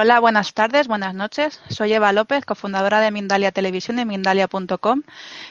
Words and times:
Hola, 0.00 0.20
buenas 0.20 0.54
tardes, 0.54 0.86
buenas 0.86 1.12
noches. 1.12 1.60
Soy 1.70 1.92
Eva 1.92 2.12
López, 2.12 2.44
cofundadora 2.44 3.00
de 3.00 3.10
Mindalia 3.10 3.50
Televisión 3.50 3.98
y 3.98 4.04
Mindalia.com. 4.04 5.02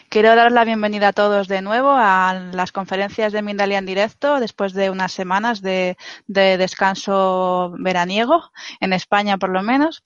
Quiero 0.07 0.37
dar 0.37 0.53
la 0.53 0.63
bienvenida 0.63 1.09
a 1.09 1.11
todos 1.11 1.49
de 1.49 1.61
nuevo 1.61 1.89
a 1.91 2.33
las 2.53 2.71
conferencias 2.71 3.33
de 3.33 3.41
Mindalia 3.41 3.77
en 3.77 3.85
directo 3.85 4.39
después 4.39 4.71
de 4.71 4.89
unas 4.89 5.11
semanas 5.11 5.61
de, 5.61 5.97
de 6.27 6.57
descanso 6.57 7.75
veraniego, 7.77 8.41
en 8.79 8.93
España 8.93 9.37
por 9.37 9.49
lo 9.49 9.63
menos. 9.63 10.05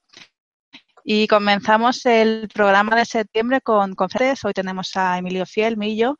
Y 1.03 1.27
comenzamos 1.27 2.05
el 2.05 2.47
programa 2.53 2.95
de 2.95 3.05
septiembre 3.05 3.61
con 3.61 3.95
conferencias. 3.95 4.45
Hoy 4.45 4.53
tenemos 4.53 4.95
a 4.95 5.17
Emilio 5.17 5.45
Fiel, 5.45 5.77
Millo, 5.77 6.19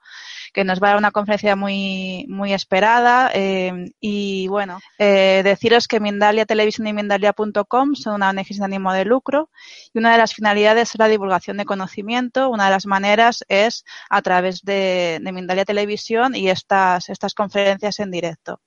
que 0.54 0.63
nos 0.63 0.81
va 0.81 0.88
a 0.88 0.90
dar 0.91 0.98
una 0.98 1.12
conferencia 1.12 1.55
muy, 1.55 2.26
muy 2.27 2.54
esperada. 2.54 3.31
Eh, 3.34 3.91
y 3.99 4.48
bueno, 4.48 4.80
eh, 4.98 5.41
deciros 5.44 5.88
que 5.88 5.99
Mindalia 5.99 6.45
Televisión 6.45 6.88
y 6.88 6.94
Mindalia.com 6.94 7.95
son 7.95 8.16
una 8.16 8.30
ONG 8.30 8.45
sin 8.48 8.63
ánimo 8.63 8.91
de 8.94 9.05
lucro 9.05 9.49
y 9.94 9.99
una 9.99 10.12
de 10.13 10.17
las 10.17 10.34
finalidades 10.34 10.90
es 10.90 10.99
la 10.99 11.07
divulgación 11.07 11.57
de 11.57 11.66
conocimiento. 11.66 12.49
Una 12.49 12.66
de 12.66 12.71
las 12.71 12.85
maneras 12.85 13.45
es 13.49 13.85
a 14.09 14.21
través 14.21 14.62
de, 14.63 15.20
de 15.21 15.32
Mindalia 15.32 15.66
Televisión 15.66 16.35
y 16.35 16.49
estas, 16.49 17.10
estas 17.10 17.35
conferencias 17.35 17.99
en 17.99 18.12
directo. 18.12 18.60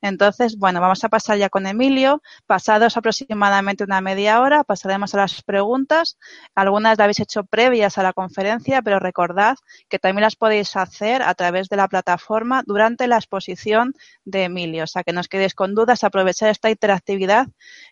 Entonces, 0.00 0.56
bueno, 0.58 0.80
vamos 0.80 1.02
a 1.04 1.08
pasar 1.08 1.38
ya 1.38 1.48
con 1.48 1.66
Emilio. 1.66 2.22
Pasados 2.46 2.96
aproximadamente 2.96 3.84
una 3.84 4.00
media 4.00 4.40
hora, 4.40 4.64
pasaremos 4.64 5.14
a 5.14 5.18
las 5.18 5.42
preguntas. 5.42 6.18
Algunas 6.54 6.98
las 6.98 7.04
habéis 7.04 7.20
hecho 7.20 7.44
previas 7.44 7.98
a 7.98 8.02
la 8.02 8.12
conferencia, 8.12 8.82
pero 8.82 9.00
recordad 9.00 9.56
que 9.88 9.98
también 9.98 10.22
las 10.22 10.36
podéis 10.36 10.76
hacer 10.76 11.22
a 11.22 11.34
través 11.34 11.68
de 11.68 11.76
la 11.76 11.88
plataforma 11.88 12.62
durante 12.66 13.08
la 13.08 13.16
exposición 13.16 13.94
de 14.24 14.44
Emilio. 14.44 14.84
O 14.84 14.86
sea, 14.86 15.02
que 15.02 15.12
no 15.12 15.20
os 15.20 15.28
quedéis 15.28 15.54
con 15.54 15.74
dudas, 15.74 16.04
aprovechar 16.04 16.50
esta 16.50 16.70
interactividad 16.70 17.48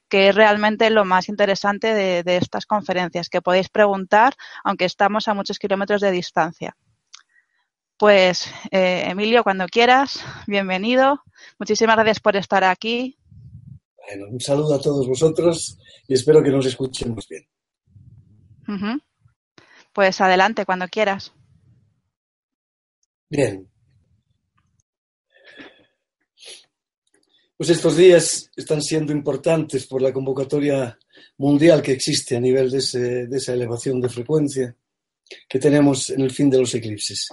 que 0.08 0.28
es 0.28 0.34
realmente 0.34 0.88
lo 0.90 1.04
más 1.04 1.28
interesante 1.28 1.94
de, 1.94 2.22
de 2.22 2.36
estas 2.36 2.66
conferencias, 2.66 3.28
que 3.28 3.42
podéis 3.42 3.68
preguntar, 3.68 4.34
aunque 4.64 4.84
estamos 4.84 5.28
a 5.28 5.34
muchos 5.34 5.58
kilómetros 5.58 6.00
de 6.00 6.12
distancia. 6.12 6.76
Pues, 7.98 8.46
eh, 8.72 9.04
Emilio, 9.06 9.42
cuando 9.42 9.66
quieras, 9.66 10.20
bienvenido. 10.46 11.22
Muchísimas 11.58 11.96
gracias 11.96 12.20
por 12.20 12.36
estar 12.36 12.62
aquí. 12.62 13.16
Bueno, 14.06 14.26
un 14.32 14.40
saludo 14.40 14.74
a 14.74 14.80
todos 14.80 15.08
vosotros 15.08 15.78
y 16.06 16.12
espero 16.12 16.42
que 16.42 16.50
nos 16.50 16.66
escuchemos 16.66 17.26
bien. 17.26 17.48
Uh 18.68 18.72
-huh. 18.72 19.02
Pues 19.94 20.20
adelante, 20.20 20.66
cuando 20.66 20.86
quieras. 20.88 21.32
Bien. 23.30 23.66
Pues 27.56 27.70
estos 27.70 27.96
días 27.96 28.50
están 28.54 28.82
siendo 28.82 29.12
importantes 29.12 29.86
por 29.86 30.02
la 30.02 30.12
convocatoria 30.12 30.98
mundial 31.38 31.80
que 31.80 31.92
existe 31.92 32.36
a 32.36 32.40
nivel 32.40 32.70
de, 32.70 32.78
ese, 32.78 33.26
de 33.26 33.36
esa 33.38 33.54
elevación 33.54 34.02
de 34.02 34.10
frecuencia 34.10 34.76
que 35.48 35.58
tenemos 35.58 36.10
en 36.10 36.20
el 36.20 36.30
fin 36.30 36.50
de 36.50 36.58
los 36.58 36.74
eclipses 36.74 37.30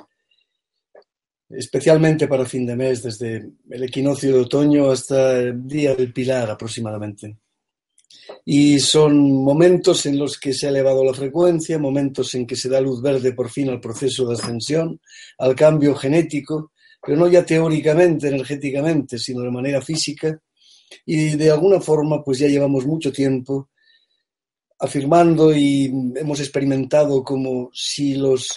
especialmente 1.49 2.27
para 2.27 2.45
fin 2.45 2.65
de 2.65 2.75
mes, 2.75 3.03
desde 3.03 3.51
el 3.69 3.83
equinoccio 3.83 4.33
de 4.33 4.39
otoño 4.39 4.89
hasta 4.89 5.39
el 5.39 5.67
día 5.67 5.95
del 5.95 6.13
Pilar 6.13 6.49
aproximadamente. 6.49 7.37
Y 8.45 8.79
son 8.79 9.43
momentos 9.43 10.05
en 10.05 10.17
los 10.17 10.39
que 10.39 10.53
se 10.53 10.67
ha 10.67 10.69
elevado 10.69 11.03
la 11.03 11.13
frecuencia, 11.13 11.79
momentos 11.79 12.33
en 12.35 12.45
que 12.45 12.55
se 12.55 12.69
da 12.69 12.81
luz 12.81 13.01
verde 13.01 13.33
por 13.33 13.49
fin 13.49 13.69
al 13.69 13.79
proceso 13.79 14.27
de 14.27 14.35
ascensión, 14.35 14.99
al 15.37 15.55
cambio 15.55 15.95
genético, 15.95 16.71
pero 17.01 17.17
no 17.17 17.27
ya 17.27 17.45
teóricamente, 17.45 18.29
energéticamente, 18.29 19.17
sino 19.17 19.41
de 19.41 19.51
manera 19.51 19.81
física. 19.81 20.39
Y 21.05 21.35
de 21.35 21.51
alguna 21.51 21.81
forma, 21.81 22.23
pues 22.23 22.39
ya 22.39 22.47
llevamos 22.47 22.85
mucho 22.85 23.11
tiempo 23.11 23.69
afirmando 24.79 25.55
y 25.55 25.85
hemos 26.15 26.39
experimentado 26.39 27.23
como 27.23 27.69
si 27.73 28.15
los 28.15 28.49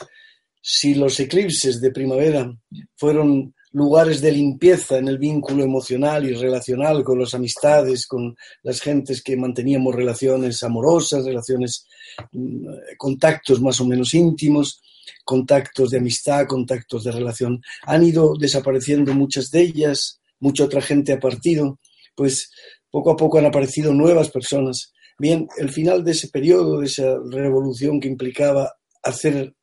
si 0.69 0.97
los 0.97 1.21
eclipses 1.21 1.81
de 1.81 1.93
primavera 1.93 2.53
fueron 2.97 3.55
lugares 3.71 4.21
de 4.21 4.33
limpieza 4.33 4.99
en 4.99 5.07
el 5.07 5.17
vínculo 5.17 5.63
emocional 5.63 6.29
y 6.29 6.35
relacional 6.35 7.05
con 7.05 7.21
las 7.21 7.35
amistades, 7.35 8.05
con 8.09 8.35
las 8.65 8.81
gentes 8.81 9.23
que 9.23 9.37
manteníamos 9.37 9.95
relaciones 9.95 10.65
amorosas, 10.65 11.25
relaciones, 11.25 11.87
mm, 12.33 12.67
contactos 12.99 13.63
más 13.63 13.81
o 13.81 13.87
menos 13.87 14.13
íntimos, 14.13 14.83
contactos 15.25 15.93
de 15.93 15.99
amistad, 15.99 16.49
contactos 16.49 17.05
de 17.05 17.13
relación. 17.13 17.63
Han 17.83 18.03
ido 18.03 18.35
desapareciendo 18.37 19.15
muchas 19.15 19.53
de 19.53 19.61
ellas, 19.61 20.21
mucha 20.41 20.65
otra 20.65 20.83
gente 20.83 21.13
ha 21.13 21.21
partido, 21.21 21.79
pues 22.17 22.51
poco 22.91 23.13
a 23.13 23.17
poco 23.17 23.39
han 23.39 23.47
aparecido 23.47 23.95
nuevas 23.95 24.31
personas. 24.31 24.93
Bien, 25.17 25.47
el 25.59 25.69
final 25.69 26.03
de 26.03 26.11
ese 26.11 26.27
periodo, 26.27 26.81
de 26.81 26.87
esa 26.87 27.21
revolución 27.31 28.01
que 28.01 28.09
implicaba 28.09 28.73
hacer 29.05 29.55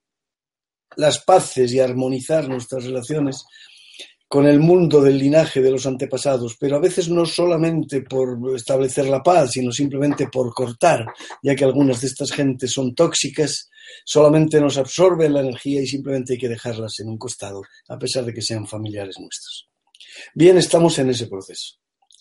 las 0.97 1.19
paces 1.19 1.73
y 1.73 1.79
armonizar 1.79 2.47
nuestras 2.47 2.85
relaciones 2.85 3.45
con 4.27 4.47
el 4.47 4.59
mundo 4.59 4.99
del 4.99 5.19
linaje 5.19 5.61
de 5.61 5.69
los 5.69 5.85
antepasados, 5.85 6.57
pero 6.59 6.77
a 6.77 6.79
veces 6.79 7.07
no 7.07 7.23
solamente 7.23 8.01
por 8.01 8.39
establecer 8.55 9.05
la 9.05 9.21
paz, 9.21 9.51
sino 9.51 9.71
simplemente 9.71 10.27
por 10.27 10.51
cortar, 10.55 11.05
ya 11.43 11.55
que 11.55 11.63
algunas 11.63 12.01
de 12.01 12.07
estas 12.07 12.31
gentes 12.31 12.71
son 12.71 12.95
tóxicas, 12.95 13.69
solamente 14.03 14.59
nos 14.59 14.79
absorben 14.79 15.33
la 15.33 15.41
energía 15.41 15.81
y 15.81 15.85
simplemente 15.85 16.33
hay 16.33 16.39
que 16.39 16.49
dejarlas 16.49 16.99
en 16.99 17.09
un 17.09 17.17
costado, 17.19 17.61
a 17.89 17.99
pesar 17.99 18.25
de 18.25 18.33
que 18.33 18.41
sean 18.41 18.65
familiares 18.65 19.17
nuestros. 19.19 19.69
Bien, 20.33 20.57
estamos 20.57 20.97
en 20.97 21.11
ese 21.11 21.27
proceso. 21.27 21.75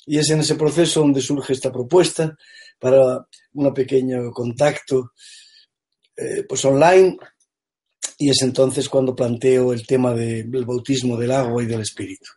Y 0.04 0.18
es 0.18 0.28
en 0.28 0.40
ese 0.40 0.56
proceso 0.56 1.00
donde 1.00 1.22
surge 1.22 1.54
esta 1.54 1.72
propuesta 1.72 2.36
para 2.78 3.26
un 3.54 3.72
pequeño 3.72 4.30
contacto 4.32 5.12
eh, 6.14 6.44
pues 6.46 6.62
online 6.66 7.16
y 8.18 8.30
es 8.30 8.42
entonces 8.42 8.88
cuando 8.88 9.14
planteo 9.14 9.72
el 9.72 9.86
tema 9.86 10.14
de, 10.14 10.44
del 10.44 10.64
bautismo 10.64 11.16
del 11.16 11.32
agua 11.32 11.62
y 11.62 11.66
del 11.66 11.80
espíritu. 11.80 12.30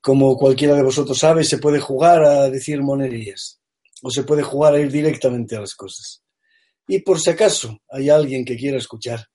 Como 0.00 0.36
cualquiera 0.36 0.74
de 0.74 0.82
vosotros 0.82 1.18
sabe, 1.18 1.44
se 1.44 1.58
puede 1.58 1.78
jugar 1.78 2.22
a 2.24 2.48
decir 2.48 2.82
monerías 2.82 3.60
o 4.02 4.10
se 4.10 4.22
puede 4.22 4.42
jugar 4.42 4.74
a 4.74 4.80
ir 4.80 4.90
directamente 4.90 5.56
a 5.56 5.60
las 5.60 5.74
cosas. 5.74 6.22
Y 6.88 7.00
por 7.00 7.20
si 7.20 7.30
acaso 7.30 7.78
hay 7.88 8.08
alguien 8.08 8.44
que 8.44 8.56
quiera 8.56 8.78
escuchar, 8.78 9.26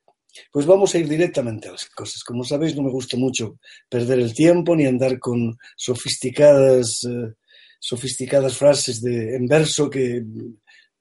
pues 0.52 0.66
vamos 0.66 0.94
a 0.94 0.97
ir 0.97 1.08
directamente 1.08 1.69
a 1.69 1.72
las 1.72 1.86
cosas. 1.86 2.24
Como 2.24 2.44
sabéis, 2.44 2.75
no 2.75 2.84
me 2.84 2.92
gusta 2.92 3.16
mucho 3.18 3.59
perder 3.90 4.19
el 4.19 4.34
tiempo 4.34 4.75
ni 4.75 4.86
andar 4.86 5.19
con 5.19 5.57
sofisticadas, 5.78 7.03
eh, 7.03 7.34
sofisticadas 7.80 8.57
frases 8.57 9.02
de, 9.02 9.36
en 9.36 9.46
verso 9.47 9.90
que 9.90 10.24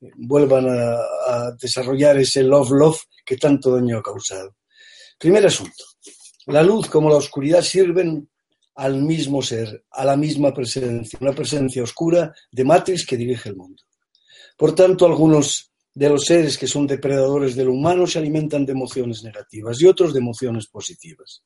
vuelvan 0.00 0.66
a, 0.69 1.53
desarrollar 1.60 2.19
ese 2.19 2.43
love-love 2.43 3.00
que 3.25 3.37
tanto 3.37 3.75
daño 3.75 3.99
ha 3.99 4.03
causado. 4.03 4.56
Primer 5.19 5.47
asunto. 5.47 5.84
La 6.47 6.62
luz 6.62 6.88
como 6.88 7.09
la 7.09 7.16
oscuridad 7.16 7.62
sirven 7.62 8.28
al 8.75 9.00
mismo 9.03 9.41
ser, 9.41 9.84
a 9.91 10.05
la 10.05 10.16
misma 10.16 10.53
presencia, 10.53 11.19
una 11.22 11.32
presencia 11.32 11.82
oscura 11.82 12.34
de 12.50 12.65
Matrix 12.65 13.06
que 13.06 13.16
dirige 13.16 13.49
el 13.49 13.56
mundo. 13.56 13.82
Por 14.56 14.75
tanto, 14.75 15.06
algunos 15.06 15.72
de 15.94 16.09
los 16.09 16.25
seres 16.25 16.59
que 16.59 16.66
son 16.66 16.87
depredadores 16.87 17.55
de 17.55 17.65
lo 17.65 17.72
humano 17.72 18.06
se 18.06 18.19
alimentan 18.19 18.66
de 18.66 18.72
emociones 18.72 19.22
negativas 19.22 19.81
y 19.81 19.87
otros 19.87 20.12
de 20.12 20.19
emociones 20.19 20.67
positivas. 20.67 21.43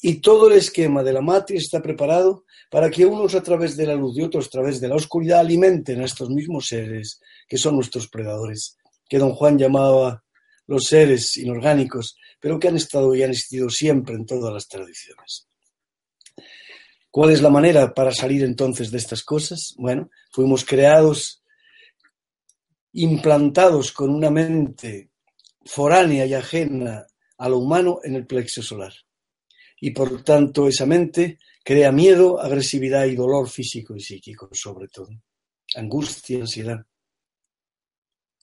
Y 0.00 0.20
todo 0.20 0.48
el 0.48 0.54
esquema 0.54 1.02
de 1.02 1.12
la 1.12 1.20
matriz 1.20 1.64
está 1.64 1.82
preparado 1.82 2.44
para 2.70 2.90
que 2.90 3.04
unos 3.04 3.34
a 3.34 3.42
través 3.42 3.76
de 3.76 3.86
la 3.86 3.94
luz 3.94 4.16
y 4.16 4.22
otros 4.22 4.46
a 4.46 4.50
través 4.50 4.80
de 4.80 4.88
la 4.88 4.94
oscuridad 4.94 5.40
alimenten 5.40 6.00
a 6.00 6.06
estos 6.06 6.30
mismos 6.30 6.68
seres 6.68 7.20
que 7.46 7.58
son 7.58 7.74
nuestros 7.74 8.08
predadores, 8.08 8.78
que 9.08 9.18
don 9.18 9.32
Juan 9.32 9.58
llamaba 9.58 10.24
los 10.66 10.84
seres 10.84 11.36
inorgánicos, 11.36 12.16
pero 12.40 12.58
que 12.58 12.68
han 12.68 12.76
estado 12.76 13.14
y 13.14 13.22
han 13.22 13.30
existido 13.30 13.68
siempre 13.68 14.14
en 14.14 14.24
todas 14.24 14.52
las 14.52 14.68
tradiciones. 14.68 15.48
¿Cuál 17.10 17.30
es 17.30 17.42
la 17.42 17.50
manera 17.50 17.92
para 17.92 18.12
salir 18.12 18.44
entonces 18.44 18.90
de 18.90 18.98
estas 18.98 19.22
cosas? 19.22 19.74
Bueno, 19.76 20.10
fuimos 20.30 20.64
creados, 20.64 21.42
implantados 22.92 23.92
con 23.92 24.10
una 24.10 24.30
mente 24.30 25.10
foránea 25.64 26.24
y 26.24 26.34
ajena 26.34 27.06
a 27.36 27.48
lo 27.48 27.58
humano 27.58 28.00
en 28.02 28.14
el 28.14 28.26
plexo 28.26 28.62
solar 28.62 28.92
y 29.80 29.90
por 29.90 30.22
tanto 30.22 30.68
esa 30.68 30.86
mente 30.86 31.38
crea 31.64 31.92
miedo, 31.92 32.40
agresividad 32.40 33.04
y 33.06 33.14
dolor 33.14 33.48
físico 33.48 33.94
y 33.94 34.00
psíquico, 34.00 34.48
sobre 34.52 34.88
todo. 34.88 35.10
Angustia, 35.76 36.40
ansiedad. 36.40 36.84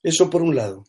Eso 0.03 0.29
por 0.29 0.43
un 0.43 0.55
lado. 0.55 0.85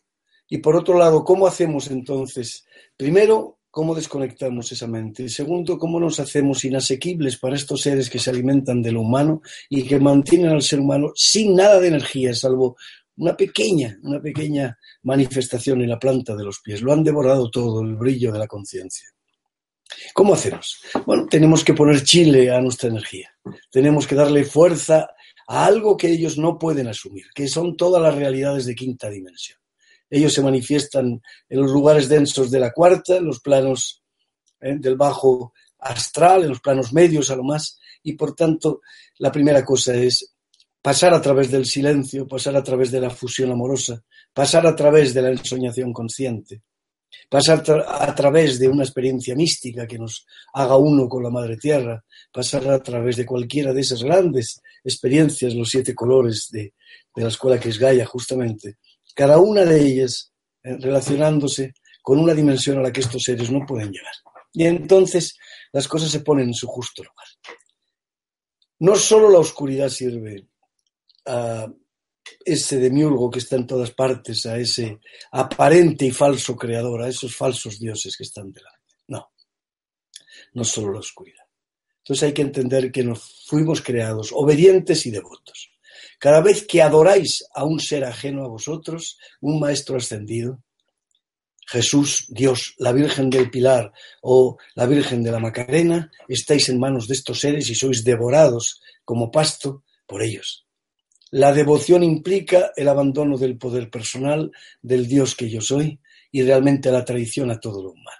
Y 0.47 0.59
por 0.59 0.75
otro 0.75 0.97
lado, 0.97 1.23
¿cómo 1.23 1.47
hacemos 1.47 1.89
entonces? 1.89 2.65
Primero, 2.95 3.59
¿cómo 3.71 3.95
desconectamos 3.95 4.71
esa 4.71 4.87
mente? 4.87 5.23
Y 5.23 5.29
segundo, 5.29 5.77
¿cómo 5.77 5.99
nos 5.99 6.19
hacemos 6.19 6.63
inasequibles 6.63 7.37
para 7.37 7.55
estos 7.55 7.81
seres 7.81 8.09
que 8.09 8.19
se 8.19 8.29
alimentan 8.29 8.81
de 8.81 8.91
lo 8.91 9.01
humano 9.01 9.41
y 9.69 9.83
que 9.83 9.99
mantienen 9.99 10.51
al 10.51 10.61
ser 10.61 10.79
humano 10.79 11.11
sin 11.15 11.55
nada 11.55 11.79
de 11.79 11.87
energía, 11.87 12.33
salvo 12.33 12.77
una 13.17 13.35
pequeña, 13.35 13.97
una 14.03 14.21
pequeña 14.21 14.77
manifestación 15.01 15.81
en 15.81 15.89
la 15.89 15.99
planta 15.99 16.35
de 16.35 16.43
los 16.43 16.59
pies? 16.59 16.81
Lo 16.81 16.93
han 16.93 17.03
devorado 17.03 17.49
todo, 17.49 17.81
el 17.81 17.95
brillo 17.95 18.31
de 18.31 18.39
la 18.39 18.47
conciencia. 18.47 19.09
¿Cómo 20.13 20.33
hacemos? 20.33 20.79
Bueno, 21.05 21.27
tenemos 21.27 21.63
que 21.63 21.73
poner 21.73 22.03
chile 22.03 22.51
a 22.51 22.61
nuestra 22.61 22.89
energía. 22.89 23.29
Tenemos 23.71 24.07
que 24.07 24.15
darle 24.15 24.43
fuerza 24.43 25.09
a 25.47 25.65
algo 25.65 25.95
que 25.95 26.09
ellos 26.09 26.37
no 26.37 26.57
pueden 26.57 26.87
asumir, 26.87 27.25
que 27.33 27.47
son 27.47 27.77
todas 27.77 28.01
las 28.01 28.15
realidades 28.15 28.65
de 28.65 28.75
quinta 28.75 29.09
dimensión. 29.09 29.57
Ellos 30.09 30.33
se 30.33 30.41
manifiestan 30.41 31.21
en 31.49 31.61
los 31.61 31.71
lugares 31.71 32.09
densos 32.09 32.49
de 32.51 32.59
la 32.59 32.71
cuarta, 32.71 33.17
en 33.17 33.25
los 33.25 33.39
planos 33.39 34.03
eh, 34.61 34.75
del 34.77 34.95
bajo 34.95 35.53
astral, 35.79 36.43
en 36.43 36.49
los 36.49 36.61
planos 36.61 36.93
medios 36.93 37.29
a 37.29 37.35
lo 37.35 37.43
más, 37.43 37.79
y 38.03 38.13
por 38.13 38.33
tanto 38.35 38.81
la 39.19 39.31
primera 39.31 39.63
cosa 39.63 39.95
es 39.95 40.33
pasar 40.81 41.13
a 41.13 41.21
través 41.21 41.51
del 41.51 41.65
silencio, 41.65 42.27
pasar 42.27 42.55
a 42.55 42.63
través 42.63 42.91
de 42.91 43.01
la 43.01 43.09
fusión 43.09 43.51
amorosa, 43.51 44.01
pasar 44.33 44.65
a 44.65 44.75
través 44.75 45.13
de 45.13 45.21
la 45.21 45.29
ensoñación 45.29 45.91
consciente, 45.91 46.63
pasar 47.29 47.63
a 47.87 48.15
través 48.15 48.59
de 48.59 48.67
una 48.67 48.83
experiencia 48.83 49.35
mística 49.35 49.87
que 49.87 49.97
nos 49.97 50.25
haga 50.53 50.77
uno 50.77 51.07
con 51.07 51.23
la 51.23 51.29
Madre 51.29 51.57
Tierra, 51.57 52.03
pasar 52.31 52.67
a 52.69 52.81
través 52.81 53.17
de 53.17 53.25
cualquiera 53.25 53.73
de 53.73 53.81
esas 53.81 54.03
grandes 54.03 54.61
experiencias, 54.83 55.53
los 55.53 55.69
siete 55.69 55.93
colores 55.93 56.47
de, 56.51 56.73
la 57.15 57.27
escuela 57.27 57.59
que 57.59 57.69
es 57.69 57.79
Gaia, 57.79 58.05
justamente, 58.05 58.77
cada 59.15 59.39
una 59.39 59.65
de 59.65 59.81
ellas 59.81 60.31
eh, 60.63 60.77
relacionándose 60.79 61.73
con 62.03 62.19
una 62.19 62.33
dimensión 62.33 62.77
a 62.77 62.81
la 62.81 62.91
que 62.91 63.01
estos 63.01 63.23
seres 63.23 63.49
no 63.51 63.65
pueden 63.65 63.91
llegar. 63.91 64.13
Y 64.53 64.65
entonces 64.65 65.35
las 65.71 65.87
cosas 65.87 66.09
se 66.09 66.21
ponen 66.21 66.47
en 66.47 66.53
su 66.53 66.67
justo 66.67 67.03
lugar. 67.03 67.27
No 68.79 68.95
solo 68.95 69.29
la 69.29 69.39
oscuridad 69.39 69.89
sirve 69.89 70.47
a 71.25 71.67
ese 72.43 72.77
demiurgo 72.77 73.29
que 73.29 73.39
está 73.39 73.55
en 73.55 73.67
todas 73.67 73.91
partes, 73.91 74.45
a 74.45 74.57
ese 74.57 74.99
aparente 75.31 76.05
y 76.05 76.11
falso 76.11 76.55
creador, 76.55 77.01
a 77.01 77.09
esos 77.09 77.35
falsos 77.35 77.79
dioses 77.79 78.15
que 78.15 78.23
están 78.23 78.51
delante. 78.51 78.77
No, 79.07 79.31
no 80.53 80.63
solo 80.63 80.93
la 80.93 80.99
oscuridad. 80.99 81.43
Entonces 81.99 82.23
hay 82.23 82.33
que 82.33 82.41
entender 82.41 82.91
que 82.91 83.03
nos 83.03 83.43
fuimos 83.45 83.81
creados 83.81 84.29
obedientes 84.33 85.05
y 85.05 85.11
devotos. 85.11 85.71
Cada 86.19 86.41
vez 86.41 86.65
que 86.65 86.81
adoráis 86.81 87.43
a 87.53 87.65
un 87.65 87.79
ser 87.79 88.05
ajeno 88.05 88.43
a 88.43 88.47
vosotros, 88.47 89.17
un 89.41 89.59
maestro 89.59 89.97
ascendido, 89.97 90.63
Jesús, 91.67 92.25
Dios, 92.29 92.75
la 92.77 92.93
Virgen 92.93 93.29
del 93.29 93.51
Pilar 93.51 93.91
o 94.21 94.57
la 94.75 94.85
Virgen 94.85 95.21
de 95.21 95.31
la 95.31 95.39
Macarena, 95.39 96.09
estáis 96.29 96.69
en 96.69 96.79
manos 96.79 97.07
de 97.07 97.15
estos 97.15 97.41
seres 97.41 97.69
y 97.69 97.75
sois 97.75 98.05
devorados 98.05 98.81
como 99.03 99.29
pasto 99.29 99.83
por 100.07 100.23
ellos. 100.23 100.66
La 101.31 101.51
devoción 101.51 102.03
implica 102.03 102.71
el 102.75 102.87
abandono 102.87 103.37
del 103.37 103.57
poder 103.57 103.89
personal, 103.89 104.51
del 104.81 105.07
Dios 105.07 105.35
que 105.35 105.49
yo 105.49 105.59
soy 105.59 105.99
y 106.31 106.41
realmente 106.43 106.91
la 106.91 107.03
traición 107.03 107.51
a 107.51 107.59
todo 107.59 107.83
lo 107.83 107.91
humano. 107.91 108.17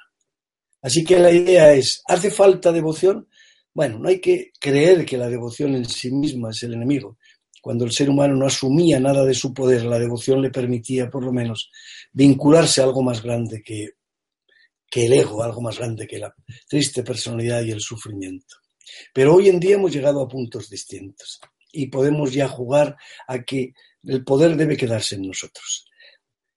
Así 0.81 1.04
que 1.04 1.18
la 1.18 1.31
idea 1.31 1.74
es, 1.74 2.01
¿hace 2.06 2.31
falta 2.31 2.71
devoción? 2.71 3.27
Bueno, 3.74 4.00
no 4.00 4.09
hay 4.09 4.19
que 4.19 4.51
creer 4.59 5.06
que 5.06 5.18
la 5.18 5.30
devoción 5.30 5.75
en 5.75 5.86
sí 5.86 6.12
misma 6.12 6.50
es 6.50 6.63
el 6.63 6.74
enemigo, 6.74 7.18
cuando 7.62 7.86
el 7.86 7.92
ser 7.92 8.09
humano 8.09 8.36
no 8.36 8.45
asumía 8.45 9.00
nada 9.00 9.25
de 9.25 9.33
su 9.33 9.54
poder, 9.54 9.86
la 9.86 10.00
devoción 10.00 10.42
le 10.42 10.50
permitía, 10.50 11.09
por 11.09 11.24
lo 11.24 11.31
menos, 11.31 11.69
vincularse 12.12 12.81
a 12.81 12.86
algo 12.86 13.04
más 13.04 13.21
grande 13.21 13.62
que, 13.62 13.89
que 14.89 15.06
el 15.06 15.13
ego, 15.13 15.44
algo 15.44 15.62
más 15.62 15.77
grande 15.77 16.07
que 16.07 16.19
la 16.19 16.33
triste 16.68 17.04
personalidad 17.04 17.63
y 17.63 17.71
el 17.71 17.81
sufrimiento. 17.81 18.56
Pero 19.13 19.36
hoy 19.36 19.50
en 19.50 19.59
día 19.59 19.75
hemos 19.75 19.92
llegado 19.92 20.21
a 20.21 20.27
puntos 20.27 20.69
distintos 20.69 21.39
y 21.72 21.88
podemos 21.88 22.34
ya 22.34 22.48
jugar 22.48 22.98
a 23.28 23.44
que 23.44 23.74
el 24.04 24.24
poder 24.24 24.56
debe 24.56 24.78
quedarse 24.78 25.16
en 25.16 25.28
nosotros. 25.28 25.86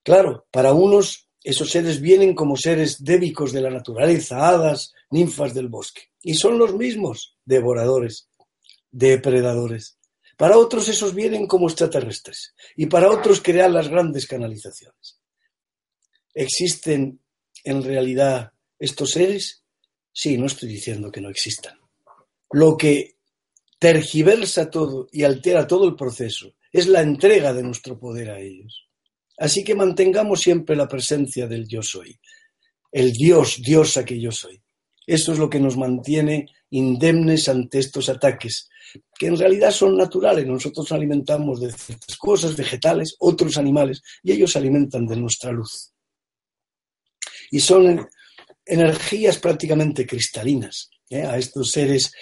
Claro, 0.02 0.46
para 0.50 0.72
unos 0.72 1.28
esos 1.42 1.70
seres 1.70 2.00
vienen 2.00 2.34
como 2.34 2.56
seres 2.56 3.02
débicos 3.02 3.52
de 3.52 3.62
la 3.62 3.70
naturaleza, 3.70 4.48
hadas, 4.48 4.92
ninfas 5.10 5.54
del 5.54 5.68
bosque, 5.68 6.02
y 6.22 6.34
son 6.34 6.58
los 6.58 6.74
mismos 6.74 7.36
devoradores, 7.44 8.28
depredadores. 8.90 9.98
Para 10.36 10.58
otros 10.58 10.88
esos 10.88 11.14
vienen 11.14 11.46
como 11.46 11.68
extraterrestres 11.68 12.54
y 12.76 12.86
para 12.86 13.10
otros 13.10 13.40
crean 13.42 13.74
las 13.74 13.88
grandes 13.88 14.26
canalizaciones. 14.26 15.20
¿Existen 16.32 17.20
en 17.64 17.82
realidad 17.82 18.52
estos 18.78 19.10
seres? 19.10 19.64
Sí, 20.12 20.38
no 20.38 20.46
estoy 20.46 20.68
diciendo 20.68 21.10
que 21.10 21.20
no 21.20 21.28
existan. 21.28 21.78
Lo 22.52 22.76
que 22.76 23.16
tergiversa 23.80 24.70
todo 24.70 25.08
y 25.10 25.24
altera 25.24 25.66
todo 25.66 25.88
el 25.88 25.96
proceso 25.96 26.52
es 26.70 26.86
la 26.86 27.00
entrega 27.00 27.52
de 27.52 27.62
nuestro 27.62 27.98
poder 27.98 28.30
a 28.30 28.38
ellos. 28.38 28.86
Así 29.38 29.64
que 29.64 29.74
mantengamos 29.74 30.42
siempre 30.42 30.76
la 30.76 30.86
presencia 30.86 31.48
del 31.48 31.66
yo 31.66 31.82
soy, 31.82 32.20
el 32.92 33.10
Dios, 33.12 33.60
diosa 33.64 34.04
que 34.04 34.20
yo 34.20 34.30
soy. 34.30 34.62
Esto 35.06 35.32
es 35.32 35.38
lo 35.38 35.48
que 35.48 35.58
nos 35.58 35.78
mantiene 35.78 36.46
indemnes 36.68 37.48
ante 37.48 37.78
estos 37.78 38.10
ataques, 38.10 38.68
que 39.18 39.26
en 39.26 39.38
realidad 39.38 39.70
son 39.70 39.96
naturales. 39.96 40.46
Nosotros 40.46 40.92
alimentamos 40.92 41.58
de 41.60 41.72
ciertas 41.72 42.16
cosas, 42.18 42.54
vegetales, 42.54 43.16
otros 43.18 43.56
animales, 43.56 44.02
y 44.22 44.32
ellos 44.32 44.52
se 44.52 44.58
alimentan 44.58 45.06
de 45.06 45.16
nuestra 45.16 45.52
luz. 45.52 45.94
Y 47.50 47.60
son 47.60 48.06
energías 48.64 49.38
prácticamente 49.38 50.06
cristalinas. 50.06 50.90
¿Eh? 51.10 51.22
A 51.22 51.36
estos 51.36 51.70
seres 51.70 52.12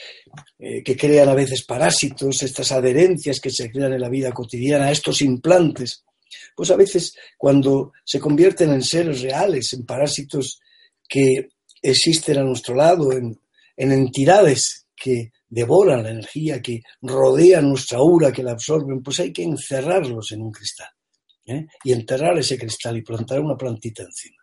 eh, 0.59 0.83
que 0.83 0.97
crean 0.97 1.29
a 1.29 1.35
veces 1.35 1.65
parásitos, 1.65 2.43
estas 2.43 2.73
adherencias 2.73 3.39
que 3.41 3.51
se 3.51 3.71
crean 3.71 3.93
en 3.93 4.01
la 4.01 4.09
vida 4.09 4.33
cotidiana, 4.33 4.87
a 4.87 4.93
estos 4.93 5.23
implantes, 5.23 6.05
pues 6.57 6.71
a 6.71 6.77
veces 6.77 7.15
cuando 7.37 7.93
se 8.05 8.19
convierten 8.19 8.71
en 8.71 8.83
seres 8.83 9.23
reales, 9.23 9.73
en 9.75 9.87
parásitos 9.87 10.59
que 11.09 11.49
existen 11.81 12.39
a 12.39 12.43
nuestro 12.43 12.75
lado, 12.75 13.13
en, 13.13 13.39
en 13.77 13.93
entidades 13.93 14.87
que 14.97 15.31
devoran 15.49 16.03
la 16.03 16.11
energía, 16.11 16.61
que 16.61 16.83
rodean 17.01 17.69
nuestra 17.69 17.99
aura, 17.99 18.33
que 18.33 18.43
la 18.43 18.53
absorben, 18.53 19.03
pues 19.03 19.21
hay 19.21 19.33
que 19.33 19.45
encerrarlos 19.45 20.33
en 20.33 20.43
un 20.43 20.51
cristal 20.51 20.89
¿eh? 21.47 21.67
y 21.85 21.93
enterrar 21.93 22.39
ese 22.39 22.59
cristal 22.59 22.97
y 22.97 23.03
plantar 23.03 23.41
una 23.41 23.57
plantita 23.57 24.03
encima. 24.03 24.38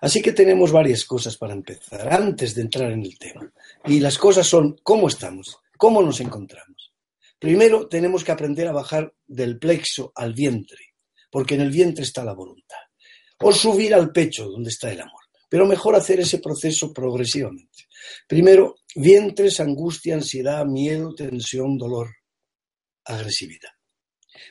Así 0.00 0.20
que 0.22 0.32
tenemos 0.32 0.72
varias 0.72 1.04
cosas 1.04 1.36
para 1.36 1.52
empezar 1.52 2.12
antes 2.12 2.54
de 2.54 2.62
entrar 2.62 2.92
en 2.92 3.02
el 3.02 3.18
tema. 3.18 3.52
Y 3.86 4.00
las 4.00 4.18
cosas 4.18 4.46
son 4.46 4.76
cómo 4.82 5.08
estamos, 5.08 5.58
cómo 5.76 6.02
nos 6.02 6.20
encontramos. 6.20 6.92
Primero 7.38 7.88
tenemos 7.88 8.24
que 8.24 8.32
aprender 8.32 8.68
a 8.68 8.72
bajar 8.72 9.14
del 9.26 9.58
plexo 9.58 10.12
al 10.14 10.32
vientre, 10.32 10.94
porque 11.30 11.54
en 11.54 11.60
el 11.60 11.70
vientre 11.70 12.04
está 12.04 12.24
la 12.24 12.32
voluntad. 12.32 12.78
O 13.40 13.52
subir 13.52 13.94
al 13.94 14.12
pecho, 14.12 14.48
donde 14.48 14.70
está 14.70 14.90
el 14.90 15.00
amor. 15.00 15.22
Pero 15.48 15.66
mejor 15.66 15.94
hacer 15.94 16.20
ese 16.20 16.38
proceso 16.38 16.92
progresivamente. 16.92 17.84
Primero, 18.26 18.76
vientres, 18.94 19.60
angustia, 19.60 20.14
ansiedad, 20.14 20.64
miedo, 20.64 21.14
tensión, 21.14 21.76
dolor, 21.76 22.08
agresividad. 23.04 23.70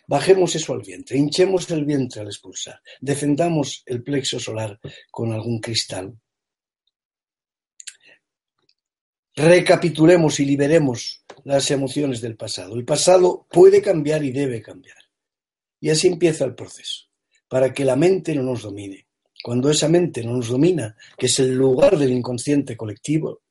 Bajemos 0.08 0.56
eso 0.56 0.74
al 0.74 0.82
vientre, 0.82 1.18
hinchemos 1.18 1.70
el 1.72 1.86
vientre 1.86 2.22
al 2.22 2.28
expulsar, 2.28 2.82
defendamos 3.02 3.84
el 3.86 4.04
plexo 4.04 4.40
solar 4.40 4.80
con 5.12 5.32
algún 5.32 5.60
cristal. 5.60 6.18
Recapitulemos 9.36 10.40
y 10.40 10.46
liberemos 10.46 11.24
las 11.44 11.72
emociones 11.72 12.22
del 12.22 12.36
pasado. 12.36 12.76
El 12.76 12.86
pasado 12.86 13.48
puede 13.50 13.82
cambiar 13.82 14.24
y 14.24 14.32
debe 14.32 14.62
cambiar. 14.62 14.98
Y 15.80 15.90
así 15.90 16.08
empieza 16.08 16.46
el 16.46 16.54
proceso, 16.54 17.08
para 17.48 17.74
que 17.74 17.84
la 17.84 17.96
mente 17.96 18.36
no 18.36 18.44
nos 18.44 18.62
domine. 18.62 19.08
Cuando 19.44 19.70
esa 19.70 19.90
mente 19.90 20.24
no 20.24 20.34
nos 20.38 20.50
domina, 20.50 20.96
que 21.18 21.26
es 21.26 21.40
el 21.40 21.56
lugar 21.56 21.98
del 21.98 22.12
inconsciente 22.12 22.78
colectivo, 22.78 23.42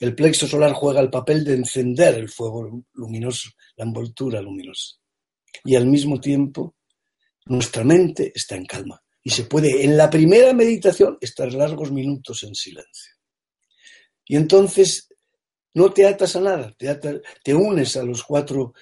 el 0.00 0.14
plexo 0.14 0.46
solar 0.46 0.72
juega 0.72 1.00
el 1.00 1.10
papel 1.10 1.44
de 1.44 1.54
encender 1.54 2.14
el 2.14 2.30
fuego 2.30 2.82
luminoso, 2.94 3.50
la 3.76 3.84
envoltura 3.84 4.40
luminosa. 4.40 4.99
Y 5.64 5.76
al 5.76 5.86
mismo 5.86 6.20
tiempo, 6.20 6.76
nuestra 7.46 7.84
mente 7.84 8.32
está 8.34 8.56
en 8.56 8.66
calma. 8.66 9.02
Y 9.22 9.30
se 9.30 9.44
puede, 9.44 9.84
en 9.84 9.96
la 9.96 10.08
primera 10.08 10.52
meditación, 10.54 11.18
estar 11.20 11.52
largos 11.52 11.92
minutos 11.92 12.42
en 12.42 12.54
silencio. 12.54 13.14
Y 14.26 14.36
entonces 14.36 15.08
no 15.74 15.92
te 15.92 16.06
atas 16.06 16.36
a 16.36 16.40
nada, 16.40 16.74
te, 16.78 17.54
unes 17.54 17.96
a 17.96 18.02
los 18.02 18.22
cuatro 18.22 18.74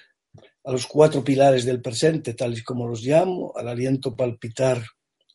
a 0.63 0.71
los 0.71 0.85
cuatro 0.85 1.23
pilares 1.23 1.65
del 1.65 1.81
presente, 1.81 2.33
tal 2.33 2.55
y 2.55 2.61
como 2.61 2.87
los 2.87 3.01
llamo, 3.01 3.53
al 3.55 3.69
aliento 3.69 4.15
palpitar 4.15 4.83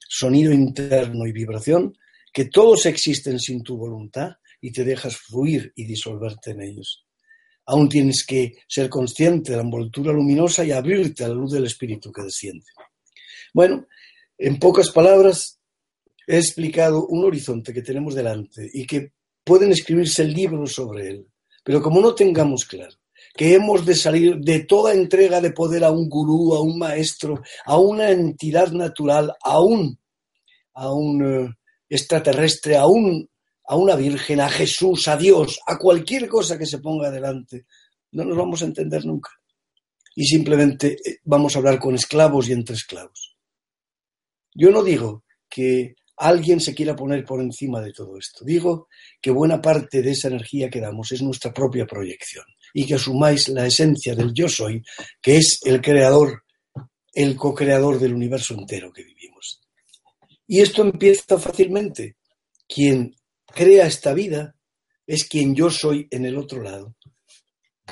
sonido 0.09 0.53
interno 0.53 1.27
y 1.27 1.33
vibración, 1.33 1.97
que 2.33 2.45
todos 2.45 2.87
existen 2.87 3.41
sin 3.41 3.63
tu 3.63 3.77
voluntad 3.77 4.33
y 4.61 4.71
te 4.71 4.85
dejas 4.85 5.17
fluir 5.17 5.73
y 5.75 5.87
disolverte 5.87 6.53
en 6.53 6.63
ellos. 6.63 7.04
Aún 7.67 7.89
tienes 7.89 8.25
que 8.27 8.59
ser 8.69 8.89
consciente 8.89 9.53
de 9.53 9.57
la 9.57 9.63
envoltura 9.63 10.13
luminosa 10.13 10.65
y 10.65 10.73
abrirte 10.73 11.25
a 11.25 11.29
la 11.29 11.35
luz 11.35 11.53
del 11.53 11.65
espíritu 11.65 12.13
que 12.13 12.23
desciende. 12.23 12.67
Bueno, 13.53 13.87
En 14.37 14.59
pocas 14.59 14.91
palabras, 14.91 15.61
he 16.27 16.39
explicado 16.39 17.07
un 17.07 17.25
horizonte 17.25 17.73
que 17.73 17.83
tenemos 17.83 18.15
delante 18.15 18.69
y 18.73 18.87
que 18.87 19.13
pueden 19.45 19.71
escribirse 19.71 20.25
libros 20.25 20.73
sobre 20.73 21.09
él. 21.09 21.27
Pero 21.63 21.81
como 21.81 22.01
no 22.01 22.15
tengamos 22.15 22.65
claro 22.65 22.97
que 23.37 23.55
hemos 23.55 23.85
de 23.85 23.95
salir 23.95 24.37
de 24.39 24.61
toda 24.65 24.93
entrega 24.93 25.41
de 25.41 25.51
poder 25.53 25.85
a 25.85 25.91
un 25.91 26.09
gurú, 26.09 26.55
a 26.55 26.63
un 26.63 26.79
maestro, 26.79 27.43
a 27.65 27.79
una 27.79 28.11
entidad 28.11 28.71
natural, 28.71 29.33
a 29.43 29.61
un, 29.61 29.99
a 30.75 30.93
un 30.93 31.25
eh, 31.25 31.55
extraterrestre, 31.89 32.77
a, 32.77 32.87
un, 32.87 33.29
a 33.67 33.77
una 33.77 33.97
virgen, 33.97 34.41
a 34.41 34.49
Jesús, 34.49 35.09
a 35.09 35.17
Dios, 35.17 35.59
a 35.67 35.79
cualquier 35.79 36.29
cosa 36.29 36.59
que 36.59 36.67
se 36.67 36.79
ponga 36.79 37.11
delante, 37.11 37.67
no 38.13 38.25
nos 38.25 38.37
vamos 38.37 38.63
a 38.63 38.67
entender 38.67 39.05
nunca. 39.05 39.31
Y 40.15 40.27
simplemente 40.27 40.97
eh, 41.05 41.19
vamos 41.25 41.55
a 41.55 41.59
hablar 41.59 41.79
con 41.79 41.95
esclavos 41.95 42.49
y 42.49 42.53
entre 42.53 42.77
esclavos. 42.77 43.37
Yo 44.55 44.71
no 44.71 44.83
digo 44.83 45.25
que 45.49 45.97
alguien 46.17 46.61
se 46.61 46.75
quiera 46.75 46.95
poner 46.95 47.25
por 47.25 47.41
encima 47.41 47.81
de 47.81 47.93
todo 47.93 48.17
esto. 48.19 48.45
Digo 48.45 48.89
que 49.21 49.31
buena 49.31 49.61
parte 49.61 50.03
de 50.03 50.13
esa 50.13 50.29
energía 50.29 50.71
que 50.71 50.81
damos 50.81 51.11
es 51.11 51.23
nuestra 51.23 51.53
propia 51.53 51.87
proyección 51.87 52.45
y 52.73 52.87
que 52.87 52.95
asumáis 52.95 53.49
la 53.49 53.67
esencia 53.67 54.15
del 54.15 54.33
yo 54.33 54.49
soy, 54.49 54.83
que 55.21 55.39
es 55.39 55.61
el 55.65 55.81
creador, 55.81 56.45
el 57.13 57.37
co-creador 57.37 57.99
del 57.99 58.15
universo 58.15 58.55
entero 58.55 58.93
que 58.93 59.03
vivimos. 59.03 59.61
Y 60.47 60.61
esto 60.61 60.83
empieza 60.83 61.39
fácilmente. 61.39 62.17
Quien 62.67 63.15
crea 63.55 63.87
esta 63.87 64.13
vida 64.13 64.57
es 65.07 65.25
quien 65.25 65.55
yo 65.55 65.71
soy 65.71 66.09
en 66.11 66.27
el 66.27 66.37
otro 66.37 66.63
lado. 66.63 66.97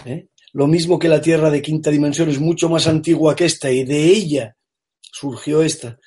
¿Eh? 0.05 0.29
Lo 0.53 0.67
mismo 0.67 0.99
que 0.99 1.09
la 1.09 1.21
Tierra 1.21 1.51
de 1.51 1.63
quinta 1.63 1.91
dimensión 1.91 2.29
es 2.29 2.39
mucho 2.39 2.69
más 2.69 2.87
antigua 2.87 3.35
que 3.35 3.47
esta 3.47 3.71
y 3.71 3.85
de 3.85 4.05
ella 4.05 4.57
surgió 5.01 5.63
esta, 5.63 5.99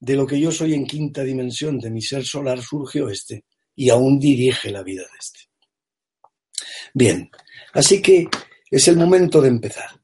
de 0.00 0.16
lo 0.16 0.26
que 0.26 0.38
yo 0.38 0.50
soy 0.50 0.74
en 0.74 0.86
quinta 0.86 1.22
dimensión, 1.22 1.78
de 1.78 1.90
mi 1.90 2.02
ser 2.02 2.24
solar, 2.24 2.60
surgió 2.60 3.08
este 3.08 3.44
y 3.74 3.90
aún 3.90 4.18
dirige 4.18 4.70
la 4.70 4.82
vida 4.82 5.02
de 5.02 5.18
este. 5.18 5.40
Bien, 6.92 7.30
así 7.72 8.02
que 8.02 8.28
es 8.70 8.88
el 8.88 8.96
momento 8.96 9.40
de 9.40 9.48
empezar. 9.48 10.00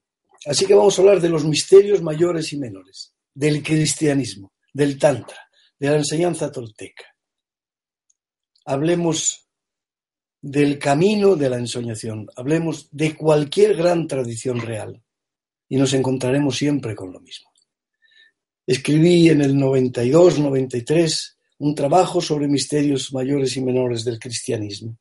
Así 0.47 0.65
que 0.67 0.75
vamos 0.75 0.99
a 0.99 1.03
hablar 1.03 1.21
de 1.21 1.29
los 1.29 1.45
misterios 1.45 2.03
mayores 2.03 2.53
y 2.53 2.59
menores, 2.59 3.13
del 3.35 3.63
cristianismo, 3.63 4.55
del 4.73 4.99
tantra, 4.99 5.49
de 5.79 5.89
la 5.89 5.97
enseñanza 5.97 6.51
tolteca. 6.51 7.10
Hablemos 8.65 9.49
del 10.43 10.79
camino 10.79 11.37
de 11.37 11.51
la 11.51 11.57
ensoñación, 11.57 12.29
hablemos 12.37 12.89
de 12.93 13.15
cualquier 13.15 13.77
gran 13.77 14.07
tradición 14.07 14.61
real 14.61 15.03
y 15.69 15.77
nos 15.77 15.93
encontraremos 15.93 16.57
siempre 16.57 16.95
con 16.95 17.13
lo 17.13 17.21
mismo. 17.21 17.51
Escribí 18.67 19.29
en 19.29 19.43
el 19.43 19.55
92-93 19.55 21.37
un 21.59 21.75
trabajo 21.75 22.21
sobre 22.21 22.49
misterios 22.49 23.13
mayores 23.13 23.57
y 23.57 23.61
menores 23.61 24.05
del 24.05 24.19
cristianismo, 24.19 24.97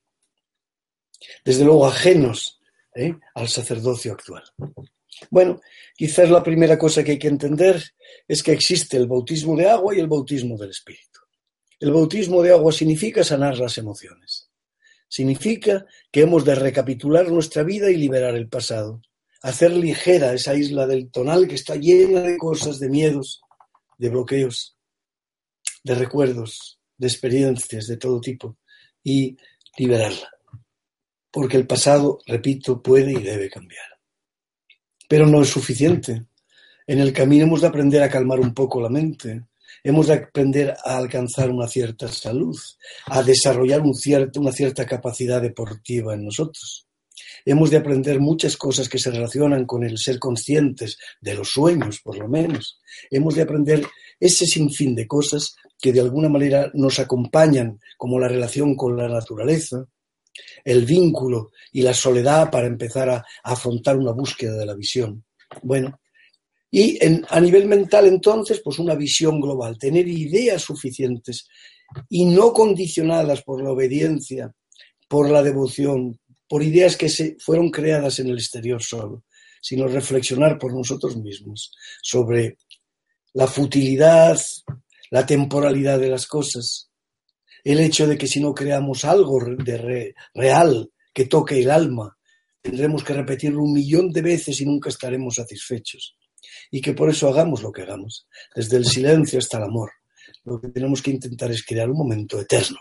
desde 1.46 1.64
luego 1.64 1.88
ajenos 1.88 2.60
¿eh? 2.96 3.14
al 3.34 3.48
sacerdocio 3.48 4.14
actual. 4.14 4.44
Bueno, 5.30 5.60
quizás 5.96 6.30
la 6.30 6.44
primera 6.44 6.78
cosa 6.78 7.04
que 7.04 7.12
hay 7.12 7.20
que 7.20 7.28
entender 7.28 7.82
es 8.28 8.44
que 8.44 8.52
existe 8.52 8.98
el 8.98 9.08
bautismo 9.08 9.56
de 9.56 9.70
agua 9.70 9.96
y 9.96 10.00
el 10.00 10.08
bautismo 10.08 10.58
del 10.58 10.70
Espíritu. 10.70 11.09
El 11.80 11.92
bautismo 11.94 12.42
de 12.42 12.52
agua 12.52 12.74
significa 12.74 13.24
sanar 13.24 13.58
las 13.58 13.78
emociones. 13.78 14.50
Significa 15.08 15.86
que 16.12 16.22
hemos 16.22 16.44
de 16.44 16.56
recapitular 16.56 17.30
nuestra 17.30 17.64
vida 17.64 17.90
y 17.90 17.96
liberar 17.96 18.36
el 18.36 18.50
pasado. 18.50 19.02
Hacer 19.42 19.72
ligera 19.72 20.34
esa 20.34 20.54
isla 20.56 20.86
del 20.86 21.10
tonal 21.10 21.48
que 21.48 21.56
está 21.56 21.76
llena 21.76 22.22
de 22.22 22.38
cosas, 22.38 22.80
de 22.80 22.90
miedos, 22.90 23.42
de 23.98 24.10
bloqueos, 24.10 24.78
de 25.84 25.96
recuerdos, 25.96 26.80
de 26.98 27.08
experiencias 27.08 27.88
de 27.88 27.98
todo 27.98 28.20
tipo 28.20 28.58
y 29.02 29.38
liberarla. 29.78 30.30
Porque 31.32 31.56
el 31.56 31.66
pasado, 31.66 32.20
repito, 32.26 32.82
puede 32.82 33.14
y 33.14 33.24
debe 33.24 33.50
cambiar. 33.50 33.86
Pero 35.08 35.26
no 35.26 35.42
es 35.42 35.50
suficiente. 35.50 36.26
En 36.86 37.00
el 37.00 37.14
camino 37.14 37.46
hemos 37.46 37.62
de 37.62 37.68
aprender 37.68 38.04
a 38.04 38.10
calmar 38.10 38.40
un 38.40 38.54
poco 38.54 38.82
la 38.82 38.90
mente, 38.90 39.46
hemos 39.84 40.08
de 40.08 40.14
aprender 40.14 40.76
a 40.84 40.98
alcanzar 40.98 41.50
una 41.50 41.68
cierta 41.68 42.08
salud, 42.08 42.58
a 43.08 43.24
desarrollar 43.24 43.82
una 43.82 44.52
cierta 44.52 44.86
capacidad 44.86 45.42
deportiva 45.42 46.14
en 46.14 46.26
nosotros. 46.26 46.88
Hemos 47.46 47.70
de 47.70 47.78
aprender 47.78 48.20
muchas 48.20 48.58
cosas 48.58 48.90
que 48.90 49.00
se 49.00 49.12
relacionan 49.12 49.66
con 49.66 49.84
el 49.84 49.98
ser 49.98 50.20
conscientes 50.20 50.98
de 51.22 51.36
los 51.36 51.50
sueños, 51.50 52.00
por 52.02 52.18
lo 52.18 52.28
menos. 52.28 52.80
Hemos 53.10 53.36
de 53.36 53.44
aprender 53.44 53.86
ese 54.20 54.46
sinfín 54.46 54.96
de 54.96 55.08
cosas 55.08 55.56
que 55.80 55.94
de 55.94 56.02
alguna 56.02 56.30
manera 56.30 56.70
nos 56.74 57.00
acompañan, 57.00 57.80
como 57.98 58.20
la 58.20 58.28
relación 58.28 58.76
con 58.76 58.98
la 58.98 59.08
naturaleza, 59.08 59.86
el 60.64 60.86
vínculo 60.86 61.52
y 61.72 61.82
la 61.82 61.94
soledad 61.94 62.50
para 62.52 62.68
empezar 62.68 63.10
a, 63.10 63.26
afrontar 63.44 63.98
una 63.98 64.12
búsqueda 64.12 64.56
de 64.56 64.66
la 64.66 64.76
visión. 64.76 65.24
Bueno, 65.64 66.00
y 66.72 67.00
a 67.30 67.40
nivel 67.40 67.68
mental 67.68 68.06
entonces, 68.08 68.62
pues 68.64 68.78
una 68.80 68.96
visión 68.96 69.42
global, 69.42 69.78
tener 69.78 70.08
ideas 70.08 70.62
suficientes 70.62 71.48
y 72.10 72.26
no 72.26 72.54
condicionadas 72.54 73.42
por 73.42 73.64
la 73.64 73.72
obediencia, 73.72 74.54
por 75.08 75.30
la 75.30 75.42
devoción, 75.42 76.20
por 76.48 76.62
ideas 76.62 76.96
que 76.96 77.10
se 77.10 77.38
fueron 77.40 77.72
creadas 77.72 78.20
en 78.20 78.28
el 78.28 78.38
exterior 78.38 78.82
solo, 78.84 79.24
sino 79.62 79.88
reflexionar 79.88 80.60
por 80.60 80.74
nosotros 80.74 81.18
mismos 81.18 81.72
sobre 82.02 82.58
la 83.34 83.48
futilidad, 83.48 84.40
la 85.10 85.26
temporalidad 85.26 86.00
de 86.00 86.10
las 86.10 86.28
cosas, 86.28 86.92
el 87.64 87.80
hecho 87.80 88.08
de 88.08 88.18
que 88.18 88.28
si 88.28 88.40
no 88.40 88.54
creamos 88.54 89.06
algo 89.06 89.40
de 89.44 90.14
real 90.34 90.92
que 91.14 91.26
toque 91.26 91.60
el 91.60 91.72
alma, 91.72 92.16
tendremos 92.62 93.04
que 93.04 93.14
repetirlo 93.14 93.64
un 93.64 93.74
millón 93.74 94.12
de 94.12 94.22
veces 94.22 94.62
y 94.62 94.66
nunca 94.66 94.90
estaremos 94.90 95.36
satisfechos. 95.36 96.16
Y 96.72 96.82
que 96.82 96.94
por 96.94 97.10
eso 97.10 97.30
hagamos 97.30 97.62
lo 97.62 97.72
que 97.72 97.84
hagamos, 97.84 98.28
desde 98.56 98.78
el 98.78 98.86
silencio 98.86 99.40
hasta 99.40 99.58
el 99.58 99.64
amor. 99.64 99.92
Lo 100.44 100.60
que 100.60 100.70
tenemos 100.70 101.02
que 101.02 101.12
intentar 101.12 101.52
es 101.52 101.64
crear 101.64 101.90
un 101.90 101.98
momento 101.98 102.40
eterno, 102.40 102.80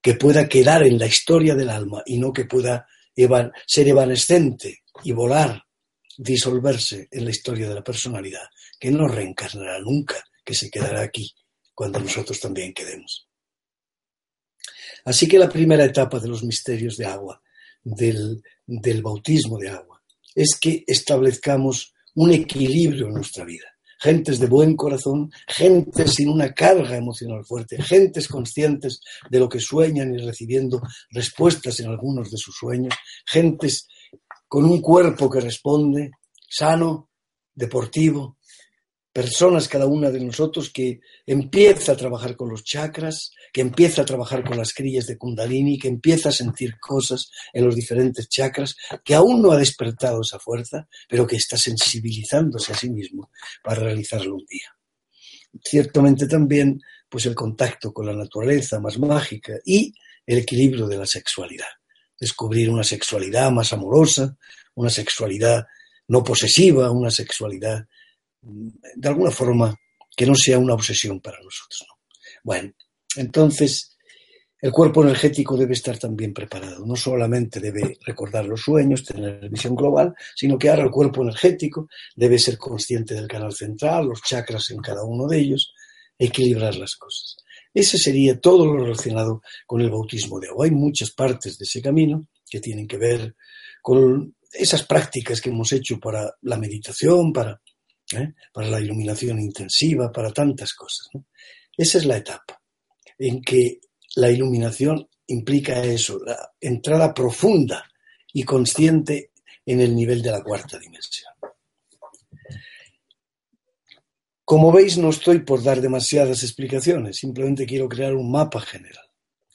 que 0.00 0.14
pueda 0.14 0.48
quedar 0.48 0.82
en 0.82 0.98
la 0.98 1.06
historia 1.06 1.54
del 1.54 1.70
alma 1.70 2.02
y 2.06 2.18
no 2.18 2.32
que 2.32 2.44
pueda 2.44 2.86
ser 3.66 3.88
evanescente 3.88 4.82
y 5.04 5.12
volar, 5.12 5.62
disolverse 6.16 7.08
en 7.10 7.24
la 7.24 7.30
historia 7.30 7.68
de 7.68 7.74
la 7.74 7.84
personalidad, 7.84 8.46
que 8.78 8.90
no 8.90 9.08
reencarnará 9.08 9.78
nunca, 9.80 10.22
que 10.44 10.54
se 10.54 10.70
quedará 10.70 11.02
aquí 11.02 11.34
cuando 11.74 12.00
nosotros 12.00 12.40
también 12.40 12.72
quedemos. 12.72 13.28
Así 15.04 15.28
que 15.28 15.38
la 15.38 15.48
primera 15.48 15.84
etapa 15.84 16.18
de 16.18 16.28
los 16.28 16.42
misterios 16.42 16.96
de 16.96 17.06
agua, 17.06 17.40
del, 17.82 18.42
bautismo 19.02 19.58
de 19.58 19.70
agua, 19.70 20.02
es 20.34 20.58
que 20.60 20.84
establezcamos 20.86 21.94
un 22.18 22.32
equilibrio 22.32 23.06
en 23.06 23.14
nuestra 23.14 23.44
vida. 23.44 23.66
Gentes 24.00 24.40
de 24.40 24.48
buen 24.48 24.74
corazón, 24.74 25.30
gentes 25.46 26.14
sin 26.14 26.28
una 26.28 26.52
carga 26.52 26.96
emocional 26.96 27.44
fuerte, 27.44 27.80
gentes 27.80 28.26
conscientes 28.26 29.00
de 29.30 29.38
lo 29.38 29.48
que 29.48 29.60
sueñan 29.60 30.12
y 30.12 30.18
recibiendo 30.18 30.82
respuestas 31.10 31.78
en 31.78 31.90
algunos 31.90 32.28
de 32.30 32.36
sus 32.36 32.56
sueños, 32.56 32.92
gentes 33.24 33.86
con 34.48 34.64
un 34.64 34.80
cuerpo 34.80 35.30
que 35.30 35.40
responde, 35.40 36.10
sano, 36.48 37.10
deportivo, 37.54 38.37
personas 39.18 39.66
cada 39.66 39.86
una 39.86 40.12
de 40.12 40.20
nosotros 40.20 40.70
que 40.70 41.00
empieza 41.26 41.90
a 41.90 41.96
trabajar 41.96 42.36
con 42.36 42.50
los 42.50 42.62
chakras, 42.62 43.32
que 43.52 43.62
empieza 43.62 44.02
a 44.02 44.04
trabajar 44.04 44.44
con 44.44 44.56
las 44.56 44.72
crillas 44.72 45.08
de 45.08 45.18
Kundalini, 45.18 45.76
que 45.76 45.88
empieza 45.88 46.28
a 46.28 46.32
sentir 46.32 46.78
cosas 46.78 47.28
en 47.52 47.64
los 47.64 47.74
diferentes 47.74 48.28
chakras, 48.28 48.76
que 49.04 49.16
aún 49.16 49.42
no 49.42 49.50
ha 49.50 49.56
despertado 49.56 50.20
esa 50.20 50.38
fuerza, 50.38 50.86
pero 51.08 51.26
que 51.26 51.34
está 51.34 51.58
sensibilizándose 51.58 52.72
a 52.72 52.76
sí 52.76 52.90
mismo 52.90 53.32
para 53.60 53.80
realizarlo 53.80 54.36
un 54.36 54.46
día. 54.46 54.72
Ciertamente 55.64 56.28
también, 56.28 56.80
pues 57.08 57.26
el 57.26 57.34
contacto 57.34 57.92
con 57.92 58.06
la 58.06 58.14
naturaleza 58.14 58.78
más 58.78 59.00
mágica 59.00 59.54
y 59.64 59.92
el 60.24 60.38
equilibrio 60.38 60.86
de 60.86 60.96
la 60.96 61.06
sexualidad. 61.06 61.66
Descubrir 62.20 62.70
una 62.70 62.84
sexualidad 62.84 63.50
más 63.50 63.72
amorosa, 63.72 64.36
una 64.76 64.90
sexualidad 64.90 65.66
no 66.06 66.22
posesiva, 66.22 66.92
una 66.92 67.10
sexualidad 67.10 67.84
de 68.40 69.08
alguna 69.08 69.30
forma 69.30 69.74
que 70.16 70.26
no 70.26 70.34
sea 70.34 70.58
una 70.58 70.74
obsesión 70.74 71.20
para 71.20 71.38
nosotros. 71.38 71.86
Bueno, 72.42 72.72
entonces 73.16 73.96
el 74.60 74.72
cuerpo 74.72 75.04
energético 75.04 75.56
debe 75.56 75.74
estar 75.74 75.98
también 75.98 76.34
preparado. 76.34 76.84
No 76.84 76.96
solamente 76.96 77.60
debe 77.60 77.96
recordar 78.04 78.44
los 78.44 78.62
sueños, 78.62 79.04
tener 79.04 79.48
visión 79.48 79.76
global, 79.76 80.14
sino 80.34 80.58
que 80.58 80.68
ahora 80.68 80.82
el 80.82 80.90
cuerpo 80.90 81.22
energético 81.22 81.88
debe 82.16 82.38
ser 82.38 82.58
consciente 82.58 83.14
del 83.14 83.28
canal 83.28 83.52
central, 83.52 84.06
los 84.06 84.22
chakras 84.22 84.70
en 84.70 84.78
cada 84.78 85.04
uno 85.04 85.28
de 85.28 85.38
ellos, 85.38 85.72
equilibrar 86.18 86.74
las 86.74 86.96
cosas. 86.96 87.36
Ese 87.72 87.98
sería 87.98 88.40
todo 88.40 88.66
lo 88.66 88.82
relacionado 88.82 89.42
con 89.66 89.80
el 89.80 89.90
bautismo 89.90 90.40
de 90.40 90.48
agua. 90.48 90.64
Hay 90.64 90.72
muchas 90.72 91.12
partes 91.12 91.56
de 91.58 91.64
ese 91.64 91.80
camino 91.80 92.26
que 92.50 92.60
tienen 92.60 92.88
que 92.88 92.96
ver 92.96 93.36
con 93.80 94.34
esas 94.52 94.82
prácticas 94.84 95.40
que 95.40 95.50
hemos 95.50 95.72
hecho 95.72 96.00
para 96.00 96.34
la 96.42 96.58
meditación, 96.58 97.32
para 97.32 97.60
¿eh? 98.12 98.34
para 98.52 98.68
la 98.68 98.80
iluminación 98.80 99.40
intensiva, 99.40 100.10
para 100.12 100.32
tantas 100.32 100.74
cosas. 100.74 101.08
Esa 101.76 101.98
es 101.98 102.04
la 102.04 102.16
etapa 102.16 102.60
en 103.18 103.42
que 103.42 103.80
la 104.16 104.30
iluminación 104.30 105.08
implica 105.26 105.82
eso, 105.84 106.18
la 106.24 106.52
entrada 106.60 107.12
profunda 107.12 107.84
y 108.32 108.42
consciente 108.44 109.32
en 109.64 109.80
el 109.80 109.94
nivel 109.94 110.22
de 110.22 110.30
la 110.30 110.42
cuarta 110.42 110.78
dimensión. 110.78 111.32
Como 114.44 114.72
veis, 114.72 114.96
no 114.96 115.10
estoy 115.10 115.40
por 115.40 115.62
dar 115.62 115.80
demasiadas 115.80 116.42
explicaciones, 116.42 117.18
simplemente 117.18 117.66
quiero 117.66 117.88
crear 117.88 118.14
un 118.14 118.30
mapa 118.30 118.60
general. 118.60 119.07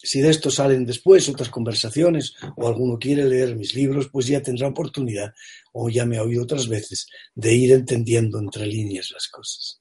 Si 0.05 0.19
de 0.19 0.29
esto 0.29 0.51
salen 0.51 0.85
después 0.85 1.29
otras 1.29 1.47
conversaciones 1.47 2.35
o 2.57 2.67
alguno 2.67 2.99
quiere 2.99 3.23
leer 3.23 3.55
mis 3.55 3.73
libros, 3.73 4.09
pues 4.11 4.27
ya 4.27 4.41
tendrá 4.41 4.67
oportunidad, 4.67 5.33
o 5.71 5.89
ya 5.89 6.05
me 6.05 6.17
ha 6.17 6.23
oído 6.23 6.43
otras 6.43 6.67
veces, 6.67 7.07
de 7.33 7.55
ir 7.55 7.71
entendiendo 7.71 8.37
entre 8.37 8.65
líneas 8.65 9.11
las 9.11 9.29
cosas. 9.29 9.79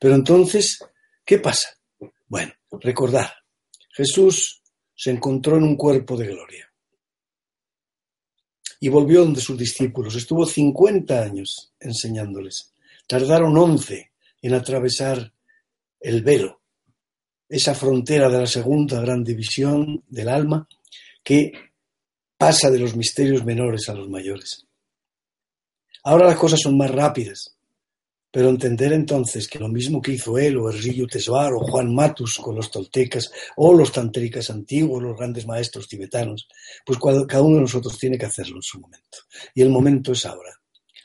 Pero 0.00 0.16
entonces, 0.16 0.80
¿qué 1.24 1.38
pasa? 1.38 1.78
Bueno, 2.26 2.52
recordar, 2.72 3.32
Jesús 3.92 4.62
se 4.92 5.12
encontró 5.12 5.56
en 5.56 5.62
un 5.62 5.76
cuerpo 5.76 6.16
de 6.16 6.26
gloria 6.26 6.72
y 8.80 8.88
volvió 8.88 9.20
donde 9.20 9.40
sus 9.40 9.56
discípulos. 9.56 10.16
Estuvo 10.16 10.44
50 10.44 11.22
años 11.22 11.72
enseñándoles. 11.78 12.72
Tardaron 13.06 13.56
11 13.56 14.10
en 14.42 14.54
atravesar 14.54 15.32
el 16.00 16.22
velo, 16.22 16.62
esa 17.48 17.74
frontera 17.74 18.28
de 18.28 18.38
la 18.38 18.46
segunda 18.46 19.00
gran 19.00 19.22
división 19.22 20.02
del 20.08 20.28
alma 20.28 20.68
que 21.22 21.52
pasa 22.36 22.70
de 22.70 22.78
los 22.78 22.96
misterios 22.96 23.44
menores 23.44 23.88
a 23.88 23.94
los 23.94 24.08
mayores. 24.08 24.66
Ahora 26.04 26.26
las 26.26 26.36
cosas 26.36 26.60
son 26.60 26.76
más 26.76 26.90
rápidas, 26.90 27.56
pero 28.30 28.50
entender 28.50 28.92
entonces 28.92 29.48
que 29.48 29.58
lo 29.58 29.68
mismo 29.68 30.00
que 30.00 30.12
hizo 30.12 30.36
él, 30.38 30.58
o 30.58 30.70
Errillo 30.70 31.06
Tesvar, 31.06 31.54
o 31.54 31.60
Juan 31.60 31.94
Matus 31.94 32.38
con 32.38 32.54
los 32.54 32.70
toltecas, 32.70 33.30
o 33.56 33.72
los 33.72 33.90
tantéricas 33.90 34.50
antiguos, 34.50 35.02
los 35.02 35.16
grandes 35.16 35.46
maestros 35.46 35.88
tibetanos, 35.88 36.46
pues 36.84 36.98
cada 37.26 37.42
uno 37.42 37.56
de 37.56 37.62
nosotros 37.62 37.98
tiene 37.98 38.18
que 38.18 38.26
hacerlo 38.26 38.56
en 38.56 38.62
su 38.62 38.78
momento. 38.78 39.18
Y 39.54 39.62
el 39.62 39.70
momento 39.70 40.12
es 40.12 40.26
ahora. 40.26 40.52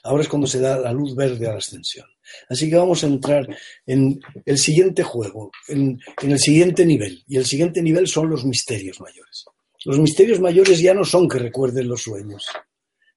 Ahora 0.04 0.24
es 0.24 0.30
cuando 0.30 0.48
se 0.48 0.60
da 0.60 0.78
la 0.78 0.92
luz 0.92 1.16
verde 1.16 1.48
a 1.48 1.54
la 1.54 1.60
ascensión. 1.60 2.08
Así 2.50 2.70
que 2.70 2.76
vamos 2.76 3.04
a 3.04 3.08
entrar 3.08 3.48
en 3.86 4.20
el 4.46 4.58
siguiente 4.58 5.04
juego, 5.04 5.52
en, 5.68 6.00
el 6.22 6.40
siguiente 6.40 6.86
nivel. 6.86 7.24
Y 7.28 7.38
el 7.38 7.46
siguiente 7.46 7.82
nivel 7.82 8.08
son 8.08 8.30
los 8.30 8.46
misterios 8.46 9.00
mayores. 9.00 9.46
Los 9.86 10.00
misterios 10.00 10.40
mayores 10.40 10.80
ya 10.80 10.94
no 10.94 11.04
son 11.04 11.28
que 11.28 11.40
recuerden 11.40 11.88
los 11.88 12.04
sueños. 12.04 12.46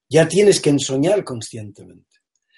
Ya 0.09 0.27
tienes 0.29 0.61
que 0.61 0.71
ensoñar 0.71 1.25
conscientemente. 1.25 2.15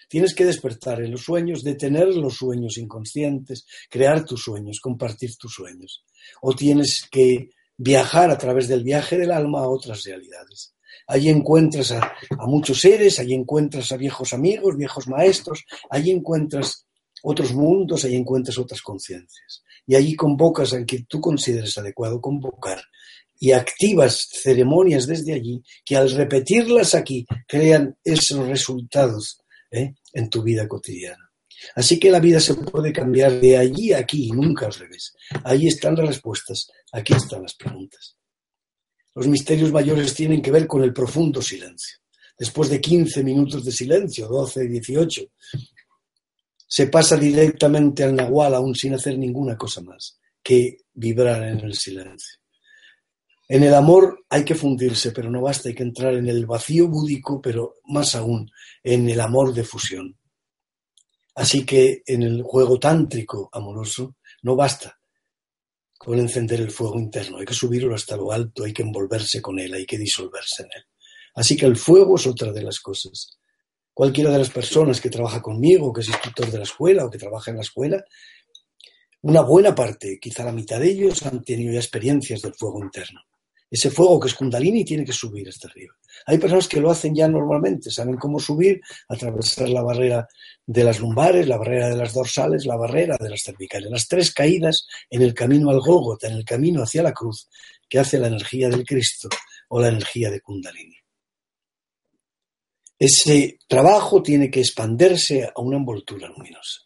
Tienes 0.09 0.35
que 0.35 0.45
despertar 0.45 1.03
en 1.03 1.11
los 1.11 1.23
sueños, 1.23 1.65
detener 1.65 2.09
los 2.09 2.37
sueños 2.37 2.79
inconscientes, 2.79 3.67
crear 3.91 4.25
tus 4.25 4.43
sueños, 4.43 4.79
compartir 4.81 5.37
tus 5.37 5.53
sueños. 5.53 6.05
O 6.43 6.55
tienes 6.55 7.09
que 7.11 7.51
viajar 7.77 8.31
a 8.31 8.39
través 8.39 8.69
del 8.69 8.85
viaje 8.85 9.19
del 9.19 9.33
alma 9.33 9.61
a 9.61 9.69
otras 9.69 10.05
realidades. 10.05 10.76
Allí 11.07 11.29
encuentras 11.29 11.93
a, 11.93 12.17
muchos 12.47 12.81
seres, 12.81 13.19
allí 13.19 13.35
encuentras 13.35 13.93
a 13.93 13.97
viejos 13.97 14.33
amigos, 14.33 14.77
viejos 14.77 15.09
maestros, 15.09 15.65
allí 15.91 16.11
encuentras 16.11 16.87
otros 17.23 17.53
mundos, 17.53 18.05
allí 18.05 18.17
encuentras 18.17 18.59
otras 18.59 18.83
conciencias. 18.83 19.63
Y 19.87 19.95
allí 19.95 20.15
convocas 20.15 20.73
a 20.73 20.85
que 20.85 21.05
tú 21.09 21.21
consideres 21.21 21.77
adecuado 21.79 22.21
convocar 22.21 22.83
y 23.39 23.53
activas 23.53 24.29
ceremonias 24.33 25.07
desde 25.07 25.35
allí 25.35 25.63
que 25.85 25.97
al 25.97 26.11
repetirlas 26.11 26.95
aquí 26.95 27.27
crean 27.47 27.97
esos 28.03 28.47
resultados 28.47 29.41
¿eh? 29.71 29.95
en 30.13 30.31
tu 30.31 30.43
vida 30.43 30.67
cotidiana. 30.67 31.31
Así 31.75 31.99
que 31.99 32.11
la 32.11 32.21
vida 32.21 32.41
se 32.41 32.55
puede 32.55 32.93
cambiar 32.93 33.41
de 33.41 33.57
allí 33.57 33.93
a 33.93 33.99
aquí 33.99 34.29
y 34.29 34.33
nunca 34.33 34.67
al 34.67 34.75
revés. 34.75 35.15
Ahí 35.45 35.67
están 35.67 35.95
las 35.97 36.07
respuestas, 36.07 36.71
aquí 36.93 37.15
están 37.15 37.43
las 37.43 37.55
preguntas. 37.55 38.17
Los 39.17 39.29
misterios 39.29 39.73
mayores 39.73 40.15
tienen 40.15 40.43
que 40.43 40.51
ver 40.51 40.67
con 40.67 40.83
el 40.83 40.93
profundo 40.93 41.41
silencio. 41.41 41.97
Después 42.39 42.69
de 42.69 42.83
15 42.83 43.25
minutos 43.25 43.65
de 43.65 43.73
silencio, 43.73 44.29
12, 44.29 44.69
18, 44.69 45.23
se 46.69 46.87
pasa 46.89 47.17
directamente 47.17 48.05
al 48.05 48.15
nahual 48.15 48.55
aún 48.55 48.75
sin 48.75 48.93
hacer 48.93 49.17
ninguna 49.17 49.57
cosa 49.57 49.81
más 49.81 50.19
que 50.43 50.77
vibrar 50.93 51.43
en 51.45 51.61
el 51.61 51.73
silencio. 51.75 52.39
En 53.49 53.63
el 53.63 53.73
amor 53.73 54.27
hay 54.29 54.45
que 54.45 54.55
fundirse, 54.55 55.13
pero 55.13 55.31
no 55.31 55.41
basta, 55.41 55.71
hay 55.71 55.75
que 55.75 55.85
entrar 55.85 56.13
en 56.13 56.29
el 56.29 56.45
vacío 56.45 56.87
búdico, 56.87 57.41
pero 57.41 57.77
más 57.87 58.15
aún 58.17 58.51
en 58.83 59.09
el 59.09 59.21
amor 59.21 59.55
de 59.55 59.65
fusión. 59.65 60.15
Así 61.35 61.65
que 61.65 62.03
en 62.05 62.23
el 62.23 62.43
juego 62.43 62.79
tántrico 62.79 63.49
amoroso 63.51 64.17
no 64.43 64.57
basta 64.57 64.96
con 65.99 66.19
encender 66.19 66.61
el 66.61 66.71
fuego 66.71 66.99
interno, 66.99 67.39
hay 67.39 67.45
que 67.45 67.55
subirlo 67.55 67.95
hasta 67.95 68.17
lo 68.17 68.33
alto, 68.33 68.65
hay 68.65 68.73
que 68.73 68.83
envolverse 68.83 69.41
con 69.41 69.59
él, 69.59 69.75
hay 69.75 69.87
que 69.87 69.99
disolverse 69.99 70.63
en 70.63 70.69
él. 70.75 70.85
Así 71.35 71.57
que 71.57 71.67
el 71.67 71.77
fuego 71.77 72.17
es 72.17 72.27
otra 72.27 72.53
de 72.53 72.63
las 72.63 72.81
cosas. 72.81 73.39
Cualquiera 73.93 74.31
de 74.31 74.39
las 74.39 74.51
personas 74.51 75.01
que 75.01 75.11
trabaja 75.11 75.41
conmigo, 75.41 75.93
que 75.93 76.03
es 76.03 76.09
instructor 76.09 76.51
de 76.51 76.59
la 76.59 76.65
escuela 76.65 77.05
o 77.05 77.11
que 77.11 77.19
trabaja 77.19 77.51
en 77.51 77.57
la 77.57 77.63
escuela, 77.63 78.05
una 79.23 79.41
buena 79.41 79.75
parte, 79.75 80.19
quizá 80.21 80.45
la 80.45 80.53
mitad 80.53 80.79
de 80.79 80.91
ellos, 80.91 81.25
han 81.25 81.43
tenido 81.43 81.73
ya 81.73 81.81
experiencias 81.81 82.43
del 82.43 82.55
fuego 82.55 82.83
interno. 82.83 83.21
Ese 83.71 83.91
fuego 83.91 84.21
que 84.21 84.29
es 84.29 84.35
Kundalini 84.35 84.85
tiene 84.85 85.05
que 85.05 85.13
subir 85.13 85.49
hasta 85.49 85.69
arriba. 85.69 85.95
Hay 86.27 86.39
personas 86.39 86.69
que 86.69 86.81
lo 86.81 86.91
hacen 86.91 87.15
ya 87.15 87.29
normalmente, 87.29 87.91
saben 87.91 88.17
cómo 88.17 88.39
subir, 88.39 88.81
atravesar 89.09 89.69
la 89.69 89.83
barrera 89.83 90.29
de 90.65 90.85
las 90.85 91.01
lumbares, 91.01 91.49
la 91.49 91.57
barrera 91.57 91.89
de 91.89 91.97
las 91.97 92.15
dorsales, 92.15 92.65
la 92.65 92.77
barrera 92.77 93.17
de 93.19 93.29
las 93.29 93.43
cervicales. 93.43 93.91
Las 93.91 94.07
tres 94.07 94.33
caídas 94.33 94.87
en 95.11 95.23
el 95.23 95.35
camino 95.35 95.71
al 95.71 95.81
Gólgota, 95.81 96.29
en 96.29 96.35
el 96.35 96.45
camino 96.45 96.83
hacia 96.83 97.03
la 97.03 97.13
cruz, 97.13 97.49
que 97.89 97.99
hace 97.99 98.19
la 98.19 98.29
energía 98.29 98.69
del 98.69 98.85
Cristo 98.85 99.29
o 99.69 99.81
la 99.81 99.89
energía 99.89 100.31
de 100.31 100.41
Kundalini. 100.41 100.97
Ese 102.99 103.59
trabajo 103.69 104.23
tiene 104.23 104.51
que 104.51 104.61
expandirse 104.61 105.45
a 105.45 105.61
una 105.61 105.77
envoltura 105.77 106.29
luminosa. 106.29 106.83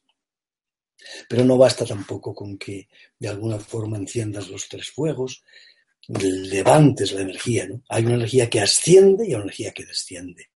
Pero 1.29 1.45
no 1.45 1.57
basta 1.57 1.85
tampoco 1.85 2.35
con 2.35 2.59
que 2.59 2.89
de 3.19 3.29
alguna 3.29 3.59
forma 3.59 3.97
enciendas 3.97 4.49
los 4.49 4.69
tres 4.69 4.91
fuegos, 4.91 5.43
levantes 6.19 7.13
la 7.13 7.23
energía. 7.23 7.69
Hay 7.89 8.05
una 8.05 8.17
energía 8.17 8.51
que 8.51 8.61
asciende 8.61 9.29
y 9.29 9.35
una 9.35 9.45
energía 9.45 9.73
que 9.73 9.85
desciende. 9.85 10.51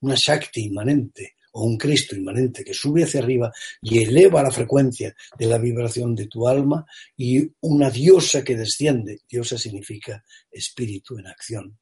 Una 0.00 0.14
Shakti 0.14 0.66
inmanente 0.66 1.36
o 1.52 1.64
un 1.64 1.76
Cristo 1.76 2.14
inmanente 2.14 2.62
que 2.62 2.74
sube 2.74 3.02
hacia 3.02 3.20
arriba 3.20 3.52
y 3.82 4.02
eleva 4.02 4.42
la 4.42 4.52
frecuencia 4.52 5.14
de 5.36 5.46
la 5.46 5.58
vibración 5.58 6.14
de 6.14 6.26
tu 6.26 6.46
alma 6.46 6.86
y 7.16 7.50
una 7.60 7.90
diosa 7.90 8.44
que 8.44 8.56
desciende. 8.56 9.20
Diosa 9.28 9.58
significa 9.58 10.24
espíritu 10.50 11.18
en 11.18 11.26
acción. 11.26 11.78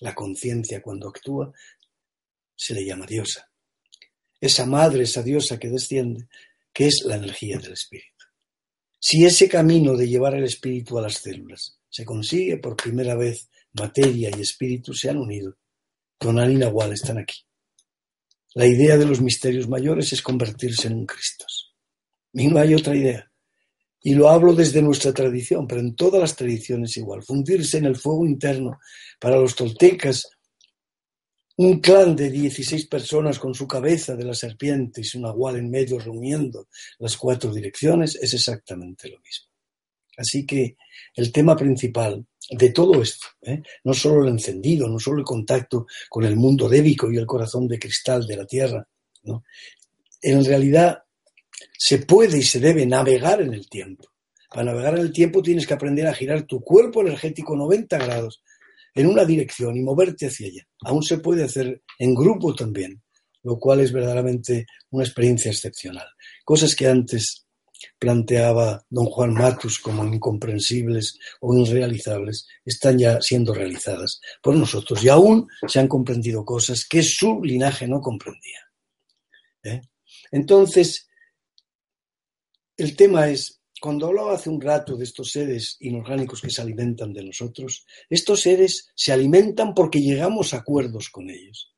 La 0.00 0.14
conciencia 0.14 0.80
cuando 0.80 1.08
actúa 1.08 1.52
se 2.54 2.74
le 2.74 2.84
llama 2.84 3.06
diosa. 3.06 3.50
Esa 4.40 4.66
madre, 4.66 5.02
esa 5.02 5.22
diosa 5.22 5.58
que 5.58 5.68
desciende, 5.68 6.28
que 6.72 6.86
es 6.86 7.02
la 7.04 7.16
energía 7.16 7.58
del 7.58 7.72
espíritu. 7.72 8.24
Si 9.00 9.24
ese 9.24 9.48
camino 9.48 9.96
de 9.96 10.08
llevar 10.08 10.36
el 10.36 10.44
espíritu 10.44 10.96
a 10.98 11.02
las 11.02 11.14
células 11.14 11.77
se 11.88 12.04
consigue 12.04 12.58
por 12.58 12.76
primera 12.76 13.14
vez 13.14 13.48
materia 13.72 14.30
y 14.36 14.40
espíritu 14.40 14.92
se 14.94 15.10
han 15.10 15.18
unido. 15.18 15.56
Tonal 16.18 16.52
y 16.52 16.56
Nahual 16.56 16.92
están 16.92 17.18
aquí. 17.18 17.38
La 18.54 18.66
idea 18.66 18.96
de 18.96 19.06
los 19.06 19.20
misterios 19.20 19.68
mayores 19.68 20.12
es 20.12 20.22
convertirse 20.22 20.88
en 20.88 20.94
un 20.94 21.06
Cristo. 21.06 21.44
Y 22.32 22.48
no 22.48 22.58
hay 22.58 22.74
otra 22.74 22.96
idea. 22.96 23.30
Y 24.00 24.14
lo 24.14 24.28
hablo 24.28 24.54
desde 24.54 24.82
nuestra 24.82 25.12
tradición, 25.12 25.66
pero 25.66 25.80
en 25.80 25.94
todas 25.94 26.20
las 26.20 26.36
tradiciones 26.36 26.96
igual. 26.96 27.22
Fundirse 27.22 27.78
en 27.78 27.86
el 27.86 27.96
fuego 27.96 28.26
interno. 28.26 28.78
Para 29.20 29.38
los 29.38 29.54
toltecas, 29.54 30.28
un 31.56 31.80
clan 31.80 32.14
de 32.14 32.30
16 32.30 32.86
personas 32.86 33.38
con 33.38 33.52
su 33.52 33.66
cabeza 33.66 34.14
de 34.14 34.24
la 34.24 34.34
serpiente 34.34 35.00
y 35.00 35.04
su 35.04 35.20
nahual 35.20 35.56
en 35.56 35.68
medio 35.68 35.98
reuniendo 35.98 36.68
las 37.00 37.16
cuatro 37.16 37.52
direcciones 37.52 38.14
es 38.14 38.32
exactamente 38.32 39.08
lo 39.08 39.18
mismo. 39.18 39.48
Así 40.18 40.44
que 40.44 40.76
el 41.14 41.32
tema 41.32 41.56
principal 41.56 42.26
de 42.50 42.70
todo 42.70 43.00
esto, 43.00 43.28
¿eh? 43.42 43.62
no 43.84 43.94
solo 43.94 44.24
el 44.24 44.30
encendido, 44.30 44.88
no 44.88 44.98
solo 44.98 45.20
el 45.20 45.24
contacto 45.24 45.86
con 46.10 46.24
el 46.24 46.36
mundo 46.36 46.68
débico 46.68 47.10
y 47.10 47.16
el 47.16 47.26
corazón 47.26 47.68
de 47.68 47.78
cristal 47.78 48.26
de 48.26 48.36
la 48.36 48.44
Tierra, 48.44 48.86
en 50.22 50.44
realidad 50.44 50.98
se 51.78 51.98
puede 51.98 52.38
y 52.38 52.42
se 52.42 52.58
debe 52.58 52.84
navegar 52.84 53.40
en 53.40 53.54
el 53.54 53.68
tiempo. 53.68 54.08
Para 54.50 54.64
navegar 54.64 54.94
en 54.94 55.02
el 55.02 55.12
tiempo 55.12 55.42
tienes 55.42 55.66
que 55.66 55.74
aprender 55.74 56.06
a 56.06 56.14
girar 56.14 56.42
tu 56.42 56.60
cuerpo 56.60 57.02
energético 57.02 57.54
90 57.54 57.98
grados 57.98 58.42
en 58.94 59.06
una 59.06 59.24
dirección 59.24 59.76
y 59.76 59.82
moverte 59.82 60.26
hacia 60.26 60.48
ella. 60.48 60.66
Aún 60.82 61.02
se 61.02 61.18
puede 61.18 61.44
hacer 61.44 61.82
en 61.98 62.14
grupo 62.14 62.54
también, 62.54 63.02
lo 63.42 63.58
cual 63.58 63.80
es 63.80 63.92
verdaderamente 63.92 64.66
una 64.90 65.04
experiencia 65.04 65.52
excepcional. 65.52 66.06
Cosas 66.44 66.74
que 66.74 66.88
antes 66.88 67.46
planteaba 67.98 68.84
don 68.88 69.06
Juan 69.06 69.34
Matus 69.34 69.78
como 69.78 70.04
incomprensibles 70.04 71.18
o 71.40 71.56
irrealizables 71.56 72.46
están 72.64 72.98
ya 72.98 73.20
siendo 73.20 73.54
realizadas 73.54 74.20
por 74.42 74.56
nosotros 74.56 75.02
y 75.02 75.08
aún 75.08 75.48
se 75.66 75.80
han 75.80 75.88
comprendido 75.88 76.44
cosas 76.44 76.86
que 76.86 77.02
su 77.02 77.42
linaje 77.42 77.86
no 77.86 78.00
comprendía. 78.00 78.60
¿eh? 79.62 79.80
Entonces, 80.30 81.08
el 82.76 82.94
tema 82.96 83.28
es, 83.28 83.60
cuando 83.80 84.06
hablaba 84.06 84.34
hace 84.34 84.50
un 84.50 84.60
rato 84.60 84.96
de 84.96 85.04
estos 85.04 85.30
seres 85.30 85.76
inorgánicos 85.80 86.40
que 86.40 86.50
se 86.50 86.62
alimentan 86.62 87.12
de 87.12 87.24
nosotros, 87.24 87.86
estos 88.08 88.40
seres 88.40 88.90
se 88.94 89.12
alimentan 89.12 89.74
porque 89.74 90.00
llegamos 90.00 90.54
a 90.54 90.58
acuerdos 90.58 91.10
con 91.10 91.30
ellos, 91.30 91.74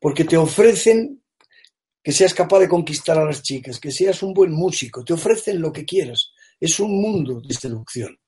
porque 0.00 0.24
te 0.24 0.36
ofrecen 0.36 1.21
que 2.02 2.12
seas 2.12 2.34
capaz 2.34 2.58
de 2.60 2.68
conquistar 2.68 3.18
a 3.18 3.24
las 3.24 3.42
chicas, 3.42 3.78
que 3.78 3.92
seas 3.92 4.22
un 4.22 4.34
buen 4.34 4.50
músico, 4.50 5.04
te 5.04 5.12
ofrecen 5.12 5.60
lo 5.60 5.72
que 5.72 5.84
quieras. 5.84 6.32
Es 6.58 6.80
un 6.80 7.00
mundo 7.00 7.40
de 7.40 7.54
seducción. 7.54 8.18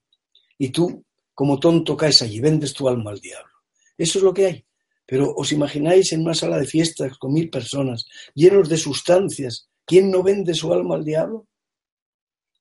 Y 0.56 0.68
tú, 0.68 1.04
como 1.34 1.58
tonto, 1.58 1.96
caes 1.96 2.22
allí, 2.22 2.40
vendes 2.40 2.72
tu 2.72 2.88
alma 2.88 3.10
al 3.10 3.20
diablo. 3.20 3.52
Eso 3.98 4.18
es 4.18 4.24
lo 4.24 4.32
que 4.32 4.46
hay. 4.46 4.66
Pero 5.06 5.34
os 5.34 5.52
imagináis 5.52 6.12
en 6.12 6.22
una 6.22 6.34
sala 6.34 6.58
de 6.58 6.66
fiestas 6.66 7.18
con 7.18 7.32
mil 7.32 7.50
personas, 7.50 8.06
llenos 8.34 8.68
de 8.68 8.78
sustancias, 8.78 9.68
¿quién 9.84 10.10
no 10.10 10.22
vende 10.22 10.54
su 10.54 10.72
alma 10.72 10.94
al 10.94 11.04
diablo? 11.04 11.46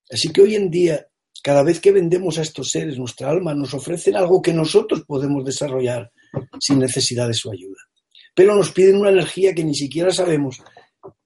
Así 0.09 0.33
que 0.33 0.41
hoy 0.41 0.55
en 0.55 0.69
día, 0.69 1.07
cada 1.41 1.63
vez 1.63 1.79
que 1.79 1.91
vendemos 1.91 2.37
a 2.37 2.41
estos 2.41 2.71
seres 2.71 2.97
nuestra 2.97 3.29
alma, 3.29 3.53
nos 3.53 3.73
ofrecen 3.73 4.15
algo 4.15 4.41
que 4.41 4.53
nosotros 4.53 5.03
podemos 5.05 5.45
desarrollar 5.45 6.11
sin 6.59 6.79
necesidad 6.79 7.27
de 7.27 7.33
su 7.33 7.51
ayuda. 7.51 7.79
Pero 8.35 8.55
nos 8.55 8.71
piden 8.71 8.97
una 8.97 9.11
energía 9.11 9.53
que 9.53 9.63
ni 9.63 9.75
siquiera 9.75 10.11
sabemos 10.11 10.61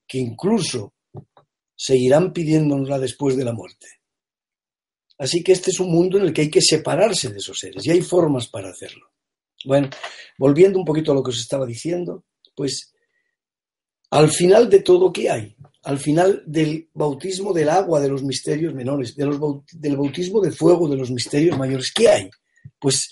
que 0.08 0.18
incluso 0.18 0.94
seguirán 1.76 2.34
pidiéndonosla 2.34 3.00
después 3.00 3.38
de 3.38 3.46
la 3.46 3.54
muerte. 3.54 3.88
Así 5.20 5.44
que 5.44 5.52
este 5.52 5.72
es 5.72 5.80
un 5.80 5.92
mundo 5.92 6.18
en 6.18 6.26
el 6.26 6.34
que 6.34 6.42
hay 6.42 6.50
que 6.50 6.62
separarse 6.62 7.30
de 7.30 7.38
esos 7.38 7.60
seres 7.60 7.86
y 7.86 7.92
hay 7.92 8.02
formas 8.02 8.48
para 8.48 8.70
hacerlo. 8.70 9.12
Bueno, 9.66 9.90
volviendo 10.38 10.80
un 10.80 10.86
poquito 10.86 11.12
a 11.12 11.16
lo 11.16 11.24
que 11.24 11.32
os 11.32 11.40
estaba 11.40 11.66
diciendo, 11.66 12.26
pues 12.56 12.94
al 14.12 14.30
final 14.30 14.70
de 14.70 14.82
todo, 14.82 15.12
¿qué 15.12 15.30
hay? 15.30 15.56
Al 15.84 16.00
final 16.00 16.44
del 16.46 16.90
bautismo 16.94 17.54
del 17.54 17.70
agua 17.70 18.00
de 18.00 18.10
los 18.10 18.24
misterios 18.24 18.74
menores, 18.74 19.16
del 19.16 19.98
bautismo 19.98 20.42
de 20.42 20.52
fuego 20.52 20.88
de 20.88 20.98
los 20.98 21.12
misterios 21.12 21.58
mayores, 21.58 21.92
¿qué 21.92 22.10
hay? 22.10 22.30
Pues 22.80 23.10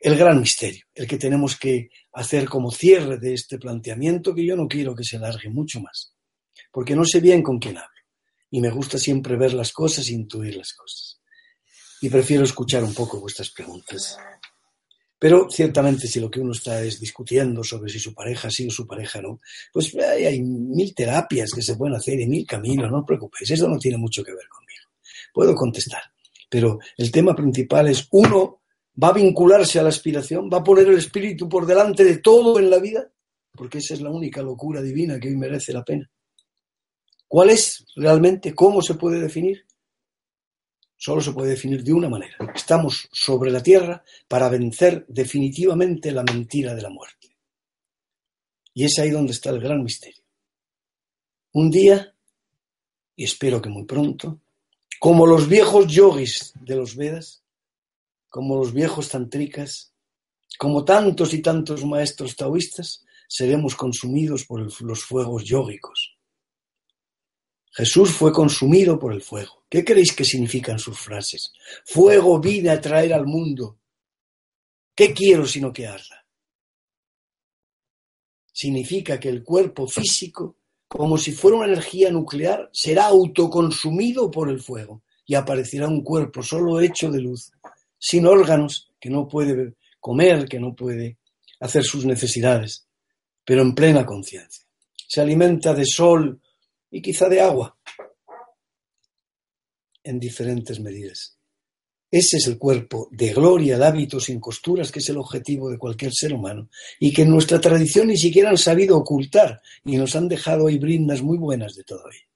el 0.00 0.16
gran 0.16 0.40
misterio, 0.40 0.84
el 0.94 1.06
que 1.06 1.18
tenemos 1.18 1.56
que 1.56 1.90
hacer 2.12 2.48
como 2.48 2.70
cierre 2.70 3.18
de 3.18 3.34
este 3.34 3.58
planteamiento 3.58 4.34
que 4.34 4.44
yo 4.44 4.56
no 4.56 4.68
quiero 4.68 4.94
que 4.94 5.04
se 5.04 5.16
alargue 5.16 5.48
mucho 5.50 5.80
más 5.80 6.13
porque 6.74 6.96
no 6.96 7.04
sé 7.04 7.20
bien 7.20 7.40
con 7.40 7.60
quién 7.60 7.78
hablo. 7.78 7.88
Y 8.50 8.60
me 8.60 8.68
gusta 8.68 8.98
siempre 8.98 9.36
ver 9.36 9.54
las 9.54 9.72
cosas 9.72 10.10
intuir 10.10 10.56
las 10.56 10.72
cosas. 10.72 11.20
Y 12.00 12.10
prefiero 12.10 12.42
escuchar 12.42 12.82
un 12.82 12.92
poco 12.92 13.20
vuestras 13.20 13.50
preguntas. 13.50 14.18
Pero 15.16 15.48
ciertamente 15.48 16.08
si 16.08 16.18
lo 16.18 16.28
que 16.28 16.40
uno 16.40 16.50
está 16.50 16.82
es 16.82 16.98
discutiendo 16.98 17.62
sobre 17.62 17.92
si 17.92 18.00
su 18.00 18.12
pareja 18.12 18.50
sí 18.50 18.66
o 18.66 18.70
su 18.72 18.88
pareja 18.88 19.22
no, 19.22 19.40
pues 19.72 19.94
hay, 19.94 20.42
mil 20.42 20.92
terapias 20.92 21.52
que 21.52 21.62
se 21.62 21.76
pueden 21.76 21.94
hacer 21.94 22.18
y 22.20 22.26
mil 22.26 22.44
caminos, 22.44 22.90
no 22.90 22.98
os 22.98 23.06
preocupéis, 23.06 23.52
eso 23.52 23.68
no 23.68 23.78
tiene 23.78 23.96
mucho 23.96 24.24
que 24.24 24.32
ver 24.32 24.48
conmigo. 24.48 24.82
Puedo 25.32 25.54
contestar, 25.54 26.02
pero 26.50 26.80
el 26.98 27.10
tema 27.12 27.34
principal 27.36 27.88
es 27.88 28.08
uno 28.10 28.62
va 29.02 29.08
a 29.08 29.12
vincularse 29.14 29.78
a 29.78 29.84
la 29.84 29.88
aspiración, 29.90 30.50
va 30.52 30.58
a 30.58 30.64
poner 30.64 30.88
el 30.88 30.98
espíritu 30.98 31.48
por 31.48 31.66
delante 31.66 32.04
de 32.04 32.18
todo 32.18 32.58
en 32.58 32.68
la 32.68 32.78
vida, 32.78 33.08
porque 33.52 33.78
esa 33.78 33.94
es 33.94 34.00
la 34.00 34.10
única 34.10 34.42
locura 34.42 34.82
divina 34.82 35.20
que 35.20 35.28
hoy 35.28 35.36
merece 35.36 35.72
la 35.72 35.84
pena. 35.84 36.10
¿Cuál 37.34 37.50
es 37.50 37.84
realmente? 37.96 38.54
¿Cómo 38.54 38.80
se 38.80 38.94
puede 38.94 39.20
definir? 39.20 39.66
Solo 40.96 41.20
se 41.20 41.32
puede 41.32 41.50
definir 41.50 41.82
de 41.82 41.92
una 41.92 42.08
manera. 42.08 42.36
Estamos 42.54 43.08
sobre 43.10 43.50
la 43.50 43.60
tierra 43.60 44.04
para 44.28 44.48
vencer 44.48 45.04
definitivamente 45.08 46.12
la 46.12 46.22
mentira 46.22 46.76
de 46.76 46.82
la 46.82 46.90
muerte. 46.90 47.36
Y 48.72 48.84
es 48.84 48.96
ahí 49.00 49.10
donde 49.10 49.32
está 49.32 49.50
el 49.50 49.58
gran 49.58 49.82
misterio. 49.82 50.22
Un 51.54 51.72
día, 51.72 52.14
y 53.16 53.24
espero 53.24 53.60
que 53.60 53.68
muy 53.68 53.84
pronto, 53.84 54.40
como 55.00 55.26
los 55.26 55.48
viejos 55.48 55.88
yogis 55.88 56.52
de 56.60 56.76
los 56.76 56.94
Vedas, 56.94 57.42
como 58.28 58.58
los 58.58 58.72
viejos 58.72 59.08
tantricas, 59.08 59.92
como 60.56 60.84
tantos 60.84 61.34
y 61.34 61.42
tantos 61.42 61.84
maestros 61.84 62.36
taoístas, 62.36 63.04
seremos 63.26 63.74
consumidos 63.74 64.44
por 64.44 64.60
los 64.82 65.02
fuegos 65.02 65.42
yógicos 65.42 66.13
Jesús 67.74 68.12
fue 68.12 68.32
consumido 68.32 68.98
por 68.98 69.12
el 69.12 69.20
fuego. 69.20 69.64
¿Qué 69.68 69.84
creéis 69.84 70.14
que 70.14 70.24
significan 70.24 70.78
sus 70.78 70.96
frases? 70.96 71.52
Fuego 71.84 72.38
vine 72.38 72.70
a 72.70 72.80
traer 72.80 73.12
al 73.12 73.26
mundo. 73.26 73.78
¿Qué 74.94 75.12
quiero 75.12 75.44
sino 75.44 75.72
que 75.72 75.88
arda? 75.88 76.24
Significa 78.52 79.18
que 79.18 79.28
el 79.28 79.42
cuerpo 79.42 79.88
físico, 79.88 80.56
como 80.86 81.18
si 81.18 81.32
fuera 81.32 81.56
una 81.56 81.66
energía 81.66 82.12
nuclear, 82.12 82.70
será 82.72 83.06
autoconsumido 83.06 84.30
por 84.30 84.48
el 84.48 84.60
fuego 84.60 85.02
y 85.26 85.34
aparecerá 85.34 85.88
un 85.88 86.04
cuerpo 86.04 86.44
solo 86.44 86.80
hecho 86.80 87.10
de 87.10 87.22
luz, 87.22 87.50
sin 87.98 88.24
órganos, 88.26 88.92
que 89.00 89.10
no 89.10 89.26
puede 89.26 89.74
comer, 89.98 90.46
que 90.46 90.60
no 90.60 90.76
puede 90.76 91.18
hacer 91.58 91.82
sus 91.82 92.04
necesidades, 92.04 92.86
pero 93.44 93.62
en 93.62 93.74
plena 93.74 94.06
conciencia. 94.06 94.64
Se 95.08 95.20
alimenta 95.20 95.74
de 95.74 95.84
sol, 95.84 96.40
y 96.94 97.02
quizá 97.02 97.28
de 97.28 97.40
agua 97.40 97.76
en 100.04 100.20
diferentes 100.20 100.78
medidas. 100.78 101.36
Ese 102.08 102.36
es 102.36 102.46
el 102.46 102.56
cuerpo 102.56 103.08
de 103.10 103.32
gloria, 103.32 103.74
el 103.74 103.82
hábito 103.82 104.20
sin 104.20 104.38
costuras, 104.38 104.92
que 104.92 105.00
es 105.00 105.08
el 105.08 105.16
objetivo 105.16 105.70
de 105.70 105.78
cualquier 105.78 106.12
ser 106.12 106.32
humano 106.32 106.70
y 107.00 107.12
que 107.12 107.22
en 107.22 107.30
nuestra 107.30 107.60
tradición 107.60 108.06
ni 108.06 108.16
siquiera 108.16 108.50
han 108.50 108.58
sabido 108.58 108.96
ocultar 108.96 109.60
y 109.84 109.96
nos 109.96 110.14
han 110.14 110.28
dejado 110.28 110.68
ahí 110.68 110.78
brindas 110.78 111.20
muy 111.20 111.36
buenas 111.36 111.74
de 111.74 111.82
todo 111.82 112.04
ello. 112.08 112.28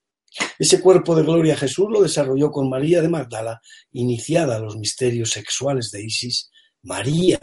Ese 0.58 0.80
cuerpo 0.80 1.14
de 1.14 1.22
gloria 1.22 1.56
Jesús 1.56 1.86
lo 1.88 2.02
desarrolló 2.02 2.50
con 2.50 2.68
María 2.68 3.00
de 3.00 3.08
Magdala, 3.08 3.62
iniciada 3.92 4.56
a 4.56 4.60
los 4.60 4.76
misterios 4.76 5.30
sexuales 5.30 5.92
de 5.92 6.02
Isis. 6.02 6.50
María 6.82 7.38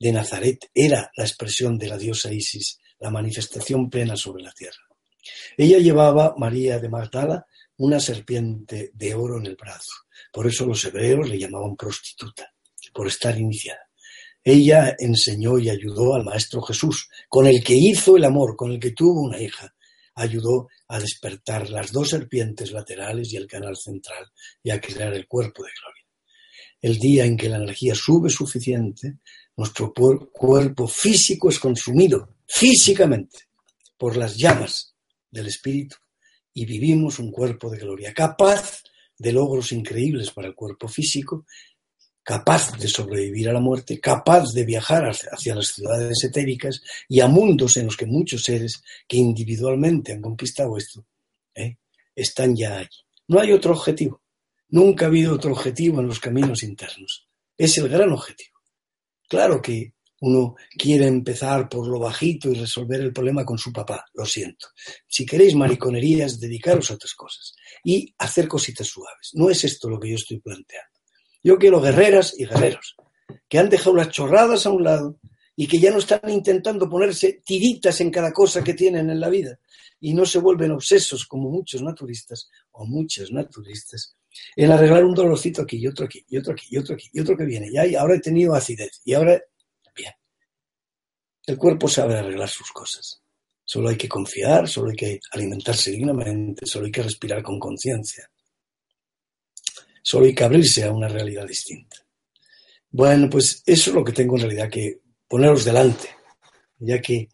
de 0.00 0.12
Nazaret 0.12 0.70
era 0.72 1.10
la 1.14 1.24
expresión 1.24 1.76
de 1.76 1.88
la 1.88 1.98
diosa 1.98 2.32
Isis, 2.32 2.78
la 3.00 3.10
manifestación 3.10 3.90
plena 3.90 4.16
sobre 4.16 4.44
la 4.44 4.52
tierra. 4.52 4.91
Ella 5.56 5.78
llevaba, 5.78 6.34
María 6.36 6.78
de 6.78 6.88
Magdala, 6.88 7.46
una 7.78 8.00
serpiente 8.00 8.90
de 8.94 9.14
oro 9.14 9.38
en 9.38 9.46
el 9.46 9.56
brazo. 9.56 9.92
Por 10.32 10.46
eso 10.46 10.66
los 10.66 10.84
hebreos 10.84 11.28
le 11.28 11.38
llamaban 11.38 11.76
prostituta, 11.76 12.52
por 12.92 13.06
estar 13.06 13.36
iniciada. 13.38 13.88
Ella 14.44 14.96
enseñó 14.98 15.58
y 15.58 15.70
ayudó 15.70 16.14
al 16.14 16.24
Maestro 16.24 16.62
Jesús, 16.62 17.08
con 17.28 17.46
el 17.46 17.62
que 17.62 17.74
hizo 17.74 18.16
el 18.16 18.24
amor, 18.24 18.56
con 18.56 18.72
el 18.72 18.80
que 18.80 18.90
tuvo 18.90 19.22
una 19.22 19.40
hija. 19.40 19.74
Ayudó 20.14 20.68
a 20.88 20.98
despertar 20.98 21.70
las 21.70 21.92
dos 21.92 22.10
serpientes 22.10 22.72
laterales 22.72 23.32
y 23.32 23.36
el 23.36 23.46
canal 23.46 23.76
central 23.76 24.30
y 24.62 24.70
a 24.70 24.80
crear 24.80 25.14
el 25.14 25.26
cuerpo 25.26 25.62
de 25.62 25.70
gloria. 25.80 26.02
El 26.80 26.98
día 26.98 27.24
en 27.24 27.36
que 27.36 27.48
la 27.48 27.56
energía 27.56 27.94
sube 27.94 28.28
suficiente, 28.28 29.18
nuestro 29.56 29.92
cuerpo 29.92 30.88
físico 30.88 31.48
es 31.48 31.58
consumido 31.58 32.34
físicamente 32.46 33.46
por 33.96 34.16
las 34.16 34.36
llamas 34.36 34.91
del 35.32 35.48
espíritu 35.48 35.96
y 36.54 36.66
vivimos 36.66 37.18
un 37.18 37.32
cuerpo 37.32 37.70
de 37.70 37.78
gloria, 37.78 38.14
capaz 38.14 38.82
de 39.18 39.32
logros 39.32 39.72
increíbles 39.72 40.30
para 40.30 40.48
el 40.48 40.54
cuerpo 40.54 40.86
físico, 40.86 41.46
capaz 42.22 42.78
de 42.78 42.86
sobrevivir 42.86 43.48
a 43.48 43.52
la 43.52 43.60
muerte, 43.60 43.98
capaz 43.98 44.52
de 44.52 44.64
viajar 44.64 45.04
hacia 45.04 45.54
las 45.54 45.68
ciudades 45.68 46.22
etéricas 46.22 46.82
y 47.08 47.20
a 47.20 47.26
mundos 47.26 47.76
en 47.76 47.86
los 47.86 47.96
que 47.96 48.06
muchos 48.06 48.42
seres 48.42 48.82
que 49.08 49.16
individualmente 49.16 50.12
han 50.12 50.20
conquistado 50.20 50.76
esto 50.76 51.04
¿eh? 51.54 51.78
están 52.14 52.54
ya 52.54 52.78
allí. 52.78 52.98
No 53.28 53.40
hay 53.40 53.52
otro 53.52 53.72
objetivo. 53.72 54.22
Nunca 54.68 55.06
ha 55.06 55.08
habido 55.08 55.34
otro 55.34 55.52
objetivo 55.52 56.00
en 56.00 56.06
los 56.06 56.20
caminos 56.20 56.62
internos. 56.62 57.28
Es 57.56 57.76
el 57.78 57.88
gran 57.88 58.10
objetivo. 58.12 58.58
Claro 59.28 59.60
que 59.60 59.94
uno 60.22 60.54
quiere 60.78 61.06
empezar 61.06 61.68
por 61.68 61.88
lo 61.88 61.98
bajito 61.98 62.48
y 62.48 62.54
resolver 62.54 63.00
el 63.00 63.12
problema 63.12 63.44
con 63.44 63.58
su 63.58 63.72
papá. 63.72 64.04
Lo 64.14 64.24
siento. 64.24 64.68
Si 65.06 65.26
queréis 65.26 65.56
mariconerías, 65.56 66.38
dedicaros 66.38 66.90
a 66.90 66.94
otras 66.94 67.14
cosas 67.14 67.54
y 67.82 68.14
hacer 68.18 68.46
cositas 68.46 68.86
suaves. 68.86 69.30
No 69.32 69.50
es 69.50 69.64
esto 69.64 69.88
lo 69.88 69.98
que 69.98 70.10
yo 70.10 70.14
estoy 70.14 70.38
planteando. 70.38 71.00
Yo 71.42 71.58
quiero 71.58 71.80
guerreras 71.80 72.38
y 72.38 72.46
guerreros 72.46 72.94
que 73.48 73.58
han 73.58 73.68
dejado 73.68 73.96
las 73.96 74.10
chorradas 74.10 74.64
a 74.64 74.70
un 74.70 74.84
lado 74.84 75.18
y 75.56 75.66
que 75.66 75.80
ya 75.80 75.90
no 75.90 75.98
están 75.98 76.30
intentando 76.30 76.88
ponerse 76.88 77.42
tiritas 77.44 78.00
en 78.00 78.10
cada 78.12 78.32
cosa 78.32 78.62
que 78.62 78.74
tienen 78.74 79.10
en 79.10 79.18
la 79.18 79.28
vida 79.28 79.58
y 79.98 80.14
no 80.14 80.24
se 80.24 80.38
vuelven 80.38 80.70
obsesos 80.70 81.26
como 81.26 81.50
muchos 81.50 81.82
naturistas 81.82 82.48
o 82.70 82.86
muchas 82.86 83.32
naturistas 83.32 84.16
en 84.54 84.70
arreglar 84.70 85.04
un 85.04 85.14
dolorcito 85.14 85.62
aquí 85.62 85.78
y 85.78 85.88
otro 85.88 86.04
aquí 86.04 86.24
y 86.28 86.36
otro 86.38 86.52
aquí 86.52 86.66
y 86.70 86.78
otro 86.78 86.94
aquí 86.94 87.10
y 87.12 87.18
otro 87.18 87.36
que 87.36 87.44
viene. 87.44 87.68
Y 87.72 87.96
ahora 87.96 88.14
he 88.14 88.20
tenido 88.20 88.54
acidez 88.54 89.00
y 89.04 89.14
ahora. 89.14 89.42
El 91.46 91.56
cuerpo 91.56 91.88
sabe 91.88 92.18
arreglar 92.18 92.48
sus 92.48 92.70
cosas. 92.70 93.20
Solo 93.64 93.88
hay 93.88 93.96
que 93.96 94.08
confiar, 94.08 94.68
solo 94.68 94.90
hay 94.90 94.96
que 94.96 95.20
alimentarse 95.30 95.90
dignamente, 95.90 96.66
solo 96.66 96.86
hay 96.86 96.92
que 96.92 97.02
respirar 97.02 97.42
con 97.42 97.58
conciencia. 97.58 98.28
Solo 100.02 100.26
hay 100.26 100.34
que 100.34 100.44
abrirse 100.44 100.84
a 100.84 100.92
una 100.92 101.08
realidad 101.08 101.46
distinta. 101.46 101.96
Bueno, 102.90 103.30
pues 103.30 103.62
eso 103.64 103.90
es 103.90 103.94
lo 103.94 104.04
que 104.04 104.12
tengo 104.12 104.36
en 104.36 104.42
realidad 104.42 104.70
que 104.70 105.00
poneros 105.26 105.64
delante, 105.64 106.10
ya 106.78 107.00
que 107.00 107.28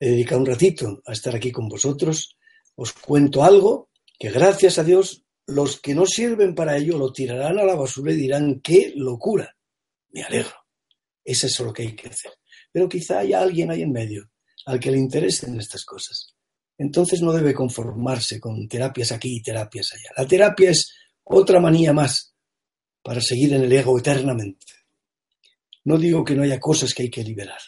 he 0.00 0.10
dedicado 0.10 0.40
un 0.40 0.46
ratito 0.46 1.02
a 1.04 1.12
estar 1.12 1.34
aquí 1.34 1.52
con 1.52 1.68
vosotros, 1.68 2.36
os 2.76 2.92
cuento 2.92 3.44
algo 3.44 3.90
que 4.18 4.30
gracias 4.30 4.78
a 4.78 4.84
Dios 4.84 5.24
los 5.46 5.80
que 5.80 5.94
no 5.94 6.06
sirven 6.06 6.54
para 6.54 6.76
ello 6.76 6.98
lo 6.98 7.12
tirarán 7.12 7.58
a 7.58 7.64
la 7.64 7.74
basura 7.74 8.12
y 8.12 8.16
dirán, 8.16 8.60
qué 8.60 8.92
locura. 8.96 9.56
Me 10.10 10.22
alegro. 10.22 10.56
Eso 11.24 11.46
es 11.46 11.60
lo 11.60 11.72
que 11.72 11.82
hay 11.82 11.94
que 11.94 12.08
hacer. 12.08 12.32
Pero 12.76 12.90
quizá 12.90 13.20
haya 13.20 13.40
alguien 13.40 13.70
ahí 13.70 13.80
en 13.80 13.90
medio 13.90 14.30
al 14.66 14.78
que 14.78 14.90
le 14.90 14.98
interesen 14.98 15.58
estas 15.58 15.82
cosas. 15.82 16.36
Entonces 16.76 17.22
no 17.22 17.32
debe 17.32 17.54
conformarse 17.54 18.38
con 18.38 18.68
terapias 18.68 19.12
aquí 19.12 19.38
y 19.38 19.42
terapias 19.42 19.94
allá. 19.94 20.10
La 20.14 20.28
terapia 20.28 20.72
es 20.72 20.94
otra 21.24 21.58
manía 21.58 21.94
más 21.94 22.36
para 23.02 23.22
seguir 23.22 23.54
en 23.54 23.62
el 23.62 23.72
ego 23.72 23.98
eternamente. 23.98 24.66
No 25.84 25.96
digo 25.96 26.22
que 26.22 26.34
no 26.34 26.42
haya 26.42 26.60
cosas 26.60 26.92
que 26.92 27.04
hay 27.04 27.10
que 27.10 27.24
liberar, 27.24 27.62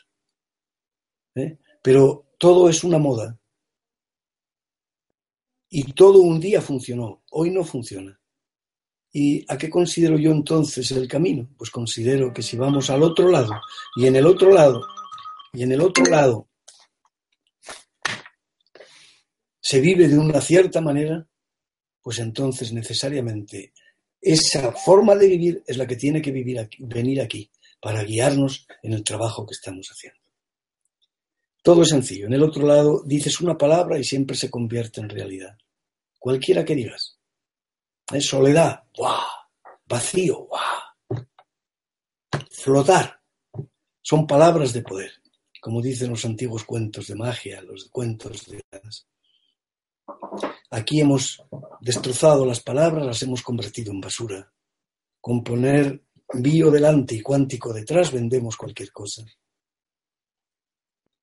¿eh? 1.37 1.57
pero 1.83 2.35
todo 2.38 2.68
es 2.68 2.85
una 2.85 2.99
moda. 2.99 3.40
Y 5.71 5.90
todo 5.94 6.18
un 6.18 6.38
día 6.38 6.61
funcionó, 6.61 7.25
hoy 7.31 7.51
no 7.51 7.64
funciona. 7.64 8.17
¿Y 9.12 9.44
a 9.49 9.57
qué 9.57 9.71
considero 9.71 10.18
yo 10.18 10.31
entonces 10.31 10.90
el 10.90 11.09
camino? 11.09 11.49
Pues 11.57 11.71
considero 11.71 12.33
que 12.33 12.42
si 12.42 12.57
vamos 12.57 12.90
al 12.90 13.03
otro 13.03 13.31
lado, 13.31 13.53
y 13.97 14.07
en 14.07 14.16
el 14.16 14.27
otro 14.27 14.53
lado, 14.53 14.87
y 15.53 15.62
en 15.62 15.73
el 15.73 15.81
otro 15.81 16.05
lado, 16.05 16.49
se 19.61 19.81
vive 19.81 20.09
de 20.09 20.18
una 20.18 20.40
cierta 20.40 20.81
manera, 20.81 21.27
pues 22.03 22.18
entonces 22.18 22.73
necesariamente 22.73 23.73
esa 24.21 24.73
forma 24.73 25.14
de 25.14 25.29
vivir 25.29 25.62
es 25.66 25.77
la 25.77 25.87
que 25.87 25.97
tiene 25.97 26.21
que 26.21 26.33
vivir 26.33 26.68
venir 26.79 27.21
aquí 27.21 27.51
para 27.81 28.03
guiarnos 28.03 28.66
en 28.83 28.94
el 28.94 29.05
trabajo 29.05 29.47
que 29.47 29.55
estamos 29.55 29.88
haciendo. 29.90 30.18
Todo 31.62 31.83
es 31.83 31.90
sencillo. 31.90 32.27
En 32.27 32.33
el 32.33 32.42
otro 32.42 32.66
lado 32.66 33.03
dices 33.05 33.40
una 33.40 33.59
palabra 33.59 33.99
y 33.99 34.05
siempre 34.05 34.37
se 34.37 34.51
convierte 34.51 35.01
en 35.01 35.09
realidad. 35.09 35.57
Cualquiera 36.18 36.64
que 36.64 36.75
digas. 36.75 37.17
Soledad, 38.16 38.85
¡guau! 38.97 39.21
Vacío, 39.87 40.47
¡guau! 40.47 41.25
Flotar. 42.51 43.21
Son 44.01 44.27
palabras 44.27 44.73
de 44.73 44.83
poder, 44.83 45.12
como 45.61 45.83
dicen 45.83 46.11
los 46.11 46.25
antiguos 46.25 46.64
cuentos 46.64 47.07
de 47.09 47.14
magia, 47.14 47.61
los 47.62 47.85
cuentos 47.90 48.47
de. 48.47 48.62
Aquí 50.71 51.01
hemos 51.01 51.42
destrozado 51.81 52.47
las 52.47 52.61
palabras, 52.61 53.07
las 53.07 53.23
hemos 53.23 53.42
convertido 53.42 53.92
en 53.92 54.01
basura. 54.01 54.53
Con 55.21 55.44
poner 55.44 56.03
bio 56.33 56.71
delante 56.71 57.14
y 57.14 57.21
cuántico 57.21 57.73
detrás 57.73 58.11
vendemos 58.11 58.57
cualquier 58.57 58.90
cosa. 58.90 59.25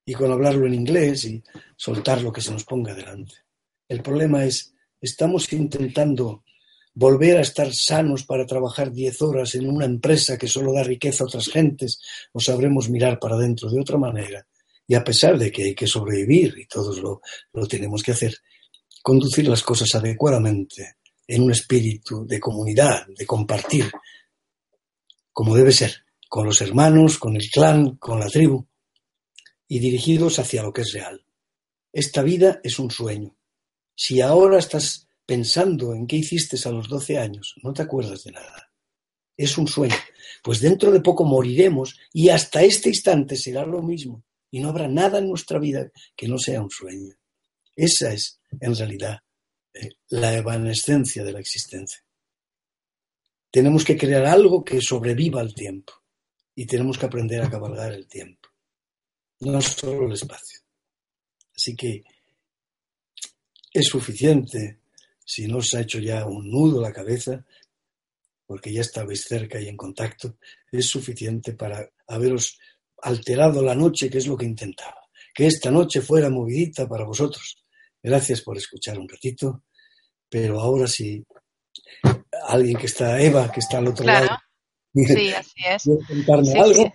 Y 0.06 0.14
con 0.14 0.32
hablarlo 0.32 0.68
en 0.68 0.76
inglés 0.76 1.26
y 1.26 1.44
soltar 1.76 2.22
lo 2.22 2.32
que 2.32 2.42
se 2.42 2.52
nos 2.52 2.64
ponga 2.64 2.94
delante. 2.94 3.34
El 3.88 4.04
problema 4.04 4.46
es, 4.46 4.76
estamos 5.02 5.52
intentando 5.52 6.44
volver 6.96 7.38
a 7.38 7.42
estar 7.42 7.72
sanos 7.74 8.24
para 8.24 8.46
trabajar 8.46 8.92
diez 8.92 9.22
horas 9.22 9.54
en 9.56 9.70
una 9.70 9.86
empresa 9.86 10.38
que 10.38 10.48
solo 10.48 10.74
da 10.74 10.82
riqueza 10.82 11.24
a 11.24 11.28
otras 11.28 11.50
gentes, 11.50 12.00
o 12.32 12.40
sabremos 12.40 12.90
mirar 12.90 13.20
para 13.20 13.36
adentro 13.36 13.70
de 13.70 13.80
otra 13.80 13.98
manera. 13.98 14.48
Y 14.88 14.96
a 14.96 15.04
pesar 15.04 15.38
de 15.38 15.52
que 15.52 15.64
hay 15.64 15.76
que 15.76 15.88
sobrevivir 15.88 16.56
y 16.58 16.68
todos 16.68 17.00
lo, 17.00 17.22
lo 17.54 17.68
tenemos 17.68 18.02
que 18.02 18.14
hacer, 18.14 18.36
conducir 19.04 19.48
las 19.48 19.62
cosas 19.62 19.94
adecuadamente 19.94 20.96
en 21.28 21.44
un 21.44 21.52
espíritu 21.52 22.26
de 22.26 22.40
comunidad, 22.40 23.06
de 23.08 23.26
compartir, 23.26 23.92
como 25.34 25.56
debe 25.56 25.72
ser, 25.72 26.06
con 26.30 26.46
los 26.46 26.62
hermanos, 26.62 27.18
con 27.18 27.36
el 27.36 27.50
clan, 27.50 27.98
con 27.98 28.20
la 28.20 28.28
tribu, 28.28 28.66
y 29.68 29.80
dirigidos 29.80 30.40
hacia 30.40 30.64
lo 30.64 30.72
que 30.72 30.82
es 30.82 30.94
real. 30.94 31.26
Esta 31.92 32.22
vida 32.22 32.62
es 32.64 32.80
un 32.80 32.92
sueño. 32.92 33.36
Si 33.96 34.22
ahora 34.22 34.60
estás 34.60 35.05
pensando 35.26 35.94
en 35.94 36.08
qué 36.08 36.18
hiciste 36.18 36.58
a 36.68 36.72
los 36.72 36.88
12 36.88 37.18
años, 37.18 37.56
no 37.64 37.74
te 37.74 37.82
acuerdas 37.82 38.24
de 38.24 38.32
nada. 38.32 38.72
Es 39.38 39.58
un 39.58 39.68
sueño. 39.68 39.96
Pues 40.44 40.62
dentro 40.62 40.92
de 40.92 41.02
poco 41.02 41.26
moriremos 41.26 41.98
y 42.14 42.30
hasta 42.30 42.62
este 42.62 42.90
instante 42.90 43.36
será 43.36 43.66
lo 43.66 43.82
mismo. 43.82 44.24
Y 44.52 44.60
no 44.60 44.70
habrá 44.70 44.88
nada 44.88 45.18
en 45.18 45.28
nuestra 45.28 45.60
vida 45.60 45.92
que 46.16 46.28
no 46.28 46.38
sea 46.38 46.62
un 46.62 46.70
sueño. 46.70 47.16
Esa 47.76 48.14
es, 48.14 48.40
en 48.60 48.76
realidad, 48.76 49.20
eh, 49.74 49.90
la 50.10 50.34
evanescencia 50.34 51.24
de 51.24 51.34
la 51.34 51.40
existencia. 51.40 52.02
Tenemos 53.52 53.84
que 53.84 53.98
crear 53.98 54.26
algo 54.26 54.64
que 54.64 54.82
sobreviva 54.82 55.42
al 55.42 55.54
tiempo 55.54 55.94
y 56.56 56.66
tenemos 56.66 56.98
que 56.98 57.06
aprender 57.06 57.42
a 57.42 57.50
cabalgar 57.50 57.92
el 57.94 58.08
tiempo, 58.08 58.50
no 59.42 59.62
solo 59.62 60.08
el 60.08 60.14
espacio. 60.14 60.62
Así 61.56 61.76
que 61.76 62.04
es 63.74 63.88
suficiente 63.88 64.80
si 65.26 65.48
no 65.48 65.62
se 65.62 65.78
ha 65.78 65.82
hecho 65.82 66.00
ya 66.00 66.26
un 66.26 66.50
nudo 66.50 66.82
la 66.82 66.94
cabeza, 66.94 67.44
porque 68.46 68.72
ya 68.72 68.82
estabais 68.82 69.22
cerca 69.22 69.60
y 69.60 69.68
en 69.68 69.76
contacto, 69.76 70.38
es 70.72 70.86
suficiente 70.86 71.54
para 71.54 71.90
haberos 72.08 72.58
alterado 73.02 73.62
la 73.62 73.76
noche, 73.76 74.10
que 74.10 74.20
es 74.20 74.28
lo 74.28 74.38
que 74.38 74.46
intentaba. 74.46 75.02
Que 75.34 75.48
esta 75.48 75.72
noche 75.72 76.02
fuera 76.02 76.30
movidita 76.30 76.88
para 76.88 77.04
vosotros, 77.04 77.66
Gracias 78.06 78.42
por 78.42 78.56
escuchar 78.56 79.00
un 79.00 79.10
ratito, 79.10 79.64
pero 80.30 80.62
ahora 80.62 80.86
sí, 80.86 81.26
alguien 82.48 82.78
que 82.78 82.86
está, 82.86 83.20
Eva, 83.20 83.52
que 83.52 83.62
está 83.62 83.80
al 83.80 83.88
otro 83.88 84.06
lado. 84.06 84.30
Sí, 84.94 85.34
así 85.34 85.62
es. 85.68 85.88
algo? 86.56 86.94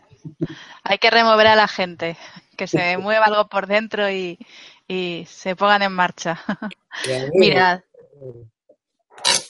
Hay 0.85 0.97
que 0.97 1.11
remover 1.11 1.49
a 1.49 1.57
la 1.57 1.69
gente, 1.69 2.17
que 2.57 2.67
se 2.67 2.97
mueva 2.97 3.27
algo 3.27 3.47
por 3.49 3.67
dentro 3.67 4.11
y, 4.11 4.39
se 5.27 5.55
pongan 5.55 5.83
en 5.83 5.93
marcha. 5.93 6.41
Mirad, 7.35 7.81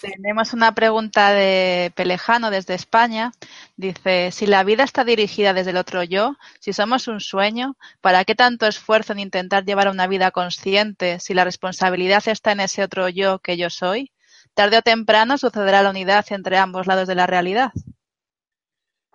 tenemos 0.01 0.53
una 0.53 0.75
pregunta 0.75 1.33
de 1.33 1.93
Pelejano 1.95 2.51
desde 2.51 2.75
España. 2.75 3.33
Dice, 3.77 4.31
si 4.33 4.47
la 4.47 4.65
vida 4.65 4.85
está 4.85 5.05
dirigida 5.05 5.53
desde 5.53 5.71
el 5.71 5.77
otro 5.77 6.03
yo, 6.03 6.37
si 6.61 6.73
somos 6.73 7.09
un 7.09 7.21
sueño, 7.21 7.77
¿para 8.01 8.25
qué 8.25 8.35
tanto 8.35 8.67
esfuerzo 8.67 9.13
en 9.13 9.21
intentar 9.21 9.65
llevar 9.65 9.89
una 9.89 10.07
vida 10.07 10.31
consciente 10.31 11.21
si 11.21 11.35
la 11.35 11.45
responsabilidad 11.45 12.23
está 12.27 12.53
en 12.53 12.61
ese 12.61 12.83
otro 12.83 13.09
yo 13.09 13.39
que 13.41 13.57
yo 13.57 13.71
soy? 13.71 14.13
Tarde 14.55 14.79
o 14.79 14.83
temprano 14.83 15.39
sucederá 15.39 15.83
la 15.83 15.91
unidad 15.91 16.25
entre 16.31 16.57
ambos 16.57 16.87
lados 16.87 17.07
de 17.07 17.15
la 17.15 17.27
realidad. 17.27 17.73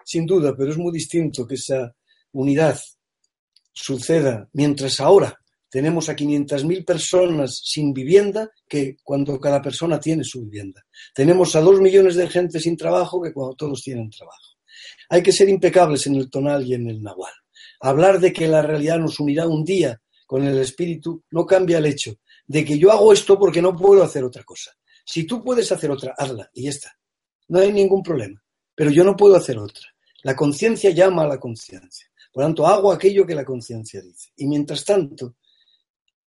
Sin 0.04 0.26
duda, 0.26 0.56
pero 0.56 0.72
es 0.72 0.78
muy 0.78 0.94
distinto 0.94 1.48
que 1.48 1.56
esa 1.56 1.94
unidad 2.32 2.80
suceda 3.74 4.48
mientras 4.54 5.00
ahora 5.00 5.38
tenemos 5.76 6.08
a 6.08 6.16
500.000 6.16 6.86
personas 6.86 7.60
sin 7.62 7.92
vivienda 7.92 8.50
que 8.66 8.96
cuando 9.04 9.38
cada 9.42 9.62
persona 9.62 10.00
tiene 10.00 10.24
su 10.24 10.46
vivienda. 10.46 10.82
Tenemos 11.14 11.54
a 11.54 11.60
dos 11.60 11.82
millones 11.82 12.16
de 12.16 12.30
gente 12.30 12.62
sin 12.62 12.78
trabajo 12.78 13.22
que 13.22 13.34
cuando 13.34 13.56
todos 13.56 13.82
tienen 13.82 14.10
trabajo. 14.10 14.56
Hay 15.10 15.22
que 15.22 15.34
ser 15.34 15.50
impecables 15.50 16.08
en 16.08 16.16
el 16.16 16.30
tonal 16.30 16.66
y 16.66 16.76
en 16.76 16.90
el 16.90 17.04
nahual. 17.04 17.34
Hablar 17.82 18.22
de 18.22 18.32
que 18.32 18.48
la 18.48 18.62
realidad 18.62 19.00
nos 19.00 19.20
unirá 19.20 19.48
un 19.48 19.66
día 19.66 20.00
con 20.26 20.48
el 20.48 20.58
espíritu 20.60 21.26
no 21.32 21.46
cambia 21.46 21.80
el 21.80 21.88
hecho 21.88 22.14
de 22.48 22.64
que 22.64 22.80
yo 22.80 22.90
hago 22.94 23.12
esto 23.12 23.38
porque 23.38 23.62
no 23.62 23.76
puedo 23.76 24.02
hacer 24.02 24.24
otra 24.24 24.46
cosa. 24.46 24.72
Si 25.06 25.26
tú 25.26 25.44
puedes 25.44 25.70
hacer 25.74 25.92
otra, 25.92 26.14
hazla 26.18 26.50
y 26.54 26.64
ya 26.64 26.70
está. 26.70 26.98
No 27.50 27.60
hay 27.60 27.74
ningún 27.74 28.02
problema. 28.02 28.42
Pero 28.74 28.92
yo 28.92 29.04
no 29.04 29.18
puedo 29.18 29.36
hacer 29.36 29.58
otra. 29.58 29.84
La 30.24 30.38
conciencia 30.38 30.92
llama 30.92 31.24
a 31.24 31.28
la 31.28 31.38
conciencia. 31.38 32.08
Por 32.32 32.46
tanto, 32.46 32.66
hago 32.66 32.94
aquello 32.94 33.26
que 33.26 33.36
la 33.36 33.44
conciencia 33.44 34.02
dice. 34.02 34.30
Y 34.38 34.48
mientras 34.48 34.86
tanto, 34.86 35.36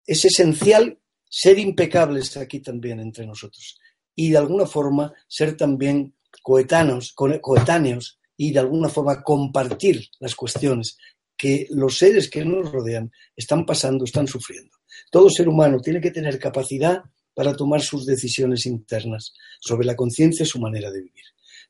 es 0.05 0.25
esencial 0.25 0.99
ser 1.29 1.59
impecables 1.59 2.37
aquí 2.37 2.59
también 2.59 2.99
entre 2.99 3.25
nosotros 3.25 3.79
y 4.15 4.31
de 4.31 4.37
alguna 4.37 4.65
forma 4.65 5.13
ser 5.27 5.57
también 5.57 6.15
coetáneos, 6.41 7.13
coetáneos 7.13 8.19
y 8.37 8.51
de 8.51 8.59
alguna 8.59 8.89
forma 8.89 9.23
compartir 9.23 10.09
las 10.19 10.35
cuestiones 10.35 10.97
que 11.35 11.67
los 11.71 11.97
seres 11.97 12.29
que 12.29 12.45
nos 12.45 12.71
rodean 12.71 13.11
están 13.35 13.65
pasando, 13.65 14.05
están 14.05 14.27
sufriendo. 14.27 14.77
Todo 15.11 15.29
ser 15.29 15.47
humano 15.47 15.79
tiene 15.79 15.99
que 15.99 16.11
tener 16.11 16.39
capacidad 16.39 17.01
para 17.33 17.55
tomar 17.55 17.81
sus 17.81 18.05
decisiones 18.05 18.65
internas 18.65 19.33
sobre 19.59 19.85
la 19.85 19.95
conciencia 19.95 20.43
y 20.43 20.47
su 20.47 20.59
manera 20.59 20.91
de 20.91 21.01
vivir. 21.01 21.23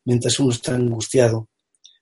Mientras 0.05 0.39
uno 0.39 0.51
está 0.51 0.75
angustiado, 0.75 1.49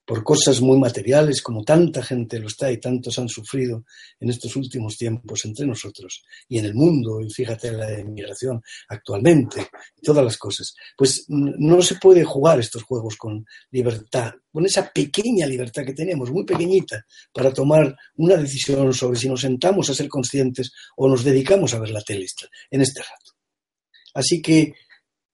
por 0.05 0.23
cosas 0.23 0.61
muy 0.61 0.79
materiales, 0.79 1.41
como 1.41 1.63
tanta 1.63 2.01
gente 2.01 2.39
lo 2.39 2.47
está 2.47 2.71
y 2.71 2.79
tantos 2.79 3.19
han 3.19 3.29
sufrido 3.29 3.85
en 4.19 4.29
estos 4.29 4.55
últimos 4.55 4.97
tiempos 4.97 5.45
entre 5.45 5.65
nosotros 5.65 6.23
y 6.47 6.57
en 6.57 6.65
el 6.65 6.73
mundo, 6.73 7.21
y 7.21 7.29
fíjate 7.29 7.71
la 7.71 7.91
emigración 7.91 8.61
actualmente, 8.89 9.67
todas 10.01 10.23
las 10.23 10.37
cosas. 10.37 10.73
Pues 10.97 11.25
no 11.27 11.81
se 11.81 11.95
puede 11.95 12.23
jugar 12.23 12.59
estos 12.59 12.83
juegos 12.83 13.15
con 13.17 13.45
libertad, 13.71 14.33
con 14.51 14.65
esa 14.65 14.91
pequeña 14.91 15.45
libertad 15.45 15.85
que 15.85 15.93
tenemos, 15.93 16.31
muy 16.31 16.45
pequeñita, 16.45 17.05
para 17.33 17.53
tomar 17.53 17.95
una 18.15 18.37
decisión 18.37 18.93
sobre 18.93 19.19
si 19.19 19.29
nos 19.29 19.41
sentamos 19.41 19.89
a 19.89 19.93
ser 19.93 20.07
conscientes 20.07 20.71
o 20.97 21.07
nos 21.07 21.23
dedicamos 21.23 21.73
a 21.73 21.79
ver 21.79 21.91
la 21.91 22.01
tele 22.01 22.21
en 22.69 22.81
este 22.81 23.01
rato. 23.01 23.31
Así 24.13 24.41
que 24.41 24.73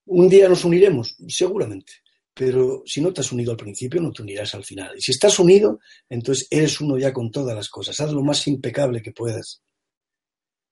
un 0.06 0.30
día 0.30 0.48
nos 0.48 0.64
uniremos, 0.64 1.16
seguramente 1.28 1.94
pero 2.38 2.84
si 2.86 3.02
no 3.02 3.12
te 3.12 3.22
has 3.22 3.32
unido 3.32 3.52
al 3.52 3.58
principio, 3.58 4.00
no 4.00 4.12
te 4.12 4.22
unirás 4.22 4.54
al 4.54 4.64
final. 4.64 4.96
Y 4.96 5.02
si 5.02 5.12
estás 5.12 5.40
unido, 5.40 5.80
entonces 6.08 6.48
eres 6.52 6.80
uno 6.80 6.96
ya 6.96 7.12
con 7.12 7.32
todas 7.32 7.56
las 7.56 7.68
cosas. 7.68 8.00
Haz 8.00 8.12
lo 8.12 8.24
más 8.24 8.48
impecable 8.48 9.02
que 9.02 9.12
puedas. 9.12 9.64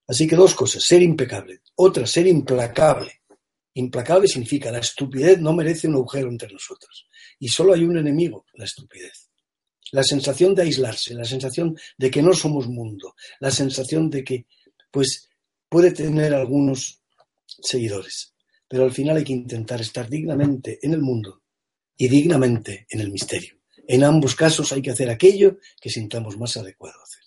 Así 0.07 0.27
que 0.27 0.35
dos 0.35 0.53
cosas, 0.53 0.83
ser 0.83 1.01
impecable. 1.01 1.61
Otra, 1.73 2.05
ser 2.05 2.27
implacable. 2.27 3.21
Implacable 3.73 4.27
significa 4.27 4.71
la 4.71 4.77
estupidez 4.77 5.39
no 5.39 5.53
merece 5.53 5.87
un 5.87 5.95
agujero 5.95 6.29
entre 6.29 6.53
nosotros. 6.53 7.07
Y 7.39 7.47
solo 7.47 7.73
hay 7.73 7.83
un 7.83 7.97
enemigo, 7.97 8.45
la 8.53 8.65
estupidez. 8.65 9.31
La 9.91 10.03
sensación 10.03 10.53
de 10.53 10.61
aislarse, 10.61 11.15
la 11.15 11.25
sensación 11.25 11.75
de 11.97 12.11
que 12.11 12.21
no 12.21 12.33
somos 12.33 12.67
mundo, 12.67 13.15
la 13.39 13.49
sensación 13.49 14.11
de 14.11 14.23
que, 14.23 14.45
pues, 14.91 15.29
puede 15.67 15.91
tener 15.91 16.33
algunos 16.35 17.01
seguidores, 17.47 18.35
pero 18.67 18.83
al 18.83 18.91
final 18.91 19.17
hay 19.17 19.23
que 19.23 19.33
intentar 19.33 19.81
estar 19.81 20.07
dignamente 20.07 20.79
en 20.83 20.93
el 20.93 21.01
mundo 21.01 21.41
y 21.97 22.07
dignamente 22.07 22.85
en 22.89 23.01
el 23.01 23.11
misterio. 23.11 23.55
En 23.87 24.03
ambos 24.03 24.35
casos 24.35 24.71
hay 24.71 24.81
que 24.81 24.91
hacer 24.91 25.09
aquello 25.09 25.57
que 25.79 25.89
sintamos 25.89 26.37
más 26.37 26.57
adecuado 26.57 26.95
hacer. 27.01 27.25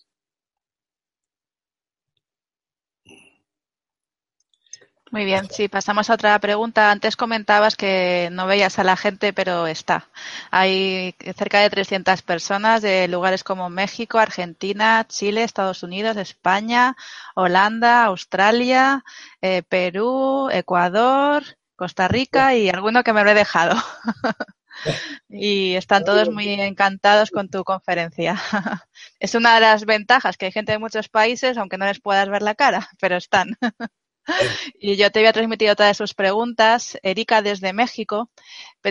Muy 5.10 5.24
bien, 5.24 5.48
sí, 5.50 5.68
pasamos 5.68 6.10
a 6.10 6.14
otra 6.14 6.38
pregunta. 6.38 6.90
Antes 6.90 7.16
comentabas 7.16 7.76
que 7.76 8.28
no 8.30 8.46
veías 8.46 8.78
a 8.78 8.84
la 8.84 8.96
gente, 8.96 9.32
pero 9.32 9.66
está. 9.66 10.10
Hay 10.50 11.14
cerca 11.36 11.60
de 11.60 11.70
300 11.70 12.20
personas 12.22 12.82
de 12.82 13.08
lugares 13.08 13.42
como 13.42 13.70
México, 13.70 14.18
Argentina, 14.18 15.06
Chile, 15.08 15.44
Estados 15.44 15.82
Unidos, 15.82 16.18
España, 16.18 16.94
Holanda, 17.34 18.04
Australia, 18.04 19.02
eh, 19.40 19.62
Perú, 19.62 20.50
Ecuador, 20.52 21.42
Costa 21.74 22.06
Rica 22.08 22.54
y 22.54 22.68
alguno 22.68 23.02
que 23.02 23.14
me 23.14 23.24
lo 23.24 23.30
he 23.30 23.34
dejado. 23.34 23.76
y 25.28 25.74
están 25.74 26.04
todos 26.04 26.30
muy 26.30 26.48
encantados 26.48 27.30
con 27.30 27.48
tu 27.48 27.64
conferencia. 27.64 28.40
es 29.20 29.34
una 29.34 29.54
de 29.54 29.60
las 29.60 29.84
ventajas 29.84 30.36
que 30.36 30.46
hay 30.46 30.52
gente 30.52 30.72
de 30.72 30.78
muchos 30.78 31.08
países, 31.08 31.56
aunque 31.58 31.78
no 31.78 31.86
les 31.86 32.00
puedas 32.00 32.28
ver 32.28 32.42
la 32.42 32.54
cara, 32.54 32.88
pero 33.00 33.16
están. 33.16 33.56
Y 34.78 34.96
yo 34.96 35.10
te 35.10 35.20
voy 35.20 35.28
a 35.28 35.32
transmitir 35.32 35.70
otra 35.70 35.86
de 35.86 35.94
sus 35.94 36.14
preguntas. 36.14 36.98
Erika 37.02 37.40
desde 37.42 37.72
México 37.72 38.30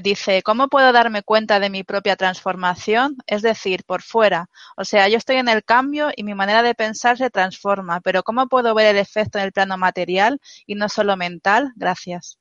dice, 0.04 0.43
¿cómo 0.43 0.67
puedo 0.67 0.91
darme 0.91 1.23
cuenta 1.23 1.60
de 1.60 1.69
mi 1.69 1.84
propia 1.84 2.15
transformación? 2.15 3.17
Es 3.28 3.41
decir, 3.41 3.84
por 3.86 4.02
fuera. 4.02 4.50
O 4.76 4.86
sea, 4.86 5.08
yo 5.08 5.17
estoy 5.17 5.38
en 5.38 5.50
el 5.50 5.63
cambio 5.63 6.10
y 6.15 6.23
mi 6.23 6.34
manera 6.36 6.63
de 6.63 6.76
pensar 6.76 7.17
se 7.17 7.30
transforma, 7.30 8.02
pero 8.02 8.23
¿cómo 8.23 8.47
puedo 8.47 8.73
ver 8.76 8.88
el 8.88 8.97
efecto 8.97 9.38
en 9.38 9.45
el 9.45 9.52
plano 9.52 9.78
material 9.78 10.39
y 10.65 10.76
no 10.76 10.89
solo 10.89 11.17
mental? 11.17 11.71
Gracias. 11.76 12.38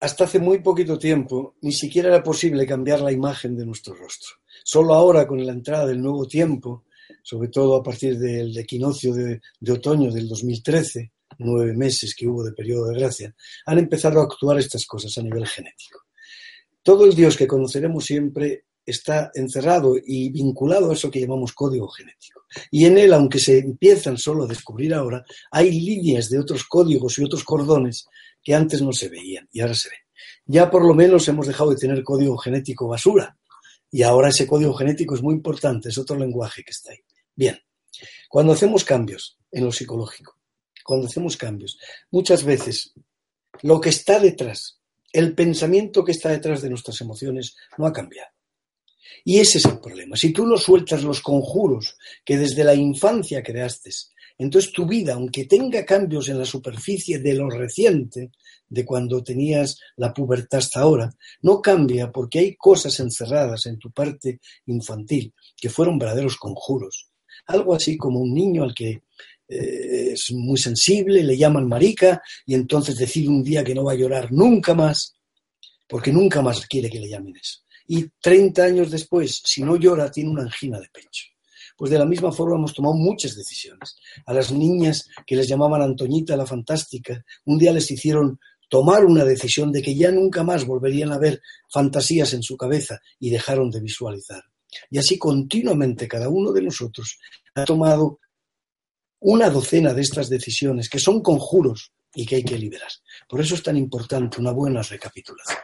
Hasta 0.00 0.24
hace 0.24 0.38
muy 0.38 0.60
poquito 0.60 0.96
tiempo 0.96 1.56
ni 1.60 1.72
siquiera 1.72 2.08
era 2.08 2.22
posible 2.22 2.66
cambiar 2.66 3.00
la 3.00 3.10
imagen 3.10 3.56
de 3.56 3.66
nuestro 3.66 3.94
rostro. 3.94 4.36
Solo 4.62 4.94
ahora, 4.94 5.26
con 5.26 5.44
la 5.44 5.52
entrada 5.52 5.86
del 5.86 6.00
nuevo 6.00 6.26
tiempo, 6.26 6.84
sobre 7.22 7.48
todo 7.48 7.76
a 7.76 7.82
partir 7.82 8.16
del 8.16 8.56
equinoccio 8.56 9.12
de, 9.12 9.40
otoño 9.72 10.12
del 10.12 10.28
2013, 10.28 11.12
nueve 11.38 11.74
meses 11.74 12.14
que 12.14 12.28
hubo 12.28 12.44
de 12.44 12.52
periodo 12.52 12.86
de 12.88 12.98
gracia, 12.98 13.34
han 13.66 13.78
empezado 13.78 14.20
a 14.20 14.24
actuar 14.24 14.58
estas 14.58 14.86
cosas 14.86 15.18
a 15.18 15.22
nivel 15.22 15.46
genético. 15.46 16.00
Todo 16.82 17.04
el 17.04 17.14
Dios 17.14 17.36
que 17.36 17.48
conoceremos 17.48 18.04
siempre 18.04 18.66
está 18.90 19.30
encerrado 19.34 19.94
y 19.96 20.30
vinculado 20.30 20.90
a 20.90 20.94
eso 20.94 21.10
que 21.10 21.20
llamamos 21.20 21.52
código 21.52 21.88
genético. 21.88 22.42
Y 22.70 22.86
en 22.86 22.98
él, 22.98 23.12
aunque 23.12 23.38
se 23.38 23.58
empiezan 23.58 24.16
solo 24.16 24.44
a 24.44 24.48
descubrir 24.48 24.94
ahora, 24.94 25.24
hay 25.50 25.70
líneas 25.70 26.30
de 26.30 26.38
otros 26.38 26.64
códigos 26.64 27.18
y 27.18 27.24
otros 27.24 27.44
cordones 27.44 28.06
que 28.42 28.54
antes 28.54 28.80
no 28.82 28.92
se 28.92 29.08
veían 29.08 29.48
y 29.52 29.60
ahora 29.60 29.74
se 29.74 29.90
ven. 29.90 29.98
Ya 30.46 30.70
por 30.70 30.84
lo 30.84 30.94
menos 30.94 31.28
hemos 31.28 31.46
dejado 31.46 31.70
de 31.70 31.76
tener 31.76 32.02
código 32.02 32.36
genético 32.38 32.88
basura, 32.88 33.36
y 33.90 34.02
ahora 34.02 34.28
ese 34.28 34.46
código 34.46 34.74
genético 34.74 35.14
es 35.14 35.22
muy 35.22 35.34
importante, 35.34 35.88
es 35.88 35.98
otro 35.98 36.16
lenguaje 36.16 36.62
que 36.62 36.70
está 36.70 36.92
ahí. 36.92 36.98
Bien, 37.34 37.58
cuando 38.28 38.52
hacemos 38.52 38.84
cambios 38.84 39.38
en 39.50 39.64
lo 39.64 39.72
psicológico, 39.72 40.36
cuando 40.84 41.06
hacemos 41.06 41.36
cambios, 41.36 41.78
muchas 42.10 42.44
veces 42.44 42.94
lo 43.62 43.80
que 43.80 43.90
está 43.90 44.20
detrás, 44.20 44.80
el 45.12 45.34
pensamiento 45.34 46.04
que 46.04 46.12
está 46.12 46.30
detrás 46.30 46.62
de 46.62 46.70
nuestras 46.70 47.00
emociones 47.00 47.56
no 47.76 47.86
ha 47.86 47.92
cambiado. 47.92 48.30
Y 49.24 49.38
ese 49.38 49.58
es 49.58 49.64
el 49.66 49.78
problema. 49.78 50.16
Si 50.16 50.32
tú 50.32 50.46
no 50.46 50.56
sueltas 50.56 51.02
los 51.02 51.20
conjuros 51.20 51.96
que 52.24 52.36
desde 52.36 52.64
la 52.64 52.74
infancia 52.74 53.42
creaste, 53.42 53.90
entonces 54.38 54.72
tu 54.72 54.86
vida, 54.86 55.14
aunque 55.14 55.46
tenga 55.46 55.84
cambios 55.84 56.28
en 56.28 56.38
la 56.38 56.44
superficie 56.44 57.18
de 57.18 57.34
lo 57.34 57.50
reciente, 57.50 58.30
de 58.68 58.84
cuando 58.84 59.22
tenías 59.22 59.78
la 59.96 60.12
pubertad 60.12 60.58
hasta 60.58 60.80
ahora, 60.80 61.12
no 61.42 61.60
cambia 61.60 62.12
porque 62.12 62.38
hay 62.38 62.54
cosas 62.54 63.00
encerradas 63.00 63.66
en 63.66 63.78
tu 63.78 63.90
parte 63.90 64.40
infantil 64.66 65.34
que 65.56 65.70
fueron 65.70 65.98
verdaderos 65.98 66.36
conjuros. 66.36 67.08
Algo 67.46 67.74
así 67.74 67.96
como 67.96 68.20
un 68.20 68.32
niño 68.32 68.62
al 68.62 68.74
que 68.74 69.02
eh, 69.48 70.12
es 70.12 70.30
muy 70.32 70.58
sensible, 70.58 71.24
le 71.24 71.36
llaman 71.36 71.66
marica 71.66 72.22
y 72.46 72.54
entonces 72.54 72.96
decide 72.96 73.28
un 73.28 73.42
día 73.42 73.64
que 73.64 73.74
no 73.74 73.84
va 73.84 73.92
a 73.92 73.96
llorar 73.96 74.30
nunca 74.30 74.74
más, 74.74 75.16
porque 75.88 76.12
nunca 76.12 76.42
más 76.42 76.66
quiere 76.66 76.90
que 76.90 77.00
le 77.00 77.08
llamen 77.08 77.34
eso. 77.36 77.60
Y 77.88 78.08
30 78.20 78.62
años 78.62 78.90
después, 78.90 79.42
si 79.44 79.62
no 79.62 79.76
llora, 79.76 80.10
tiene 80.10 80.30
una 80.30 80.42
angina 80.42 80.78
de 80.78 80.88
pecho. 80.88 81.24
Pues 81.76 81.90
de 81.90 81.98
la 81.98 82.04
misma 82.04 82.32
forma 82.32 82.56
hemos 82.56 82.74
tomado 82.74 82.94
muchas 82.94 83.34
decisiones. 83.34 83.96
A 84.26 84.34
las 84.34 84.52
niñas 84.52 85.08
que 85.26 85.36
les 85.36 85.48
llamaban 85.48 85.82
Antoñita 85.82 86.36
la 86.36 86.46
Fantástica, 86.46 87.24
un 87.46 87.58
día 87.58 87.72
les 87.72 87.90
hicieron 87.90 88.38
tomar 88.68 89.04
una 89.04 89.24
decisión 89.24 89.72
de 89.72 89.80
que 89.80 89.94
ya 89.94 90.10
nunca 90.10 90.42
más 90.42 90.66
volverían 90.66 91.12
a 91.12 91.18
ver 91.18 91.40
fantasías 91.70 92.34
en 92.34 92.42
su 92.42 92.56
cabeza 92.56 93.00
y 93.18 93.30
dejaron 93.30 93.70
de 93.70 93.80
visualizar. 93.80 94.42
Y 94.90 94.98
así 94.98 95.18
continuamente 95.18 96.06
cada 96.06 96.28
uno 96.28 96.52
de 96.52 96.62
nosotros 96.62 97.18
ha 97.54 97.64
tomado 97.64 98.20
una 99.20 99.48
docena 99.50 99.94
de 99.94 100.02
estas 100.02 100.28
decisiones 100.28 100.88
que 100.88 100.98
son 100.98 101.22
conjuros 101.22 101.92
y 102.14 102.26
que 102.26 102.36
hay 102.36 102.44
que 102.44 102.58
liberar. 102.58 102.90
Por 103.28 103.40
eso 103.40 103.54
es 103.54 103.62
tan 103.62 103.76
importante 103.76 104.40
una 104.40 104.52
buena 104.52 104.82
recapitulación. 104.82 105.58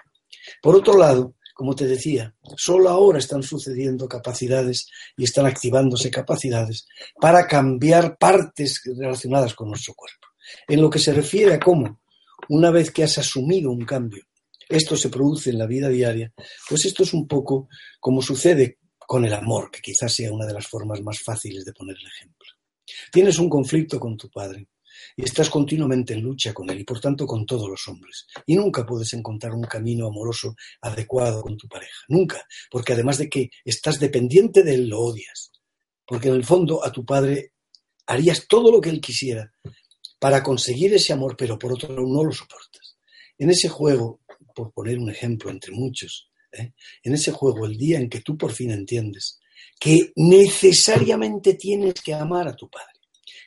Por 0.63 0.77
otro 0.77 0.97
lado, 0.97 1.35
como 1.55 1.75
te 1.75 1.87
decía, 1.87 2.35
solo 2.57 2.91
ahora 2.91 3.19
están 3.19 3.43
sucediendo 3.43 4.09
capacidades 4.09 4.89
y 5.17 5.25
están 5.25 5.47
activándose 5.47 6.11
capacidades 6.11 6.87
para 7.21 7.47
cambiar 7.47 8.19
partes 8.19 8.83
relacionadas 8.85 9.55
con 9.55 9.69
nuestro 9.69 9.95
cuerpo. 9.95 10.27
En 10.67 10.83
lo 10.83 10.91
que 10.91 10.99
se 10.99 11.15
refiere 11.15 11.55
a 11.55 11.61
cómo 11.61 12.01
una 12.49 12.71
vez 12.71 12.91
que 12.91 13.05
has 13.05 13.17
asumido 13.19 13.71
un 13.71 13.85
cambio, 13.85 14.25
esto 14.69 14.97
se 14.97 15.09
produce 15.09 15.51
en 15.51 15.59
la 15.59 15.67
vida 15.67 15.89
diaria, 15.89 16.33
pues 16.69 16.85
esto 16.85 17.05
es 17.05 17.15
un 17.15 17.29
poco 17.29 17.69
como 18.01 18.21
sucede 18.21 18.79
con 18.99 19.25
el 19.25 19.33
amor, 19.33 19.71
que 19.71 19.81
quizás 19.81 20.13
sea 20.13 20.33
una 20.33 20.47
de 20.47 20.55
las 20.55 20.67
formas 20.67 21.01
más 21.03 21.21
fáciles 21.21 21.65
de 21.65 21.73
poner 21.73 21.97
el 22.01 22.07
ejemplo. 22.07 22.49
Tienes 23.13 23.39
un 23.39 23.49
conflicto 23.49 24.01
con 24.01 24.17
tu 24.17 24.29
padre 24.29 24.67
y 25.17 25.25
estás 25.25 25.51
continuamente 25.51 26.15
en 26.15 26.23
lucha 26.23 26.53
con 26.53 26.69
él 26.71 26.81
y 26.81 26.85
por 26.85 27.01
tanto 27.01 27.27
con 27.27 27.47
todos 27.47 27.69
los 27.69 27.87
hombres. 27.89 28.27
Y 28.47 28.55
nunca 28.55 28.85
puedes 28.85 29.13
encontrar 29.15 29.53
un 29.55 29.65
camino 29.65 30.07
amoroso 30.07 30.55
adecuado 30.81 31.43
con 31.43 31.57
tu 31.57 31.69
pareja. 31.69 32.01
Nunca. 32.09 32.47
Porque 32.71 32.93
además 32.93 33.19
de 33.19 33.29
que 33.29 33.51
estás 33.65 34.01
dependiente 34.01 34.63
de 34.63 34.75
él, 34.75 34.89
lo 34.89 35.01
odias. 35.01 35.53
Porque 36.07 36.29
en 36.29 36.35
el 36.35 36.45
fondo 36.45 36.85
a 36.85 36.93
tu 36.93 37.05
padre 37.05 37.53
harías 38.07 38.47
todo 38.47 38.71
lo 38.71 38.81
que 38.81 38.91
él 38.91 39.01
quisiera 39.01 39.53
para 40.19 40.43
conseguir 40.43 40.95
ese 40.95 41.13
amor, 41.13 41.37
pero 41.37 41.59
por 41.59 41.73
otro 41.73 41.89
lado 41.89 42.07
no 42.07 42.25
lo 42.25 42.33
soportas. 42.33 42.97
En 43.39 43.51
ese 43.51 43.69
juego, 43.69 44.21
por 44.55 44.73
poner 44.73 44.99
un 44.99 45.11
ejemplo 45.11 45.51
entre 45.51 45.73
muchos, 45.73 46.31
¿eh? 46.53 46.73
en 47.03 47.15
ese 47.15 47.33
juego, 47.33 47.67
el 47.67 47.77
día 47.77 47.99
en 47.99 48.09
que 48.09 48.21
tú 48.21 48.37
por 48.37 48.53
fin 48.53 48.71
entiendes 48.71 49.41
que 49.79 50.13
necesariamente 50.17 51.55
tienes 51.55 51.95
que 51.95 52.15
amar 52.15 52.49
a 52.49 52.57
tu 52.57 52.69
padre, 52.69 52.94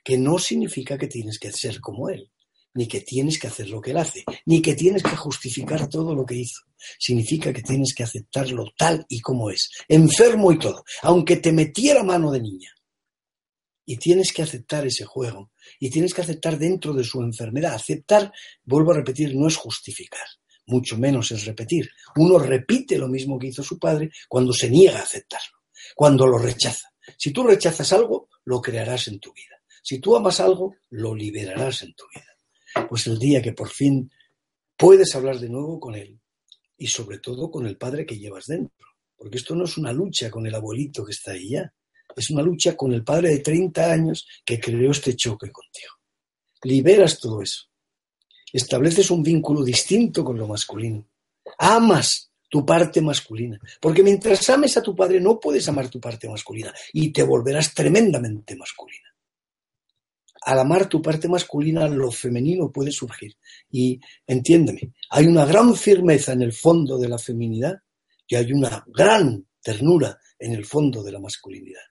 que 0.08 0.18
no 0.18 0.40
significa 0.40 0.98
que 0.98 1.08
tienes 1.08 1.38
que 1.38 1.52
ser 1.52 1.82
como 1.82 2.08
él, 2.08 2.32
ni 2.76 2.88
que 2.88 3.02
tienes 3.02 3.38
que 3.38 3.48
hacer 3.48 3.68
lo 3.68 3.82
que 3.82 3.92
él 3.92 3.98
hace, 3.98 4.24
ni 4.46 4.62
que 4.62 4.74
tienes 4.74 5.04
que 5.04 5.18
justificar 5.18 5.90
todo 5.90 6.16
lo 6.16 6.26
que 6.26 6.36
hizo. 6.36 6.62
Significa 6.98 7.52
que 7.52 7.62
tienes 7.62 7.94
que 7.94 8.04
aceptarlo 8.04 8.72
tal 8.78 9.06
y 9.10 9.20
como 9.20 9.52
es, 9.52 9.70
enfermo 9.90 10.54
y 10.54 10.60
todo, 10.60 10.86
aunque 11.02 11.36
te 11.36 11.52
metiera 11.52 12.04
mano 12.04 12.32
de 12.32 12.40
niña. 12.40 12.72
Y 13.86 13.98
tienes 13.98 14.32
que 14.32 14.44
aceptar 14.44 14.88
ese 14.88 15.04
juego. 15.04 15.52
Y 15.78 15.90
tienes 15.90 16.14
que 16.14 16.22
aceptar 16.22 16.58
dentro 16.58 16.94
de 16.94 17.04
su 17.04 17.22
enfermedad. 17.22 17.74
Aceptar, 17.74 18.32
vuelvo 18.64 18.92
a 18.92 18.96
repetir, 18.96 19.36
no 19.36 19.50
es 19.50 19.58
justificar. 19.58 20.26
Mucho 20.68 20.98
menos 20.98 21.34
es 21.34 21.44
repetir. 21.44 21.90
Uno 22.16 22.40
repite 22.40 22.98
lo 22.98 23.10
mismo 23.10 23.38
que 23.38 23.48
hizo 23.48 23.62
su 23.62 23.78
padre 23.78 24.10
cuando 24.30 24.54
se 24.54 24.70
niega 24.70 25.00
a 25.00 25.04
aceptarlo. 25.04 25.58
Cuando 25.96 26.26
lo 26.26 26.38
rechaza. 26.38 26.94
Si 27.18 27.32
tú 27.32 27.44
rechazas 27.44 27.92
algo, 27.92 28.30
lo 28.46 28.62
crearás 28.62 29.10
en 29.10 29.20
tu 29.20 29.34
vida. 29.34 29.57
Si 29.88 30.00
tú 30.00 30.16
amas 30.16 30.40
algo, 30.40 30.76
lo 30.90 31.16
liberarás 31.16 31.84
en 31.84 31.94
tu 31.94 32.04
vida. 32.14 32.88
Pues 32.90 33.08
el 33.08 33.18
día 33.18 33.42
que 33.42 33.54
por 33.54 33.70
fin 33.70 34.12
puedes 34.76 35.16
hablar 35.16 35.40
de 35.40 35.50
nuevo 35.50 35.80
con 35.80 35.96
él 35.96 36.20
y 36.78 36.88
sobre 36.88 37.20
todo 37.20 37.50
con 37.50 37.66
el 37.66 37.78
padre 37.78 38.06
que 38.06 38.18
llevas 38.18 38.48
dentro. 38.48 38.86
Porque 39.16 39.38
esto 39.38 39.56
no 39.56 39.64
es 39.64 39.78
una 39.78 39.94
lucha 39.94 40.30
con 40.30 40.46
el 40.46 40.56
abuelito 40.56 41.06
que 41.06 41.12
está 41.12 41.32
ahí 41.32 41.52
ya 41.52 41.74
es 42.18 42.32
una 42.32 42.42
lucha 42.42 42.76
con 42.76 42.92
el 42.94 43.04
padre 43.04 43.30
de 43.30 43.40
30 43.40 43.92
años 43.92 44.28
que 44.44 44.60
creó 44.60 44.92
este 44.92 45.16
choque 45.16 45.52
contigo. 45.52 45.94
Liberas 46.64 47.20
todo 47.20 47.42
eso. 47.42 47.66
Estableces 48.52 49.12
un 49.12 49.22
vínculo 49.22 49.64
distinto 49.64 50.24
con 50.24 50.38
lo 50.38 50.48
masculino. 50.48 51.08
Amas 51.60 52.32
tu 52.50 52.66
parte 52.66 53.02
masculina. 53.02 53.60
Porque 53.80 54.02
mientras 54.02 54.50
ames 54.50 54.78
a 54.78 54.82
tu 54.82 54.96
padre 54.96 55.20
no 55.20 55.40
puedes 55.40 55.68
amar 55.68 55.90
tu 55.90 56.00
parte 56.00 56.28
masculina 56.28 56.74
y 56.92 57.12
te 57.12 57.22
volverás 57.22 57.74
tremendamente 57.74 58.56
masculina. 58.56 59.08
Al 60.48 60.60
amar 60.60 60.88
tu 60.88 61.02
parte 61.02 61.28
masculina, 61.28 61.90
lo 61.90 62.10
femenino 62.10 62.72
puede 62.72 62.90
surgir. 62.90 63.36
Y 63.70 64.00
entiéndeme, 64.26 64.94
hay 65.10 65.26
una 65.26 65.46
gran 65.46 65.76
firmeza 65.76 66.32
en 66.32 66.42
el 66.42 66.54
fondo 66.54 66.98
de 66.98 67.10
la 67.10 67.18
feminidad 67.18 67.76
y 68.26 68.36
hay 68.36 68.54
una 68.54 68.82
gran 68.88 69.46
ternura 69.62 70.18
en 70.40 70.54
el 70.54 70.66
fondo 70.66 71.04
de 71.04 71.12
la 71.12 71.20
masculinidad. 71.20 71.82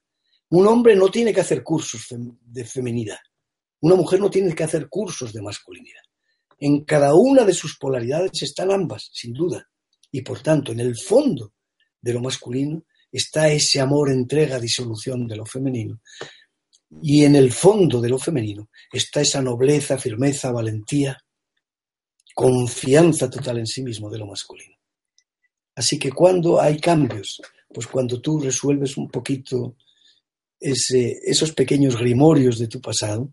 Un 0.48 0.66
hombre 0.66 0.96
no 0.96 1.11
tiene 1.11 1.34
que 1.34 1.42
hacer 1.42 1.62
cursos 1.62 2.07
de 2.40 2.64
feminidad. 2.64 3.18
Una 3.80 3.94
mujer 3.94 4.20
no 4.20 4.30
tiene 4.30 4.54
que 4.54 4.64
hacer 4.64 4.88
cursos 4.88 5.34
de 5.34 5.42
masculinidad. 5.42 6.00
En 6.59 6.82
cada 6.86 7.14
una 7.14 7.44
de 7.44 7.52
sus 7.52 7.76
polaridades 7.76 8.42
están 8.42 8.72
ambas, 8.72 9.11
sin 9.12 9.34
duda. 9.34 9.68
Y 10.11 10.22
por 10.22 10.40
tanto, 10.40 10.72
en 10.72 10.80
el 10.80 10.96
fondo 10.96 11.52
de 12.00 12.14
lo 12.14 12.22
masculino 12.22 12.84
está 13.12 13.50
ese 13.50 13.80
amor, 13.80 14.11
entrega, 14.11 14.59
disolución 14.59 15.26
de 15.26 15.36
lo 15.36 15.44
femenino. 15.44 16.00
Y 17.03 17.24
en 17.24 17.37
el 17.37 17.53
fondo 17.53 18.01
de 18.01 18.09
lo 18.09 18.18
femenino 18.18 18.70
está 18.93 19.20
esa 19.20 19.43
nobleza, 19.43 19.99
firmeza, 19.99 20.53
valentía, 20.53 21.18
confianza 22.34 23.28
total 23.28 23.59
en 23.59 23.66
sí 23.66 23.82
mismo 23.82 24.11
de 24.11 24.18
lo 24.18 24.26
masculino. 24.26 24.76
Así 25.74 25.99
que 25.99 26.12
cuando 26.12 26.61
hay 26.61 26.78
cambios, 26.78 27.41
pues 27.72 27.87
cuando 27.87 28.20
tú 28.20 28.41
resuelves 28.41 28.97
un 28.97 29.09
poquito 29.09 29.76
esos 30.59 31.53
pequeños 31.53 31.99
grimorios 31.99 32.59
de 32.59 32.68
tu 32.68 32.80
pasado, 32.80 33.32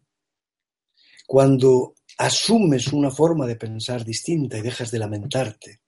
cuando 1.26 1.96
asumes 2.18 2.88
una 2.92 3.10
forma 3.10 3.48
de 3.48 3.56
pensar 3.56 4.04
distinta 4.04 4.58
y 4.58 4.62
dejas 4.62 4.92
de 4.92 5.00
lamentarte 5.00 5.82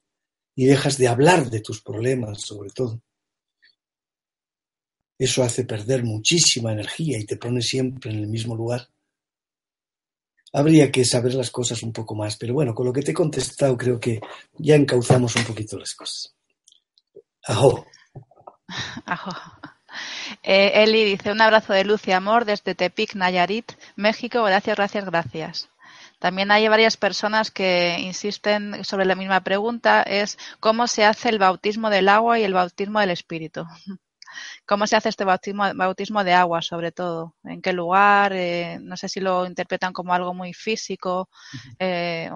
y 0.56 0.66
dejas 0.66 0.98
de 0.98 1.08
hablar 1.08 1.50
de 1.50 1.60
tus 1.60 1.82
problemas 1.82 2.42
sobre 2.42 2.70
todo, 2.70 3.02
eso 5.18 5.44
hace 5.44 5.66
perder 5.66 6.04
muchísima 6.04 6.72
energía 6.72 7.18
y 7.18 7.26
te 7.26 7.38
pone 7.38 7.62
siempre 7.62 8.12
en 8.12 8.20
el 8.20 8.28
mismo 8.28 8.56
lugar. 8.56 8.88
Habría 10.54 10.92
que 10.92 11.04
saber 11.04 11.34
las 11.34 11.52
cosas 11.52 11.84
un 11.84 11.92
poco 11.92 12.16
más, 12.16 12.38
pero 12.38 12.54
bueno, 12.54 12.74
con 12.74 12.86
lo 12.86 12.94
que 12.94 13.02
te 13.02 13.12
he 13.12 13.14
contestado 13.14 13.78
creo 13.78 14.00
que 14.00 14.22
ya 14.58 14.76
encauzamos 14.76 15.36
un 15.36 15.44
poquito 15.44 15.78
las 15.78 15.94
cosas. 15.94 16.36
Ajo. 17.44 17.86
Ajo. 19.06 19.32
Eh, 20.44 20.84
Eli 20.84 21.04
dice 21.06 21.32
un 21.32 21.42
abrazo 21.42 21.74
de 21.74 21.86
luz 21.86 22.08
y 22.08 22.12
amor 22.12 22.46
desde 22.46 22.76
Tepic, 22.76 23.16
Nayarit, 23.16 23.74
México. 23.96 24.44
Gracias, 24.44 24.76
gracias, 24.76 25.06
gracias. 25.06 25.70
También 26.20 26.52
hay 26.52 26.68
varias 26.68 26.98
personas 26.98 27.52
que 27.52 27.98
insisten 28.00 28.84
sobre 28.84 29.06
la 29.06 29.16
misma 29.16 29.42
pregunta, 29.42 30.02
es 30.02 30.38
cómo 30.60 30.88
se 30.88 31.06
hace 31.06 31.30
el 31.30 31.40
bautismo 31.40 31.90
del 31.90 32.10
agua 32.10 32.40
y 32.40 32.44
el 32.44 32.54
bautismo 32.54 33.00
del 33.00 33.12
espíritu. 33.12 33.66
¿Cómo 34.66 34.88
se 34.88 34.96
hace 34.96 35.10
este 35.10 35.24
bautismo, 35.24 35.64
bautismo 35.76 36.24
de 36.24 36.34
agua, 36.34 36.62
sobre 36.62 36.92
todo? 36.92 37.36
¿En 37.44 37.62
qué 37.62 37.74
lugar? 37.74 38.34
Eh, 38.34 38.78
no 38.82 38.98
sé 38.98 39.10
si 39.10 39.20
lo 39.20 39.46
interpretan 39.46 39.94
como 39.94 40.14
algo 40.14 40.34
muy 40.34 40.54
físico. 40.54 41.30
Eh, 41.80 42.30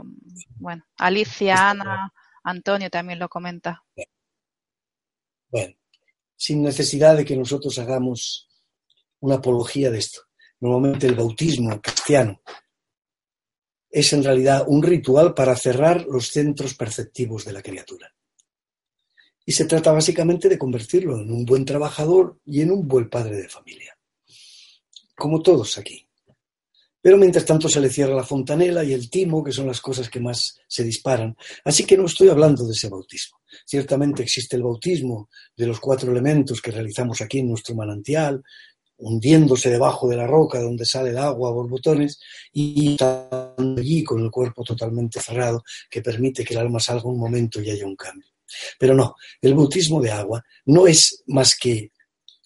bueno, 0.56 0.86
Alicia, 0.98 1.72
Ana, 1.72 2.14
Antonio 2.44 2.90
también 2.90 3.20
lo 3.20 3.30
comenta. 3.30 3.84
Bueno, 5.50 5.76
sin 6.36 6.62
necesidad 6.62 7.18
de 7.18 7.26
que 7.26 7.36
nosotros 7.36 7.78
hagamos 7.80 8.48
una 9.20 9.36
apología 9.36 9.92
de 9.92 10.00
esto. 10.00 10.22
Normalmente 10.60 11.08
el 11.08 11.16
bautismo 11.16 11.82
cristiano 11.82 12.42
es 13.90 14.14
en 14.14 14.24
realidad 14.24 14.66
un 14.68 14.84
ritual 14.84 15.34
para 15.34 15.56
cerrar 15.56 16.06
los 16.06 16.28
centros 16.28 16.76
perceptivos 16.76 17.46
de 17.46 17.54
la 17.54 17.62
criatura. 17.62 18.14
Y 19.50 19.52
se 19.52 19.66
trata 19.66 19.92
básicamente 19.92 20.48
de 20.48 20.60
convertirlo 20.60 21.20
en 21.20 21.32
un 21.32 21.44
buen 21.44 21.66
trabajador 21.66 22.38
y 22.46 22.62
en 22.62 22.70
un 22.70 22.88
buen 22.88 23.10
padre 23.10 23.36
de 23.36 23.50
familia. 23.50 23.98
Como 25.16 25.42
todos 25.42 25.80
aquí. 25.80 26.08
Pero 27.02 27.18
mientras 27.18 27.46
tanto 27.46 27.68
se 27.68 27.80
le 27.80 27.90
cierra 27.90 28.14
la 28.14 28.24
fontanela 28.24 28.84
y 28.84 28.94
el 28.94 29.10
timo, 29.10 29.44
que 29.44 29.52
son 29.52 29.66
las 29.66 29.82
cosas 29.82 30.08
que 30.08 30.20
más 30.20 30.60
se 30.68 30.84
disparan. 30.84 31.36
Así 31.66 31.84
que 31.84 31.98
no 31.98 32.06
estoy 32.06 32.30
hablando 32.30 32.64
de 32.64 32.74
ese 32.74 32.90
bautismo. 32.90 33.40
Ciertamente 33.66 34.22
existe 34.22 34.56
el 34.56 34.62
bautismo 34.62 35.32
de 35.58 35.66
los 35.66 35.80
cuatro 35.80 36.12
elementos 36.12 36.62
que 36.62 36.70
realizamos 36.70 37.20
aquí 37.20 37.40
en 37.40 37.50
nuestro 37.50 37.74
manantial, 37.74 38.44
hundiéndose 38.98 39.72
debajo 39.72 40.08
de 40.08 40.18
la 40.18 40.28
roca 40.28 40.62
donde 40.62 40.86
sale 40.86 41.10
el 41.10 41.18
agua 41.18 41.50
a 41.50 41.54
borbotones 41.54 42.20
y 42.54 42.92
estando 42.92 43.80
allí 43.80 44.04
con 44.04 44.22
el 44.24 44.30
cuerpo 44.30 44.64
totalmente 44.64 45.20
cerrado 45.20 45.64
que 45.90 46.04
permite 46.04 46.46
que 46.46 46.54
el 46.54 46.60
alma 46.60 46.80
salga 46.80 47.10
un 47.10 47.18
momento 47.18 47.60
y 47.60 47.72
haya 47.72 47.88
un 47.88 47.96
cambio. 47.96 48.30
Pero 48.78 48.94
no, 48.96 49.16
el 49.42 49.54
bautismo 49.54 50.02
de 50.02 50.12
agua 50.12 50.44
no 50.66 50.88
es 50.88 51.24
más 51.28 51.56
que 51.56 51.92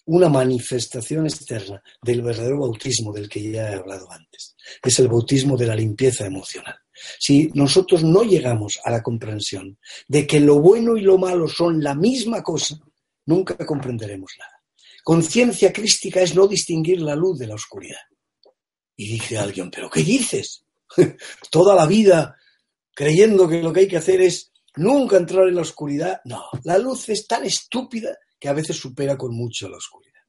una 0.06 0.28
manifestación 0.28 1.26
externa 1.26 1.82
del 2.02 2.22
verdadero 2.22 2.60
bautismo 2.60 3.12
del 3.12 3.28
que 3.28 3.50
ya 3.50 3.70
he 3.70 3.74
hablado 3.74 4.10
antes. 4.10 4.54
Es 4.82 4.98
el 4.98 5.08
bautismo 5.08 5.56
de 5.56 5.66
la 5.66 5.74
limpieza 5.74 6.26
emocional. 6.26 6.76
Si 7.18 7.50
nosotros 7.54 8.04
no 8.04 8.22
llegamos 8.22 8.80
a 8.84 8.90
la 8.90 9.02
comprensión 9.02 9.78
de 10.06 10.26
que 10.26 10.40
lo 10.40 10.60
bueno 10.60 10.96
y 10.96 11.00
lo 11.00 11.18
malo 11.18 11.48
son 11.48 11.82
la 11.82 11.94
misma 11.94 12.42
cosa, 12.42 12.78
nunca 13.26 13.56
comprenderemos 13.66 14.32
nada. 14.38 14.62
Conciencia 15.02 15.72
crística 15.72 16.20
es 16.20 16.34
no 16.34 16.46
distinguir 16.46 17.00
la 17.00 17.14
luz 17.14 17.38
de 17.38 17.46
la 17.46 17.54
oscuridad. 17.54 18.00
Y 18.96 19.08
dice 19.08 19.36
alguien, 19.38 19.70
¿pero 19.70 19.90
qué 19.90 20.02
dices? 20.02 20.64
Toda 21.50 21.74
la 21.74 21.86
vida 21.86 22.36
creyendo 22.94 23.48
que 23.48 23.62
lo 23.62 23.72
que 23.72 23.80
hay 23.80 23.88
que 23.88 23.96
hacer 23.96 24.20
es 24.20 24.52
nunca 24.76 25.16
entrar 25.16 25.48
en 25.48 25.56
la 25.56 25.62
oscuridad. 25.62 26.20
No, 26.24 26.44
la 26.64 26.78
luz 26.78 27.08
es 27.08 27.26
tan 27.26 27.44
estúpida 27.44 28.16
que 28.38 28.48
a 28.48 28.52
veces 28.52 28.76
supera 28.76 29.16
con 29.16 29.34
mucho 29.34 29.68
la 29.68 29.76
oscuridad. 29.76 30.20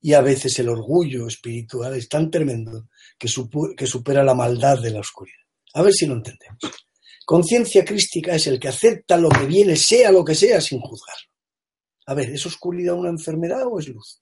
Y 0.00 0.12
a 0.12 0.20
veces 0.20 0.58
el 0.58 0.68
orgullo 0.68 1.26
espiritual 1.26 1.94
es 1.94 2.08
tan 2.08 2.30
tremendo 2.30 2.88
que, 3.18 3.28
supera 3.28 4.22
la 4.22 4.34
maldad 4.34 4.80
de 4.80 4.90
la 4.90 5.00
oscuridad. 5.00 5.38
A 5.74 5.82
ver 5.82 5.92
si 5.92 6.06
lo 6.06 6.14
entendemos. 6.14 6.58
Conciencia 7.24 7.84
crística 7.84 8.34
es 8.34 8.46
el 8.46 8.60
que 8.60 8.68
acepta 8.68 9.16
lo 9.16 9.30
que 9.30 9.46
viene, 9.46 9.76
sea 9.76 10.12
lo 10.12 10.22
que 10.24 10.34
sea, 10.34 10.60
sin 10.60 10.80
juzgarlo. 10.80 11.30
A 12.06 12.12
ver, 12.12 12.28
¿es 12.30 12.44
oscuridad 12.44 12.94
una 12.94 13.08
enfermedad 13.08 13.62
o 13.66 13.78
es 13.78 13.88
luz? 13.88 14.20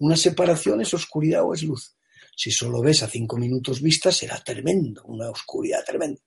¿Una 0.00 0.16
separación 0.16 0.80
es 0.80 0.92
oscuridad 0.92 1.44
o 1.44 1.54
es 1.54 1.62
luz? 1.62 1.96
Si 2.36 2.50
solo 2.50 2.82
ves 2.82 3.02
a 3.04 3.08
cinco 3.08 3.36
minutos 3.36 3.80
vista, 3.80 4.10
será 4.10 4.42
tremendo, 4.42 5.04
una 5.04 5.30
oscuridad 5.30 5.84
tremenda. 5.86 6.20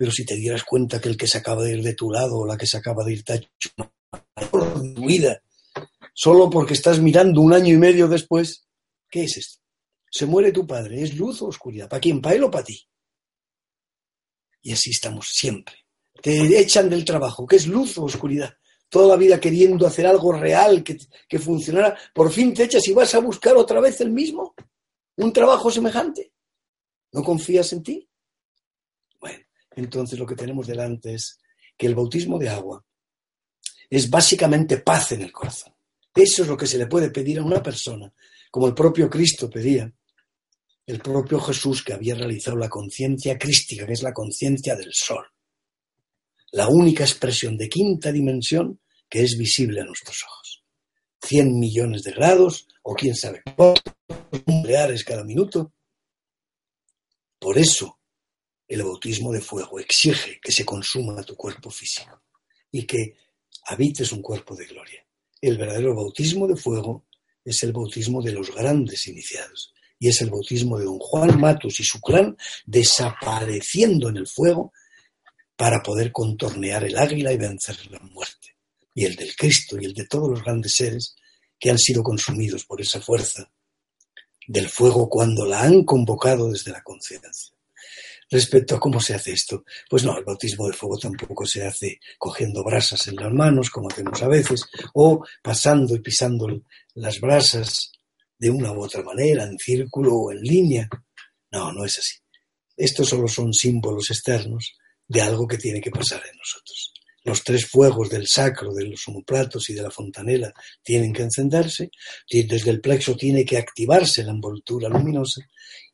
Pero 0.00 0.12
si 0.12 0.24
te 0.24 0.34
dieras 0.34 0.64
cuenta 0.64 0.98
que 0.98 1.10
el 1.10 1.16
que 1.18 1.26
se 1.26 1.36
acaba 1.36 1.62
de 1.62 1.74
ir 1.76 1.82
de 1.82 1.92
tu 1.92 2.10
lado 2.10 2.38
o 2.38 2.46
la 2.46 2.56
que 2.56 2.66
se 2.66 2.78
acaba 2.78 3.04
de 3.04 3.12
ir 3.12 3.22
te 3.22 3.34
ha 3.34 3.36
hecho 3.36 3.70
tu 4.94 5.04
vida, 5.04 5.42
solo 6.14 6.48
porque 6.48 6.72
estás 6.72 7.00
mirando 7.00 7.42
un 7.42 7.52
año 7.52 7.74
y 7.74 7.76
medio 7.76 8.08
después, 8.08 8.66
¿qué 9.10 9.24
es 9.24 9.36
esto? 9.36 9.62
Se 10.10 10.24
muere 10.24 10.52
tu 10.52 10.66
padre, 10.66 11.02
¿es 11.02 11.14
luz 11.18 11.42
o 11.42 11.48
oscuridad? 11.48 11.86
¿Para 11.86 12.00
quién? 12.00 12.22
¿Para 12.22 12.34
él 12.34 12.44
o 12.44 12.50
para 12.50 12.64
ti? 12.64 12.82
Y 14.62 14.72
así 14.72 14.88
estamos 14.88 15.28
siempre. 15.34 15.76
Te 16.22 16.58
echan 16.58 16.88
del 16.88 17.04
trabajo, 17.04 17.46
¿qué 17.46 17.56
es 17.56 17.66
luz 17.66 17.98
o 17.98 18.04
oscuridad? 18.04 18.54
Toda 18.88 19.06
la 19.06 19.16
vida 19.16 19.38
queriendo 19.38 19.86
hacer 19.86 20.06
algo 20.06 20.32
real 20.32 20.82
que, 20.82 20.96
que 21.28 21.38
funcionara, 21.38 21.94
por 22.14 22.32
fin 22.32 22.54
te 22.54 22.64
echas 22.64 22.88
y 22.88 22.94
vas 22.94 23.14
a 23.14 23.18
buscar 23.18 23.54
otra 23.54 23.80
vez 23.80 24.00
el 24.00 24.12
mismo, 24.12 24.54
un 25.18 25.30
trabajo 25.30 25.70
semejante. 25.70 26.32
¿No 27.12 27.22
confías 27.22 27.70
en 27.74 27.82
ti? 27.82 28.09
Entonces 29.76 30.18
lo 30.18 30.26
que 30.26 30.36
tenemos 30.36 30.66
delante 30.66 31.14
es 31.14 31.38
que 31.76 31.86
el 31.86 31.94
bautismo 31.94 32.38
de 32.38 32.48
agua 32.48 32.84
es 33.88 34.08
básicamente 34.08 34.78
paz 34.78 35.12
en 35.12 35.22
el 35.22 35.32
corazón. 35.32 35.74
Eso 36.14 36.42
es 36.42 36.48
lo 36.48 36.56
que 36.56 36.66
se 36.66 36.78
le 36.78 36.86
puede 36.86 37.10
pedir 37.10 37.38
a 37.38 37.44
una 37.44 37.62
persona, 37.62 38.12
como 38.50 38.66
el 38.66 38.74
propio 38.74 39.08
Cristo 39.08 39.48
pedía, 39.48 39.92
el 40.86 41.00
propio 41.00 41.40
Jesús 41.40 41.84
que 41.84 41.92
había 41.92 42.14
realizado 42.14 42.56
la 42.56 42.68
conciencia 42.68 43.38
crística, 43.38 43.86
que 43.86 43.92
es 43.92 44.02
la 44.02 44.12
conciencia 44.12 44.74
del 44.74 44.92
sol, 44.92 45.24
la 46.52 46.68
única 46.68 47.04
expresión 47.04 47.56
de 47.56 47.68
quinta 47.68 48.10
dimensión 48.10 48.80
que 49.08 49.22
es 49.22 49.38
visible 49.38 49.80
a 49.80 49.84
nuestros 49.84 50.24
ojos. 50.24 50.64
Cien 51.22 51.58
millones 51.58 52.02
de 52.02 52.12
grados, 52.12 52.66
o 52.82 52.94
quién 52.94 53.14
sabe 53.14 53.42
cuántos 53.56 53.94
nucleares 54.46 55.04
cada 55.04 55.22
minuto. 55.22 55.72
Por 57.38 57.58
eso, 57.58 57.99
el 58.70 58.84
bautismo 58.84 59.32
de 59.32 59.40
fuego 59.40 59.80
exige 59.80 60.38
que 60.40 60.52
se 60.52 60.64
consuma 60.64 61.24
tu 61.24 61.34
cuerpo 61.34 61.70
físico 61.70 62.22
y 62.70 62.84
que 62.84 63.16
habites 63.64 64.12
un 64.12 64.22
cuerpo 64.22 64.54
de 64.54 64.64
gloria. 64.66 65.04
El 65.40 65.58
verdadero 65.58 65.92
bautismo 65.92 66.46
de 66.46 66.54
fuego 66.54 67.04
es 67.44 67.60
el 67.64 67.72
bautismo 67.72 68.22
de 68.22 68.30
los 68.30 68.54
grandes 68.54 69.08
iniciados 69.08 69.74
y 69.98 70.06
es 70.06 70.22
el 70.22 70.30
bautismo 70.30 70.78
de 70.78 70.84
don 70.84 71.00
Juan 71.00 71.40
Matus 71.40 71.80
y 71.80 71.84
su 71.84 72.00
clan 72.00 72.36
desapareciendo 72.64 74.08
en 74.08 74.18
el 74.18 74.28
fuego 74.28 74.72
para 75.56 75.82
poder 75.82 76.12
contornear 76.12 76.84
el 76.84 76.96
águila 76.96 77.32
y 77.32 77.38
vencer 77.38 77.76
la 77.90 77.98
muerte. 77.98 78.54
Y 78.94 79.04
el 79.04 79.16
del 79.16 79.34
Cristo 79.34 79.78
y 79.80 79.84
el 79.84 79.94
de 79.94 80.06
todos 80.06 80.30
los 80.30 80.44
grandes 80.44 80.74
seres 80.74 81.16
que 81.58 81.70
han 81.70 81.78
sido 81.78 82.04
consumidos 82.04 82.64
por 82.64 82.80
esa 82.80 83.00
fuerza 83.00 83.50
del 84.46 84.68
fuego 84.68 85.08
cuando 85.08 85.44
la 85.44 85.62
han 85.62 85.82
convocado 85.82 86.52
desde 86.52 86.70
la 86.70 86.84
conciencia. 86.84 87.52
Respecto 88.30 88.76
a 88.76 88.80
cómo 88.80 89.00
se 89.00 89.14
hace 89.14 89.32
esto. 89.32 89.64
Pues 89.88 90.04
no, 90.04 90.16
el 90.16 90.24
bautismo 90.24 90.66
de 90.66 90.72
fuego 90.72 90.96
tampoco 90.98 91.44
se 91.44 91.66
hace 91.66 92.00
cogiendo 92.16 92.62
brasas 92.62 93.08
en 93.08 93.16
las 93.16 93.32
manos, 93.32 93.70
como 93.70 93.88
hacemos 93.88 94.22
a 94.22 94.28
veces, 94.28 94.64
o 94.94 95.24
pasando 95.42 95.94
y 95.94 96.00
pisando 96.00 96.46
las 96.94 97.20
brasas 97.20 97.92
de 98.38 98.50
una 98.50 98.72
u 98.72 98.82
otra 98.82 99.02
manera, 99.02 99.44
en 99.44 99.58
círculo 99.58 100.14
o 100.14 100.32
en 100.32 100.40
línea. 100.40 100.88
No, 101.50 101.72
no 101.72 101.84
es 101.84 101.98
así. 101.98 102.16
Estos 102.76 103.08
solo 103.08 103.28
son 103.28 103.52
símbolos 103.52 104.10
externos 104.10 104.74
de 105.06 105.20
algo 105.20 105.46
que 105.46 105.58
tiene 105.58 105.80
que 105.80 105.90
pasar 105.90 106.22
en 106.30 106.38
nosotros. 106.38 106.94
Los 107.22 107.44
tres 107.44 107.66
fuegos 107.66 108.08
del 108.08 108.26
sacro, 108.26 108.72
de 108.72 108.86
los 108.86 109.06
homoplatos 109.08 109.68
y 109.68 109.74
de 109.74 109.82
la 109.82 109.90
fontanela 109.90 110.54
tienen 110.82 111.12
que 111.12 111.22
encenderse, 111.22 111.90
desde 112.30 112.70
el 112.70 112.80
plexo 112.80 113.14
tiene 113.14 113.44
que 113.44 113.58
activarse 113.58 114.24
la 114.24 114.30
envoltura 114.30 114.88
luminosa 114.88 115.42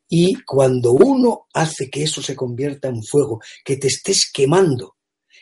y 0.09 0.35
cuando 0.43 0.93
uno 0.93 1.47
hace 1.53 1.89
que 1.89 2.03
eso 2.03 2.21
se 2.21 2.35
convierta 2.35 2.87
en 2.87 3.03
fuego, 3.03 3.41
que 3.63 3.77
te 3.77 3.87
estés 3.87 4.31
quemando, 4.31 4.95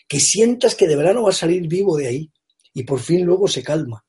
que 0.07 0.19
sientas 0.19 0.75
que 0.75 0.87
de 0.87 0.95
verano 0.95 1.23
vas 1.23 1.35
a 1.35 1.39
salir 1.41 1.67
vivo 1.67 1.97
de 1.97 2.07
ahí 2.07 2.31
y 2.73 2.83
por 2.83 2.99
fin 2.99 3.25
luego 3.25 3.47
se 3.47 3.63
calma. 3.63 4.05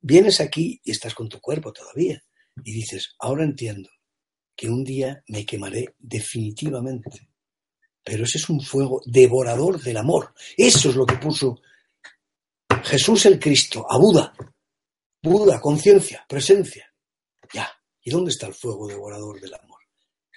Vienes 0.00 0.40
aquí 0.40 0.80
y 0.82 0.90
estás 0.90 1.14
con 1.14 1.28
tu 1.28 1.40
cuerpo 1.40 1.72
todavía 1.72 2.22
y 2.64 2.72
dices, 2.72 3.14
ahora 3.18 3.44
entiendo 3.44 3.90
que 4.56 4.68
un 4.68 4.84
día 4.84 5.22
me 5.28 5.46
quemaré 5.46 5.94
definitivamente. 5.98 7.28
Pero 8.04 8.24
ese 8.24 8.38
es 8.38 8.48
un 8.48 8.60
fuego 8.60 9.00
devorador 9.06 9.80
del 9.80 9.96
amor. 9.96 10.34
Eso 10.56 10.90
es 10.90 10.96
lo 10.96 11.06
que 11.06 11.16
puso 11.16 11.60
Jesús 12.82 13.26
el 13.26 13.38
Cristo 13.38 13.86
a 13.88 13.96
Buda. 13.96 14.34
Buda, 15.22 15.60
conciencia, 15.60 16.24
presencia. 16.28 16.91
¿Y 18.02 18.10
dónde 18.10 18.30
está 18.30 18.46
el 18.46 18.54
fuego 18.54 18.88
devorador 18.88 19.40
del 19.40 19.54
amor? 19.54 19.80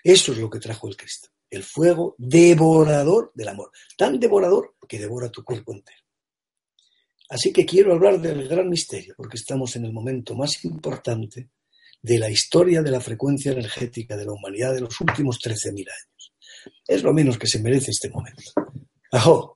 Eso 0.03 0.31
es 0.31 0.37
lo 0.37 0.49
que 0.49 0.59
trajo 0.59 0.87
el 0.87 0.95
Cristo. 0.95 1.29
El 1.49 1.63
fuego 1.63 2.15
devorador 2.17 3.31
del 3.33 3.47
amor. 3.47 3.71
Tan 3.97 4.19
devorador 4.19 4.75
que 4.87 4.99
devora 4.99 5.29
tu 5.29 5.43
cuerpo 5.43 5.73
entero. 5.73 5.99
Así 7.29 7.51
que 7.51 7.65
quiero 7.65 7.93
hablar 7.93 8.19
del 8.21 8.47
gran 8.47 8.69
misterio, 8.69 9.15
porque 9.17 9.37
estamos 9.37 9.75
en 9.75 9.85
el 9.85 9.93
momento 9.93 10.35
más 10.35 10.63
importante 10.63 11.49
de 12.01 12.19
la 12.19 12.29
historia 12.29 12.83
de 12.83 12.91
la 12.91 12.99
frecuencia 12.99 13.51
energética 13.51 14.15
de 14.15 14.25
la 14.25 14.33
humanidad 14.33 14.75
de 14.75 14.81
los 14.81 15.01
últimos 15.01 15.39
13.000 15.39 15.71
años. 15.79 16.33
Es 16.87 17.01
lo 17.01 17.13
menos 17.13 17.39
que 17.39 17.47
se 17.47 17.59
merece 17.59 17.89
este 17.89 18.09
momento. 18.09 18.43
¡Ajo! 19.11 19.54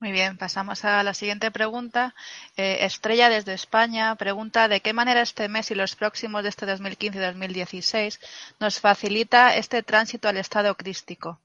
Muy 0.00 0.12
bien, 0.12 0.38
pasamos 0.38 0.82
a 0.86 1.02
la 1.02 1.12
siguiente 1.12 1.50
pregunta. 1.50 2.14
Eh, 2.56 2.78
Estrella 2.86 3.28
desde 3.28 3.52
España 3.52 4.16
pregunta 4.16 4.66
de 4.66 4.80
qué 4.80 4.94
manera 4.94 5.20
este 5.20 5.46
mes 5.48 5.70
y 5.70 5.74
los 5.74 5.94
próximos 5.94 6.42
de 6.42 6.48
este 6.48 6.64
2015 6.64 7.18
y 7.18 7.20
2016 7.20 8.18
nos 8.60 8.80
facilita 8.80 9.54
este 9.56 9.82
tránsito 9.82 10.28
al 10.28 10.38
estado 10.38 10.74
crístico. 10.74 11.38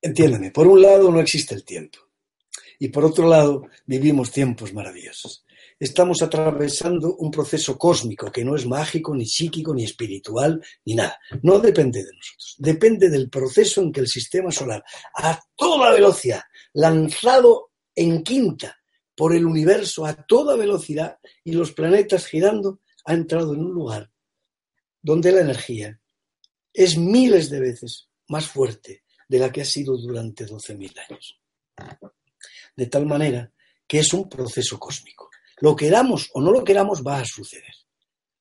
Entiéndeme, 0.00 0.50
por 0.50 0.66
un 0.66 0.80
lado 0.80 1.10
no 1.10 1.20
existe 1.20 1.54
el 1.54 1.62
tiempo 1.62 1.98
y 2.78 2.88
por 2.88 3.04
otro 3.04 3.28
lado 3.28 3.68
vivimos 3.84 4.32
tiempos 4.32 4.72
maravillosos. 4.72 5.44
Estamos 5.80 6.20
atravesando 6.20 7.16
un 7.16 7.30
proceso 7.30 7.78
cósmico 7.78 8.30
que 8.30 8.44
no 8.44 8.54
es 8.54 8.66
mágico, 8.66 9.14
ni 9.14 9.24
psíquico, 9.24 9.74
ni 9.74 9.84
espiritual, 9.84 10.62
ni 10.84 10.94
nada. 10.94 11.18
No 11.42 11.58
depende 11.58 12.04
de 12.04 12.12
nosotros. 12.14 12.56
Depende 12.58 13.08
del 13.08 13.30
proceso 13.30 13.80
en 13.80 13.90
que 13.90 14.00
el 14.00 14.06
sistema 14.06 14.50
solar, 14.50 14.84
a 15.14 15.40
toda 15.56 15.90
velocidad, 15.92 16.42
lanzado 16.74 17.70
en 17.94 18.22
quinta 18.22 18.76
por 19.14 19.34
el 19.34 19.46
universo 19.46 20.04
a 20.04 20.12
toda 20.14 20.54
velocidad 20.54 21.18
y 21.42 21.52
los 21.52 21.72
planetas 21.72 22.26
girando, 22.26 22.80
ha 23.06 23.14
entrado 23.14 23.54
en 23.54 23.60
un 23.60 23.72
lugar 23.72 24.10
donde 25.00 25.32
la 25.32 25.40
energía 25.40 25.98
es 26.74 26.98
miles 26.98 27.48
de 27.48 27.58
veces 27.58 28.10
más 28.28 28.46
fuerte 28.46 29.04
de 29.26 29.38
la 29.38 29.50
que 29.50 29.62
ha 29.62 29.64
sido 29.64 29.96
durante 29.96 30.46
12.000 30.46 31.08
años. 31.08 31.40
De 32.76 32.86
tal 32.86 33.06
manera 33.06 33.50
que 33.86 34.00
es 34.00 34.12
un 34.12 34.28
proceso 34.28 34.78
cósmico. 34.78 35.29
Lo 35.60 35.76
queramos 35.76 36.30
o 36.34 36.40
no 36.40 36.50
lo 36.50 36.64
queramos 36.64 37.02
va 37.06 37.20
a 37.20 37.24
suceder. 37.24 37.74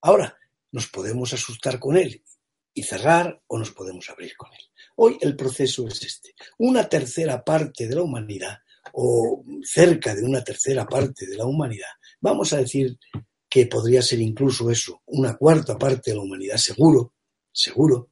Ahora, 0.02 0.38
nos 0.72 0.88
podemos 0.88 1.34
asustar 1.34 1.80
con 1.80 1.98
él 1.98 2.24
y 2.74 2.84
cerrar 2.84 3.42
o 3.48 3.58
nos 3.58 3.72
podemos 3.72 4.10
abrir 4.10 4.36
con 4.38 4.50
él. 4.54 4.66
Hoy 4.96 5.18
el 5.22 5.36
proceso 5.36 5.88
es 5.88 6.02
este. 6.04 6.34
Una 6.58 6.88
tercera 6.88 7.44
parte 7.44 7.88
de 7.88 7.96
la 7.96 8.04
humanidad 8.04 8.58
o 8.94 9.44
cerca 9.64 10.16
de 10.16 10.24
una 10.24 10.44
tercera 10.44 10.86
parte 10.86 11.28
de 11.28 11.36
la 11.36 11.46
humanidad, 11.46 11.90
vamos 12.22 12.54
a 12.54 12.58
decir 12.58 12.98
que 13.50 13.66
podría 13.66 14.02
ser 14.02 14.20
incluso 14.20 14.70
eso, 14.70 15.02
una 15.08 15.36
cuarta 15.36 15.78
parte 15.78 16.12
de 16.12 16.18
la 16.18 16.24
humanidad, 16.24 16.58
seguro, 16.58 17.14
seguro, 17.52 18.12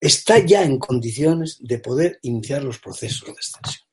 está 0.00 0.38
ya 0.38 0.64
en 0.64 0.78
condiciones 0.78 1.58
de 1.60 1.78
poder 1.78 2.18
iniciar 2.22 2.62
los 2.62 2.78
procesos 2.78 3.26
de 3.26 3.32
extensión. 3.32 3.89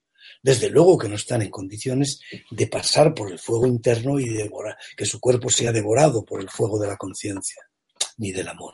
Desde 0.48 0.70
luego 0.70 0.98
que 0.98 1.10
no 1.10 1.16
están 1.16 1.42
en 1.42 1.50
condiciones 1.50 2.22
de 2.52 2.68
pasar 2.68 3.14
por 3.14 3.30
el 3.30 3.38
fuego 3.38 3.68
interno 3.68 4.18
y 4.18 4.30
devorar, 4.30 4.78
que 4.96 5.06
su 5.06 5.20
cuerpo 5.20 5.50
sea 5.50 5.74
devorado 5.74 6.24
por 6.24 6.40
el 6.40 6.50
fuego 6.50 6.80
de 6.80 6.88
la 6.88 6.96
conciencia, 6.96 7.64
ni 8.16 8.32
del 8.32 8.48
amor. 8.48 8.74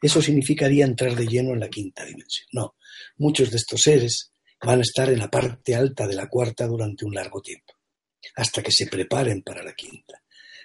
Eso 0.00 0.22
significaría 0.22 0.86
entrar 0.86 1.14
de 1.14 1.26
lleno 1.26 1.52
en 1.52 1.60
la 1.60 1.68
quinta 1.68 2.06
dimensión. 2.06 2.48
No, 2.52 2.76
muchos 3.18 3.50
de 3.50 3.58
estos 3.58 3.82
seres 3.82 4.32
van 4.62 4.78
a 4.78 4.82
estar 4.82 5.10
en 5.10 5.18
la 5.18 5.30
parte 5.30 5.74
alta 5.74 6.06
de 6.06 6.14
la 6.14 6.26
cuarta 6.26 6.66
durante 6.66 7.04
un 7.04 7.14
largo 7.14 7.42
tiempo, 7.42 7.74
hasta 8.36 8.62
que 8.62 8.72
se 8.72 8.86
preparen 8.86 9.42
para 9.42 9.62
la 9.62 9.74
quinta. 9.74 10.22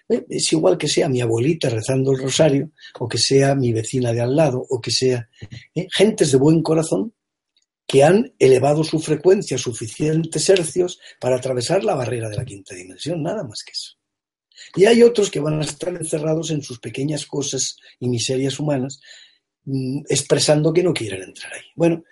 Eh, 0.07 0.25
es 0.29 0.53
igual 0.53 0.77
que 0.77 0.87
sea 0.87 1.09
mi 1.09 1.19
abuelita 1.19 1.67
rezando 1.67 2.13
el 2.13 2.19
rosario, 2.19 2.71
o 2.97 3.09
que 3.09 3.17
sea 3.17 3.55
mi 3.55 3.73
vecina 3.73 4.13
de 4.13 4.21
al 4.21 4.37
lado, 4.37 4.65
o 4.69 4.79
que 4.79 4.91
sea 4.91 5.29
eh, 5.75 5.87
gentes 5.91 6.31
de 6.31 6.37
buen 6.37 6.63
corazón 6.63 7.13
que 7.89 8.03
han 8.03 8.31
elevado 8.37 8.83
su 8.83 8.99
frecuencia 8.99 9.57
suficientes 9.57 10.47
hercios 10.47 10.99
para 11.19 11.37
atravesar 11.37 11.83
la 11.83 11.95
barrera 11.95 12.29
de 12.29 12.37
la 12.37 12.45
quinta 12.45 12.75
dimensión, 12.75 13.23
nada 13.23 13.43
más 13.43 13.63
que 13.65 13.71
eso. 13.71 13.97
Y 14.75 14.85
hay 14.85 15.01
otros 15.01 15.31
que 15.31 15.39
van 15.39 15.59
a 15.59 15.63
estar 15.63 15.89
encerrados 15.89 16.51
en 16.51 16.61
sus 16.61 16.79
pequeñas 16.79 17.25
cosas 17.25 17.77
y 17.99 18.07
miserias 18.07 18.59
humanas, 18.59 19.01
mm, 19.65 20.01
expresando 20.07 20.71
que 20.71 20.83
no 20.83 20.93
quieren 20.93 21.23
entrar 21.23 21.51
ahí. 21.51 21.63
Bueno, 21.75 22.03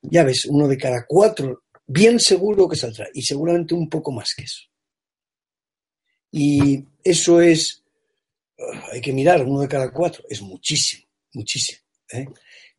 ya 0.00 0.24
ves, 0.24 0.46
uno 0.46 0.66
de 0.66 0.78
cada 0.78 1.04
cuatro, 1.06 1.64
bien 1.86 2.18
seguro 2.18 2.66
que 2.66 2.76
saldrá, 2.76 3.06
y 3.12 3.20
seguramente 3.20 3.74
un 3.74 3.90
poco 3.90 4.12
más 4.12 4.32
que 4.34 4.44
eso. 4.44 4.62
Y 6.32 6.82
eso 7.04 7.42
es, 7.42 7.84
ah, 8.58 8.88
hay 8.92 9.02
que 9.02 9.12
mirar, 9.12 9.44
uno 9.44 9.60
de 9.60 9.68
cada 9.68 9.92
cuatro, 9.92 10.24
es 10.30 10.40
muchísimo, 10.40 11.04
muchísimo. 11.34 11.80
¿eh? 12.10 12.26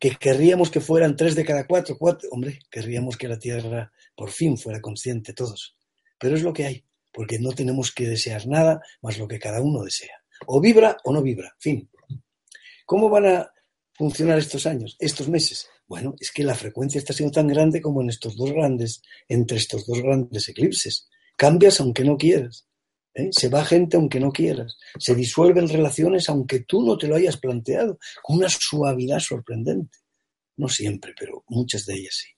Que 0.02 0.16
querríamos 0.16 0.68
que 0.68 0.80
fueran 0.80 1.14
tres 1.14 1.36
de 1.36 1.44
cada 1.44 1.64
cuatro, 1.64 1.96
cuatro, 1.96 2.28
hombre, 2.32 2.58
querríamos 2.68 3.16
que 3.16 3.28
la 3.28 3.38
Tierra 3.38 3.92
por 4.16 4.32
fin 4.32 4.58
fuera 4.58 4.80
consciente 4.80 5.32
todos. 5.32 5.76
Pero 6.18 6.34
es 6.34 6.42
lo 6.42 6.52
que 6.52 6.64
hay, 6.64 6.84
porque 7.12 7.38
no 7.38 7.52
tenemos 7.52 7.92
que 7.92 8.08
desear 8.08 8.48
nada 8.48 8.80
más 9.00 9.16
lo 9.16 9.28
que 9.28 9.38
cada 9.38 9.62
uno 9.62 9.84
desea. 9.84 10.16
O 10.48 10.60
vibra 10.60 10.96
o 11.04 11.12
no 11.12 11.22
vibra, 11.22 11.54
fin. 11.56 11.88
¿Cómo 12.84 13.08
van 13.08 13.26
a 13.26 13.52
funcionar 13.92 14.38
estos 14.38 14.66
años, 14.66 14.96
estos 14.98 15.28
meses? 15.28 15.68
Bueno, 15.86 16.16
es 16.18 16.32
que 16.32 16.42
la 16.42 16.56
frecuencia 16.56 16.98
está 16.98 17.12
siendo 17.12 17.34
tan 17.34 17.46
grande 17.46 17.80
como 17.80 18.02
en 18.02 18.10
estos 18.10 18.36
dos 18.36 18.50
grandes, 18.50 19.02
entre 19.28 19.58
estos 19.58 19.86
dos 19.86 20.02
grandes 20.02 20.48
eclipses. 20.48 21.08
Cambias 21.36 21.78
aunque 21.78 22.02
no 22.02 22.16
quieras. 22.16 22.66
¿Eh? 23.14 23.28
Se 23.30 23.48
va 23.48 23.64
gente 23.64 23.96
aunque 23.96 24.20
no 24.20 24.30
quieras. 24.30 24.76
Se 24.98 25.14
disuelven 25.14 25.68
relaciones 25.68 26.28
aunque 26.28 26.60
tú 26.60 26.82
no 26.82 26.96
te 26.96 27.08
lo 27.08 27.16
hayas 27.16 27.36
planteado, 27.36 27.98
con 28.22 28.36
una 28.36 28.48
suavidad 28.48 29.18
sorprendente. 29.18 29.98
No 30.56 30.68
siempre, 30.68 31.14
pero 31.18 31.44
muchas 31.48 31.86
de 31.86 31.94
ellas 31.94 32.14
sí. 32.22 32.28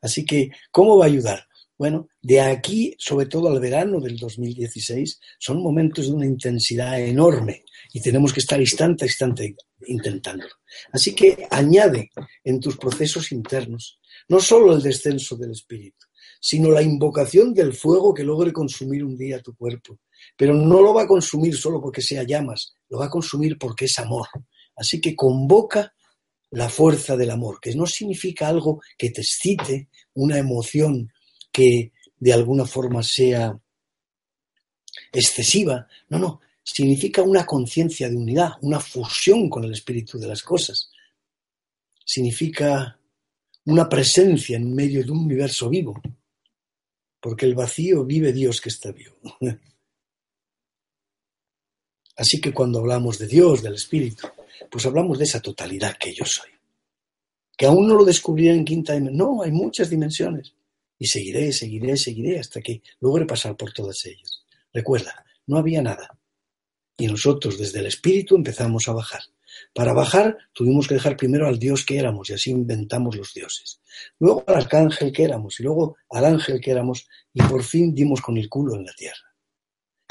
Así 0.00 0.24
que, 0.24 0.50
¿cómo 0.70 0.98
va 0.98 1.06
a 1.06 1.08
ayudar? 1.08 1.46
Bueno, 1.78 2.08
de 2.22 2.40
aquí, 2.40 2.94
sobre 2.98 3.26
todo 3.26 3.48
al 3.48 3.60
verano 3.60 4.00
del 4.00 4.16
2016, 4.16 5.20
son 5.38 5.62
momentos 5.62 6.06
de 6.06 6.12
una 6.12 6.26
intensidad 6.26 6.98
enorme 7.00 7.64
y 7.92 8.00
tenemos 8.00 8.32
que 8.32 8.40
estar 8.40 8.58
instante 8.58 9.04
a 9.04 9.08
instante 9.08 9.54
intentándolo. 9.86 10.52
Así 10.92 11.14
que 11.14 11.46
añade 11.50 12.10
en 12.44 12.60
tus 12.60 12.78
procesos 12.78 13.30
internos 13.32 14.00
no 14.28 14.40
solo 14.40 14.74
el 14.74 14.82
descenso 14.82 15.36
del 15.36 15.52
espíritu, 15.52 16.06
sino 16.40 16.70
la 16.70 16.82
invocación 16.82 17.54
del 17.54 17.72
fuego 17.72 18.14
que 18.14 18.24
logre 18.24 18.52
consumir 18.52 19.04
un 19.04 19.16
día 19.16 19.42
tu 19.42 19.54
cuerpo. 19.54 19.98
Pero 20.36 20.54
no 20.54 20.80
lo 20.80 20.94
va 20.94 21.02
a 21.02 21.06
consumir 21.06 21.56
solo 21.56 21.80
porque 21.80 22.02
sea 22.02 22.22
llamas, 22.22 22.74
lo 22.88 22.98
va 22.98 23.06
a 23.06 23.10
consumir 23.10 23.58
porque 23.58 23.86
es 23.86 23.98
amor. 23.98 24.26
Así 24.76 25.00
que 25.00 25.14
convoca 25.14 25.94
la 26.50 26.68
fuerza 26.68 27.16
del 27.16 27.30
amor, 27.30 27.58
que 27.60 27.74
no 27.74 27.86
significa 27.86 28.48
algo 28.48 28.80
que 28.96 29.10
te 29.10 29.20
excite, 29.20 29.88
una 30.14 30.38
emoción 30.38 31.12
que 31.50 31.92
de 32.18 32.32
alguna 32.32 32.64
forma 32.64 33.02
sea 33.02 33.58
excesiva. 35.12 35.86
No, 36.08 36.18
no, 36.18 36.40
significa 36.62 37.22
una 37.22 37.44
conciencia 37.44 38.08
de 38.08 38.16
unidad, 38.16 38.52
una 38.62 38.80
fusión 38.80 39.48
con 39.48 39.64
el 39.64 39.72
espíritu 39.72 40.18
de 40.18 40.28
las 40.28 40.42
cosas. 40.42 40.90
Significa 42.04 42.98
una 43.64 43.88
presencia 43.88 44.56
en 44.56 44.74
medio 44.74 45.04
de 45.04 45.10
un 45.10 45.24
universo 45.24 45.68
vivo, 45.68 46.00
porque 47.26 47.44
el 47.44 47.56
vacío 47.56 48.04
vive 48.04 48.32
Dios 48.32 48.60
que 48.60 48.68
está 48.68 48.92
vivo. 48.92 49.16
Así 52.16 52.40
que 52.40 52.52
cuando 52.52 52.78
hablamos 52.78 53.18
de 53.18 53.26
Dios, 53.26 53.64
del 53.64 53.74
Espíritu, 53.74 54.28
pues 54.70 54.86
hablamos 54.86 55.18
de 55.18 55.24
esa 55.24 55.42
totalidad 55.42 55.96
que 55.98 56.14
yo 56.14 56.24
soy. 56.24 56.50
Que 57.56 57.66
aún 57.66 57.88
no 57.88 57.96
lo 57.96 58.04
descubriré 58.04 58.54
en 58.54 58.64
quinta 58.64 58.92
dimensión. 58.92 59.18
No, 59.18 59.42
hay 59.42 59.50
muchas 59.50 59.90
dimensiones. 59.90 60.54
Y 61.00 61.08
seguiré, 61.08 61.52
seguiré, 61.52 61.96
seguiré 61.96 62.38
hasta 62.38 62.60
que 62.60 62.80
logre 63.00 63.26
pasar 63.26 63.56
por 63.56 63.72
todas 63.72 64.06
ellas. 64.06 64.44
Recuerda, 64.72 65.26
no 65.48 65.58
había 65.58 65.82
nada. 65.82 66.16
Y 66.96 67.08
nosotros 67.08 67.58
desde 67.58 67.80
el 67.80 67.86
Espíritu 67.86 68.36
empezamos 68.36 68.86
a 68.86 68.92
bajar. 68.92 69.22
Para 69.74 69.92
bajar 69.92 70.36
tuvimos 70.52 70.88
que 70.88 70.94
dejar 70.94 71.16
primero 71.16 71.46
al 71.46 71.58
Dios 71.58 71.84
que 71.84 71.98
éramos 71.98 72.30
y 72.30 72.34
así 72.34 72.50
inventamos 72.50 73.16
los 73.16 73.32
dioses. 73.34 73.80
Luego 74.18 74.44
al 74.46 74.56
arcángel 74.56 75.12
que 75.12 75.24
éramos 75.24 75.60
y 75.60 75.62
luego 75.62 75.96
al 76.10 76.24
ángel 76.24 76.60
que 76.60 76.70
éramos 76.70 77.06
y 77.32 77.42
por 77.42 77.62
fin 77.62 77.94
dimos 77.94 78.20
con 78.20 78.36
el 78.36 78.48
culo 78.48 78.74
en 78.74 78.84
la 78.84 78.92
tierra. 78.92 79.34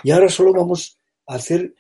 Y 0.04 0.12
ahora 0.12 0.30
solo 0.30 0.54
vamos 0.54 0.98
a 1.28 1.36
hacer 1.36 1.74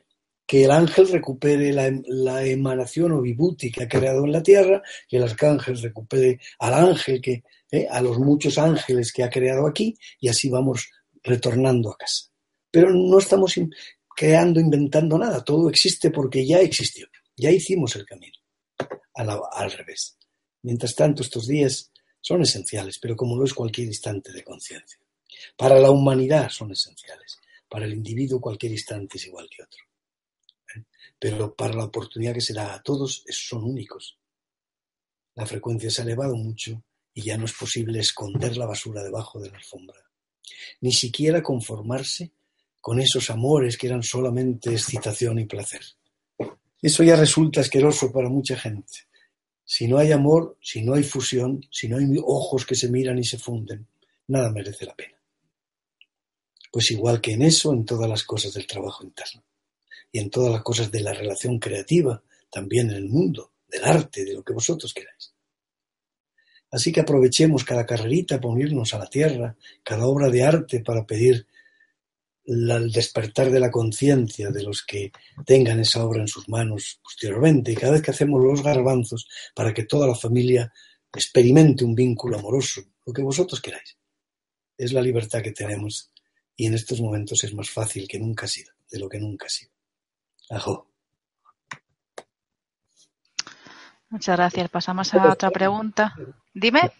que 0.46 0.66
el 0.66 0.72
ángel 0.72 1.08
recupere 1.10 1.74
la, 1.74 2.44
emanación 2.46 3.12
o 3.14 3.22
vibuti 3.22 3.72
que 3.72 3.84
ha 3.84 3.88
creado 3.88 4.26
en 4.26 4.32
la 4.32 4.44
tierra 4.44 4.82
y 5.10 5.18
el 5.18 5.24
arcángel 5.24 5.82
recupere 5.82 6.40
al 6.60 6.74
ángel 6.74 7.20
que, 7.20 7.44
eh, 7.72 7.88
a 7.90 8.02
los 8.02 8.20
muchos 8.20 8.58
ángeles 8.58 9.12
que 9.12 9.24
ha 9.24 9.30
creado 9.30 9.68
aquí 9.68 9.98
y 10.20 10.28
así 10.28 10.50
vamos 10.50 10.90
retornando 11.24 11.92
a 11.92 11.98
casa. 11.98 12.30
Pero 12.70 12.92
no 12.92 13.18
estamos 13.18 13.56
creando, 14.16 14.60
inventando 14.60 15.18
nada, 15.18 15.44
todo 15.44 15.70
existe 15.70 16.12
porque 16.12 16.46
ya 16.46 16.60
existió. 16.60 17.08
Ya 17.38 17.52
hicimos 17.52 17.96
el 17.96 18.06
camino. 18.06 18.38
Al, 19.14 19.72
revés. 19.72 20.18
Mientras 20.62 20.96
tanto, 20.96 21.22
estos 21.22 21.48
días 21.48 21.92
son 22.20 22.42
esenciales, 22.42 23.00
pero 23.00 23.16
como 23.16 23.38
lo 23.38 23.46
es 23.46 23.54
cualquier 23.54 23.88
instante 23.88 24.32
de 24.32 24.44
conciencia. 24.44 25.00
Para 25.56 25.80
la 25.80 25.92
humanidad 25.92 26.50
son 26.50 26.72
esenciales. 26.72 27.40
Para 27.70 27.86
el 27.86 27.94
individuo 27.94 28.42
cualquier 28.42 28.74
instante 28.74 29.18
es 29.18 29.28
igual 29.28 29.48
que 29.50 29.64
otro. 29.64 29.84
¿Eh? 30.76 30.84
Pero 31.18 31.56
para 31.56 31.74
la 31.74 31.86
oportunidad 31.86 32.34
que 32.34 32.42
se 32.42 32.54
da 32.54 32.74
a 32.74 32.84
todos, 32.84 33.24
son 33.30 33.64
únicos. 33.64 34.18
La 35.36 35.46
frecuencia 35.46 35.90
se 35.90 36.02
ha 36.02 36.06
elevado 36.06 36.36
mucho 36.36 36.84
y 37.14 37.24
ya 37.24 37.38
no 37.38 37.46
es 37.46 37.54
posible 37.54 38.00
esconder 38.00 38.58
la 38.58 38.66
basura 38.66 39.04
debajo 39.04 39.40
de 39.40 39.50
la 39.50 39.58
alfombra. 39.58 40.00
Ni 40.82 40.92
siquiera 40.92 41.42
conformarse 41.42 42.32
con 42.82 43.00
esos 43.00 43.30
amores 43.30 43.78
que 43.78 43.88
eran 43.88 44.04
solamente 44.04 44.72
excitación 44.72 45.40
y 45.40 45.46
placer. 45.46 45.82
Eso 46.86 47.02
ya 47.02 47.16
resulta 47.16 47.62
asqueroso 47.62 48.12
para 48.12 48.30
mucha 48.30 48.56
gente. 48.56 49.08
Si 49.64 49.88
no 49.88 49.98
hay 49.98 50.12
amor, 50.12 50.56
si 50.62 50.84
no 50.84 50.94
hay 50.94 51.02
fusión, 51.02 51.66
si 51.72 51.88
no 51.88 51.98
hay 51.98 52.06
ojos 52.24 52.64
que 52.64 52.76
se 52.76 52.92
miran 52.92 53.18
y 53.18 53.24
se 53.24 53.40
funden, 53.40 53.88
nada 54.28 54.52
merece 54.52 54.86
la 54.86 54.96
pena. 54.96 55.18
Pues 56.72 56.92
igual 56.92 57.20
que 57.22 57.32
en 57.32 57.42
eso, 57.42 57.74
en 57.74 57.86
todas 57.86 58.08
las 58.08 58.24
cosas 58.24 58.54
del 58.54 58.68
trabajo 58.68 59.04
interno 59.04 59.44
y 60.12 60.20
en 60.20 60.30
todas 60.30 60.52
las 60.52 60.62
cosas 60.62 60.92
de 60.92 61.02
la 61.02 61.12
relación 61.12 61.58
creativa, 61.58 62.22
también 62.52 62.92
en 62.92 62.98
el 62.98 63.10
mundo, 63.10 63.54
del 63.68 63.84
arte, 63.84 64.24
de 64.24 64.36
lo 64.36 64.44
que 64.44 64.54
vosotros 64.54 64.94
queráis. 64.94 65.34
Así 66.70 66.92
que 66.92 67.00
aprovechemos 67.00 67.64
cada 67.64 67.88
carrerita 67.88 68.40
para 68.40 68.54
unirnos 68.54 68.94
a 68.94 69.00
la 69.00 69.08
tierra, 69.08 69.56
cada 69.82 70.06
obra 70.06 70.30
de 70.30 70.44
arte 70.44 70.82
para 70.82 71.04
pedir 71.04 71.48
el 72.46 72.92
despertar 72.92 73.50
de 73.50 73.60
la 73.60 73.72
conciencia 73.72 74.52
de 74.52 74.64
los 74.64 74.84
que 74.84 75.12
tengan 75.46 75.80
esa 75.80 76.06
obra 76.06 76.22
en 76.22 76.28
sus 76.28 76.48
manos 76.48 77.00
posteriormente 77.04 77.72
y 77.72 77.76
cada 77.76 77.94
vez 77.94 78.02
que 78.02 78.12
hacemos 78.12 78.44
los 78.44 78.62
garbanzos 78.62 79.28
para 79.56 79.74
que 79.74 79.84
toda 79.84 80.08
la 80.08 80.16
familia 80.16 80.72
experimente 81.12 81.84
un 81.84 81.96
vínculo 81.96 82.38
amoroso, 82.38 82.82
lo 83.06 83.14
que 83.14 83.22
vosotros 83.22 83.62
queráis. 83.62 83.98
Es 84.78 84.94
la 84.94 85.02
libertad 85.02 85.42
que 85.42 85.52
tenemos 85.52 86.12
y 86.56 86.68
en 86.68 86.74
estos 86.74 87.02
momentos 87.02 87.44
es 87.44 87.54
más 87.54 87.70
fácil 87.70 88.08
que 88.08 88.20
nunca 88.20 88.46
ha 88.46 88.50
sido, 88.50 88.72
de 88.90 89.00
lo 89.00 89.10
que 89.10 89.20
nunca 89.20 89.48
ha 89.48 89.50
sido. 89.50 89.72
Ajo. 90.50 90.88
Muchas 94.10 94.38
gracias. 94.38 94.70
Pasamos 94.70 95.14
a 95.14 95.32
otra 95.32 95.50
pregunta. 95.50 96.14
Dime. 96.54 96.92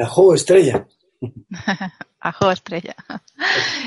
Ajo, 0.00 0.34
estrella. 0.34 0.86
Ajo 2.20 2.50
estrella. 2.50 2.96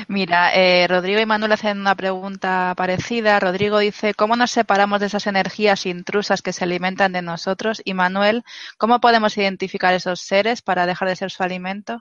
Mira, 0.08 0.54
eh, 0.54 0.86
Rodrigo 0.88 1.20
y 1.20 1.26
Manuel 1.26 1.52
hacen 1.52 1.78
una 1.78 1.94
pregunta 1.94 2.74
parecida. 2.76 3.40
Rodrigo 3.40 3.78
dice, 3.78 4.14
¿cómo 4.14 4.36
nos 4.36 4.50
separamos 4.50 5.00
de 5.00 5.06
esas 5.06 5.26
energías 5.26 5.86
intrusas 5.86 6.42
que 6.42 6.52
se 6.52 6.64
alimentan 6.64 7.12
de 7.12 7.22
nosotros? 7.22 7.80
Y 7.84 7.94
Manuel, 7.94 8.42
¿cómo 8.78 9.00
podemos 9.00 9.36
identificar 9.36 9.94
esos 9.94 10.20
seres 10.20 10.62
para 10.62 10.86
dejar 10.86 11.08
de 11.08 11.16
ser 11.16 11.30
su 11.30 11.42
alimento? 11.42 12.00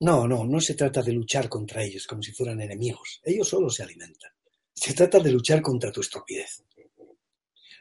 No, 0.00 0.26
no, 0.26 0.44
no 0.44 0.60
se 0.60 0.74
trata 0.74 1.02
de 1.02 1.12
luchar 1.12 1.48
contra 1.48 1.82
ellos 1.82 2.06
como 2.06 2.22
si 2.22 2.32
fueran 2.32 2.60
enemigos. 2.60 3.20
Ellos 3.24 3.48
solo 3.48 3.70
se 3.70 3.82
alimentan. 3.82 4.32
Se 4.74 4.92
trata 4.92 5.18
de 5.20 5.30
luchar 5.30 5.62
contra 5.62 5.92
tu 5.92 6.00
estupidez. 6.00 6.64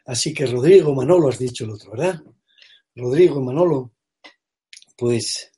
Así 0.05 0.33
que 0.33 0.45
Rodrigo, 0.45 0.93
Manolo, 0.93 1.29
has 1.29 1.39
dicho 1.39 1.63
el 1.63 1.71
otro, 1.71 1.91
¿verdad? 1.91 2.21
Rodrigo 2.95 3.41
Manolo, 3.41 3.91
pues 4.95 5.51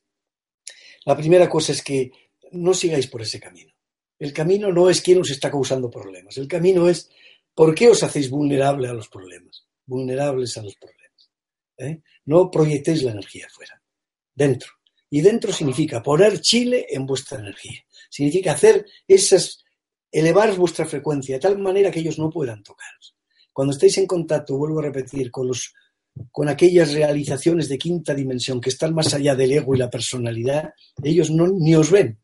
la 1.05 1.15
primera 1.15 1.49
cosa 1.49 1.71
es 1.71 1.83
que 1.83 2.11
no 2.51 2.73
sigáis 2.73 3.07
por 3.07 3.21
ese 3.21 3.39
camino. 3.39 3.73
El 4.17 4.33
camino 4.33 4.71
no 4.71 4.89
es 4.89 5.01
quién 5.01 5.19
os 5.19 5.29
está 5.29 5.51
causando 5.51 5.89
problemas. 5.89 6.37
El 6.37 6.47
camino 6.47 6.87
es 6.87 7.09
por 7.53 7.75
qué 7.75 7.89
os 7.89 8.01
hacéis 8.01 8.29
vulnerables 8.29 8.89
a 8.89 8.93
los 8.93 9.09
problemas. 9.09 9.65
Vulnerables 9.85 10.57
a 10.57 10.63
los 10.63 10.75
problemas. 10.75 11.29
¿eh? 11.77 12.01
No 12.25 12.49
proyectéis 12.49 13.03
la 13.03 13.11
energía 13.11 13.47
afuera. 13.47 13.81
Dentro. 14.33 14.71
Y 15.09 15.21
dentro 15.21 15.53
significa 15.53 16.01
poner 16.01 16.39
Chile 16.41 16.87
en 16.89 17.05
vuestra 17.05 17.39
energía. 17.39 17.85
Significa 18.09 18.53
hacer 18.53 18.85
esas, 19.07 19.63
elevar 20.11 20.55
vuestra 20.55 20.85
frecuencia 20.85 21.35
de 21.35 21.41
tal 21.41 21.59
manera 21.59 21.91
que 21.91 21.99
ellos 21.99 22.17
no 22.17 22.29
puedan 22.29 22.63
tocaros. 22.63 23.15
Cuando 23.53 23.73
estéis 23.73 23.97
en 23.99 24.07
contacto, 24.07 24.57
vuelvo 24.57 24.79
a 24.79 24.83
repetir, 24.83 25.31
con 25.31 25.47
los 25.47 25.73
con 26.31 26.49
aquellas 26.49 26.93
realizaciones 26.93 27.67
de 27.69 27.77
quinta 27.77 28.13
dimensión 28.13 28.61
que 28.61 28.69
están 28.69 28.93
más 28.93 29.13
allá 29.13 29.35
del 29.35 29.51
ego 29.51 29.75
y 29.75 29.79
la 29.79 29.89
personalidad, 29.89 30.73
ellos 31.03 31.29
no, 31.29 31.47
ni 31.47 31.75
os 31.75 31.91
ven. 31.91 32.19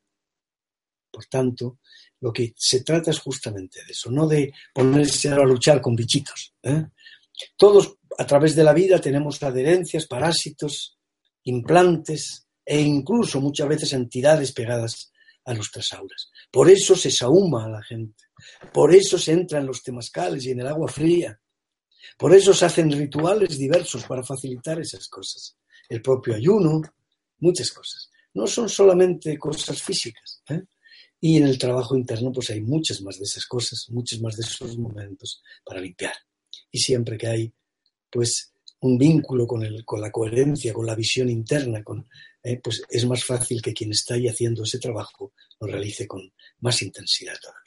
Por 1.12 1.26
tanto, 1.26 1.80
lo 2.22 2.32
que 2.32 2.54
se 2.56 2.84
trata 2.84 3.12
es 3.12 3.20
justamente 3.20 3.84
de 3.84 3.92
eso, 3.92 4.10
no 4.12 4.28
de 4.28 4.54
ponerse 4.74 5.30
a 5.30 5.38
luchar 5.38 5.82
con 5.82 5.96
bichitos. 5.96 6.54
¿eh? 6.64 6.86
Todos 7.58 7.98
a 8.18 8.26
través 8.26 8.56
de 8.56 8.64
la 8.64 8.74
vida 8.74 9.00
tenemos 9.00 9.42
adherencias, 9.44 10.08
parásitos, 10.08 10.98
implantes 11.44 12.48
e 12.64 12.80
incluso 12.80 13.42
muchas 13.42 13.68
veces 13.68 13.94
entidades 13.94 14.52
pegadas 14.52 15.12
a 15.46 15.54
nuestras 15.54 15.92
auras. 15.94 16.30
Por 16.52 16.70
eso 16.70 16.96
se 16.96 17.10
sahuma 17.10 17.66
a 17.66 17.70
la 17.70 17.84
gente, 17.84 18.26
por 18.72 18.94
eso 18.94 19.18
se 19.18 19.34
entra 19.34 19.60
en 19.60 19.66
los 19.66 19.82
temazcales 19.82 20.46
y 20.46 20.52
en 20.52 20.60
el 20.60 20.68
agua 20.68 20.88
fría, 20.88 21.41
por 22.18 22.34
eso 22.36 22.54
se 22.54 22.66
hacen 22.66 22.92
rituales 22.92 23.58
diversos 23.58 24.06
para 24.06 24.24
facilitar 24.24 24.80
esas 24.80 25.08
cosas. 25.08 25.58
El 25.90 26.02
propio 26.02 26.36
ayuno, 26.36 26.82
muchas 27.40 27.72
cosas. 27.72 28.10
No 28.34 28.48
son 28.48 28.70
solamente 28.70 29.38
cosas 29.38 29.82
físicas. 29.82 30.42
¿eh? 30.50 30.62
Y 31.20 31.38
en 31.38 31.48
el 31.48 31.58
trabajo 31.58 31.96
interno 31.96 32.32
pues 32.32 32.50
hay 32.50 32.62
muchas 32.62 33.02
más 33.02 33.18
de 33.18 33.26
esas 33.26 33.46
cosas, 33.46 33.90
muchos 33.90 34.22
más 34.22 34.36
de 34.38 34.44
esos 34.44 34.78
momentos 34.78 35.44
para 35.64 35.82
limpiar. 35.82 36.14
Y 36.72 36.80
siempre 36.80 37.18
que 37.18 37.28
hay 37.28 37.54
pues 38.10 38.54
un 38.82 38.98
vínculo 38.98 39.46
con, 39.46 39.64
el, 39.64 39.86
con 39.86 40.02
la 40.02 40.12
coherencia, 40.12 40.74
con 40.74 40.86
la 40.86 40.96
visión 40.96 41.30
interna, 41.30 41.84
eh, 42.44 42.60
pues 42.62 42.82
es 42.90 43.06
más 43.06 43.24
fácil 43.24 43.62
que 43.62 43.74
quien 43.74 43.92
está 43.92 44.16
ahí 44.16 44.28
haciendo 44.28 44.64
ese 44.64 44.80
trabajo 44.80 45.34
lo 45.60 45.68
realice 45.68 46.08
con 46.08 46.34
más 46.62 46.82
intensidad 46.82 47.36
todavía. 47.40 47.61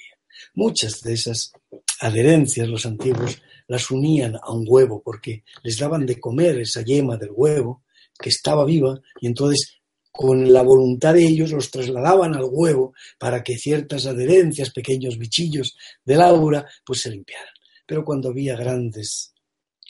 Muchas 0.54 1.00
de 1.00 1.14
esas 1.14 1.52
adherencias 2.00 2.68
los 2.68 2.86
antiguos 2.86 3.40
las 3.66 3.90
unían 3.90 4.36
a 4.36 4.52
un 4.52 4.64
huevo 4.66 5.02
porque 5.02 5.44
les 5.62 5.78
daban 5.78 6.04
de 6.04 6.20
comer 6.20 6.60
esa 6.60 6.82
yema 6.82 7.16
del 7.16 7.30
huevo 7.32 7.84
que 8.18 8.28
estaba 8.28 8.64
viva 8.64 9.00
y 9.20 9.26
entonces 9.26 9.80
con 10.16 10.52
la 10.52 10.62
voluntad 10.62 11.14
de 11.14 11.26
ellos 11.26 11.50
los 11.50 11.70
trasladaban 11.72 12.36
al 12.36 12.44
huevo 12.48 12.94
para 13.18 13.42
que 13.42 13.58
ciertas 13.58 14.06
adherencias, 14.06 14.70
pequeños 14.70 15.18
bichillos 15.18 15.76
del 16.04 16.20
aura, 16.20 16.68
pues 16.86 17.00
se 17.00 17.10
limpiaran. 17.10 17.52
Pero 17.84 18.04
cuando 18.04 18.28
había 18.28 18.56
grandes, 18.56 19.34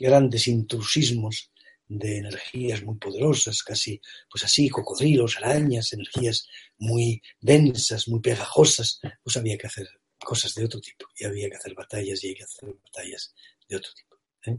grandes 0.00 0.48
intrusismos 0.48 1.50
de 1.86 2.18
energías 2.18 2.82
muy 2.82 2.96
poderosas, 2.96 3.62
casi 3.62 4.00
pues 4.30 4.44
así, 4.44 4.70
cocodrilos, 4.70 5.36
arañas, 5.36 5.92
energías 5.92 6.46
muy 6.78 7.20
densas, 7.38 8.08
muy 8.08 8.20
pegajosas, 8.20 9.00
pues 9.22 9.36
había 9.36 9.58
que 9.58 9.66
hacer 9.66 9.86
cosas 10.24 10.54
de 10.54 10.64
otro 10.64 10.80
tipo 10.80 11.06
y 11.16 11.24
había 11.24 11.48
que 11.48 11.56
hacer 11.56 11.74
batallas 11.74 12.22
y 12.24 12.28
hay 12.28 12.34
que 12.34 12.44
hacer 12.44 12.74
batallas 12.82 13.34
de 13.68 13.76
otro 13.76 13.92
tipo. 13.94 14.16
¿eh? 14.46 14.58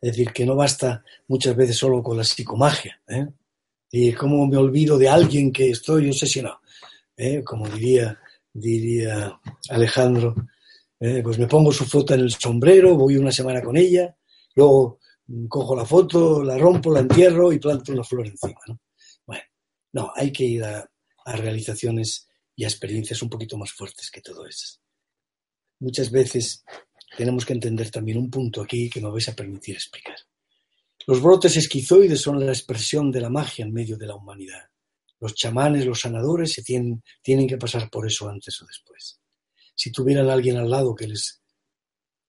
Es 0.00 0.12
decir, 0.12 0.32
que 0.32 0.46
no 0.46 0.56
basta 0.56 1.04
muchas 1.28 1.54
veces 1.54 1.76
solo 1.76 2.02
con 2.02 2.16
la 2.16 2.24
psicomagia. 2.24 3.00
¿eh? 3.08 3.26
Y 3.90 4.12
cómo 4.12 4.46
me 4.46 4.56
olvido 4.56 4.98
de 4.98 5.08
alguien 5.08 5.52
que 5.52 5.70
estoy 5.70 6.08
obsesionado. 6.08 6.60
¿eh? 7.16 7.42
Como 7.44 7.68
diría, 7.68 8.18
diría 8.52 9.38
Alejandro, 9.70 10.34
¿eh? 11.00 11.20
pues 11.22 11.38
me 11.38 11.46
pongo 11.46 11.72
su 11.72 11.84
foto 11.84 12.14
en 12.14 12.20
el 12.20 12.30
sombrero, 12.30 12.96
voy 12.96 13.16
una 13.16 13.32
semana 13.32 13.62
con 13.62 13.76
ella, 13.76 14.16
luego 14.54 14.98
cojo 15.48 15.76
la 15.76 15.84
foto, 15.84 16.42
la 16.42 16.56
rompo, 16.56 16.92
la 16.92 17.00
entierro 17.00 17.52
y 17.52 17.58
planto 17.58 17.92
una 17.92 18.04
flor 18.04 18.26
encima. 18.26 18.60
¿no? 18.66 18.80
Bueno, 19.26 19.42
no, 19.92 20.12
hay 20.14 20.32
que 20.32 20.44
ir 20.44 20.64
a, 20.64 20.88
a 21.24 21.36
realizaciones 21.36 22.27
y 22.58 22.64
a 22.64 22.66
experiencias 22.66 23.22
un 23.22 23.30
poquito 23.30 23.56
más 23.56 23.70
fuertes 23.70 24.10
que 24.10 24.20
todo 24.20 24.44
eso. 24.44 24.80
muchas 25.78 26.10
veces 26.10 26.64
tenemos 27.16 27.46
que 27.46 27.52
entender 27.52 27.88
también 27.88 28.18
un 28.18 28.28
punto 28.28 28.60
aquí 28.60 28.90
que 28.90 29.00
me 29.00 29.08
vais 29.08 29.28
a 29.28 29.36
permitir 29.36 29.76
explicar. 29.76 30.16
Los 31.06 31.22
brotes 31.22 31.56
esquizoides 31.56 32.20
son 32.20 32.44
la 32.44 32.50
expresión 32.50 33.12
de 33.12 33.20
la 33.20 33.30
magia 33.30 33.64
en 33.64 33.72
medio 33.72 33.96
de 33.96 34.08
la 34.08 34.16
humanidad. 34.16 34.64
Los 35.20 35.36
chamanes, 35.36 35.86
los 35.86 36.00
sanadores, 36.00 36.52
se 36.52 36.64
tienen, 36.64 37.04
tienen 37.22 37.46
que 37.46 37.58
pasar 37.58 37.88
por 37.90 38.04
eso 38.08 38.28
antes 38.28 38.60
o 38.60 38.66
después. 38.66 39.20
Si 39.76 39.92
tuvieran 39.92 40.28
alguien 40.28 40.56
al 40.56 40.68
lado 40.68 40.96
que 40.96 41.06
les 41.06 41.40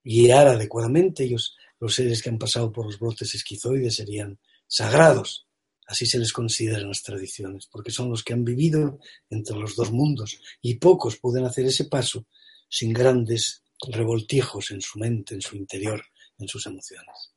guiara 0.03 0.51
adecuadamente, 0.51 1.23
ellos, 1.23 1.55
los 1.79 1.95
seres 1.95 2.21
que 2.21 2.29
han 2.29 2.37
pasado 2.37 2.71
por 2.71 2.85
los 2.85 2.99
brotes 2.99 3.33
esquizoides, 3.33 3.95
serían 3.95 4.39
sagrados. 4.67 5.47
Así 5.89 6.05
se 6.05 6.19
les 6.19 6.31
considera 6.31 6.81
en 6.81 6.89
las 6.89 7.01
tradiciones, 7.01 7.65
porque 7.65 7.89
son 7.89 8.11
los 8.11 8.23
que 8.23 8.33
han 8.33 8.45
vivido 8.45 8.99
entre 9.27 9.57
los 9.57 9.75
dos 9.75 9.91
mundos 9.91 10.39
y 10.61 10.75
pocos 10.75 11.17
pueden 11.17 11.45
hacer 11.45 11.65
ese 11.65 11.85
paso 11.85 12.27
sin 12.69 12.93
grandes 12.93 13.63
revoltijos 13.87 14.69
en 14.69 14.81
su 14.81 14.99
mente, 14.99 15.33
en 15.33 15.41
su 15.41 15.55
interior, 15.55 15.99
en 16.37 16.47
sus 16.47 16.63
emociones. 16.67 17.33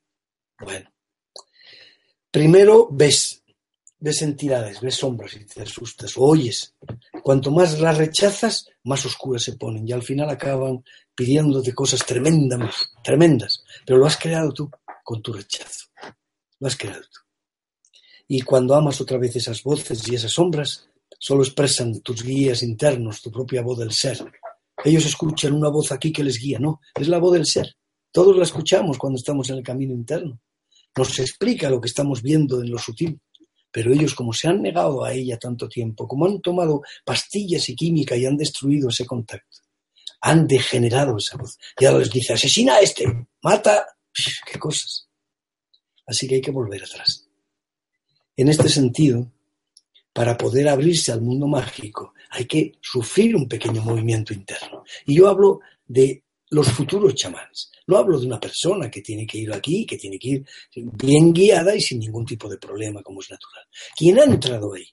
Bueno, 0.61 0.93
primero 2.31 2.91
ves, 2.93 3.43
ves 3.99 4.21
entidades, 4.21 4.83
ves 4.83 4.97
sombras 4.97 5.33
y 5.35 5.47
te 5.47 5.63
asustas, 5.63 6.15
o 6.19 6.21
oyes. 6.21 6.75
Cuanto 7.23 7.51
más 7.53 7.81
las 7.81 7.97
rechazas, 7.97 8.67
más 8.85 9.07
oscuras 9.07 9.45
se 9.45 9.57
ponen 9.57 9.89
y 9.89 9.93
al 9.93 10.03
final 10.03 10.29
acaban 10.29 10.85
pidiéndote 11.15 11.73
cosas 11.73 12.05
tremendas, 12.05 12.93
tremendas, 13.03 13.65
pero 13.87 13.99
lo 13.99 14.05
has 14.05 14.19
creado 14.19 14.53
tú 14.53 14.71
con 15.03 15.23
tu 15.23 15.33
rechazo. 15.33 15.87
Lo 16.61 16.67
has 16.67 16.77
creado 16.77 17.01
tú. 17.11 17.32
Y 18.35 18.41
cuando 18.41 18.75
amas 18.75 18.99
otra 18.99 19.19
vez 19.19 19.37
esas 19.37 19.63
voces 19.63 20.09
y 20.09 20.15
esas 20.15 20.33
sombras, 20.33 20.89
solo 21.19 21.43
expresan 21.43 22.01
tus 22.01 22.23
guías 22.23 22.63
internos, 22.63 23.21
tu 23.21 23.31
propia 23.31 23.61
voz 23.61 23.81
del 23.81 23.93
ser, 23.93 24.25
ellos 24.83 25.05
escuchan 25.05 25.53
una 25.53 25.69
voz 25.69 25.93
aquí 25.93 26.11
que 26.11 26.25
les 26.25 26.39
guía, 26.39 26.59
no, 26.59 26.81
es 26.95 27.09
la 27.09 27.19
voz 27.19 27.35
del 27.35 27.45
ser. 27.45 27.77
Todos 28.11 28.35
la 28.35 28.45
escuchamos 28.45 28.97
cuando 28.97 29.19
estamos 29.19 29.51
en 29.51 29.59
el 29.59 29.63
camino 29.63 29.93
interno. 29.93 30.41
Nos 30.97 31.19
explica 31.19 31.69
lo 31.69 31.79
que 31.79 31.89
estamos 31.89 32.23
viendo 32.23 32.63
en 32.63 32.71
lo 32.71 32.79
sutil. 32.79 33.21
Pero 33.71 33.93
ellos, 33.93 34.15
como 34.15 34.33
se 34.33 34.49
han 34.49 34.63
negado 34.63 35.05
a 35.05 35.13
ella 35.13 35.39
tanto 35.39 35.69
tiempo, 35.69 36.09
como 36.09 36.25
han 36.25 36.41
tomado 36.41 36.81
pastillas 37.05 37.69
y 37.69 37.77
química 37.77 38.17
y 38.17 38.25
han 38.25 38.39
destruido 38.39 38.89
ese 38.89 39.05
contacto, 39.05 39.59
han 40.23 40.47
degenerado 40.47 41.19
esa 41.19 41.37
voz. 41.37 41.59
Y 41.79 41.85
ahora 41.85 41.99
les 41.99 42.11
dice, 42.11 42.33
asesina 42.33 42.77
a 42.77 42.81
este, 42.81 43.05
mata, 43.43 43.85
qué 44.51 44.59
cosas. 44.59 45.07
Así 46.07 46.27
que 46.27 46.37
hay 46.37 46.41
que 46.41 46.51
volver 46.51 46.83
atrás. 46.83 47.29
En 48.37 48.49
este 48.49 48.69
sentido, 48.69 49.31
para 50.13 50.37
poder 50.37 50.69
abrirse 50.69 51.13
al 51.13 51.21
mundo 51.21 51.47
mágico, 51.47 52.15
hay 52.31 52.47
que 52.47 52.73
sufrir 52.81 53.37
un 53.37 53.49
pequeño 53.49 53.83
movimiento 53.83 54.33
interno. 54.33 54.85
Y 55.07 55.17
yo 55.17 55.29
hablo 55.29 55.61
de 55.87 56.23
los 56.51 56.69
futuros 56.69 57.15
chamanes. 57.15 57.71
No 57.87 57.97
hablo 57.97 58.19
de 58.19 58.27
una 58.27 58.41
persona 58.41 58.91
que 58.91 59.03
tiene 59.03 59.27
que 59.27 59.39
ir 59.39 59.53
aquí, 59.53 59.85
que 59.85 59.97
tiene 59.97 60.19
que 60.19 60.29
ir 60.29 60.47
bien 60.75 61.33
guiada 61.33 61.75
y 61.75 61.81
sin 61.81 61.99
ningún 61.99 62.25
tipo 62.25 62.49
de 62.49 62.59
problema, 62.59 63.03
como 63.03 63.21
es 63.21 63.31
natural. 63.31 63.65
Quien 63.97 64.19
ha 64.19 64.25
entrado 64.25 64.73
ahí 64.75 64.87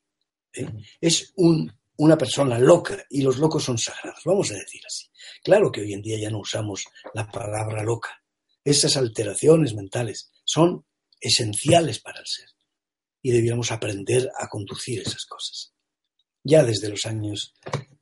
¿eh? 0.54 0.68
es 1.00 1.34
una 1.36 2.18
persona 2.18 2.58
loca 2.58 3.06
y 3.10 3.22
los 3.22 3.38
locos 3.38 3.64
son 3.64 3.78
sagrados, 3.78 4.22
vamos 4.26 4.52
a 4.52 4.56
decir 4.56 4.82
así. 4.86 5.08
Claro 5.44 5.72
que 5.72 5.82
hoy 5.82 5.94
en 5.94 6.02
día 6.02 6.18
ya 6.20 6.30
no 6.30 6.40
usamos 6.40 6.86
la 7.14 7.30
palabra 7.30 7.84
loca. 7.84 8.22
Esas 8.64 8.98
alteraciones 8.98 9.74
mentales 9.74 10.32
son 10.44 10.86
esenciales 11.22 12.00
para 12.00 12.20
el 12.20 12.26
ser 12.28 12.50
y 13.22 13.32
debiéramos 13.32 13.72
aprender 13.72 14.30
a 14.40 14.48
conducir 14.48 15.02
esas 15.02 15.26
cosas. 15.26 15.74
Ya 16.44 16.64
desde 16.64 16.90
los 16.90 17.06
años 17.06 17.54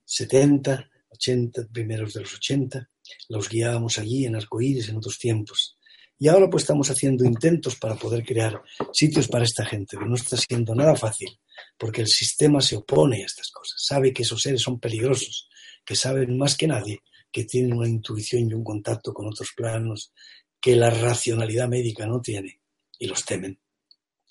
70, 0.06 0.90
80, 1.10 1.68
primeros 1.72 2.14
de 2.14 2.22
los 2.22 2.36
80, 2.36 2.90
los 3.30 3.50
guiábamos 3.50 3.98
allí 3.98 4.26
en 4.26 4.36
arcoíris 4.36 4.90
en 4.90 4.98
otros 4.98 5.18
tiempos. 5.18 5.78
Y 6.20 6.28
ahora 6.28 6.50
pues 6.50 6.64
estamos 6.64 6.90
haciendo 6.90 7.26
intentos 7.26 7.76
para 7.76 7.96
poder 7.96 8.26
crear 8.26 8.62
sitios 8.92 9.28
para 9.28 9.44
esta 9.44 9.66
gente, 9.66 9.98
pero 9.98 10.08
no 10.08 10.16
está 10.16 10.36
siendo 10.36 10.74
nada 10.74 10.96
fácil, 10.96 11.40
porque 11.78 12.02
el 12.02 12.08
sistema 12.08 12.60
se 12.60 12.76
opone 12.76 13.22
a 13.22 13.26
estas 13.26 13.52
cosas, 13.52 13.84
sabe 13.86 14.12
que 14.12 14.24
esos 14.24 14.42
seres 14.42 14.62
son 14.62 14.80
peligrosos, 14.80 15.48
que 15.86 15.96
saben 15.96 16.36
más 16.36 16.58
que 16.58 16.68
nadie, 16.68 17.02
que 17.32 17.44
tienen 17.46 17.74
una 17.74 17.88
intuición 17.88 18.50
y 18.50 18.54
un 18.54 18.64
contacto 18.64 19.14
con 19.14 19.28
otros 19.28 19.50
planos 19.56 20.12
que 20.60 20.76
la 20.76 20.90
racionalidad 20.90 21.68
médica 21.68 22.08
no 22.08 22.20
tiene, 22.20 22.62
y 22.98 23.06
los 23.06 23.24
temen. 23.24 23.60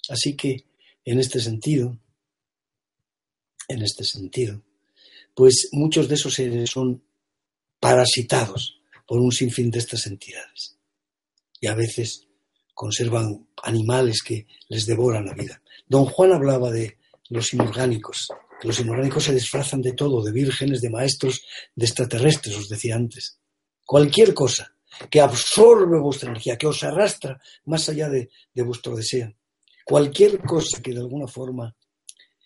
Así 0.09 0.37
que 0.37 0.66
en 1.07 1.21
este 1.21 1.41
sentido, 1.41 1.99
en 3.69 3.83
este 3.83 4.05
sentido, 4.05 4.61
pues 5.35 5.69
muchos 5.73 6.09
de 6.09 6.17
esos 6.17 6.35
seres 6.35 6.71
son 6.71 7.03
parasitados 7.79 8.81
por 9.07 9.21
un 9.21 9.31
sinfín 9.31 9.71
de 9.71 9.79
estas 9.79 10.07
entidades. 10.07 10.77
Y 11.61 11.69
a 11.69 11.75
veces 11.75 12.27
conservan 12.75 13.49
animales 13.63 14.23
que 14.23 14.47
les 14.69 14.85
devoran 14.85 15.27
la 15.27 15.35
vida. 15.35 15.63
Don 15.87 16.07
Juan 16.07 16.33
hablaba 16.33 16.71
de 16.71 16.99
los 17.29 17.55
inorgánicos, 17.55 18.29
que 18.61 18.69
los 18.69 18.81
inorgánicos 18.81 19.25
se 19.25 19.35
disfrazan 19.35 19.83
de 19.83 19.93
todo, 19.93 20.25
de 20.25 20.33
vírgenes, 20.33 20.81
de 20.81 20.91
maestros, 20.91 21.43
de 21.75 21.87
extraterrestres, 21.87 22.57
os 22.57 22.69
decía 22.69 22.97
antes. 22.97 23.39
Cualquier 23.85 24.35
cosa 24.35 24.75
que 25.09 25.21
absorbe 25.21 26.01
vuestra 26.01 26.31
energía, 26.31 26.59
que 26.59 26.67
os 26.67 26.83
arrastra 26.83 27.41
más 27.67 27.89
allá 27.89 28.09
de, 28.09 28.31
de 28.53 28.63
vuestro 28.63 28.97
deseo 28.97 29.33
cualquier 29.87 30.41
cosa 30.41 30.82
que 30.82 30.91
de 30.91 30.99
alguna 30.99 31.28
forma 31.28 31.72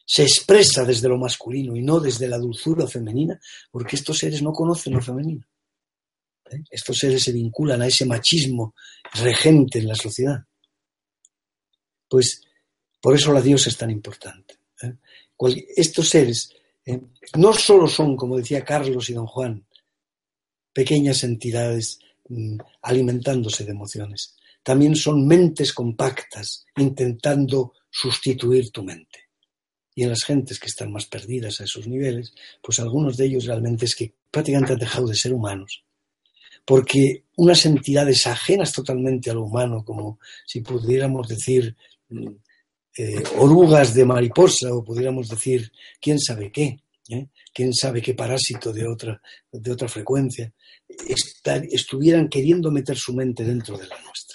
se 0.04 0.22
expresa 0.24 0.84
desde 0.84 1.08
lo 1.08 1.16
masculino 1.16 1.74
y 1.74 1.82
no 1.82 1.98
desde 1.98 2.28
la 2.28 2.36
dulzura 2.36 2.86
femenina, 2.86 3.40
porque 3.70 3.96
estos 3.96 4.18
seres 4.18 4.42
no 4.42 4.52
conocen 4.52 4.92
lo 4.92 5.00
femenino. 5.00 5.46
¿eh? 6.50 6.62
Estos 6.70 6.98
seres 6.98 7.22
se 7.22 7.32
vinculan 7.32 7.80
a 7.80 7.86
ese 7.86 8.04
machismo 8.04 8.74
regente 9.14 9.78
en 9.78 9.88
la 9.88 9.94
sociedad. 9.94 10.44
Pues 12.06 12.42
por 13.00 13.14
eso 13.14 13.32
la 13.32 13.40
diosa 13.40 13.70
es 13.70 13.78
tan 13.78 13.90
importante. 13.90 14.58
¿eh? 14.82 14.96
Estos 15.76 16.10
seres 16.10 16.52
¿eh? 16.84 17.00
no 17.36 17.54
solo 17.54 17.88
son, 17.88 18.16
como 18.16 18.36
decía 18.36 18.64
Carlos 18.64 19.08
y 19.08 19.14
don 19.14 19.26
Juan, 19.26 19.64
pequeñas 20.74 21.24
entidades 21.24 22.00
mm, 22.28 22.58
alimentándose 22.82 23.64
de 23.64 23.70
emociones, 23.70 24.36
también 24.62 24.94
son 24.96 25.26
mentes 25.26 25.72
compactas 25.72 26.66
intentando 26.76 27.72
sustituir 27.90 28.70
tu 28.70 28.82
mente. 28.82 29.30
Y 29.94 30.04
en 30.04 30.10
las 30.10 30.22
gentes 30.22 30.58
que 30.58 30.68
están 30.68 30.92
más 30.92 31.06
perdidas 31.06 31.60
a 31.60 31.64
esos 31.64 31.86
niveles, 31.86 32.32
pues 32.62 32.78
algunos 32.78 33.16
de 33.16 33.26
ellos 33.26 33.44
realmente 33.44 33.84
es 33.84 33.94
que 33.94 34.14
prácticamente 34.30 34.74
han 34.74 34.78
dejado 34.78 35.06
de 35.08 35.16
ser 35.16 35.32
humanos. 35.32 35.84
Porque 36.64 37.24
unas 37.36 37.64
entidades 37.66 38.26
ajenas 38.26 38.72
totalmente 38.72 39.30
a 39.30 39.34
lo 39.34 39.44
humano, 39.44 39.84
como 39.84 40.18
si 40.46 40.60
pudiéramos 40.60 41.26
decir 41.26 41.74
mm, 42.08 42.28
eh, 42.98 43.22
orugas 43.38 43.94
de 43.94 44.04
mariposa 44.04 44.72
o 44.74 44.84
pudiéramos 44.84 45.28
decir 45.28 45.72
quién 46.00 46.18
sabe 46.18 46.52
qué, 46.52 46.80
¿eh? 47.08 47.28
quién 47.52 47.72
sabe 47.74 48.02
qué 48.02 48.14
parásito 48.14 48.72
de 48.72 48.86
otra, 48.86 49.20
de 49.50 49.70
otra 49.70 49.88
frecuencia, 49.88 50.52
estuvieran 51.70 52.28
queriendo 52.28 52.70
meter 52.70 52.96
su 52.96 53.14
mente 53.14 53.44
dentro 53.44 53.76
de 53.76 53.86
la 53.86 54.00
nuestra. 54.02 54.29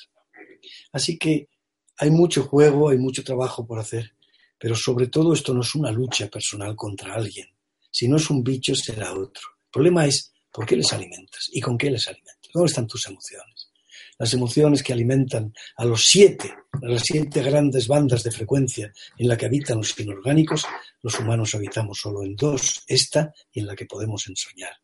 Así 0.96 1.18
que 1.18 1.50
hay 1.98 2.10
mucho 2.10 2.44
juego, 2.44 2.88
hay 2.88 2.98
mucho 2.98 3.22
trabajo 3.22 3.68
por 3.68 3.80
hacer, 3.80 4.14
pero 4.58 4.78
sobre 4.78 5.08
todo 5.08 5.34
esto 5.34 5.54
no 5.54 5.60
es 5.60 5.76
una 5.76 5.92
lucha 5.92 6.30
personal 6.30 6.74
contra 6.74 7.16
alguien. 7.16 7.48
Si 7.92 8.08
no 8.08 8.16
es 8.16 8.30
un 8.30 8.42
bicho, 8.42 8.74
será 8.76 9.12
otro. 9.12 9.44
El 9.66 9.72
problema 9.74 10.06
es 10.06 10.32
por 10.50 10.66
qué 10.66 10.78
les 10.78 10.94
alimentas 10.94 11.50
y 11.52 11.60
con 11.60 11.78
qué 11.78 11.92
les 11.92 12.08
alimentas. 12.08 12.50
¿Dónde 12.54 12.68
están 12.68 12.88
tus 12.88 13.06
emociones? 13.08 13.72
Las 14.18 14.34
emociones 14.34 14.82
que 14.82 14.94
alimentan 14.94 15.54
a 15.76 15.84
los 15.84 16.04
siete, 16.06 16.54
a 16.72 16.88
las 16.88 17.02
siete 17.04 17.44
grandes 17.44 17.90
bandas 17.90 18.24
de 18.24 18.32
frecuencia 18.32 18.94
en 19.18 19.28
la 19.28 19.36
que 19.36 19.48
habitan 19.48 19.80
los 19.80 20.00
inorgánicos, 20.00 20.66
los 21.02 21.20
humanos 21.20 21.56
habitamos 21.56 22.00
solo 22.00 22.24
en 22.24 22.38
dos, 22.38 22.86
esta 22.88 23.34
y 23.52 23.60
en 23.60 23.68
la 23.68 23.76
que 23.76 23.86
podemos 23.86 24.26
ensoñar. 24.28 24.78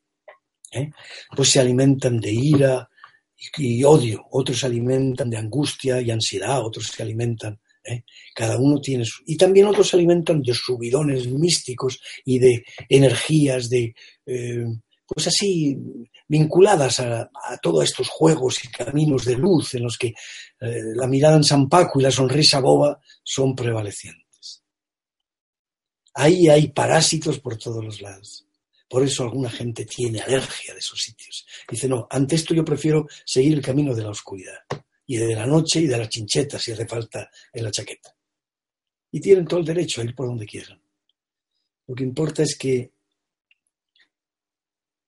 ¿eh? 0.74 0.92
Pues 1.34 1.52
se 1.52 1.62
alimentan 1.62 2.20
de 2.20 2.34
ira, 2.34 2.91
y, 3.58 3.84
odio, 3.84 4.26
otros 4.32 4.60
se 4.60 4.68
alimentan 4.68 5.30
de 5.30 5.38
angustia 5.38 6.02
y 6.02 6.12
ansiedad, 6.12 6.64
otros 6.64 6.88
se 6.88 7.02
alimentan, 7.04 7.60
¿eh? 7.84 8.04
cada 8.36 8.58
uno 8.58 8.80
tiene 8.80 9.06
su... 9.06 9.24
Y 9.26 9.36
también 9.38 9.68
otros 9.68 9.90
se 9.90 9.98
alimentan 9.98 10.42
de 10.42 10.54
subidones 10.54 11.28
místicos 11.28 12.00
y 12.26 12.40
de 12.40 12.64
energías, 12.90 13.70
de... 13.70 13.96
Eh, 14.26 14.66
pues 15.14 15.28
así, 15.28 15.78
vinculadas 16.26 17.02
a, 17.02 17.30
todos 17.62 17.84
estos 17.84 18.08
juegos 18.08 18.64
y 18.64 18.70
caminos 18.70 19.26
de 19.26 19.36
luz 19.36 19.74
en 19.74 19.84
los 19.84 19.98
que 19.98 20.08
eh, 20.08 20.82
la 20.96 21.06
mirada 21.06 21.36
en 21.36 21.44
San 21.44 21.68
Paco 21.68 22.00
y 22.00 22.04
la 22.04 22.12
sonrisa 22.12 22.62
boba 22.62 22.98
son 23.22 23.54
prevalecientes. 23.54 24.64
Ahí 26.14 26.48
hay 26.48 26.70
parásitos 26.70 27.40
por 27.40 27.58
todos 27.58 27.84
los 27.84 28.02
lados. 28.02 28.48
Por 28.92 29.04
eso 29.04 29.24
alguna 29.24 29.50
gente 29.50 29.86
tiene 29.86 30.20
alergia 30.20 30.74
de 30.74 30.82
esos 30.82 31.00
sitios. 31.00 31.48
Dice, 31.70 31.88
no, 31.88 32.08
ante 32.10 32.36
esto 32.36 32.54
yo 32.54 32.66
prefiero 32.66 33.08
seguir 33.24 33.54
el 33.54 33.62
camino 33.62 33.96
de 33.96 34.04
la 34.04 34.10
oscuridad 34.10 34.66
y 35.08 35.16
de 35.16 35.34
la 35.34 35.46
noche 35.46 35.80
y 35.80 35.88
de 35.88 35.98
la 35.98 36.10
chincheta, 36.10 36.60
si 36.60 36.74
hace 36.74 36.86
falta, 36.86 37.32
en 37.54 37.64
la 37.64 37.72
chaqueta. 37.72 38.14
Y 39.10 39.22
tienen 39.22 39.48
todo 39.48 39.62
el 39.62 39.66
derecho 39.66 40.02
a 40.02 40.04
ir 40.04 40.14
por 40.14 40.28
donde 40.28 40.46
quieran. 40.46 40.82
Lo 41.88 41.96
que 41.96 42.04
importa 42.04 42.44
es 42.44 42.58
que 42.58 42.92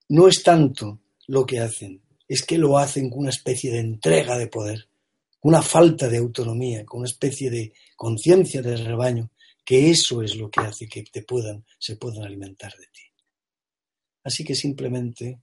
no 0.07 0.29
es 0.29 0.41
tanto 0.41 1.01
lo 1.27 1.45
que 1.45 1.59
hacen, 1.59 2.01
es 2.25 2.45
que 2.45 2.57
lo 2.57 2.77
hacen 2.77 3.09
con 3.09 3.19
una 3.19 3.31
especie 3.31 3.69
de 3.69 3.79
entrega 3.79 4.37
de 4.37 4.47
poder, 4.47 4.87
una 5.41 5.61
falta 5.61 6.07
de 6.07 6.19
autonomía, 6.19 6.85
con 6.85 7.01
una 7.01 7.09
especie 7.09 7.49
de 7.49 7.73
conciencia 7.97 8.61
de 8.61 8.77
rebaño, 8.77 9.29
que 9.65 9.89
eso 9.89 10.21
es 10.21 10.37
lo 10.37 10.49
que 10.49 10.61
hace 10.61 10.87
que 10.87 11.03
te 11.03 11.23
puedan, 11.23 11.65
se 11.77 11.97
puedan 11.97 12.23
alimentar 12.23 12.73
de 12.77 12.87
ti. 12.87 13.12
Así 14.23 14.43
que 14.43 14.55
simplemente 14.55 15.41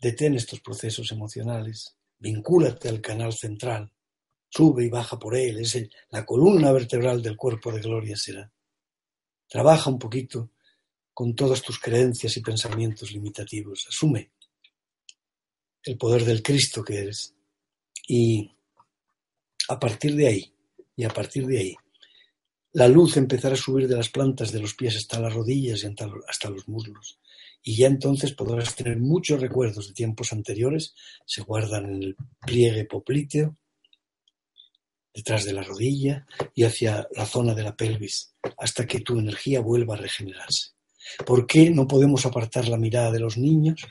detén 0.00 0.34
estos 0.34 0.60
procesos 0.60 1.10
emocionales, 1.12 1.96
vincúlate 2.18 2.88
al 2.88 3.00
canal 3.00 3.32
central, 3.32 3.92
sube 4.48 4.84
y 4.84 4.88
baja 4.88 5.18
por 5.18 5.34
él, 5.36 5.58
es 5.58 5.88
la 6.10 6.24
columna 6.24 6.72
vertebral 6.72 7.22
del 7.22 7.36
cuerpo 7.36 7.72
de 7.72 7.80
gloria 7.80 8.16
será. 8.16 8.50
Trabaja 9.48 9.90
un 9.90 9.98
poquito 9.98 10.50
con 11.12 11.34
todas 11.34 11.62
tus 11.62 11.78
creencias 11.78 12.36
y 12.36 12.42
pensamientos 12.42 13.12
limitativos, 13.12 13.86
asume 13.88 14.32
el 15.82 15.96
poder 15.96 16.24
del 16.24 16.42
Cristo 16.42 16.82
que 16.82 16.98
eres 16.98 17.34
y 18.08 18.50
a 19.68 19.78
partir 19.78 20.14
de 20.14 20.26
ahí, 20.28 20.52
y 20.94 21.04
a 21.04 21.10
partir 21.10 21.46
de 21.46 21.58
ahí, 21.58 21.76
la 22.72 22.88
luz 22.88 23.16
empezará 23.16 23.54
a 23.54 23.58
subir 23.58 23.88
de 23.88 23.96
las 23.96 24.10
plantas 24.10 24.52
de 24.52 24.60
los 24.60 24.74
pies 24.74 24.96
hasta 24.96 25.18
las 25.18 25.32
rodillas 25.32 25.82
y 25.82 25.86
hasta 26.28 26.50
los 26.50 26.68
muslos. 26.68 27.18
Y 27.68 27.78
ya 27.78 27.88
entonces 27.88 28.32
podrás 28.32 28.76
tener 28.76 28.96
muchos 28.96 29.40
recuerdos 29.40 29.88
de 29.88 29.94
tiempos 29.94 30.32
anteriores, 30.32 30.94
se 31.26 31.42
guardan 31.42 31.86
en 31.86 32.02
el 32.04 32.16
pliegue 32.40 32.84
popliteo, 32.84 33.56
detrás 35.12 35.44
de 35.44 35.52
la 35.52 35.64
rodilla 35.64 36.24
y 36.54 36.62
hacia 36.62 37.08
la 37.16 37.26
zona 37.26 37.54
de 37.54 37.64
la 37.64 37.74
pelvis, 37.74 38.36
hasta 38.58 38.86
que 38.86 39.00
tu 39.00 39.18
energía 39.18 39.62
vuelva 39.62 39.94
a 39.94 39.98
regenerarse. 39.98 40.74
¿Por 41.26 41.44
qué 41.44 41.70
no 41.70 41.88
podemos 41.88 42.24
apartar 42.24 42.68
la 42.68 42.78
mirada 42.78 43.10
de 43.10 43.18
los 43.18 43.36
niños? 43.36 43.84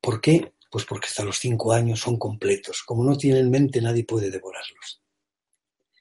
¿Por 0.00 0.20
qué? 0.20 0.54
Pues 0.68 0.86
porque 0.86 1.06
hasta 1.06 1.24
los 1.24 1.38
cinco 1.38 1.72
años 1.72 2.00
son 2.00 2.18
completos. 2.18 2.82
Como 2.82 3.04
no 3.04 3.16
tienen 3.16 3.48
mente, 3.48 3.80
nadie 3.80 4.02
puede 4.02 4.32
devorarlos. 4.32 5.00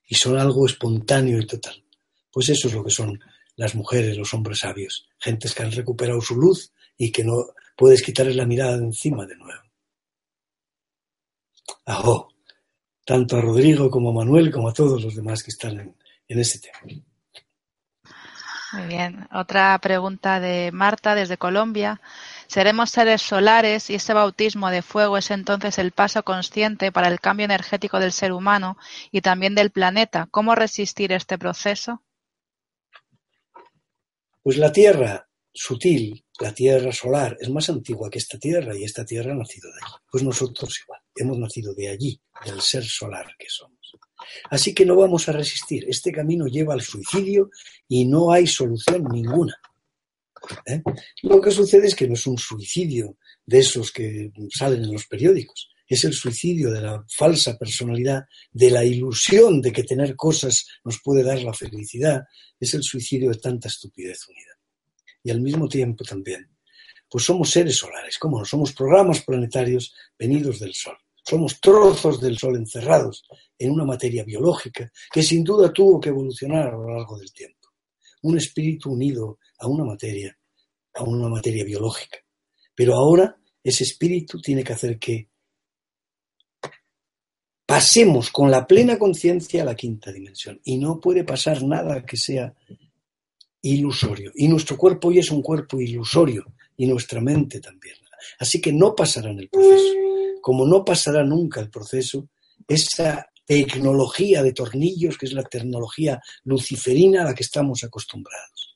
Y 0.08 0.16
son 0.16 0.40
algo 0.40 0.66
espontáneo 0.66 1.40
y 1.40 1.46
total. 1.46 1.86
Pues 2.32 2.50
eso 2.50 2.70
es 2.70 2.74
lo 2.74 2.84
que 2.84 2.90
son 2.90 3.20
las 3.56 3.76
mujeres, 3.76 4.18
los 4.18 4.34
hombres 4.34 4.60
sabios. 4.60 5.08
Gentes 5.20 5.54
que 5.54 5.64
han 5.64 5.72
recuperado 5.72 6.22
su 6.22 6.36
luz 6.36 6.74
y 6.98 7.12
que 7.12 7.24
no 7.24 7.48
puedes 7.76 8.02
quitarles 8.02 8.36
la 8.36 8.46
mirada 8.46 8.78
de 8.78 8.86
encima 8.86 9.26
de 9.26 9.36
nuevo. 9.36 9.64
Ajo, 11.86 12.30
tanto 13.06 13.38
a 13.38 13.42
Rodrigo 13.42 13.90
como 13.90 14.10
a 14.10 14.14
Manuel 14.14 14.52
como 14.52 14.70
a 14.70 14.74
todos 14.74 15.04
los 15.04 15.16
demás 15.16 15.44
que 15.44 15.52
están 15.52 15.80
en, 15.80 15.96
en 16.28 16.40
ese 16.40 16.60
tema. 16.60 16.80
Muy 18.74 18.88
bien. 18.88 19.28
Otra 19.32 19.78
pregunta 19.80 20.40
de 20.40 20.72
Marta 20.72 21.14
desde 21.14 21.38
Colombia. 21.38 22.02
Seremos 22.48 22.90
seres 22.90 23.22
solares 23.22 23.90
y 23.90 23.96
ese 23.96 24.14
bautismo 24.14 24.72
de 24.72 24.82
fuego 24.82 25.18
es 25.18 25.30
entonces 25.30 25.78
el 25.78 25.92
paso 25.92 26.24
consciente 26.24 26.92
para 26.92 27.08
el 27.08 27.20
cambio 27.20 27.46
energético 27.46 28.00
del 28.00 28.12
ser 28.12 28.32
humano 28.32 28.78
y 29.12 29.22
también 29.22 29.54
del 29.54 29.70
planeta. 29.70 30.28
¿Cómo 30.32 30.56
resistir 30.56 31.12
este 31.12 31.38
proceso? 31.38 32.02
Pues 34.44 34.58
la 34.58 34.72
Tierra 34.72 35.28
sutil, 35.54 36.26
la 36.40 36.54
Tierra 36.54 36.92
solar, 36.92 37.38
es 37.40 37.50
más 37.50 37.70
antigua 37.70 38.10
que 38.10 38.20
esta 38.20 38.38
Tierra 38.38 38.78
y 38.78 38.84
esta 38.84 39.06
Tierra 39.06 39.32
ha 39.32 39.36
nacido 39.36 39.70
de 39.72 39.80
allí. 39.82 39.94
Pues 40.12 40.24
nosotros 40.24 40.82
igual, 40.84 41.00
hemos 41.16 41.40
nacido 41.40 41.74
de 41.74 41.90
allí, 41.90 42.22
del 42.46 42.60
ser 42.60 42.84
solar 42.84 43.34
que 43.40 43.48
somos. 43.50 43.80
Así 44.50 44.74
que 44.74 44.86
no 44.86 44.96
vamos 44.96 45.28
a 45.30 45.32
resistir. 45.32 45.86
Este 45.88 46.12
camino 46.12 46.48
lleva 46.48 46.74
al 46.74 46.82
suicidio 46.82 47.50
y 47.88 48.06
no 48.06 48.32
hay 48.32 48.48
solución 48.48 49.06
ninguna. 49.12 49.56
¿Eh? 50.66 50.82
Lo 51.24 51.40
que 51.40 51.52
sucede 51.52 51.88
es 51.88 51.96
que 51.96 52.08
no 52.08 52.16
es 52.16 52.28
un 52.28 52.38
suicidio 52.38 53.18
de 53.46 53.60
esos 53.60 53.92
que 53.92 54.32
salen 54.50 54.84
en 54.84 54.92
los 54.92 55.08
periódicos, 55.08 55.70
es 55.88 56.04
el 56.06 56.14
suicidio 56.14 56.72
de 56.72 56.82
la 56.82 57.04
falsa 57.08 57.58
personalidad, 57.58 58.24
de 58.52 58.72
la 58.72 58.84
ilusión 58.84 59.62
de 59.62 59.72
que 59.72 59.84
tener 59.84 60.16
cosas 60.16 60.66
nos 60.84 61.00
puede 61.04 61.24
dar 61.24 61.42
la 61.42 61.54
felicidad, 61.54 62.24
es 62.60 62.74
el 62.74 62.84
suicidio 62.84 63.30
de 63.30 63.38
tanta 63.38 63.68
estupidez 63.68 64.28
unida. 64.28 64.54
Y 65.24 65.32
al 65.32 65.42
mismo 65.42 65.68
tiempo 65.68 66.04
también, 66.04 66.50
pues 67.10 67.26
somos 67.26 67.50
seres 67.50 67.78
solares, 67.78 68.18
como 68.18 68.40
no 68.40 68.46
somos 68.46 68.74
programas 68.74 69.22
planetarios 69.22 69.94
venidos 70.18 70.60
del 70.60 70.74
Sol. 70.74 70.98
Somos 71.26 71.62
trozos 71.62 72.20
del 72.20 72.38
Sol 72.38 72.56
encerrados 72.58 73.24
en 73.58 73.72
una 73.72 73.86
materia 73.86 74.24
biológica 74.24 74.92
que 75.12 75.24
sin 75.24 75.44
duda 75.44 75.72
tuvo 75.72 76.00
que 76.00 76.10
evolucionar 76.10 76.68
a 76.68 76.72
lo 76.72 76.90
largo 76.90 77.18
del 77.18 77.32
tiempo. 77.32 77.70
Un 78.24 78.38
espíritu 78.38 78.92
unido 78.92 79.40
a 79.60 79.68
una 79.68 79.84
materia, 79.84 80.38
a 80.96 81.04
una 81.04 81.30
materia 81.30 81.64
biológica. 81.64 82.18
Pero 82.76 82.96
ahora 82.96 83.38
ese 83.64 83.84
espíritu 83.84 84.42
tiene 84.42 84.64
que 84.64 84.74
hacer 84.74 85.00
que 85.00 85.30
pasemos 87.74 88.30
con 88.30 88.52
la 88.52 88.68
plena 88.68 89.00
conciencia 89.00 89.64
a 89.64 89.66
la 89.66 89.76
quinta 89.76 90.12
dimensión. 90.12 90.62
Y 90.64 90.78
no 90.78 91.00
puede 91.00 91.24
pasar 91.24 91.64
nada 91.64 92.06
que 92.06 92.18
sea 92.18 92.54
ilusorio. 93.64 94.32
Y 94.36 94.48
nuestro 94.48 94.78
cuerpo 94.78 95.08
hoy 95.08 95.18
es 95.18 95.32
un 95.32 95.42
cuerpo 95.42 95.82
ilusorio 95.82 96.54
y 96.78 96.86
nuestra 96.86 97.20
mente 97.20 97.60
también. 97.60 97.96
Así 98.38 98.62
que 98.62 98.72
no 98.72 98.94
pasará 98.94 99.32
en 99.32 99.40
el 99.40 99.50
proceso 99.50 99.92
como 100.40 100.68
no 100.68 100.86
pasará 100.86 101.24
nunca 101.24 101.62
el 101.62 101.72
proceso, 101.72 102.28
esa 102.68 103.28
tecnología 103.44 104.44
de 104.44 104.54
tornillos, 104.54 105.18
que 105.18 105.26
es 105.26 105.34
la 105.34 105.44
tecnología 105.44 106.22
luciferina 106.44 107.24
a 107.24 107.26
la 107.26 107.34
que 107.34 107.44
estamos 107.44 107.84
acostumbrados. 107.84 108.76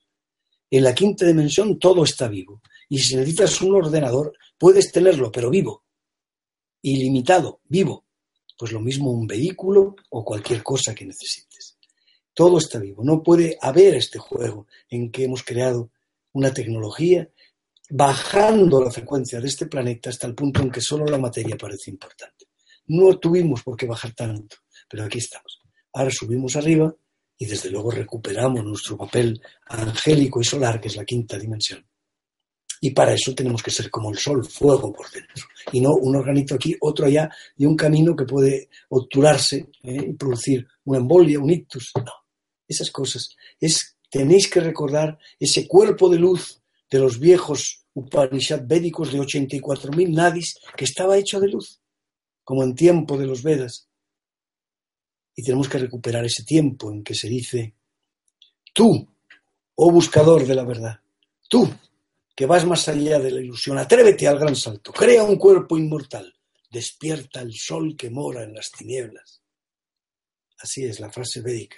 En 0.71 0.83
la 0.83 0.95
quinta 0.95 1.27
dimensión 1.27 1.77
todo 1.77 2.03
está 2.03 2.29
vivo. 2.29 2.63
Y 2.89 2.97
si 2.97 3.15
necesitas 3.15 3.61
un 3.61 3.75
ordenador, 3.75 4.33
puedes 4.57 4.91
tenerlo, 4.91 5.31
pero 5.31 5.51
vivo. 5.51 5.83
Ilimitado, 6.81 7.59
vivo. 7.65 8.06
Pues 8.57 8.71
lo 8.71 8.79
mismo 8.79 9.11
un 9.11 9.27
vehículo 9.27 9.95
o 10.09 10.25
cualquier 10.25 10.63
cosa 10.63 10.95
que 10.95 11.05
necesites. 11.05 11.77
Todo 12.33 12.57
está 12.57 12.79
vivo. 12.79 13.03
No 13.03 13.21
puede 13.21 13.57
haber 13.61 13.95
este 13.95 14.19
juego 14.19 14.67
en 14.89 15.11
que 15.11 15.25
hemos 15.25 15.43
creado 15.43 15.91
una 16.33 16.53
tecnología 16.53 17.29
bajando 17.89 18.83
la 18.83 18.91
frecuencia 18.91 19.39
de 19.39 19.47
este 19.47 19.65
planeta 19.67 20.09
hasta 20.09 20.27
el 20.27 20.35
punto 20.35 20.61
en 20.61 20.71
que 20.71 20.81
solo 20.81 21.05
la 21.05 21.17
materia 21.17 21.57
parece 21.57 21.89
importante. 21.91 22.47
No 22.87 23.17
tuvimos 23.17 23.63
por 23.63 23.75
qué 23.75 23.85
bajar 23.85 24.13
tanto, 24.13 24.57
pero 24.89 25.03
aquí 25.03 25.19
estamos. 25.19 25.61
Ahora 25.93 26.11
subimos 26.11 26.55
arriba 26.55 26.93
y 27.37 27.45
desde 27.45 27.69
luego 27.69 27.91
recuperamos 27.91 28.63
nuestro 28.63 28.97
papel 28.97 29.41
angélico 29.65 30.41
y 30.41 30.43
solar, 30.43 30.79
que 30.79 30.87
es 30.87 30.95
la 30.95 31.05
quinta 31.05 31.37
dimensión. 31.37 31.85
Y 32.81 32.91
para 32.91 33.13
eso 33.13 33.33
tenemos 33.33 33.63
que 33.63 33.71
ser 33.71 33.89
como 33.89 34.11
el 34.11 34.17
sol, 34.17 34.45
fuego 34.45 34.93
por 34.93 35.09
dentro. 35.11 35.45
Y 35.71 35.81
no 35.81 35.93
un 35.95 36.15
organito 36.15 36.55
aquí, 36.55 36.75
otro 36.79 37.05
allá, 37.05 37.29
y 37.55 37.65
un 37.65 37.75
camino 37.75 38.15
que 38.15 38.25
puede 38.25 38.69
obturarse 38.89 39.69
¿eh? 39.83 40.07
y 40.09 40.13
producir 40.13 40.67
una 40.85 40.99
embolia, 40.99 41.39
un 41.39 41.49
ictus. 41.49 41.91
No, 41.95 42.11
esas 42.67 42.91
cosas. 42.91 43.35
Es, 43.59 43.97
tenéis 44.09 44.47
que 44.47 44.59
recordar 44.59 45.17
ese 45.39 45.67
cuerpo 45.67 46.09
de 46.09 46.19
luz 46.19 46.61
de 46.89 46.99
los 46.99 47.19
viejos 47.19 47.85
Upanishad 47.93 48.61
védicos 48.67 49.11
de 49.11 49.19
84.000 49.19 50.13
nadis 50.13 50.59
que 50.75 50.85
estaba 50.85 51.17
hecho 51.17 51.39
de 51.39 51.47
luz, 51.47 51.81
como 52.43 52.63
en 52.63 52.75
tiempo 52.75 53.17
de 53.17 53.25
los 53.25 53.41
Vedas. 53.41 53.89
Y 55.35 55.43
tenemos 55.43 55.67
que 55.67 55.79
recuperar 55.79 56.23
ese 56.23 56.43
tiempo 56.43 56.91
en 56.91 57.03
que 57.03 57.15
se 57.15 57.27
dice, 57.27 57.73
tú, 58.71 59.07
oh 59.75 59.91
buscador 59.91 60.45
de 60.45 60.53
la 60.53 60.63
verdad, 60.63 60.99
tú, 61.49 61.67
que 62.37 62.45
vas 62.45 62.65
más 62.65 62.87
allá 62.87 63.17
de 63.17 63.31
la 63.31 63.41
ilusión, 63.41 63.79
atrévete 63.79 64.27
al 64.27 64.37
gran 64.37 64.55
salto, 64.55 64.93
crea 64.93 65.23
un 65.23 65.37
cuerpo 65.37 65.75
inmortal, 65.75 66.31
despierta 66.69 67.41
el 67.41 67.51
sol 67.55 67.95
que 67.97 68.11
mora 68.11 68.43
en 68.43 68.53
las 68.53 68.69
tinieblas. 68.69 69.41
Así 70.59 70.85
es 70.85 70.99
la 70.99 71.11
frase 71.11 71.41
védica. 71.41 71.77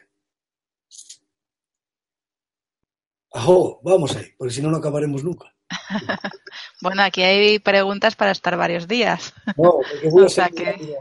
Ajo, 3.31 3.79
vamos 3.83 4.13
ahí, 4.17 4.33
porque 4.37 4.53
si 4.53 4.61
no, 4.61 4.69
no 4.69 4.77
acabaremos 4.77 5.23
nunca. 5.23 5.55
bueno, 6.81 7.03
aquí 7.03 7.21
hay 7.23 7.59
preguntas 7.59 8.17
para 8.17 8.31
estar 8.31 8.57
varios 8.57 8.85
días. 8.85 9.33
No, 9.55 9.79
porque 9.89 10.09
voy 10.09 10.25
a 10.25 10.49
que... 10.49 10.97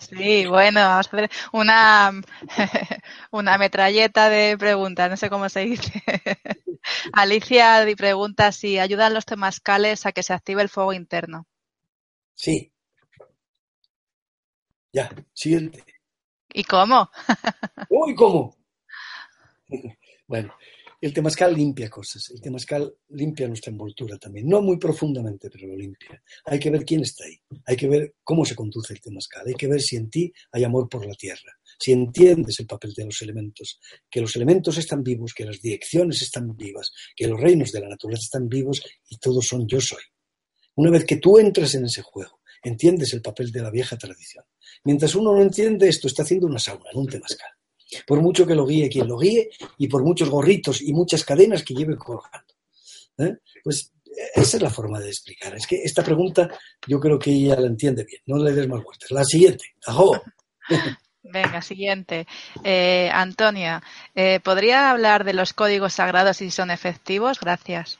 Sí, 0.00 0.46
bueno, 0.46 0.80
vamos 0.80 1.06
a 1.06 1.16
hacer 1.16 1.30
una, 1.52 2.10
una 3.30 3.56
metralleta 3.56 4.28
de 4.28 4.58
preguntas, 4.58 5.08
no 5.08 5.16
sé 5.16 5.30
cómo 5.30 5.48
se 5.48 5.60
dice. 5.60 6.02
Alicia 7.12 7.84
pregunta 7.96 8.52
si 8.52 8.78
ayudan 8.78 9.14
los 9.14 9.26
temascales 9.26 10.06
a 10.06 10.12
que 10.12 10.22
se 10.22 10.32
active 10.32 10.62
el 10.62 10.68
fuego 10.68 10.92
interno. 10.92 11.46
Sí. 12.34 12.72
Ya, 14.92 15.10
siguiente. 15.32 15.84
¿Y 16.52 16.64
cómo? 16.64 17.10
Uy, 17.90 18.14
¿cómo? 18.14 18.56
Bueno, 20.26 20.54
el 21.00 21.12
temazcal 21.12 21.52
limpia 21.52 21.90
cosas, 21.90 22.30
el 22.30 22.40
temazcal 22.40 22.94
limpia 23.08 23.48
nuestra 23.48 23.72
envoltura 23.72 24.16
también, 24.16 24.46
no 24.46 24.62
muy 24.62 24.78
profundamente, 24.78 25.50
pero 25.50 25.66
lo 25.66 25.76
limpia. 25.76 26.22
Hay 26.44 26.60
que 26.60 26.70
ver 26.70 26.84
quién 26.84 27.00
está 27.00 27.24
ahí, 27.24 27.36
hay 27.66 27.76
que 27.76 27.88
ver 27.88 28.14
cómo 28.22 28.44
se 28.44 28.54
conduce 28.54 28.92
el 28.92 29.00
temazcal, 29.00 29.44
hay 29.46 29.54
que 29.54 29.66
ver 29.66 29.80
si 29.80 29.96
en 29.96 30.08
ti 30.08 30.32
hay 30.52 30.62
amor 30.62 30.88
por 30.88 31.04
la 31.04 31.14
tierra, 31.14 31.52
si 31.80 31.92
entiendes 31.92 32.60
el 32.60 32.66
papel 32.66 32.92
de 32.92 33.06
los 33.06 33.22
elementos, 33.22 33.80
que 34.10 34.20
los 34.20 34.36
elementos 34.36 34.76
están 34.76 35.02
vivos, 35.02 35.32
que 35.32 35.46
las 35.46 35.62
direcciones 35.62 36.20
están 36.20 36.54
vivas, 36.54 36.92
que 37.16 37.26
los 37.26 37.40
reinos 37.40 37.72
de 37.72 37.80
la 37.80 37.88
naturaleza 37.88 38.24
están 38.24 38.48
vivos 38.48 38.82
y 39.08 39.16
todos 39.16 39.46
son 39.46 39.66
yo 39.66 39.80
soy. 39.80 40.02
Una 40.76 40.90
vez 40.90 41.06
que 41.06 41.16
tú 41.16 41.38
entres 41.38 41.74
en 41.74 41.86
ese 41.86 42.02
juego 42.02 42.40
entiendes 42.62 43.14
el 43.14 43.22
papel 43.22 43.50
de 43.50 43.62
la 43.62 43.70
vieja 43.70 43.96
tradición. 43.96 44.44
Mientras 44.84 45.14
uno 45.14 45.32
no 45.32 45.40
entiende 45.40 45.88
esto, 45.88 46.06
está 46.06 46.22
haciendo 46.22 46.46
una 46.46 46.58
sauna, 46.58 46.90
no 46.92 47.00
un 47.00 47.08
temazcal. 47.08 47.50
Por 48.06 48.20
mucho 48.20 48.46
que 48.46 48.54
lo 48.54 48.66
guíe 48.66 48.90
quien 48.90 49.08
lo 49.08 49.16
guíe 49.16 49.48
y 49.78 49.88
por 49.88 50.04
muchos 50.04 50.28
gorritos 50.28 50.82
y 50.82 50.92
muchas 50.92 51.24
cadenas 51.24 51.64
que 51.64 51.74
lleve 51.74 51.96
colgando. 51.96 52.54
¿eh? 53.18 53.38
Pues 53.64 53.92
esa 54.34 54.56
es 54.58 54.62
la 54.62 54.70
forma 54.70 55.00
de 55.00 55.08
explicar. 55.08 55.54
Es 55.56 55.66
que 55.66 55.76
esta 55.82 56.04
pregunta 56.04 56.50
yo 56.86 57.00
creo 57.00 57.18
que 57.18 57.30
ella 57.30 57.58
la 57.58 57.68
entiende 57.68 58.04
bien. 58.04 58.20
No 58.26 58.36
le 58.36 58.52
des 58.52 58.68
más 58.68 58.84
vueltas. 58.84 59.10
La 59.10 59.24
siguiente. 59.24 59.64
¡Ajo! 59.86 60.20
Venga, 61.22 61.60
siguiente. 61.62 62.26
Eh, 62.64 63.10
Antonia, 63.12 63.82
eh, 64.14 64.40
¿podría 64.40 64.90
hablar 64.90 65.24
de 65.24 65.34
los 65.34 65.52
códigos 65.52 65.94
sagrados 65.94 66.38
si 66.38 66.50
son 66.50 66.70
efectivos? 66.70 67.40
Gracias. 67.40 67.98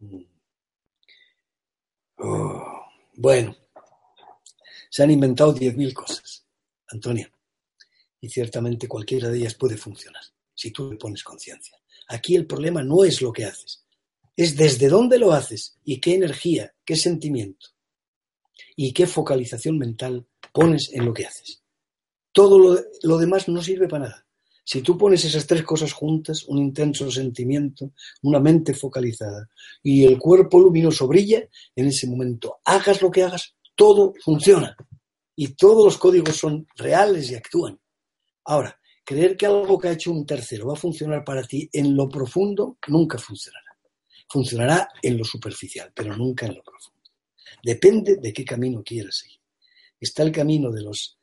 Mm. 0.00 0.24
Oh, 2.20 2.86
bueno, 3.16 3.56
se 4.90 5.02
han 5.02 5.10
inventado 5.10 5.54
10.000 5.54 5.94
cosas, 5.94 6.44
Antonia, 6.88 7.30
y 8.20 8.28
ciertamente 8.28 8.88
cualquiera 8.88 9.28
de 9.28 9.38
ellas 9.38 9.54
puede 9.54 9.76
funcionar 9.76 10.22
si 10.54 10.72
tú 10.72 10.90
le 10.90 10.96
pones 10.96 11.22
conciencia. 11.22 11.76
Aquí 12.08 12.34
el 12.34 12.46
problema 12.46 12.82
no 12.82 13.04
es 13.04 13.22
lo 13.22 13.32
que 13.32 13.44
haces, 13.44 13.84
es 14.36 14.56
desde 14.56 14.88
dónde 14.88 15.18
lo 15.18 15.32
haces 15.32 15.78
y 15.84 16.00
qué 16.00 16.14
energía, 16.14 16.74
qué 16.84 16.96
sentimiento 16.96 17.77
y 18.76 18.92
qué 18.92 19.06
focalización 19.06 19.78
mental 19.78 20.26
pones 20.52 20.90
en 20.92 21.04
lo 21.04 21.12
que 21.12 21.26
haces. 21.26 21.62
Todo 22.32 22.58
lo, 23.02 23.18
demás 23.18 23.48
no 23.48 23.62
sirve 23.62 23.88
para 23.88 24.04
nada. 24.04 24.26
Si 24.64 24.82
tú 24.82 24.98
pones 24.98 25.24
esas 25.24 25.46
tres 25.46 25.62
cosas 25.62 25.92
juntas, 25.92 26.44
un 26.44 26.58
intenso 26.58 27.10
sentimiento, 27.10 27.92
una 28.22 28.38
mente 28.38 28.74
focalizada 28.74 29.48
y 29.82 30.04
el 30.04 30.18
cuerpo 30.18 30.60
luminoso 30.60 31.08
brilla, 31.08 31.42
en 31.74 31.86
ese 31.86 32.06
momento, 32.06 32.58
hagas 32.64 33.00
lo 33.00 33.10
que 33.10 33.22
hagas, 33.22 33.54
todo 33.74 34.12
funciona. 34.22 34.76
Y 35.34 35.54
todos 35.54 35.84
los 35.84 35.96
códigos 35.96 36.36
son 36.36 36.66
reales 36.76 37.30
y 37.30 37.34
actúan. 37.34 37.80
Ahora, 38.44 38.78
creer 39.04 39.36
que 39.36 39.46
algo 39.46 39.78
que 39.78 39.88
ha 39.88 39.92
hecho 39.92 40.12
un 40.12 40.26
tercero 40.26 40.66
va 40.66 40.74
a 40.74 40.76
funcionar 40.76 41.24
para 41.24 41.42
ti 41.42 41.68
en 41.72 41.96
lo 41.96 42.08
profundo, 42.08 42.76
nunca 42.88 43.16
funcionará. 43.16 43.78
Funcionará 44.28 44.88
en 45.00 45.16
lo 45.16 45.24
superficial, 45.24 45.90
pero 45.94 46.14
nunca 46.14 46.44
en 46.44 46.56
lo 46.56 46.62
profundo. 46.62 46.97
Depende 47.62 48.16
de 48.16 48.32
qué 48.32 48.44
camino 48.44 48.82
quieras 48.82 49.18
seguir. 49.18 49.38
Está 50.00 50.22
el 50.22 50.32
camino 50.32 50.70
de 50.70 50.82
los 50.82 51.18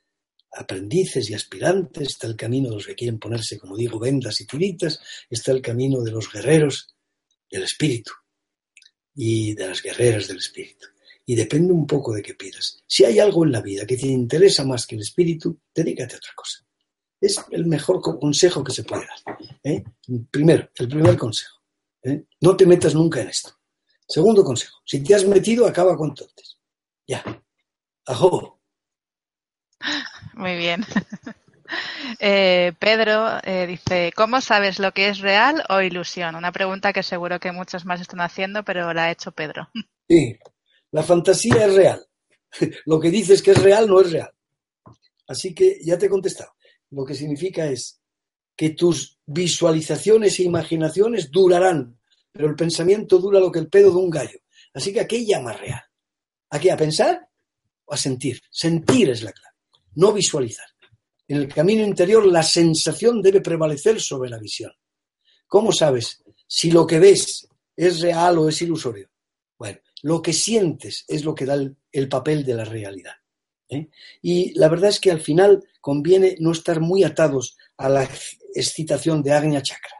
aprendices 0.52 1.30
y 1.30 1.34
aspirantes, 1.34 2.10
está 2.10 2.28
el 2.28 2.36
camino 2.36 2.70
de 2.70 2.76
los 2.76 2.88
que 2.88 2.96
quieren 2.96 3.20
ponerse, 3.20 3.60
como 3.60 3.76
digo, 3.76 4.00
vendas 4.00 4.40
y 4.42 4.46
tiritas, 4.46 5.00
está 5.30 5.52
el 5.52 5.62
camino 5.62 6.02
de 6.02 6.12
los 6.12 6.32
guerreros 6.32 6.96
del 7.50 7.64
espíritu 7.64 8.12
y 9.16 9.54
de 9.54 9.68
las 9.68 9.82
guerreras 9.82 10.28
del 10.28 10.38
espíritu. 10.38 10.88
Y 11.26 11.36
depende 11.36 11.74
un 11.74 11.88
poco 11.88 12.14
de 12.14 12.22
qué 12.22 12.36
pidas. 12.36 12.84
Si 12.86 13.04
hay 13.04 13.20
algo 13.20 13.46
en 13.46 13.52
la 13.52 13.62
vida 13.62 13.86
que 13.86 13.98
te 13.98 14.08
interesa 14.08 14.64
más 14.64 14.86
que 14.86 14.96
el 14.96 15.02
espíritu, 15.02 15.60
dedícate 15.74 16.16
a 16.16 16.18
otra 16.18 16.34
cosa. 16.36 16.64
Es 17.20 17.44
el 17.52 17.66
mejor 17.66 18.02
consejo 18.02 18.64
que 18.64 18.74
se 18.74 18.84
puede 18.84 19.06
dar. 19.06 19.38
¿eh? 19.64 19.84
Primero, 20.30 20.70
el 20.76 20.88
primer 20.88 21.18
consejo. 21.18 21.62
¿eh? 22.04 22.26
No 22.42 22.56
te 22.56 22.66
metas 22.66 22.94
nunca 22.94 23.22
en 23.22 23.30
esto. 23.30 23.58
Segundo 24.08 24.44
consejo. 24.44 24.78
Si 24.86 25.04
te 25.04 25.16
has 25.16 25.26
metido, 25.26 25.66
acaba 25.66 25.96
con 25.98 26.10
antes. 26.10 26.58
Ya. 27.08 27.24
Ajo. 28.06 28.60
Muy 30.34 30.56
bien. 30.56 30.86
Eh, 32.20 32.74
Pedro 32.78 33.40
dice, 33.68 34.14
¿cómo 34.16 34.40
sabes 34.40 34.78
lo 34.78 34.92
que 34.92 35.10
es 35.10 35.18
real 35.18 35.64
o 35.68 35.82
ilusión? 35.82 36.36
Una 36.36 36.52
pregunta 36.52 36.94
que 36.94 37.02
seguro 37.02 37.40
que 37.40 37.52
muchos 37.52 37.86
más 37.86 38.00
están 38.00 38.22
haciendo, 38.22 38.64
pero 38.64 38.94
la 38.94 39.06
ha 39.06 39.12
hecho 39.12 39.32
Pedro. 39.32 39.68
Sí, 40.08 40.38
la 40.92 41.02
fantasía 41.02 41.66
es 41.66 41.74
real. 41.74 42.06
Lo 42.86 43.00
que 43.00 43.10
dices 43.10 43.42
que 43.42 43.52
es 43.52 43.64
real 43.64 43.88
no 43.88 44.00
es 44.02 44.12
real. 44.12 44.30
Así 45.28 45.56
que 45.56 45.80
ya 45.84 45.98
te 45.98 46.06
he 46.06 46.10
contestado 46.10 46.56
lo 46.96 47.06
que 47.06 47.14
significa 47.14 47.66
es 47.66 48.02
que 48.56 48.70
tus 48.70 49.20
visualizaciones 49.26 50.40
e 50.40 50.44
imaginaciones 50.44 51.30
durarán, 51.30 51.95
pero 52.36 52.50
el 52.50 52.56
pensamiento 52.56 53.18
dura 53.18 53.40
lo 53.40 53.50
que 53.50 53.60
el 53.60 53.70
pedo 53.70 53.92
de 53.92 53.98
un 53.98 54.10
gallo. 54.10 54.40
Así 54.74 54.92
que 54.92 55.00
¿a 55.00 55.08
qué 55.08 55.26
llama 55.26 55.54
real? 55.54 55.82
¿A 56.50 56.60
qué? 56.60 56.70
¿A 56.70 56.76
pensar 56.76 57.30
o 57.86 57.94
a 57.94 57.98
sentir? 57.98 58.42
Sentir 58.52 59.10
es 59.10 59.24
la 59.24 59.32
clave, 59.32 59.56
no 59.94 60.12
visualizar. 60.12 60.68
En 61.30 61.38
el 61.38 61.48
camino 61.48 61.82
interior 61.82 62.26
la 62.26 62.44
sensación 62.44 63.22
debe 63.22 63.40
prevalecer 63.40 64.02
sobre 64.02 64.30
la 64.30 64.38
visión. 64.38 64.74
¿Cómo 65.48 65.72
sabes 65.72 66.24
si 66.46 66.72
lo 66.72 66.86
que 66.86 67.00
ves 67.00 67.48
es 67.74 68.02
real 68.02 68.38
o 68.38 68.50
es 68.50 68.62
ilusorio? 68.62 69.10
Bueno, 69.58 69.80
lo 70.04 70.22
que 70.22 70.34
sientes 70.34 71.06
es 71.08 71.24
lo 71.24 71.34
que 71.34 71.46
da 71.46 71.56
el, 71.56 72.10
papel 72.10 72.44
de 72.44 72.54
la 72.54 72.66
realidad. 72.66 73.14
¿eh? 73.70 73.88
Y 74.22 74.60
la 74.60 74.68
verdad 74.68 74.90
es 74.90 75.00
que 75.00 75.10
al 75.10 75.22
final 75.22 75.64
conviene 75.80 76.36
no 76.40 76.52
estar 76.52 76.82
muy 76.82 77.06
atados 77.06 77.56
a 77.78 77.88
la 77.88 78.10
excitación 78.54 79.24
de 79.24 79.32
Agnya 79.32 79.62
Chakra, 79.62 79.95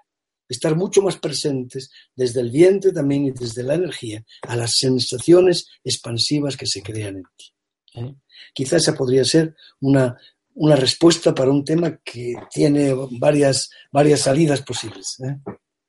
estar 0.48 0.76
mucho 0.76 1.02
más 1.02 1.18
presentes 1.18 1.90
desde 2.16 2.42
el 2.42 2.52
vientre 2.52 2.92
también 2.92 3.26
y 3.26 3.32
desde 3.32 3.64
la 3.64 3.76
energía 3.76 4.24
a 4.44 4.56
las 4.56 4.76
sensaciones 4.78 5.68
expansivas 5.84 6.58
que 6.58 6.68
se 6.68 6.82
crean 6.82 7.18
en 7.18 7.24
ti. 7.36 7.54
¿eh? 7.96 8.16
Quizás 8.54 8.84
esa 8.84 8.96
podría 8.96 9.26
ser 9.26 9.56
una, 9.82 10.18
una, 10.54 10.76
respuesta 10.76 11.34
para 11.34 11.52
un 11.52 11.64
tema 11.64 11.98
que 12.04 12.36
tiene 12.52 12.94
varias, 13.20 13.70
varias 13.92 14.22
salidas 14.22 14.62
posibles. 14.62 15.20
¿eh? 15.22 15.38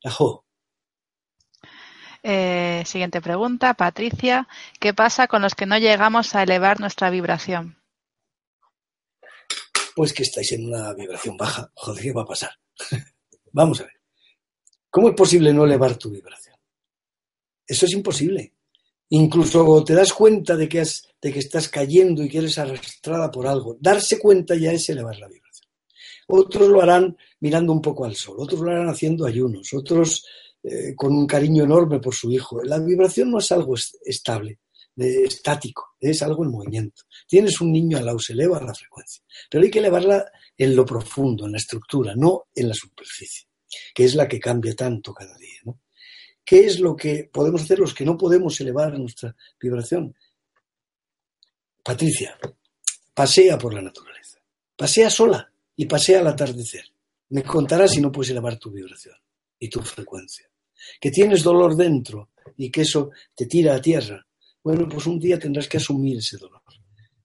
Ajo. 0.04 0.44
Eh, 2.22 2.82
siguiente 2.86 3.20
pregunta, 3.20 3.74
Patricia. 3.74 4.48
¿Qué 4.80 4.92
pasa 4.92 5.28
con 5.28 5.42
los 5.42 5.54
que 5.54 5.66
no 5.66 5.78
llegamos 5.78 6.34
a 6.34 6.42
elevar 6.42 6.80
nuestra 6.80 7.11
vibración? 7.11 7.76
pues 9.96 10.12
que 10.12 10.24
estáis 10.24 10.52
en 10.52 10.66
una 10.66 10.92
vibración 10.92 11.38
baja. 11.38 11.72
Joder, 11.74 12.02
¿qué 12.02 12.12
va 12.12 12.22
a 12.22 12.26
pasar? 12.26 12.50
Vamos 13.52 13.80
a 13.80 13.84
ver. 13.84 13.95
¿Cómo 14.97 15.11
es 15.11 15.14
posible 15.14 15.53
no 15.53 15.66
elevar 15.66 15.99
tu 15.99 16.09
vibración? 16.09 16.57
Eso 17.66 17.84
es 17.84 17.92
imposible. 17.92 18.55
Incluso 19.11 19.84
te 19.84 19.92
das 19.92 20.11
cuenta 20.14 20.57
de 20.57 20.70
que, 20.70 20.80
estás 20.80 21.68
cayendo 21.68 22.22
y 22.22 22.30
que 22.30 22.38
eres 22.38 22.57
arrastrada 22.57 23.30
por 23.30 23.47
algo. 23.47 23.76
Darse 23.78 24.18
cuenta 24.18 24.55
ya 24.55 24.72
es 24.72 24.88
elevar 24.88 25.18
la 25.18 25.28
vibración. 25.28 25.68
Otros 26.28 26.70
lo 26.70 26.80
harán 26.80 27.14
mirando 27.40 27.74
un 27.74 27.82
poco 27.82 28.07
al 28.07 28.16
sol, 28.16 28.36
otros 28.38 28.62
lo 28.62 28.70
harán 28.70 28.88
haciendo 28.88 29.26
ayunos, 29.26 29.68
otros 29.74 30.24
eh, 30.62 30.94
con 30.97 31.12
un 31.12 31.26
cariño 31.26 31.64
enorme 31.64 32.01
por 32.01 32.14
su 32.14 32.30
hijo. 32.30 32.64
La 32.64 32.78
vibración 32.78 33.30
no 33.30 33.38
es 33.38 33.53
algo 33.53 33.74
estable 34.03 34.61
estático, 34.97 35.90
es 36.01 36.22
algo 36.22 36.42
en 36.42 36.53
movimiento. 36.53 37.03
Tienes 37.28 37.61
un 37.61 37.70
niño 37.70 37.99
al 37.99 38.07
lado, 38.07 38.18
se 38.18 38.32
eleva 38.32 38.62
la 38.62 38.72
frecuencia, 38.72 39.22
pero 39.51 39.62
hay 39.62 39.70
que 39.70 39.80
elevarla 39.80 40.24
en 40.57 40.74
lo 40.74 40.86
profundo, 40.86 41.44
en 41.44 41.53
la 41.53 41.59
estructura, 41.59 42.14
no 42.16 42.47
en 42.55 42.68
la 42.70 42.74
superficie, 42.74 43.45
que 43.94 44.04
es 44.04 44.14
la 44.14 44.28
que 44.28 44.40
cambia 44.40 44.74
tanto 44.74 45.12
cada 45.12 45.36
día. 45.36 45.60
¿Qué 46.44 46.60
es 46.60 46.78
lo 46.78 46.94
que 46.94 47.28
podemos 47.32 47.62
hacer 47.62 47.78
los 47.78 47.92
que 47.92 48.04
no 48.04 48.16
podemos 48.16 48.60
elevar 48.60 48.98
nuestra 48.98 49.34
vibración? 49.60 50.14
Patricia, 51.82 52.38
pasea 53.14 53.58
por 53.58 53.74
la 53.74 53.82
naturaleza, 53.82 54.38
pasea 54.76 55.10
sola 55.10 55.50
y 55.76 55.86
pasea 55.86 56.20
al 56.20 56.28
atardecer. 56.28 56.84
Me 57.30 57.42
contarás 57.42 57.92
si 57.92 58.00
no 58.00 58.12
puedes 58.12 58.30
elevar 58.30 58.58
tu 58.58 58.70
vibración 58.70 59.16
y 59.58 59.68
tu 59.68 59.80
frecuencia. 59.82 60.48
Que 61.00 61.10
tienes 61.10 61.42
dolor 61.42 61.74
dentro 61.74 62.30
y 62.56 62.70
que 62.70 62.82
eso 62.82 63.10
te 63.34 63.46
tira 63.46 63.74
a 63.74 63.80
tierra 63.80 64.26
bueno, 64.66 64.88
pues 64.88 65.06
un 65.06 65.20
día 65.20 65.38
tendrás 65.38 65.68
que 65.68 65.76
asumir 65.76 66.18
ese 66.18 66.38
dolor. 66.38 66.60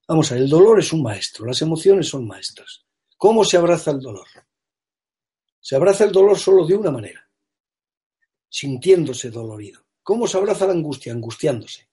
Vamos 0.08 0.32
a 0.32 0.36
ver, 0.36 0.44
el 0.44 0.50
dolor 0.52 0.80
es 0.80 0.94
un 0.94 1.02
maestro, 1.02 1.44
las 1.44 1.60
emociones 1.64 2.08
son 2.08 2.28
maestras. 2.28 2.86
¿Cómo 3.18 3.44
se 3.44 3.58
abraza 3.58 3.90
el 3.90 4.00
dolor? 4.00 4.28
Se 5.62 5.76
abraza 5.76 6.04
el 6.04 6.12
dolor 6.12 6.38
solo 6.38 6.66
de 6.66 6.76
una 6.76 6.92
manera, 6.92 7.26
sintiéndose 8.50 9.30
dolorido. 9.30 9.86
¿Cómo 10.04 10.28
se 10.28 10.38
abraza 10.38 10.66
la 10.66 10.74
angustia? 10.74 11.14
Angustiándose. 11.14 11.88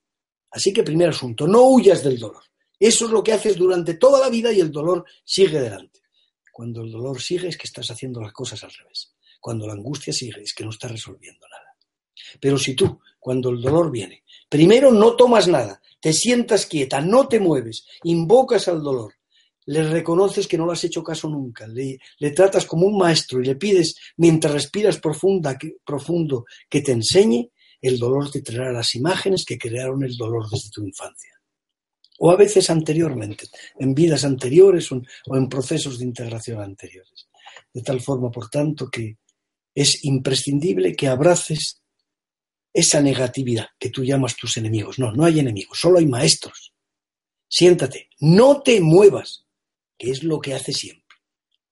Así 0.51 0.73
que 0.73 0.83
primer 0.83 1.11
asunto, 1.11 1.47
no 1.47 1.69
huyas 1.69 2.03
del 2.03 2.19
dolor. 2.19 2.43
Eso 2.81 3.05
es 3.05 3.11
lo 3.11 3.23
que 3.23 3.33
haces 3.33 3.57
durante 3.57 3.95
toda 3.95 4.21
la 4.21 4.31
vida 4.31 4.53
y 4.53 4.61
el 4.61 4.73
dolor 4.73 5.05
sigue 5.25 5.61
delante. 5.61 6.01
Cuando 6.51 6.83
el 6.83 6.91
dolor 6.91 7.21
sigue 7.21 7.49
es 7.49 7.57
que 7.57 7.66
estás 7.66 7.91
haciendo 7.91 8.21
las 8.21 8.33
cosas 8.33 8.64
al 8.64 8.73
revés. 8.73 9.14
Cuando 9.41 9.66
la 9.66 9.75
angustia 9.75 10.12
sigue 10.12 10.43
es 10.43 10.55
que 10.55 10.64
no 10.64 10.71
estás 10.71 10.91
resolviendo 10.91 11.47
nada. 11.49 11.77
Pero 12.41 12.59
si 12.59 12.75
tú, 12.75 13.01
cuando 13.21 13.51
el 13.51 13.61
dolor 13.61 13.91
viene, 13.91 14.25
Primero 14.49 14.91
no 14.91 15.14
tomas 15.14 15.47
nada, 15.47 15.83
te 16.01 16.12
sientas 16.12 16.64
quieta, 16.64 17.03
no 17.03 17.29
te 17.29 17.39
mueves, 17.39 17.87
invocas 18.05 18.66
al 18.69 18.83
dolor, 18.83 19.14
le 19.69 19.83
reconoces 19.83 20.49
que 20.49 20.57
no 20.57 20.64
le 20.64 20.73
has 20.73 20.85
hecho 20.85 21.05
caso 21.05 21.29
nunca, 21.29 21.66
le, 21.66 21.99
tratas 22.35 22.64
como 22.64 22.87
un 22.87 22.97
maestro 22.97 23.39
y 23.39 23.45
le 23.45 23.57
pides, 23.57 23.97
mientras 24.16 24.55
respiras 24.55 24.99
profunda, 24.99 25.59
profundo, 25.85 26.47
que 26.71 26.81
te 26.81 26.93
enseñe, 26.93 27.51
el 27.83 27.99
dolor 27.99 28.31
te 28.31 28.41
traerá 28.41 28.73
las 28.73 28.95
imágenes 28.95 29.45
que 29.45 29.59
crearon 29.59 30.03
el 30.05 30.16
dolor 30.16 30.49
desde 30.51 30.71
tu 30.71 30.83
infancia. 30.83 31.35
O 32.21 32.31
a 32.31 32.37
veces 32.37 32.71
anteriormente, 32.71 33.47
en 33.79 33.95
vidas 33.95 34.25
anteriores 34.25 34.91
o 34.91 35.37
en 35.37 35.49
procesos 35.51 35.99
de 35.99 36.07
integración 36.07 36.62
anteriores. 36.62 37.29
De 37.73 37.83
tal 37.83 38.01
forma, 38.01 38.31
por 38.31 38.49
tanto, 38.49 38.89
que 38.89 39.19
es 39.75 40.03
imprescindible 40.03 40.97
que 40.97 41.09
abraces 41.09 41.83
esa 42.73 43.03
negatividad 43.03 43.66
que 43.79 43.91
tú 43.91 44.03
llamas 44.03 44.35
tus 44.35 44.57
enemigos. 44.57 44.99
No, 44.99 45.12
no 45.12 45.27
hay 45.27 45.41
enemigos, 45.41 45.79
solo 45.79 45.99
hay 45.99 46.07
maestros. 46.07 46.73
Siéntate, 47.47 48.09
no 48.21 48.62
te 48.62 48.81
muevas, 48.81 49.45
que 49.99 50.11
es 50.11 50.22
lo 50.22 50.40
que 50.40 50.55
hace 50.55 50.72
siempre. 50.72 51.16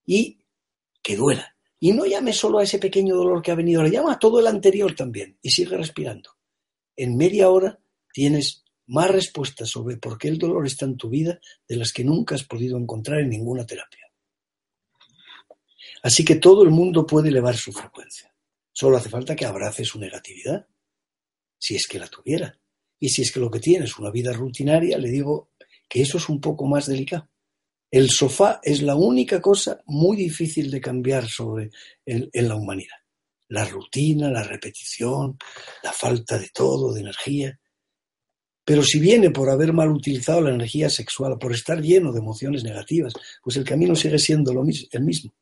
Y 0.04 0.40
que 1.02 1.16
duela. 1.16 1.56
Y 1.78 1.92
no 1.92 2.04
llame 2.04 2.32
solo 2.32 2.58
a 2.58 2.64
ese 2.64 2.78
pequeño 2.78 3.14
dolor 3.14 3.42
que 3.42 3.52
ha 3.52 3.54
venido, 3.54 3.82
le 3.82 3.90
llama 3.90 4.14
a 4.14 4.18
todo 4.18 4.40
el 4.40 4.46
anterior 4.46 4.94
también 4.94 5.38
y 5.40 5.50
sigue 5.50 5.76
respirando. 5.76 6.30
En 6.96 7.16
media 7.16 7.50
hora 7.50 7.78
tienes 8.12 8.64
más 8.86 9.10
respuestas 9.10 9.68
sobre 9.68 9.96
por 9.96 10.16
qué 10.18 10.28
el 10.28 10.38
dolor 10.38 10.66
está 10.66 10.84
en 10.84 10.96
tu 10.96 11.08
vida 11.08 11.38
de 11.68 11.76
las 11.76 11.92
que 11.92 12.04
nunca 12.04 12.34
has 12.34 12.44
podido 12.44 12.78
encontrar 12.78 13.20
en 13.20 13.30
ninguna 13.30 13.66
terapia. 13.66 14.10
Así 16.02 16.24
que 16.24 16.36
todo 16.36 16.62
el 16.62 16.70
mundo 16.70 17.06
puede 17.06 17.28
elevar 17.28 17.56
su 17.56 17.72
frecuencia. 17.72 18.32
Solo 18.72 18.96
hace 18.96 19.08
falta 19.08 19.34
que 19.34 19.46
abrace 19.46 19.84
su 19.84 19.98
negatividad, 19.98 20.66
si 21.58 21.76
es 21.76 21.86
que 21.86 21.98
la 21.98 22.08
tuviera. 22.08 22.58
Y 22.98 23.08
si 23.10 23.22
es 23.22 23.32
que 23.32 23.40
lo 23.40 23.50
que 23.50 23.60
tiene 23.60 23.84
es 23.84 23.98
una 23.98 24.10
vida 24.10 24.32
rutinaria, 24.32 24.98
le 24.98 25.10
digo 25.10 25.50
que 25.88 26.02
eso 26.02 26.18
es 26.18 26.28
un 26.28 26.40
poco 26.40 26.66
más 26.66 26.86
delicado. 26.86 27.28
El 27.90 28.10
sofá 28.10 28.60
es 28.62 28.82
la 28.82 28.96
única 28.96 29.40
cosa 29.40 29.80
muy 29.86 30.16
difícil 30.16 30.70
de 30.70 30.80
cambiar 30.80 31.28
sobre 31.28 31.70
en, 32.04 32.30
la 32.48 32.56
humanidad. 32.56 32.96
La 33.48 33.64
rutina, 33.64 34.28
la 34.28 34.42
repetición, 34.42 35.38
la 35.84 35.92
falta 35.92 36.36
de 36.38 36.50
todo, 36.52 36.92
de 36.92 37.00
energía. 37.00 37.58
Pero 38.64 38.82
si 38.82 38.98
viene 38.98 39.30
por 39.30 39.48
haber 39.48 39.72
mal 39.72 39.90
utilizado 39.90 40.40
la 40.40 40.50
energía 40.50 40.90
sexual, 40.90 41.38
por 41.38 41.52
estar 41.52 41.80
lleno 41.80 42.12
de 42.12 42.18
emociones 42.18 42.64
negativas, 42.64 43.12
pues 43.42 43.56
el 43.56 43.64
camino 43.64 43.94
sigue 43.94 44.18
siendo 44.18 44.52
lo 44.52 44.64
mismo, 44.64 44.88
el 44.90 45.04
mismo. 45.04 45.32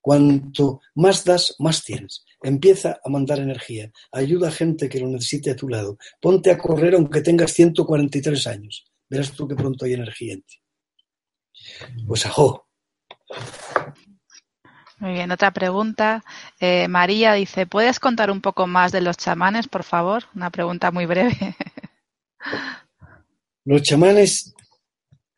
Cuanto 0.00 0.80
más 0.94 1.24
das, 1.24 1.54
más 1.58 1.84
tienes. 1.84 2.24
Empieza 2.42 3.00
a 3.04 3.08
mandar 3.10 3.38
energía. 3.38 3.92
Ayuda 4.10 4.48
a 4.48 4.52
gente 4.52 4.88
que 4.88 4.98
lo 4.98 5.08
necesite 5.08 5.50
a 5.50 5.56
tu 5.56 5.68
lado. 5.68 5.98
Ponte 6.20 6.50
a 6.50 6.58
correr 6.58 6.94
aunque 6.94 7.20
tengas 7.20 7.52
143 7.52 8.46
años. 8.46 8.84
Verás 9.08 9.30
tú 9.32 9.46
que 9.46 9.54
pronto 9.54 9.84
hay 9.84 9.92
energía 9.92 10.32
en 10.32 10.42
ti. 10.42 10.61
Pues 12.06 12.26
ajo. 12.26 12.66
Muy 14.98 15.12
bien, 15.12 15.32
otra 15.32 15.50
pregunta. 15.50 16.22
Eh, 16.60 16.86
María 16.88 17.32
dice, 17.32 17.66
¿puedes 17.66 17.98
contar 17.98 18.30
un 18.30 18.40
poco 18.40 18.66
más 18.66 18.92
de 18.92 19.00
los 19.00 19.16
chamanes, 19.16 19.66
por 19.66 19.82
favor? 19.82 20.24
Una 20.34 20.50
pregunta 20.50 20.90
muy 20.90 21.06
breve. 21.06 21.56
Los 23.64 23.82
chamanes 23.82 24.54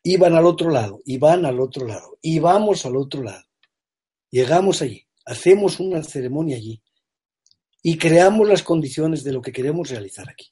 iban 0.03 0.35
al 0.35 0.45
otro 0.45 0.69
lado, 0.69 1.01
y 1.05 1.17
van 1.17 1.45
al 1.45 1.59
otro 1.59 1.85
lado, 1.85 2.17
y 2.21 2.39
vamos 2.39 2.85
al 2.85 2.95
otro 2.95 3.23
lado. 3.23 3.43
Llegamos 4.31 4.81
allí, 4.81 5.07
hacemos 5.25 5.79
una 5.79 6.03
ceremonia 6.03 6.57
allí 6.57 6.81
y 7.81 7.97
creamos 7.97 8.47
las 8.47 8.63
condiciones 8.63 9.23
de 9.23 9.31
lo 9.31 9.41
que 9.41 9.51
queremos 9.51 9.89
realizar 9.89 10.29
aquí. 10.29 10.47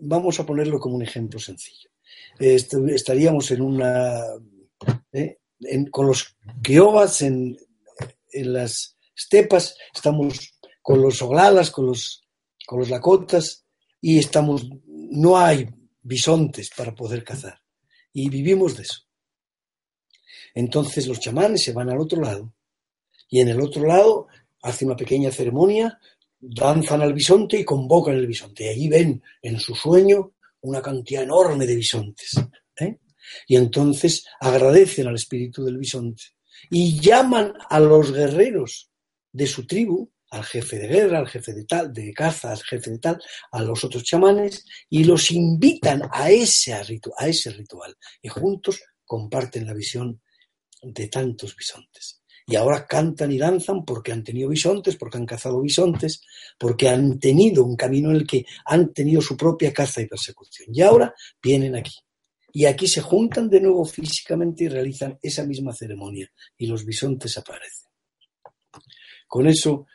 Vamos 0.00 0.38
a 0.38 0.46
ponerlo 0.46 0.78
como 0.78 0.96
un 0.96 1.02
ejemplo 1.02 1.38
sencillo. 1.38 1.90
Estaríamos 2.38 3.50
en 3.50 3.62
una 3.62 4.22
¿eh? 5.12 5.38
con 5.90 6.06
los 6.06 6.36
kiobas 6.62 7.22
en, 7.22 7.56
las 8.32 8.96
estepas, 9.16 9.74
estamos 9.94 10.52
con 10.82 11.02
los 11.02 11.20
oglalas, 11.22 11.70
con 11.70 11.86
los, 11.86 12.22
con 12.66 12.78
los 12.80 12.88
lakotas, 12.88 13.64
y 14.00 14.18
estamos, 14.18 14.68
no 14.86 15.38
hay 15.38 15.68
bisontes 16.02 16.70
para 16.76 16.94
poder 16.94 17.24
cazar. 17.24 17.60
Y 18.12 18.28
vivimos 18.28 18.76
de 18.76 18.82
eso. 18.84 19.02
Entonces 20.54 21.06
los 21.06 21.20
chamanes 21.20 21.62
se 21.62 21.72
van 21.72 21.90
al 21.90 21.98
otro 21.98 22.20
lado, 22.20 22.54
y 23.28 23.40
en 23.40 23.48
el 23.48 23.60
otro 23.60 23.84
lado 23.86 24.28
hacen 24.62 24.88
una 24.88 24.96
pequeña 24.96 25.30
ceremonia, 25.30 25.98
danzan 26.40 27.02
al 27.02 27.12
bisonte 27.12 27.58
y 27.58 27.64
convocan 27.64 28.14
el 28.14 28.26
bisonte. 28.26 28.64
Y 28.64 28.68
allí 28.68 28.88
ven 28.88 29.22
en 29.42 29.58
su 29.58 29.74
sueño 29.74 30.32
una 30.60 30.80
cantidad 30.80 31.22
enorme 31.22 31.66
de 31.66 31.76
bisontes. 31.76 32.32
¿eh? 32.76 32.98
Y 33.46 33.56
entonces 33.56 34.24
agradecen 34.40 35.06
al 35.06 35.14
espíritu 35.14 35.64
del 35.64 35.78
bisonte 35.78 36.24
y 36.70 37.00
llaman 37.00 37.54
a 37.68 37.80
los 37.80 38.12
guerreros 38.12 38.90
de 39.32 39.46
su 39.46 39.66
tribu, 39.66 40.10
al 40.30 40.44
jefe 40.44 40.78
de 40.78 40.88
guerra, 40.88 41.18
al 41.20 41.28
jefe 41.28 41.54
de 41.54 41.64
tal, 41.64 41.92
de 41.92 42.12
caza, 42.12 42.52
al 42.52 42.62
jefe 42.62 42.90
de 42.90 42.98
tal, 42.98 43.20
a 43.52 43.62
los 43.62 43.82
otros 43.84 44.04
chamanes, 44.04 44.64
y 44.90 45.04
los 45.04 45.30
invitan 45.30 46.02
a 46.10 46.30
ese, 46.30 46.74
a 46.74 46.82
ese 47.26 47.50
ritual. 47.50 47.96
Y 48.20 48.28
juntos 48.28 48.80
comparten 49.04 49.66
la 49.66 49.74
visión 49.74 50.20
de 50.82 51.08
tantos 51.08 51.56
bisontes. 51.56 52.22
Y 52.46 52.56
ahora 52.56 52.86
cantan 52.86 53.30
y 53.30 53.38
danzan 53.38 53.84
porque 53.84 54.12
han 54.12 54.24
tenido 54.24 54.48
bisontes, 54.48 54.96
porque 54.96 55.18
han 55.18 55.26
cazado 55.26 55.60
bisontes, 55.60 56.22
porque 56.58 56.88
han 56.88 57.18
tenido 57.18 57.62
un 57.64 57.76
camino 57.76 58.10
en 58.10 58.16
el 58.16 58.26
que 58.26 58.46
han 58.64 58.92
tenido 58.94 59.20
su 59.20 59.36
propia 59.36 59.72
caza 59.72 60.00
y 60.00 60.06
persecución. 60.06 60.70
Y 60.72 60.80
ahora 60.80 61.14
vienen 61.42 61.76
aquí 61.76 61.92
y 62.52 62.64
aquí 62.64 62.86
se 62.86 63.00
juntan 63.00 63.48
de 63.48 63.60
nuevo 63.60 63.84
físicamente 63.84 64.64
y 64.64 64.68
realizan 64.68 65.18
esa 65.22 65.44
misma 65.44 65.72
ceremonia 65.72 66.30
y 66.56 66.66
los 66.66 66.84
bisontes 66.84 67.36
aparecen. 67.36 67.88
Con 69.26 69.46
eso 69.46 69.86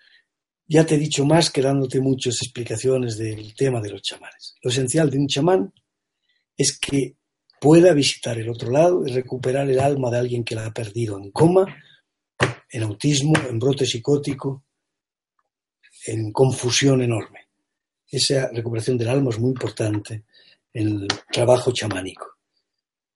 ya 0.68 0.86
te 0.86 0.95
he 0.95 0.97
dicho 0.99 1.26
más 1.26 1.49
que 1.49 1.62
dándote 1.62 1.99
muchas 1.99 2.41
explicaciones 2.41 3.18
del 3.18 3.54
tema 3.56 3.82
de 3.82 3.89
los 3.89 4.01
chamanes. 4.01 4.56
Lo 4.62 4.70
esencial 4.70 5.10
de 5.10 5.18
un 5.18 5.28
chamán 5.28 5.74
es 6.56 6.78
que 6.78 7.18
pueda 7.60 7.93
visitar 7.93 8.38
el 8.38 8.49
otro 8.49 8.72
lado 8.72 9.06
y 9.06 9.12
recuperar 9.12 9.70
el 9.70 9.80
alma 9.80 10.12
de 10.12 10.20
alguien 10.20 10.43
que 10.43 10.56
la 10.56 10.66
ha 10.66 10.74
perdido 10.74 11.18
en 11.18 11.32
coma, 11.32 11.66
en 12.70 12.84
autismo, 12.84 13.34
en 13.49 13.58
brote 13.58 13.86
psicótico, 13.86 14.66
en 16.06 16.32
confusión 16.32 17.01
enorme. 17.01 17.47
Esa 18.08 18.49
recuperación 18.51 18.97
del 18.97 19.10
alma 19.10 19.32
es 19.32 19.39
muy 19.39 19.51
importante 19.51 20.26
en 20.74 20.88
el 20.88 21.08
trabajo 21.32 21.72
chamánico. 21.72 22.33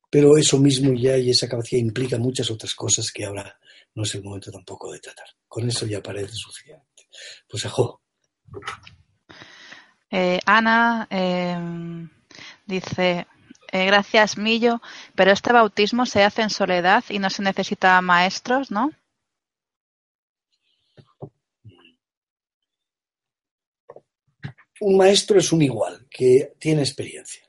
Pero 0.09 0.37
eso 0.37 0.57
mismo 0.57 0.93
ya 0.93 1.17
y 1.17 1.29
esa 1.29 1.49
capacidad 1.49 1.81
implica 1.81 2.17
muchas 2.17 2.49
otras 2.49 2.73
cosas 2.73 3.11
que 3.11 3.25
ahora 3.25 3.59
no 3.93 4.03
es 4.03 4.15
el 4.15 4.23
momento 4.23 4.51
tampoco 4.51 4.91
de 4.91 4.99
tratar. 4.99 5.27
Con 5.47 5.67
eso 5.67 5.85
ya 5.85 6.01
parece 6.01 6.33
suficiente. 6.33 7.07
Pues 7.49 7.65
ajo. 7.65 8.01
Eh, 10.09 10.39
Ana 10.45 11.07
eh, 11.09 12.07
dice, 12.65 13.27
eh, 13.71 13.85
gracias 13.85 14.37
Millo, 14.37 14.81
pero 15.15 15.31
este 15.31 15.51
bautismo 15.51 16.05
se 16.05 16.23
hace 16.23 16.41
en 16.41 16.49
soledad 16.49 17.03
y 17.09 17.19
no 17.19 17.29
se 17.29 17.43
necesita 17.43 17.99
maestros, 18.01 18.71
¿no? 18.71 18.91
Un 24.79 24.95
maestro 24.95 25.39
es 25.39 25.51
un 25.51 25.63
igual, 25.63 26.05
que 26.09 26.53
tiene 26.59 26.81
experiencia. 26.81 27.43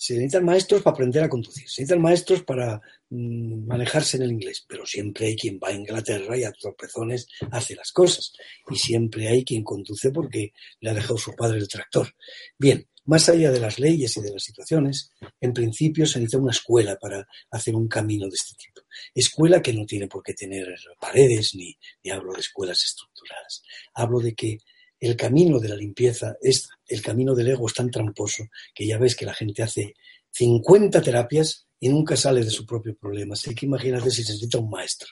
Se 0.00 0.14
necesitan 0.14 0.44
maestros 0.44 0.80
para 0.80 0.94
aprender 0.94 1.24
a 1.24 1.28
conducir, 1.28 1.68
se 1.68 1.82
necesitan 1.82 2.00
maestros 2.00 2.44
para 2.44 2.80
mm, 3.10 3.66
manejarse 3.66 4.16
en 4.16 4.22
el 4.22 4.30
inglés, 4.30 4.64
pero 4.68 4.86
siempre 4.86 5.26
hay 5.26 5.36
quien 5.36 5.58
va 5.58 5.68
a 5.68 5.72
Inglaterra 5.72 6.36
y 6.38 6.44
a 6.44 6.52
tropezones 6.52 7.26
hace 7.50 7.74
las 7.74 7.90
cosas. 7.90 8.32
Y 8.70 8.76
siempre 8.76 9.26
hay 9.26 9.44
quien 9.44 9.64
conduce 9.64 10.12
porque 10.12 10.52
le 10.80 10.90
ha 10.90 10.94
dejado 10.94 11.18
su 11.18 11.34
padre 11.34 11.58
el 11.58 11.66
tractor. 11.66 12.14
Bien, 12.56 12.86
más 13.06 13.28
allá 13.28 13.50
de 13.50 13.58
las 13.58 13.80
leyes 13.80 14.16
y 14.16 14.20
de 14.20 14.32
las 14.32 14.44
situaciones, 14.44 15.10
en 15.40 15.52
principio 15.52 16.06
se 16.06 16.20
necesita 16.20 16.42
una 16.42 16.52
escuela 16.52 16.96
para 16.96 17.26
hacer 17.50 17.74
un 17.74 17.88
camino 17.88 18.28
de 18.28 18.36
este 18.36 18.54
tipo. 18.54 18.82
Escuela 19.12 19.60
que 19.60 19.72
no 19.72 19.84
tiene 19.84 20.06
por 20.06 20.22
qué 20.22 20.32
tener 20.34 20.68
paredes, 21.00 21.56
ni, 21.56 21.76
ni 22.04 22.10
hablo 22.12 22.34
de 22.34 22.40
escuelas 22.40 22.84
estructuradas. 22.84 23.62
Hablo 23.94 24.20
de 24.20 24.34
que 24.34 24.58
el 25.00 25.16
camino 25.16 25.58
de 25.58 25.68
la 25.68 25.76
limpieza 25.76 26.36
es 26.40 26.68
el 26.86 27.02
camino 27.02 27.34
del 27.34 27.48
ego 27.48 27.66
es 27.66 27.74
tan 27.74 27.90
tramposo 27.90 28.44
que 28.74 28.86
ya 28.86 28.98
ves 28.98 29.14
que 29.14 29.26
la 29.26 29.34
gente 29.34 29.62
hace 29.62 29.94
50 30.30 31.00
terapias 31.00 31.66
y 31.80 31.88
nunca 31.88 32.16
sale 32.16 32.44
de 32.44 32.50
su 32.50 32.66
propio 32.66 32.96
problema. 32.96 33.34
Así 33.34 33.54
que 33.54 33.66
imagínate 33.66 34.10
si 34.10 34.24
se 34.24 34.32
necesita 34.32 34.58
un 34.58 34.70
maestro. 34.70 35.08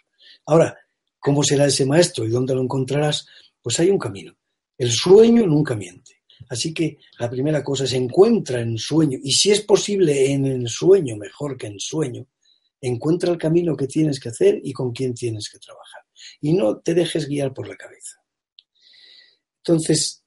Ahora, 0.47 0.77
¿cómo 1.19 1.43
será 1.43 1.67
ese 1.67 1.87
maestro 1.87 2.25
y 2.25 2.31
dónde 2.31 2.55
lo 2.55 2.63
encontrarás? 2.63 3.27
Pues 3.63 3.79
hay 3.81 3.91
un 3.91 3.99
camino. 3.99 4.35
El 4.77 4.91
sueño 4.91 5.47
nunca 5.47 5.75
miente. 5.77 6.23
Así 6.49 6.75
que 6.75 6.99
la 7.19 7.31
primera 7.31 7.63
cosa 7.65 7.87
se 7.87 7.97
encuentra 7.97 8.61
en 8.61 8.77
sueño 8.79 9.19
y 9.23 9.33
si 9.33 9.51
es 9.51 9.63
posible 9.63 10.33
en 10.33 10.47
el 10.47 10.69
sueño 10.69 11.17
mejor 11.17 11.57
que 11.57 11.67
en 11.67 11.81
sueño, 11.81 12.27
encuentra 12.81 13.33
el 13.33 13.39
camino 13.39 13.77
que 13.77 13.87
tienes 13.87 14.21
que 14.21 14.29
hacer 14.29 14.61
y 14.63 14.73
con 14.73 14.93
quién 14.93 15.15
tienes 15.15 15.49
que 15.49 15.59
trabajar. 15.59 16.03
Y 16.41 16.53
no 16.53 16.79
te 16.79 16.95
dejes 16.95 17.27
guiar 17.27 17.55
por 17.55 17.69
la 17.69 17.77
cabeza. 17.77 18.17
Entonces, 19.67 20.23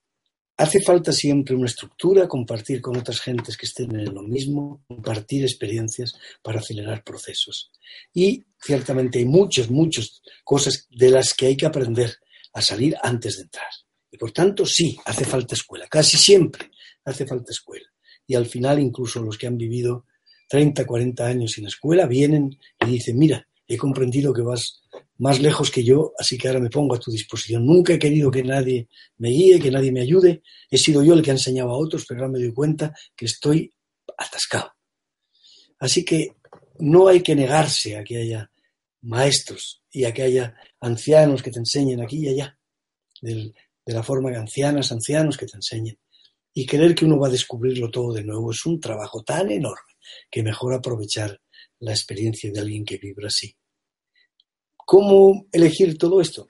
hace 0.58 0.82
falta 0.82 1.14
siempre 1.14 1.56
una 1.56 1.68
estructura, 1.68 2.28
compartir 2.28 2.82
con 2.82 2.98
otras 2.98 3.22
gentes 3.22 3.56
que 3.56 3.66
estén 3.66 3.98
en 3.98 4.14
lo 4.14 4.22
mismo, 4.22 4.84
compartir 4.86 5.44
experiencias 5.44 6.14
para 6.44 6.60
acelerar 6.60 7.06
procesos. 7.06 7.72
Y 8.14 8.44
ciertamente 8.62 9.20
hay 9.20 9.26
muchas, 9.26 9.70
muchas 9.70 10.22
cosas 10.44 10.88
de 10.90 11.10
las 11.10 11.34
que 11.34 11.46
hay 11.46 11.56
que 11.56 11.66
aprender 11.66 12.18
a 12.52 12.62
salir 12.62 12.98
antes 13.02 13.38
de 13.38 13.44
entrar. 13.44 13.70
Y 14.12 14.18
por 14.18 14.34
tanto, 14.34 14.66
sí, 14.66 14.98
hace 15.06 15.24
falta 15.24 15.56
escuela. 15.56 15.88
Casi 15.88 16.18
siempre 16.18 16.70
hace 17.06 17.26
falta 17.26 17.54
escuela. 17.54 17.88
Y 18.28 18.36
al 18.36 18.46
final, 18.46 18.80
incluso 18.80 19.22
los 19.24 19.38
que 19.38 19.48
han 19.48 19.58
vivido 19.58 20.06
30, 20.50 20.86
40 20.86 21.26
años 21.26 21.52
sin 21.54 21.66
escuela 21.66 22.08
vienen 22.08 22.60
y 22.86 22.86
dicen, 22.88 23.18
mira, 23.18 23.48
he 23.66 23.78
comprendido 23.78 24.34
que 24.34 24.42
vas 24.42 24.82
más 25.20 25.40
lejos 25.40 25.70
que 25.70 25.84
yo, 25.84 26.14
así 26.18 26.38
que 26.38 26.48
ahora 26.48 26.62
me 26.62 26.70
pongo 26.70 26.96
a 26.96 27.00
tu 27.00 27.12
disposición. 27.12 27.66
Nunca 27.66 27.94
he 27.94 28.00
querido 28.00 28.32
que 28.32 28.44
nadie 28.44 28.88
me 29.18 29.30
guíe, 29.30 29.60
que 29.60 29.70
nadie 29.70 29.92
me 29.92 30.02
ayude. 30.02 30.42
He 30.72 30.78
sido 30.78 31.04
yo 31.04 31.14
el 31.14 31.22
que 31.22 31.32
ha 31.32 31.34
enseñado 31.34 31.72
a 31.72 31.78
otros, 31.78 32.06
pero 32.08 32.22
ahora 32.22 32.32
me 32.32 32.40
doy 32.40 32.54
cuenta 32.54 32.94
que 33.16 33.26
estoy 33.26 33.72
atascado. 34.18 34.72
Así 35.80 36.04
que 36.06 36.36
no 36.80 37.08
hay 37.08 37.22
que 37.22 37.36
negarse 37.36 37.98
a 37.98 38.04
que 38.04 38.18
haya 38.18 38.50
maestros 39.02 39.84
y 39.92 40.06
a 40.06 40.14
que 40.14 40.24
haya 40.24 40.56
ancianos 40.80 41.44
que 41.44 41.52
te 41.52 41.60
enseñen 41.60 42.02
aquí 42.02 42.20
y 42.20 42.30
allá, 42.30 42.58
de 43.22 43.54
la 43.86 44.04
forma 44.04 44.32
que 44.32 44.38
ancianas, 44.38 44.92
ancianos 44.92 45.38
que 45.38 45.46
te 45.46 45.58
enseñen. 45.58 46.00
Y 46.54 46.66
creer 46.66 46.96
que 46.96 47.06
uno 47.06 47.20
va 47.20 47.28
a 47.28 47.32
descubrirlo 47.32 47.92
todo 47.92 48.14
de 48.14 48.24
nuevo 48.24 48.52
es 48.52 48.66
un 48.66 48.80
trabajo 48.80 49.22
tan 49.24 49.52
enorme 49.52 49.94
que 50.32 50.44
mejor 50.44 50.74
aprovechar 50.74 51.40
la 51.80 51.92
experiencia 51.92 52.52
de 52.52 52.60
alguien 52.60 52.86
que 52.86 52.98
vibra 52.98 53.28
así. 53.28 53.54
¿Cómo 54.92 55.46
elegir 55.52 56.00
todo 56.00 56.20
esto? 56.20 56.48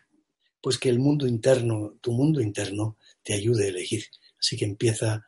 Pues 0.62 0.78
que 0.78 0.88
el 0.88 0.98
mundo 0.98 1.28
interno, 1.28 1.98
tu 2.00 2.14
mundo 2.14 2.40
interno, 2.40 2.96
te 3.22 3.34
ayude 3.34 3.66
a 3.66 3.68
elegir. 3.68 4.06
Así 4.40 4.56
que 4.56 4.64
empieza 4.64 5.26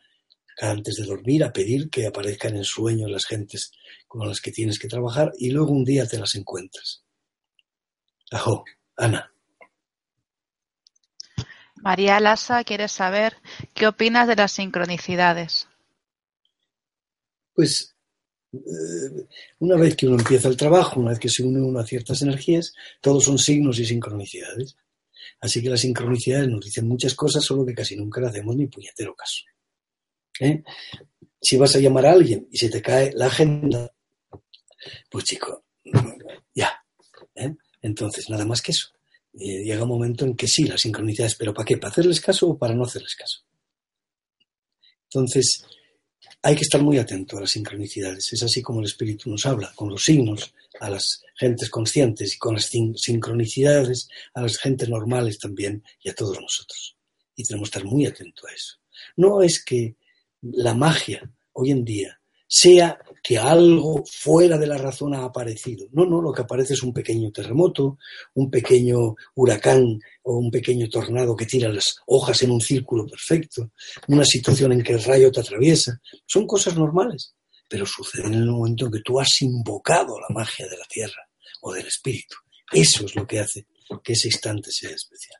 antes 0.61 0.95
de 0.95 1.03
dormir 1.03 1.43
a 1.43 1.51
pedir 1.51 1.89
que 1.89 2.07
aparezcan 2.07 2.55
en 2.55 2.63
sueños 2.63 3.11
las 3.11 3.25
gentes 3.25 3.73
con 4.07 4.25
las 4.25 4.39
que 4.39 4.53
tienes 4.53 4.79
que 4.79 4.87
trabajar 4.87 5.33
y 5.37 5.49
luego 5.49 5.73
un 5.73 5.83
día 5.83 6.07
te 6.07 6.17
las 6.17 6.35
encuentras. 6.35 7.03
Ajo, 8.31 8.63
Ana. 8.95 9.33
María 11.75 12.17
Lasa 12.21 12.63
quiere 12.63 12.87
saber 12.87 13.35
qué 13.73 13.87
opinas 13.87 14.25
de 14.29 14.37
las 14.37 14.53
sincronicidades. 14.53 15.67
Pues 17.53 17.93
una 19.59 19.77
vez 19.77 19.95
que 19.95 20.07
uno 20.07 20.17
empieza 20.17 20.47
el 20.47 20.57
trabajo, 20.57 20.99
una 20.99 21.11
vez 21.11 21.19
que 21.19 21.29
se 21.29 21.43
une 21.43 21.61
uno 21.61 21.79
a 21.79 21.85
ciertas 21.85 22.21
energías, 22.21 22.73
todos 22.99 23.23
son 23.23 23.37
signos 23.37 23.79
y 23.79 23.85
sincronicidades. 23.85 24.75
Así 25.39 25.61
que 25.61 25.69
las 25.69 25.81
sincronicidades 25.81 26.49
nos 26.49 26.65
dicen 26.65 26.87
muchas 26.87 27.15
cosas, 27.15 27.43
solo 27.43 27.65
que 27.65 27.73
casi 27.73 27.95
nunca 27.95 28.21
le 28.21 28.27
hacemos 28.27 28.55
ni 28.55 28.67
puñetero 28.67 29.15
caso. 29.15 29.43
¿Eh? 30.39 30.63
Si 31.39 31.57
vas 31.57 31.75
a 31.75 31.79
llamar 31.79 32.05
a 32.05 32.11
alguien 32.11 32.47
y 32.51 32.57
se 32.57 32.69
te 32.69 32.81
cae 32.81 33.11
la 33.15 33.27
agenda, 33.27 33.91
pues 35.09 35.23
chico, 35.23 35.65
ya. 36.53 36.83
¿eh? 37.35 37.55
Entonces, 37.81 38.29
nada 38.29 38.45
más 38.45 38.61
que 38.61 38.71
eso. 38.71 38.89
llega 39.33 39.83
un 39.83 39.89
momento 39.89 40.25
en 40.25 40.35
que 40.35 40.47
sí, 40.47 40.65
las 40.65 40.81
sincronicidades, 40.81 41.35
pero 41.35 41.53
¿para 41.53 41.65
qué? 41.65 41.77
¿Para 41.77 41.91
hacerles 41.91 42.21
caso 42.21 42.49
o 42.49 42.57
para 42.57 42.75
no 42.75 42.83
hacerles 42.83 43.15
caso? 43.15 43.39
Entonces, 45.05 45.65
hay 46.43 46.55
que 46.55 46.63
estar 46.63 46.81
muy 46.81 46.97
atento 46.97 47.37
a 47.37 47.41
las 47.41 47.51
sincronicidades. 47.51 48.33
Es 48.33 48.43
así 48.43 48.61
como 48.61 48.79
el 48.79 48.85
espíritu 48.85 49.29
nos 49.29 49.45
habla, 49.45 49.71
con 49.75 49.89
los 49.89 50.03
signos, 50.03 50.53
a 50.79 50.89
las 50.89 51.23
gentes 51.35 51.69
conscientes 51.69 52.35
y 52.35 52.37
con 52.37 52.55
las 52.55 52.65
sincronicidades, 52.65 54.09
a 54.33 54.41
las 54.41 54.57
gentes 54.57 54.89
normales 54.89 55.37
también 55.37 55.83
y 56.01 56.09
a 56.09 56.15
todos 56.15 56.39
nosotros. 56.39 56.97
Y 57.35 57.43
tenemos 57.43 57.69
que 57.69 57.77
estar 57.77 57.91
muy 57.91 58.05
atentos 58.05 58.43
a 58.49 58.53
eso. 58.53 58.77
No 59.17 59.41
es 59.41 59.63
que 59.63 59.95
la 60.41 60.73
magia 60.73 61.31
hoy 61.53 61.71
en 61.71 61.85
día 61.85 62.20
sea 62.53 62.99
que 63.23 63.37
algo 63.37 64.03
fuera 64.05 64.57
de 64.57 64.67
la 64.67 64.77
razón 64.77 65.13
ha 65.13 65.23
aparecido. 65.23 65.87
No, 65.93 66.05
no, 66.05 66.21
lo 66.21 66.33
que 66.33 66.41
aparece 66.41 66.73
es 66.73 66.83
un 66.83 66.91
pequeño 66.91 67.31
terremoto, 67.31 67.97
un 68.33 68.51
pequeño 68.51 69.15
huracán 69.35 69.99
o 70.23 70.37
un 70.37 70.51
pequeño 70.51 70.89
tornado 70.89 71.33
que 71.33 71.45
tira 71.45 71.69
las 71.69 71.95
hojas 72.07 72.43
en 72.43 72.51
un 72.51 72.59
círculo 72.59 73.07
perfecto, 73.07 73.71
una 74.09 74.25
situación 74.25 74.73
en 74.73 74.83
que 74.83 74.91
el 74.91 75.03
rayo 75.03 75.31
te 75.31 75.39
atraviesa. 75.39 76.01
Son 76.25 76.45
cosas 76.45 76.75
normales, 76.75 77.35
pero 77.69 77.85
suceden 77.85 78.33
en 78.33 78.41
el 78.41 78.51
momento 78.51 78.87
en 78.87 78.91
que 78.91 79.01
tú 79.01 79.17
has 79.17 79.41
invocado 79.41 80.19
la 80.19 80.35
magia 80.35 80.67
de 80.67 80.77
la 80.77 80.85
tierra 80.89 81.29
o 81.61 81.71
del 81.71 81.87
espíritu. 81.87 82.35
Eso 82.69 83.05
es 83.05 83.15
lo 83.15 83.25
que 83.25 83.39
hace 83.39 83.65
que 84.03 84.11
ese 84.11 84.27
instante 84.27 84.71
sea 84.71 84.89
especial. 84.89 85.39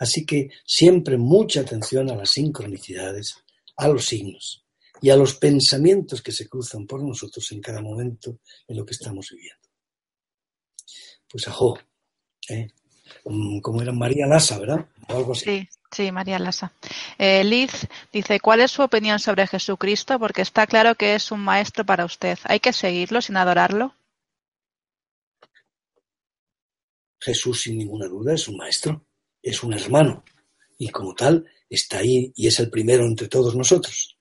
Así 0.00 0.26
que 0.26 0.48
siempre 0.66 1.16
mucha 1.16 1.60
atención 1.60 2.10
a 2.10 2.16
las 2.16 2.30
sincronicidades, 2.30 3.36
a 3.76 3.86
los 3.86 4.04
signos 4.06 4.59
y 5.00 5.10
a 5.10 5.16
los 5.16 5.34
pensamientos 5.34 6.22
que 6.22 6.32
se 6.32 6.48
cruzan 6.48 6.86
por 6.86 7.02
nosotros 7.02 7.50
en 7.52 7.60
cada 7.60 7.80
momento 7.80 8.40
en 8.66 8.76
lo 8.76 8.84
que 8.84 8.92
estamos 8.92 9.28
viviendo. 9.30 9.68
Pues 11.28 11.46
ajo, 11.48 11.78
¿eh? 12.48 12.68
Mm, 13.24 13.60
como 13.60 13.82
era 13.82 13.92
María 13.92 14.26
Lasa, 14.26 14.58
¿verdad? 14.58 14.86
O 15.08 15.16
algo 15.16 15.32
así. 15.32 15.44
Sí, 15.44 15.68
sí, 15.90 16.12
María 16.12 16.38
Lasa. 16.38 16.72
Eh, 17.18 17.44
Liz 17.44 17.88
dice, 18.12 18.40
¿cuál 18.40 18.60
es 18.60 18.70
su 18.70 18.82
opinión 18.82 19.18
sobre 19.18 19.46
Jesucristo? 19.46 20.18
Porque 20.18 20.42
está 20.42 20.66
claro 20.66 20.94
que 20.94 21.14
es 21.14 21.30
un 21.30 21.40
maestro 21.40 21.84
para 21.84 22.04
usted. 22.04 22.38
¿Hay 22.44 22.60
que 22.60 22.72
seguirlo 22.72 23.20
sin 23.20 23.36
adorarlo? 23.36 23.94
Jesús, 27.20 27.62
sin 27.62 27.78
ninguna 27.78 28.06
duda, 28.06 28.34
es 28.34 28.48
un 28.48 28.56
maestro, 28.56 29.04
es 29.42 29.62
un 29.62 29.74
hermano, 29.74 30.24
y 30.78 30.88
como 30.88 31.14
tal 31.14 31.46
está 31.68 31.98
ahí 31.98 32.32
y 32.34 32.46
es 32.46 32.58
el 32.60 32.70
primero 32.70 33.04
entre 33.04 33.28
todos 33.28 33.54
nosotros. 33.54 34.16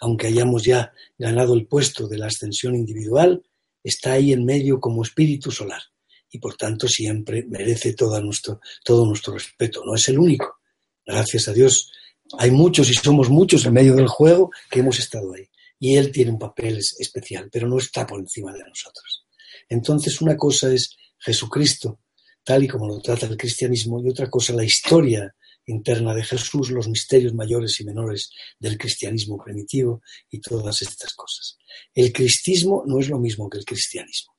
Aunque 0.00 0.28
hayamos 0.28 0.64
ya 0.64 0.92
ganado 1.18 1.54
el 1.54 1.66
puesto 1.66 2.08
de 2.08 2.18
la 2.18 2.26
ascensión 2.26 2.74
individual, 2.74 3.42
está 3.82 4.12
ahí 4.12 4.32
en 4.32 4.44
medio 4.44 4.80
como 4.80 5.02
espíritu 5.02 5.50
solar 5.50 5.82
y 6.30 6.38
por 6.38 6.56
tanto 6.56 6.88
siempre 6.88 7.44
merece 7.48 7.94
todo 7.94 8.20
nuestro, 8.20 8.60
todo 8.84 9.06
nuestro 9.06 9.34
respeto. 9.34 9.82
No 9.84 9.94
es 9.94 10.08
el 10.08 10.18
único. 10.18 10.58
Gracias 11.04 11.48
a 11.48 11.52
Dios 11.52 11.90
hay 12.38 12.50
muchos 12.50 12.90
y 12.90 12.94
somos 12.94 13.30
muchos 13.30 13.64
en 13.66 13.72
medio 13.72 13.94
del 13.94 14.08
juego 14.08 14.50
que 14.70 14.80
hemos 14.80 14.98
estado 14.98 15.32
ahí. 15.34 15.48
Y 15.78 15.96
Él 15.96 16.10
tiene 16.10 16.32
un 16.32 16.38
papel 16.38 16.78
especial, 16.78 17.48
pero 17.52 17.68
no 17.68 17.78
está 17.78 18.06
por 18.06 18.18
encima 18.18 18.52
de 18.52 18.64
nosotros. 18.64 19.26
Entonces 19.68 20.20
una 20.20 20.36
cosa 20.36 20.72
es 20.72 20.96
Jesucristo, 21.18 22.00
tal 22.42 22.64
y 22.64 22.68
como 22.68 22.88
lo 22.88 23.00
trata 23.00 23.26
el 23.26 23.36
cristianismo, 23.36 24.00
y 24.02 24.08
otra 24.08 24.28
cosa 24.28 24.52
la 24.54 24.64
historia 24.64 25.34
interna 25.66 26.14
de 26.14 26.24
Jesús, 26.24 26.70
los 26.70 26.88
misterios 26.88 27.34
mayores 27.34 27.80
y 27.80 27.84
menores 27.84 28.30
del 28.58 28.78
cristianismo 28.78 29.42
primitivo 29.42 30.02
y 30.30 30.40
todas 30.40 30.80
estas 30.82 31.12
cosas. 31.14 31.58
El 31.94 32.12
cristismo 32.12 32.84
no 32.86 33.00
es 33.00 33.08
lo 33.08 33.18
mismo 33.18 33.48
que 33.50 33.58
el 33.58 33.64
cristianismo. 33.64 34.34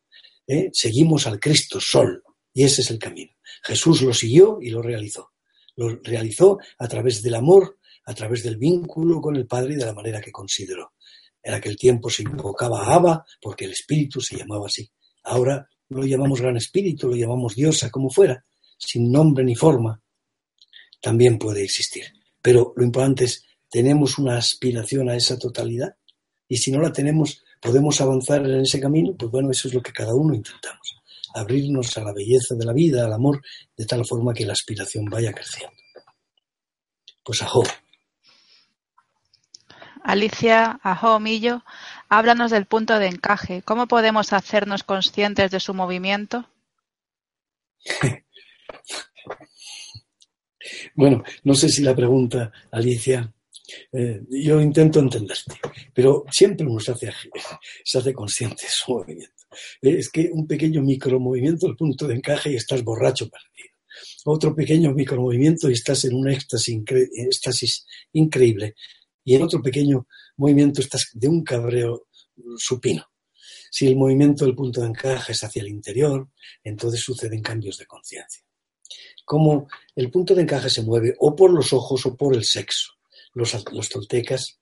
¿eh? 0.48 0.70
Seguimos 0.74 1.28
al 1.28 1.40
Cristo 1.40 1.80
Sol 1.80 2.24
y 2.54 2.64
ese 2.64 2.82
es 2.82 2.92
el 2.92 3.00
camino. 3.00 3.34
Jesús 3.64 4.02
lo 4.02 4.14
siguió 4.14 4.60
y 4.62 4.70
lo 4.70 4.82
realizó. 4.82 5.32
Lo 5.76 5.90
realizó 6.02 6.58
a 6.80 6.88
través 6.88 7.22
del 7.22 7.36
amor, 7.36 7.78
a 8.06 8.14
través 8.14 8.44
del 8.44 8.58
vínculo 8.58 9.22
con 9.22 9.36
el 9.36 9.46
Padre 9.46 9.74
y 9.74 9.78
de 9.78 9.86
la 9.86 9.94
manera 9.94 10.22
que 10.22 10.32
consideró. 10.32 10.94
En 11.44 11.54
aquel 11.54 11.78
tiempo 11.78 12.10
se 12.10 12.24
invocaba 12.24 12.82
a 12.84 12.96
Abba 12.96 13.26
porque 13.42 13.66
el 13.66 13.72
Espíritu 13.72 14.22
se 14.22 14.38
llamaba 14.38 14.68
así. 14.68 14.90
Ahora 15.24 15.68
lo 15.90 16.04
llamamos 16.04 16.42
Gran 16.42 16.58
Espíritu, 16.58 17.10
lo 17.10 17.16
llamamos 17.16 17.56
Diosa, 17.56 17.90
como 17.90 18.10
fuera, 18.10 18.46
sin 18.78 19.12
nombre 19.12 19.44
ni 19.46 19.56
forma, 19.56 20.02
también 21.02 21.38
puede 21.38 21.64
existir. 21.64 22.06
Pero 22.42 22.74
lo 22.76 22.84
importante 22.84 23.26
es, 23.26 23.46
¿tenemos 23.70 24.18
una 24.18 24.38
aspiración 24.38 25.10
a 25.10 25.16
esa 25.16 25.38
totalidad? 25.38 25.96
Y 26.48 26.58
si 26.58 26.72
no 26.72 26.80
la 26.80 26.92
tenemos, 26.92 27.44
¿podemos 27.62 28.00
avanzar 28.02 28.46
en 28.46 28.62
ese 28.62 28.80
camino? 28.80 29.16
Pues 29.18 29.32
bueno, 29.32 29.52
eso 29.52 29.68
es 29.68 29.74
lo 29.74 29.82
que 29.82 29.92
cada 29.92 30.14
uno 30.14 30.34
intentamos. 30.34 30.96
Abrirnos 31.34 31.98
a 31.98 32.04
la 32.04 32.14
belleza 32.14 32.56
de 32.56 32.66
la 32.66 32.74
vida, 32.74 33.06
al 33.06 33.14
amor, 33.14 33.42
de 33.76 33.86
tal 33.86 34.06
forma 34.06 34.34
que 34.34 34.46
la 34.46 34.54
aspiración 34.54 35.06
vaya 35.06 35.34
creciendo. 35.34 35.76
Pues 37.24 37.42
ajo. 37.42 37.64
Alicia 40.04 40.80
Ajo 40.84 41.20
Millo, 41.20 41.66
háblanos 42.08 42.52
del 42.52 42.66
punto 42.66 42.98
de 42.98 43.08
encaje. 43.08 43.62
¿Cómo 43.62 43.88
podemos 43.88 44.32
hacernos 44.32 44.84
conscientes 44.84 45.52
de 45.52 45.60
su 45.60 45.74
movimiento? 45.74 46.50
Bueno, 50.96 51.24
no 51.44 51.54
sé 51.54 51.70
si 51.70 51.82
la 51.82 51.96
pregunta, 51.96 52.52
Alicia, 52.72 53.34
eh, 53.92 54.22
yo 54.30 54.62
intento 54.62 55.00
entenderte, 55.00 55.56
pero 55.94 56.24
siempre 56.32 56.66
uno 56.66 56.80
se 56.80 56.92
hace, 56.92 57.12
se 57.84 57.98
hace 57.98 58.14
consciente 58.14 58.64
de 58.64 58.70
su 58.70 58.94
movimiento. 58.94 59.44
Eh, 59.82 59.98
es 60.00 60.10
que 60.10 60.30
un 60.32 60.48
pequeño 60.48 60.82
micromovimiento, 60.82 61.68
el 61.68 61.76
punto 61.76 62.08
de 62.08 62.16
encaje, 62.16 62.52
y 62.52 62.56
estás 62.56 62.84
borracho 62.84 63.30
perdido. 63.30 63.76
Otro 64.26 64.56
pequeño 64.56 64.94
micromovimiento 64.94 65.70
y 65.70 65.74
estás 65.74 66.06
en 66.06 66.14
un 66.14 66.30
éxtasis, 66.30 67.86
increíble. 68.14 68.76
Y 69.24 69.36
en 69.36 69.42
otro 69.42 69.62
pequeño 69.62 70.08
movimiento 70.38 70.82
estás 70.82 71.10
de 71.14 71.28
un 71.28 71.44
cabreo 71.44 72.08
supino. 72.58 73.06
Si 73.72 73.88
el 73.88 73.96
movimiento 73.96 74.46
del 74.46 74.56
punto 74.56 74.82
de 74.82 74.88
encaje 74.88 75.32
es 75.34 75.44
hacia 75.44 75.62
el 75.62 75.70
interior, 75.70 76.30
entonces 76.64 77.02
suceden 77.02 77.42
cambios 77.42 77.78
de 77.78 77.86
conciencia 77.86 78.47
cómo 79.28 79.68
el 79.94 80.10
punto 80.10 80.34
de 80.34 80.44
encaje 80.44 80.70
se 80.70 80.84
mueve 80.84 81.14
o 81.20 81.36
por 81.36 81.52
los 81.52 81.74
ojos 81.74 82.06
o 82.06 82.16
por 82.16 82.34
el 82.34 82.46
sexo. 82.46 82.94
Los, 83.34 83.90
toltecas 83.90 84.58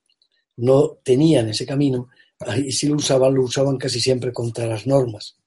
no 0.58 0.98
tenían 1.04 1.50
ese 1.50 1.68
camino 1.68 2.10
y 2.58 2.72
si 2.72 2.88
lo 2.88 2.96
usaban, 2.96 3.36
lo 3.36 3.44
usaban 3.44 3.78
casi 3.78 4.00
siempre 4.02 4.34
contra 4.34 4.66
las 4.66 4.88
normas. 4.88 5.38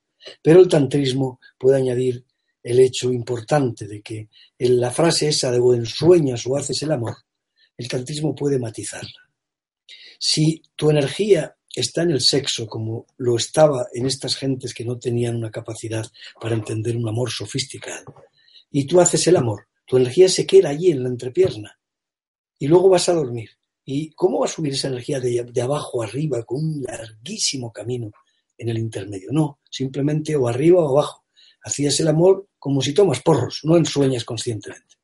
Pero 0.41 0.61
el 0.61 0.69
tantrismo 0.69 1.41
puede 1.59 1.79
añadir 1.79 2.25
el 2.63 2.79
hecho 2.79 3.13
importante 3.13 3.89
de 3.89 4.03
que 4.03 4.29
en 4.57 4.81
la 4.81 4.93
frase 4.93 5.29
esa 5.29 5.51
de 5.51 5.59
o 5.59 5.75
ensueñas 5.75 6.47
o 6.47 6.57
haces 6.57 6.81
el 6.85 6.93
amor, 6.93 7.17
el 7.77 7.89
tantrismo 7.89 8.37
puede 8.37 8.61
matizarla. 8.61 9.29
Si 10.21 10.63
tu 10.77 10.91
energía 10.91 11.57
está 11.75 12.03
en 12.03 12.13
el 12.13 12.21
sexo 12.21 12.69
como 12.69 13.07
lo 13.17 13.37
estaba 13.37 13.89
en 13.93 14.07
estas 14.07 14.37
gentes 14.37 14.73
que 14.73 14.85
no 14.85 14.97
tenían 14.97 15.35
una 15.35 15.51
capacidad 15.51 16.07
para 16.41 16.55
entender 16.55 16.97
un 16.97 17.09
amor 17.09 17.31
sofisticado, 17.33 18.15
y 18.71 18.87
tú 18.87 19.01
haces 19.01 19.27
el 19.27 19.37
amor, 19.37 19.69
tu 19.87 19.97
energía 19.97 20.29
se 20.29 20.47
queda 20.47 20.71
allí 20.71 20.91
en 20.91 21.03
la 21.03 21.09
entrepierna 21.09 21.79
y 22.59 22.67
luego 22.67 22.89
vas 22.89 23.09
a 23.09 23.15
dormir. 23.15 23.51
¿Y 23.85 24.11
cómo 24.11 24.41
va 24.41 24.47
a 24.47 24.51
subir 24.51 24.75
esa 24.75 24.89
energía 24.89 25.19
de, 25.19 25.63
abajo 25.63 26.03
arriba 26.03 26.43
con 26.43 26.59
un 26.59 26.83
larguísimo 26.83 27.73
camino 27.73 28.11
en 28.59 28.69
el 28.69 28.79
intermedio? 28.79 29.31
No, 29.33 29.61
simplemente 29.71 30.37
o 30.37 30.47
arriba 30.47 30.85
o 30.85 30.91
abajo. 30.91 31.25
Hacías 31.65 31.99
el 32.01 32.09
amor 32.09 32.49
como 32.59 32.83
si 32.83 32.93
tomas 32.93 33.23
porros, 33.23 33.61
no 33.63 33.77
ensueñas 33.79 34.25
conscientemente. 34.25 34.97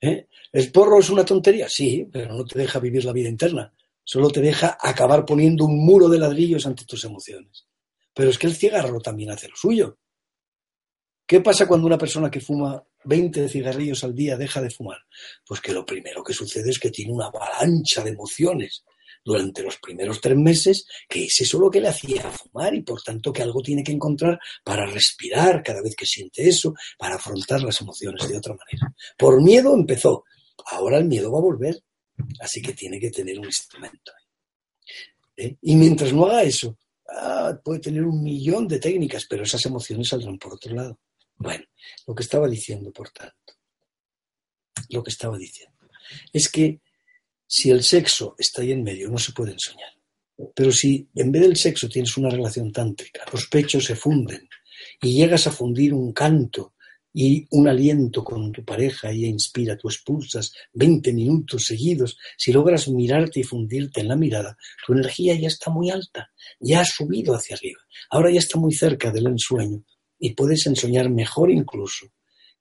¿Eh? 0.00 0.28
¿El 0.52 0.70
porro 0.70 1.00
es 1.00 1.10
una 1.10 1.24
tontería? 1.24 1.68
Sí, 1.68 2.08
pero 2.12 2.34
no 2.34 2.44
te 2.44 2.60
deja 2.60 2.78
vivir 2.78 3.04
la 3.04 3.12
vida 3.12 3.28
interna. 3.28 3.74
Solo 4.04 4.30
te 4.30 4.40
deja 4.40 4.78
acabar 4.80 5.24
poniendo 5.24 5.64
un 5.64 5.84
muro 5.84 6.08
de 6.08 6.18
ladrillos 6.18 6.66
ante 6.66 6.84
tus 6.84 7.04
emociones. 7.04 7.66
Pero 8.14 8.30
es 8.30 8.38
que 8.38 8.46
el 8.46 8.54
cigarro 8.54 9.00
también 9.00 9.30
hace 9.30 9.48
lo 9.48 9.56
suyo. 9.56 9.98
¿Qué 11.30 11.40
pasa 11.40 11.68
cuando 11.68 11.86
una 11.86 11.96
persona 11.96 12.28
que 12.28 12.40
fuma 12.40 12.82
20 13.04 13.48
cigarrillos 13.48 14.02
al 14.02 14.16
día 14.16 14.36
deja 14.36 14.60
de 14.60 14.68
fumar? 14.68 14.98
Pues 15.46 15.60
que 15.60 15.72
lo 15.72 15.86
primero 15.86 16.24
que 16.24 16.34
sucede 16.34 16.70
es 16.70 16.80
que 16.80 16.90
tiene 16.90 17.12
una 17.12 17.26
avalancha 17.26 18.02
de 18.02 18.10
emociones 18.10 18.82
durante 19.24 19.62
los 19.62 19.76
primeros 19.76 20.20
tres 20.20 20.36
meses, 20.36 20.86
que 21.08 21.26
es 21.26 21.40
eso 21.40 21.60
lo 21.60 21.70
que 21.70 21.80
le 21.80 21.86
hacía 21.86 22.28
fumar 22.32 22.74
y 22.74 22.82
por 22.82 23.00
tanto 23.00 23.32
que 23.32 23.42
algo 23.42 23.62
tiene 23.62 23.84
que 23.84 23.92
encontrar 23.92 24.40
para 24.64 24.86
respirar 24.86 25.62
cada 25.62 25.80
vez 25.82 25.94
que 25.94 26.04
siente 26.04 26.48
eso, 26.48 26.74
para 26.98 27.14
afrontar 27.14 27.62
las 27.62 27.80
emociones 27.80 28.28
de 28.28 28.36
otra 28.36 28.56
manera. 28.56 28.92
Por 29.16 29.40
miedo 29.40 29.72
empezó, 29.72 30.24
ahora 30.72 30.98
el 30.98 31.04
miedo 31.04 31.30
va 31.30 31.38
a 31.38 31.42
volver, 31.42 31.80
así 32.40 32.60
que 32.60 32.72
tiene 32.72 32.98
que 32.98 33.12
tener 33.12 33.38
un 33.38 33.44
instrumento. 33.44 34.10
¿Eh? 35.36 35.58
Y 35.62 35.76
mientras 35.76 36.12
no 36.12 36.26
haga 36.26 36.42
eso, 36.42 36.76
ah, 37.08 37.56
puede 37.62 37.78
tener 37.78 38.02
un 38.02 38.20
millón 38.20 38.66
de 38.66 38.80
técnicas, 38.80 39.26
pero 39.30 39.44
esas 39.44 39.64
emociones 39.66 40.08
saldrán 40.08 40.36
por 40.36 40.54
otro 40.54 40.74
lado. 40.74 40.98
Bueno, 41.40 41.64
lo 42.06 42.14
que 42.14 42.22
estaba 42.22 42.46
diciendo, 42.46 42.92
por 42.92 43.08
tanto, 43.10 43.54
lo 44.90 45.02
que 45.02 45.10
estaba 45.10 45.38
diciendo, 45.38 45.88
es 46.32 46.50
que 46.50 46.82
si 47.46 47.70
el 47.70 47.82
sexo 47.82 48.34
está 48.38 48.60
ahí 48.60 48.72
en 48.72 48.82
medio, 48.82 49.08
no 49.08 49.18
se 49.18 49.32
puede 49.32 49.52
ensoñar. 49.52 49.88
Pero 50.54 50.70
si 50.70 51.08
en 51.14 51.32
vez 51.32 51.42
del 51.42 51.56
sexo 51.56 51.88
tienes 51.88 52.14
una 52.18 52.28
relación 52.28 52.70
tántrica, 52.70 53.24
los 53.32 53.46
pechos 53.46 53.86
se 53.86 53.96
funden 53.96 54.46
y 55.00 55.14
llegas 55.14 55.46
a 55.46 55.50
fundir 55.50 55.94
un 55.94 56.12
canto 56.12 56.74
y 57.12 57.46
un 57.52 57.68
aliento 57.68 58.22
con 58.22 58.52
tu 58.52 58.62
pareja 58.62 59.10
y 59.10 59.24
inspira, 59.24 59.78
tú 59.78 59.88
expulsas 59.88 60.52
20 60.74 61.12
minutos 61.14 61.64
seguidos, 61.64 62.18
si 62.36 62.52
logras 62.52 62.86
mirarte 62.88 63.40
y 63.40 63.44
fundirte 63.44 64.02
en 64.02 64.08
la 64.08 64.16
mirada, 64.16 64.58
tu 64.86 64.92
energía 64.92 65.34
ya 65.34 65.48
está 65.48 65.70
muy 65.70 65.90
alta, 65.90 66.30
ya 66.60 66.80
ha 66.80 66.84
subido 66.84 67.34
hacia 67.34 67.56
arriba, 67.56 67.80
ahora 68.10 68.30
ya 68.30 68.38
está 68.38 68.58
muy 68.58 68.74
cerca 68.74 69.10
del 69.10 69.26
ensueño 69.26 69.82
y 70.20 70.34
puedes 70.34 70.66
ensoñar 70.66 71.10
mejor 71.10 71.50
incluso 71.50 72.12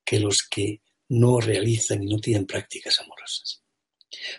que 0.04 0.20
los 0.20 0.48
que 0.50 0.82
no 1.10 1.40
realizan 1.40 2.02
y 2.02 2.08
no 2.08 2.20
tienen 2.20 2.46
prácticas 2.46 3.00
amorosas. 3.02 3.62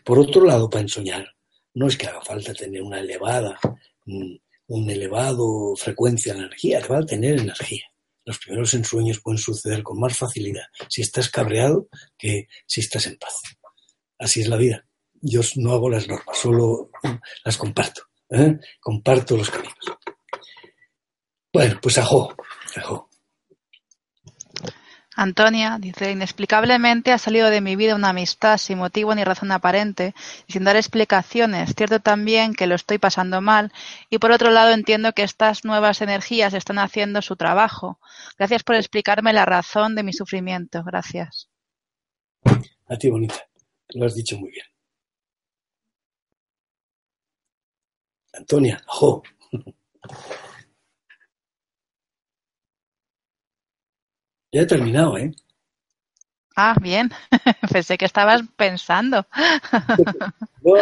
Por 0.05 0.18
otro 0.18 0.44
lado, 0.44 0.68
para 0.68 0.82
ensoñar, 0.82 1.28
no 1.74 1.86
es 1.86 1.97
que 1.97 2.06
haga 2.06 2.22
falta 2.22 2.55
tener 2.55 2.82
una 2.82 3.01
elevada, 3.01 3.59
mm, 4.06 4.34
un 4.68 4.90
elevado 4.90 5.76
frecuencia 5.76 6.32
de 6.32 6.40
energía, 6.40 6.80
te 6.80 6.88
va 6.88 6.98
a 6.98 7.06
tener 7.06 7.38
energía. 7.38 7.84
Los 8.24 8.38
primeros 8.38 8.72
ensueños 8.74 9.20
pueden 9.20 9.38
suceder 9.38 9.82
con 9.82 9.98
más 9.98 10.16
facilidad 10.16 10.64
si 10.88 11.02
estás 11.02 11.28
cabreado 11.28 11.88
que 12.18 12.48
si 12.66 12.80
estás 12.80 13.06
en 13.06 13.16
paz. 13.16 13.34
Así 14.18 14.40
es 14.40 14.48
la 14.48 14.56
vida. 14.56 14.86
Yo 15.20 15.40
no 15.56 15.72
hago 15.72 15.90
las 15.90 16.09
normas, 16.09 16.38
solo 16.38 16.90
las 17.44 17.56
comparto. 17.56 18.02
¿eh? 18.30 18.59
Comparto 18.80 19.36
los 19.36 19.51
caminos. 19.51 19.74
Bueno, 21.52 21.78
pues 21.82 21.98
ajo, 21.98 22.34
ajo. 22.76 23.09
Antonia 25.16 25.78
dice, 25.80 26.12
inexplicablemente 26.12 27.10
ha 27.10 27.18
salido 27.18 27.50
de 27.50 27.60
mi 27.60 27.74
vida 27.74 27.96
una 27.96 28.10
amistad 28.10 28.58
sin 28.58 28.78
motivo 28.78 29.14
ni 29.14 29.24
razón 29.24 29.50
aparente 29.50 30.14
y 30.46 30.52
sin 30.52 30.64
dar 30.64 30.76
explicaciones. 30.76 31.74
Cierto 31.76 32.00
también 32.00 32.54
que 32.54 32.68
lo 32.68 32.76
estoy 32.76 32.98
pasando 32.98 33.40
mal 33.40 33.72
y 34.08 34.18
por 34.18 34.30
otro 34.30 34.50
lado 34.50 34.70
entiendo 34.72 35.12
que 35.12 35.24
estas 35.24 35.64
nuevas 35.64 36.00
energías 36.00 36.54
están 36.54 36.78
haciendo 36.78 37.22
su 37.22 37.34
trabajo. 37.34 37.98
Gracias 38.38 38.62
por 38.62 38.76
explicarme 38.76 39.32
la 39.32 39.44
razón 39.44 39.96
de 39.96 40.04
mi 40.04 40.12
sufrimiento. 40.12 40.84
Gracias. 40.84 41.48
A 42.86 42.96
ti, 42.96 43.10
bonita. 43.10 43.48
Lo 43.94 44.06
has 44.06 44.14
dicho 44.14 44.38
muy 44.38 44.50
bien. 44.50 44.66
Antonia, 48.32 48.80
jo. 48.86 49.22
Ya 54.52 54.62
he 54.62 54.66
terminado, 54.66 55.16
¿eh? 55.16 55.32
Ah, 56.56 56.74
bien. 56.81 57.10
Pensé 57.72 57.97
que 57.97 58.05
estabas 58.05 58.43
pensando. 58.56 59.27
no, 60.62 60.77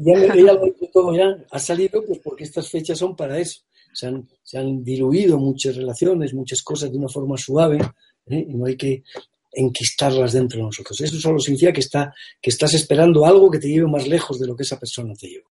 ya, 0.00 0.52
lo 0.52 0.64
he 0.64 0.70
dicho 0.70 0.90
todo 0.92 1.14
ya. 1.14 1.36
Ha 1.50 1.58
salido 1.58 2.04
pues 2.04 2.18
porque 2.20 2.44
estas 2.44 2.70
fechas 2.70 2.98
son 2.98 3.14
para 3.14 3.38
eso. 3.38 3.60
Se 3.92 4.06
han, 4.06 4.28
se 4.42 4.58
han 4.58 4.82
diluido 4.82 5.38
muchas 5.38 5.76
relaciones, 5.76 6.34
muchas 6.34 6.62
cosas 6.62 6.90
de 6.90 6.98
una 6.98 7.08
forma 7.08 7.36
suave 7.36 7.78
¿eh? 8.26 8.46
y 8.48 8.54
no 8.54 8.66
hay 8.66 8.76
que 8.76 9.04
enquistarlas 9.52 10.32
dentro 10.32 10.58
de 10.58 10.64
nosotros. 10.64 11.00
Eso 11.00 11.18
solo 11.18 11.38
significa 11.38 11.72
que, 11.72 11.80
está, 11.80 12.14
que 12.40 12.50
estás 12.50 12.74
esperando 12.74 13.24
algo 13.24 13.50
que 13.50 13.58
te 13.58 13.68
lleve 13.68 13.86
más 13.86 14.06
lejos 14.06 14.38
de 14.38 14.46
lo 14.46 14.56
que 14.56 14.64
esa 14.64 14.78
persona 14.78 15.14
te 15.14 15.28
lleva. 15.28 15.48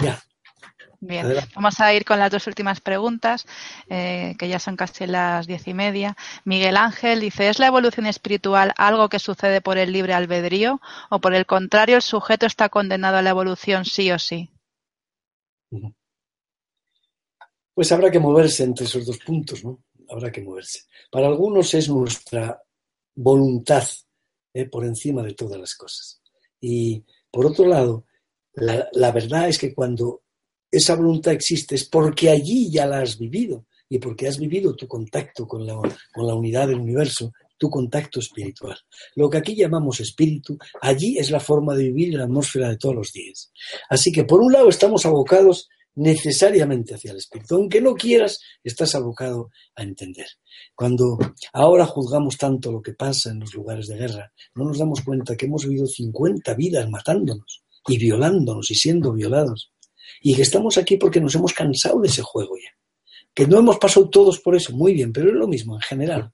Ya, 0.00 0.22
Bien, 1.06 1.26
vamos 1.54 1.80
a 1.80 1.92
ir 1.92 2.02
con 2.06 2.18
las 2.18 2.30
dos 2.30 2.46
últimas 2.46 2.80
preguntas, 2.80 3.44
eh, 3.90 4.34
que 4.38 4.48
ya 4.48 4.58
son 4.58 4.74
casi 4.74 5.06
las 5.06 5.46
diez 5.46 5.68
y 5.68 5.74
media. 5.74 6.16
Miguel 6.46 6.78
Ángel 6.78 7.20
dice, 7.20 7.50
¿es 7.50 7.58
la 7.58 7.66
evolución 7.66 8.06
espiritual 8.06 8.72
algo 8.78 9.10
que 9.10 9.18
sucede 9.18 9.60
por 9.60 9.76
el 9.76 9.92
libre 9.92 10.14
albedrío 10.14 10.80
o 11.10 11.20
por 11.20 11.34
el 11.34 11.44
contrario 11.44 11.96
el 11.96 12.02
sujeto 12.02 12.46
está 12.46 12.70
condenado 12.70 13.18
a 13.18 13.22
la 13.22 13.30
evolución 13.30 13.84
sí 13.84 14.10
o 14.12 14.18
sí? 14.18 14.50
Pues 17.74 17.92
habrá 17.92 18.10
que 18.10 18.18
moverse 18.18 18.64
entre 18.64 18.86
esos 18.86 19.04
dos 19.04 19.18
puntos, 19.18 19.62
¿no? 19.62 19.84
Habrá 20.08 20.32
que 20.32 20.40
moverse. 20.40 20.84
Para 21.10 21.26
algunos 21.26 21.74
es 21.74 21.86
nuestra 21.90 22.62
voluntad 23.14 23.86
¿eh? 24.54 24.64
por 24.70 24.86
encima 24.86 25.22
de 25.22 25.34
todas 25.34 25.60
las 25.60 25.74
cosas. 25.74 26.22
Y 26.62 27.04
por 27.30 27.44
otro 27.44 27.66
lado, 27.66 28.06
la 28.54 29.12
verdad 29.12 29.50
es 29.50 29.58
que 29.58 29.74
cuando 29.74 30.23
esa 30.76 30.96
voluntad 30.96 31.32
existe 31.32 31.74
es 31.74 31.88
porque 31.88 32.30
allí 32.30 32.70
ya 32.70 32.86
la 32.86 33.00
has 33.00 33.18
vivido 33.18 33.66
y 33.88 33.98
porque 33.98 34.26
has 34.26 34.38
vivido 34.38 34.74
tu 34.74 34.88
contacto 34.88 35.46
con 35.46 35.66
la, 35.66 35.74
con 36.12 36.26
la 36.26 36.34
unidad 36.34 36.68
del 36.68 36.80
universo, 36.80 37.32
tu 37.56 37.70
contacto 37.70 38.18
espiritual. 38.18 38.76
Lo 39.14 39.30
que 39.30 39.38
aquí 39.38 39.54
llamamos 39.54 40.00
espíritu, 40.00 40.58
allí 40.80 41.18
es 41.18 41.30
la 41.30 41.40
forma 41.40 41.74
de 41.74 41.84
vivir 41.84 42.14
la 42.14 42.24
atmósfera 42.24 42.68
de 42.70 42.76
todos 42.76 42.94
los 42.94 43.12
días. 43.12 43.52
Así 43.88 44.10
que 44.10 44.24
por 44.24 44.40
un 44.40 44.52
lado 44.52 44.68
estamos 44.68 45.06
abocados 45.06 45.68
necesariamente 45.96 46.94
hacia 46.94 47.12
el 47.12 47.18
espíritu. 47.18 47.54
Aunque 47.54 47.80
no 47.80 47.94
quieras, 47.94 48.40
estás 48.64 48.94
abocado 48.94 49.50
a 49.76 49.82
entender. 49.82 50.26
Cuando 50.74 51.18
ahora 51.52 51.86
juzgamos 51.86 52.36
tanto 52.36 52.72
lo 52.72 52.82
que 52.82 52.94
pasa 52.94 53.30
en 53.30 53.40
los 53.40 53.54
lugares 53.54 53.86
de 53.86 53.96
guerra, 53.96 54.32
no 54.54 54.64
nos 54.64 54.78
damos 54.78 55.02
cuenta 55.02 55.36
que 55.36 55.46
hemos 55.46 55.66
vivido 55.66 55.86
50 55.86 56.54
vidas 56.54 56.88
matándonos 56.90 57.62
y 57.86 57.98
violándonos 57.98 58.70
y 58.70 58.74
siendo 58.74 59.12
violados 59.12 59.73
y 60.20 60.34
que 60.34 60.42
estamos 60.42 60.76
aquí 60.78 60.96
porque 60.96 61.20
nos 61.20 61.34
hemos 61.34 61.52
cansado 61.52 62.00
de 62.00 62.08
ese 62.08 62.22
juego 62.22 62.56
ya. 62.56 62.70
Que 63.32 63.46
no 63.46 63.58
hemos 63.58 63.78
pasado 63.78 64.08
todos 64.08 64.40
por 64.40 64.54
eso, 64.54 64.72
muy 64.72 64.94
bien, 64.94 65.12
pero 65.12 65.28
es 65.28 65.34
lo 65.34 65.48
mismo 65.48 65.74
en 65.74 65.80
general. 65.80 66.32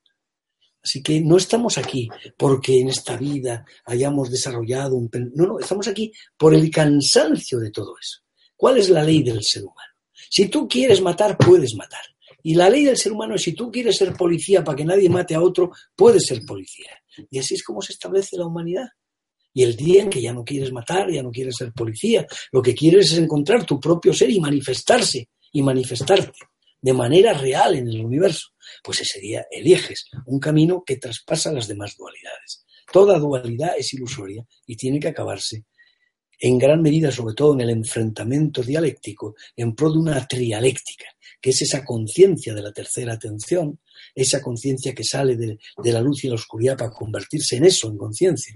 Así 0.83 1.03
que 1.03 1.21
no 1.21 1.37
estamos 1.37 1.77
aquí 1.79 2.09
porque 2.37 2.81
en 2.81 2.89
esta 2.89 3.17
vida 3.17 3.65
hayamos 3.85 4.31
desarrollado 4.31 4.97
un... 4.97 5.11
No, 5.35 5.47
no, 5.47 5.59
estamos 5.59 5.89
aquí 5.89 6.13
por 6.37 6.55
el 6.55 6.71
cansancio 6.71 7.59
de 7.59 7.71
todo 7.71 7.95
eso. 8.01 8.21
¿Cuál 8.57 8.79
es 8.79 8.89
la 8.89 9.03
ley 9.03 9.23
del 9.23 9.43
ser 9.43 9.63
humano? 9.63 9.91
Si 10.29 10.49
tú 10.49 10.69
quieres 10.69 11.01
matar, 11.01 11.37
puedes 11.37 11.75
matar. 11.75 12.03
Y 12.43 12.55
la 12.55 12.71
ley 12.71 12.85
del 12.85 12.97
ser 12.97 13.13
humano 13.13 13.35
es 13.35 13.43
si 13.43 13.53
tú 13.53 13.71
quieres 13.71 13.97
ser 13.97 14.15
policía 14.15 14.65
para 14.65 14.77
que 14.77 14.85
nadie 14.85 15.11
mate 15.11 15.35
a 15.35 15.43
otro, 15.43 15.71
puedes 15.95 16.25
ser 16.27 16.43
policía. 16.47 16.91
Y 17.31 17.39
así 17.39 17.55
es 17.55 17.63
como 17.63 17.83
se 17.83 17.93
establece 17.93 18.37
la 18.37 18.47
humanidad. 18.47 18.89
Y 19.53 19.63
el 19.63 19.77
día 19.77 20.03
en 20.03 20.11
que 20.11 20.23
ya 20.23 20.33
no 20.33 20.45
quieres 20.45 20.73
matar, 20.73 21.11
ya 21.11 21.23
no 21.23 21.31
quieres 21.31 21.57
ser 21.57 21.73
policía, 21.73 22.27
lo 22.53 22.63
que 22.63 22.75
quieres 22.75 23.13
es 23.13 23.19
encontrar 23.19 23.65
tu 23.65 23.81
propio 23.81 24.13
ser 24.13 24.31
y 24.31 24.41
manifestarse 24.41 25.29
y 25.53 25.63
manifestarte 25.63 26.39
de 26.83 26.93
manera 26.93 27.35
real 27.35 27.77
en 27.77 27.89
el 27.89 28.05
universo, 28.05 28.49
pues 28.83 29.01
ese 29.01 29.21
día 29.21 29.47
eliges 29.51 30.07
un 30.27 30.41
camino 30.41 30.83
que 30.85 30.97
traspasa 30.97 31.53
las 31.53 31.69
demás 31.69 31.95
dualidades. 31.97 32.65
Toda 32.91 33.19
dualidad 33.19 33.75
es 33.77 33.93
ilusoria 33.93 34.45
y 34.67 34.77
tiene 34.77 34.99
que 34.99 35.09
acabarse 35.09 35.65
en 36.43 36.57
gran 36.57 36.81
medida, 36.81 37.13
sobre 37.13 37.35
todo 37.35 37.53
en 37.53 37.61
el 37.61 37.71
enfrentamiento 37.71 38.63
dialéctico, 38.63 39.35
en 39.57 39.75
pro 39.75 39.93
de 39.93 39.99
una 39.99 40.27
trialéctica, 40.27 41.05
que 41.39 41.51
es 41.51 41.61
esa 41.61 41.85
conciencia 41.85 42.55
de 42.55 42.63
la 42.63 42.73
tercera 42.73 43.13
atención, 43.13 43.79
esa 44.15 44.41
conciencia 44.41 44.95
que 44.95 45.05
sale 45.05 45.37
de, 45.37 45.59
de, 45.77 45.93
la 45.93 46.01
luz 46.01 46.25
y 46.25 46.29
la 46.29 46.37
oscuridad 46.37 46.79
para 46.79 46.93
convertirse 46.93 47.57
en 47.57 47.67
eso, 47.67 47.89
en 47.89 47.99
conciencia, 47.99 48.55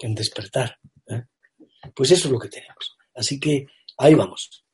en 0.00 0.14
despertar. 0.14 0.78
¿eh? 1.08 1.22
Pues 1.94 2.10
eso 2.10 2.28
es 2.28 2.32
lo 2.32 2.38
que 2.38 2.48
tenemos. 2.48 2.96
Así 3.14 3.40
que 3.40 3.66
ahí 3.98 4.14
vamos. 4.14 4.64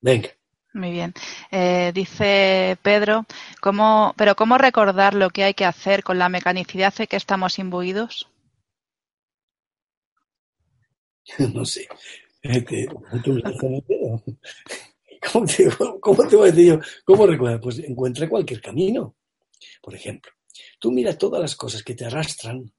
Venga. 0.00 0.30
Muy 0.74 0.92
bien. 0.92 1.14
Eh, 1.50 1.92
dice 1.94 2.78
Pedro, 2.82 3.26
¿cómo, 3.60 4.14
pero 4.16 4.36
¿cómo 4.36 4.58
recordar 4.58 5.14
lo 5.14 5.30
que 5.30 5.44
hay 5.44 5.54
que 5.54 5.64
hacer 5.64 6.02
con 6.04 6.18
la 6.18 6.28
mecanicidad 6.28 6.94
de 6.94 7.06
que 7.06 7.16
estamos 7.16 7.58
imbuidos? 7.58 8.28
No 11.52 11.64
sé. 11.64 11.86
¿Cómo 15.32 15.44
te, 15.46 15.68
¿Cómo 16.00 16.28
te 16.28 16.36
voy 16.36 16.48
a 16.48 16.52
decir 16.52 16.66
yo? 16.68 16.80
¿Cómo 17.04 17.26
recuerda? 17.26 17.60
Pues 17.60 17.78
encuentra 17.80 18.28
cualquier 18.28 18.60
camino. 18.60 19.16
Por 19.82 19.94
ejemplo, 19.94 20.32
tú 20.78 20.90
mira 20.90 21.18
todas 21.18 21.40
las 21.40 21.56
cosas 21.56 21.82
que 21.82 21.94
te 21.94 22.06
arrastran 22.06 22.72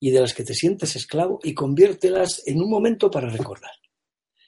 y 0.00 0.10
de 0.10 0.20
las 0.20 0.34
que 0.34 0.44
te 0.44 0.54
sientes 0.54 0.96
esclavo 0.96 1.38
y 1.44 1.54
conviértelas 1.54 2.42
en 2.46 2.60
un 2.60 2.70
momento 2.70 3.10
para 3.10 3.28
recordar. 3.28 3.70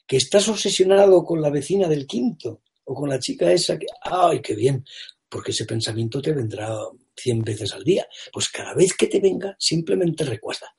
Que 0.06 0.16
estás 0.16 0.48
obsesionado 0.48 1.24
con 1.24 1.40
la 1.40 1.50
vecina 1.50 1.86
del 1.86 2.06
quinto 2.06 2.62
o 2.84 2.94
con 2.94 3.08
la 3.08 3.20
chica 3.20 3.52
esa 3.52 3.78
que, 3.78 3.86
ay, 4.00 4.40
qué 4.40 4.54
bien, 4.54 4.84
porque 5.28 5.52
ese 5.52 5.66
pensamiento 5.66 6.20
te 6.20 6.32
vendrá 6.32 6.74
cien 7.14 7.42
veces 7.42 7.72
al 7.74 7.84
día. 7.84 8.06
Pues 8.32 8.48
cada 8.48 8.74
vez 8.74 8.94
que 8.94 9.06
te 9.06 9.20
venga, 9.20 9.54
simplemente 9.58 10.24
recuerda. 10.24 10.74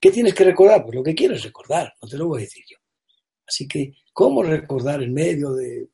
¿Qué 0.00 0.10
tienes 0.10 0.34
que 0.34 0.44
recordar? 0.44 0.84
Pues 0.84 0.94
lo 0.94 1.02
que 1.02 1.14
quieres 1.14 1.42
recordar, 1.42 1.92
no 2.00 2.08
te 2.08 2.16
lo 2.16 2.28
voy 2.28 2.40
a 2.40 2.44
decir 2.44 2.64
yo. 2.70 2.76
Así 3.46 3.68
que, 3.68 3.92
¿cómo 4.12 4.42
recordar 4.42 5.02
en 5.02 5.12
medio 5.12 5.52
de... 5.52 5.88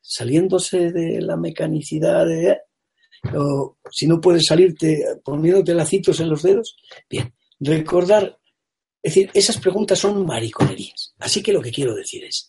saliéndose 0.00 0.92
de 0.92 1.20
la 1.20 1.36
mecanicidad 1.36 2.26
de... 2.26 2.58
o 3.34 3.76
si 3.90 4.06
no 4.06 4.20
puedes 4.20 4.46
salirte 4.46 5.04
poniéndote 5.24 5.74
lacitos 5.74 6.20
en 6.20 6.28
los 6.28 6.42
dedos? 6.42 6.76
Bien, 7.08 7.32
recordar... 7.60 8.38
Es 9.04 9.14
decir, 9.14 9.30
esas 9.34 9.58
preguntas 9.58 9.98
son 9.98 10.24
mariconerías. 10.24 11.14
Así 11.18 11.42
que 11.42 11.52
lo 11.52 11.60
que 11.60 11.72
quiero 11.72 11.92
decir 11.92 12.24
es, 12.24 12.46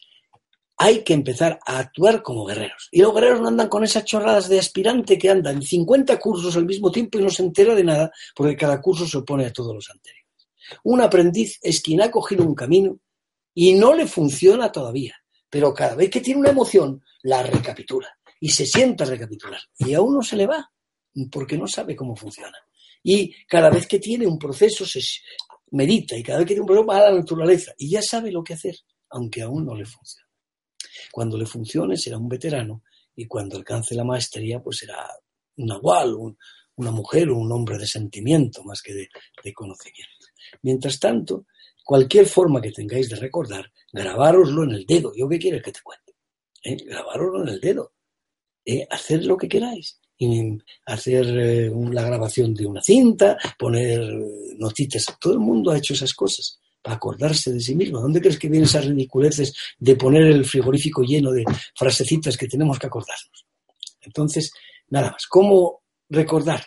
hay 0.78 1.04
que 1.04 1.14
empezar 1.14 1.60
a 1.66 1.80
actuar 1.80 2.22
como 2.22 2.46
guerreros. 2.46 2.90
Y 2.92 3.02
los 3.02 3.14
guerreros 3.14 3.42
no 3.42 3.48
andan 3.48 3.70
con 3.70 3.84
esas 3.84 4.06
chorradas 4.06 4.50
de 4.50 4.60
aspirante 4.60 5.18
que 5.18 5.32
andan 5.32 5.64
50 5.64 6.20
cursos 6.20 6.56
al 6.56 6.66
mismo 6.66 6.92
tiempo 6.92 7.18
y 7.18 7.24
no 7.24 7.32
se 7.32 7.42
entera 7.42 7.74
de 7.74 7.84
nada 7.84 8.12
porque 8.36 8.56
cada 8.56 8.80
curso 8.82 9.08
se 9.08 9.18
opone 9.18 9.46
a 9.48 9.54
todos 9.54 9.74
los 9.74 9.90
anteriores. 9.90 10.30
Un 10.84 11.02
aprendiz 11.02 11.58
es 11.62 11.82
quien 11.82 12.02
ha 12.02 12.12
cogido 12.12 12.46
un 12.46 12.54
camino 12.54 13.00
y 13.56 13.74
no 13.74 13.96
le 13.96 14.06
funciona 14.06 14.72
todavía, 14.72 15.16
pero 15.50 15.74
cada 15.74 15.96
vez 15.96 16.12
que 16.12 16.22
tiene 16.22 16.40
una 16.40 16.52
emoción, 16.52 17.04
la 17.24 17.42
recapitula 17.42 18.16
y 18.44 18.50
se 18.50 18.66
sienta 18.66 19.06
a 19.06 19.08
recapitular. 19.08 19.62
Y 19.78 19.94
a 19.94 20.02
uno 20.02 20.22
se 20.22 20.36
le 20.36 20.46
va, 20.46 20.70
porque 21.32 21.58
no 21.58 21.66
sabe 21.66 21.96
cómo 21.96 22.14
funciona. 22.14 22.58
Y 23.02 23.34
cada 23.46 23.70
vez 23.70 23.88
que 23.88 24.00
tiene 24.00 24.28
un 24.28 24.38
proceso, 24.38 24.86
se 24.86 25.00
medita 25.72 26.18
y 26.18 26.24
cada 26.24 26.40
vez 26.40 26.48
que 26.48 26.54
tiene 26.56 26.64
un 26.64 26.68
problema 26.68 26.94
va 26.94 27.08
a 27.08 27.12
la 27.12 27.20
naturaleza 27.20 27.74
y 27.78 27.90
ya 27.90 28.02
sabe 28.02 28.34
lo 28.34 28.44
que 28.44 28.56
hacer, 28.56 28.76
aunque 29.12 29.44
aún 29.44 29.66
no 29.66 29.74
le 29.74 29.86
funcione. 29.86 30.28
Cuando 31.10 31.38
le 31.38 31.46
funcione 31.46 31.96
será 31.96 32.18
un 32.18 32.28
veterano 32.28 32.84
y 33.16 33.28
cuando 33.28 33.56
alcance 33.56 33.96
la 33.96 34.04
maestría 34.04 34.62
pues 34.62 34.80
será 34.80 35.10
un 35.56 35.68
nahual, 35.68 36.14
una 36.76 36.92
mujer 36.92 37.30
o 37.30 37.38
un 37.38 37.50
hombre 37.50 37.78
de 37.78 37.88
sentimiento 37.88 38.62
más 38.66 38.82
que 38.82 38.94
de 38.94 39.54
conocimiento. 39.54 40.28
Mientras 40.64 41.00
tanto, 41.00 41.46
cualquier 41.82 42.26
forma 42.26 42.60
que 42.60 42.72
tengáis 42.74 43.08
de 43.08 43.16
recordar, 43.16 43.72
grabároslo 43.94 44.66
en 44.66 44.72
el 44.72 44.86
dedo. 44.86 45.14
¿Yo 45.16 45.30
qué 45.30 45.40
quieres 45.40 45.64
que 45.64 45.72
te 45.72 45.82
cuente? 45.82 46.14
¿Eh? 46.62 46.76
Grabároslo 46.86 47.44
en 47.44 47.48
el 47.48 47.62
dedo. 47.62 47.94
¿Eh? 48.66 48.88
Hacer 48.90 49.26
lo 49.26 49.38
que 49.38 49.48
queráis. 49.48 50.00
Y 50.18 50.58
hacer 50.86 51.26
eh, 51.26 51.72
la 51.92 52.04
grabación 52.04 52.54
de 52.54 52.66
una 52.66 52.82
cinta, 52.82 53.38
poner 53.58 54.02
eh, 54.02 54.56
notitas. 54.58 55.06
Todo 55.20 55.34
el 55.34 55.40
mundo 55.40 55.72
ha 55.72 55.78
hecho 55.78 55.94
esas 55.94 56.14
cosas 56.14 56.60
para 56.82 56.96
acordarse 56.96 57.52
de 57.52 57.60
sí 57.60 57.76
mismo. 57.76 58.00
¿Dónde 58.00 58.22
crees 58.22 58.38
que 58.38 58.48
vienen 58.48 58.68
esas 58.68 58.86
ridiculeces 58.86 59.54
de 59.80 59.96
poner 59.96 60.24
el 60.24 60.46
frigorífico 60.46 61.02
lleno 61.02 61.32
de 61.32 61.44
frasecitas 61.76 62.38
que 62.38 62.48
tenemos 62.48 62.78
que 62.78 62.88
acordarnos? 62.88 63.46
Entonces, 64.02 64.52
nada 64.90 65.12
más. 65.12 65.26
¿Cómo 65.28 65.84
recordar? 66.10 66.64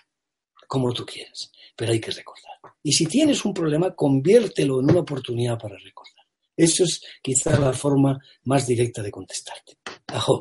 Como 0.66 0.92
tú 0.92 1.06
quieras, 1.06 1.52
pero 1.76 1.92
hay 1.92 2.00
que 2.00 2.10
recordar. 2.10 2.52
Y 2.82 2.92
si 2.92 3.06
tienes 3.06 3.44
un 3.44 3.54
problema, 3.54 3.94
conviértelo 3.94 4.80
en 4.80 4.90
una 4.90 5.00
oportunidad 5.00 5.58
para 5.58 5.76
recordar. 5.76 6.24
Eso 6.56 6.84
es 6.84 7.00
quizá 7.22 7.58
la 7.58 7.72
forma 7.72 8.18
más 8.44 8.66
directa 8.66 9.02
de 9.02 9.10
contestarte. 9.10 9.78
Ajo. 10.06 10.40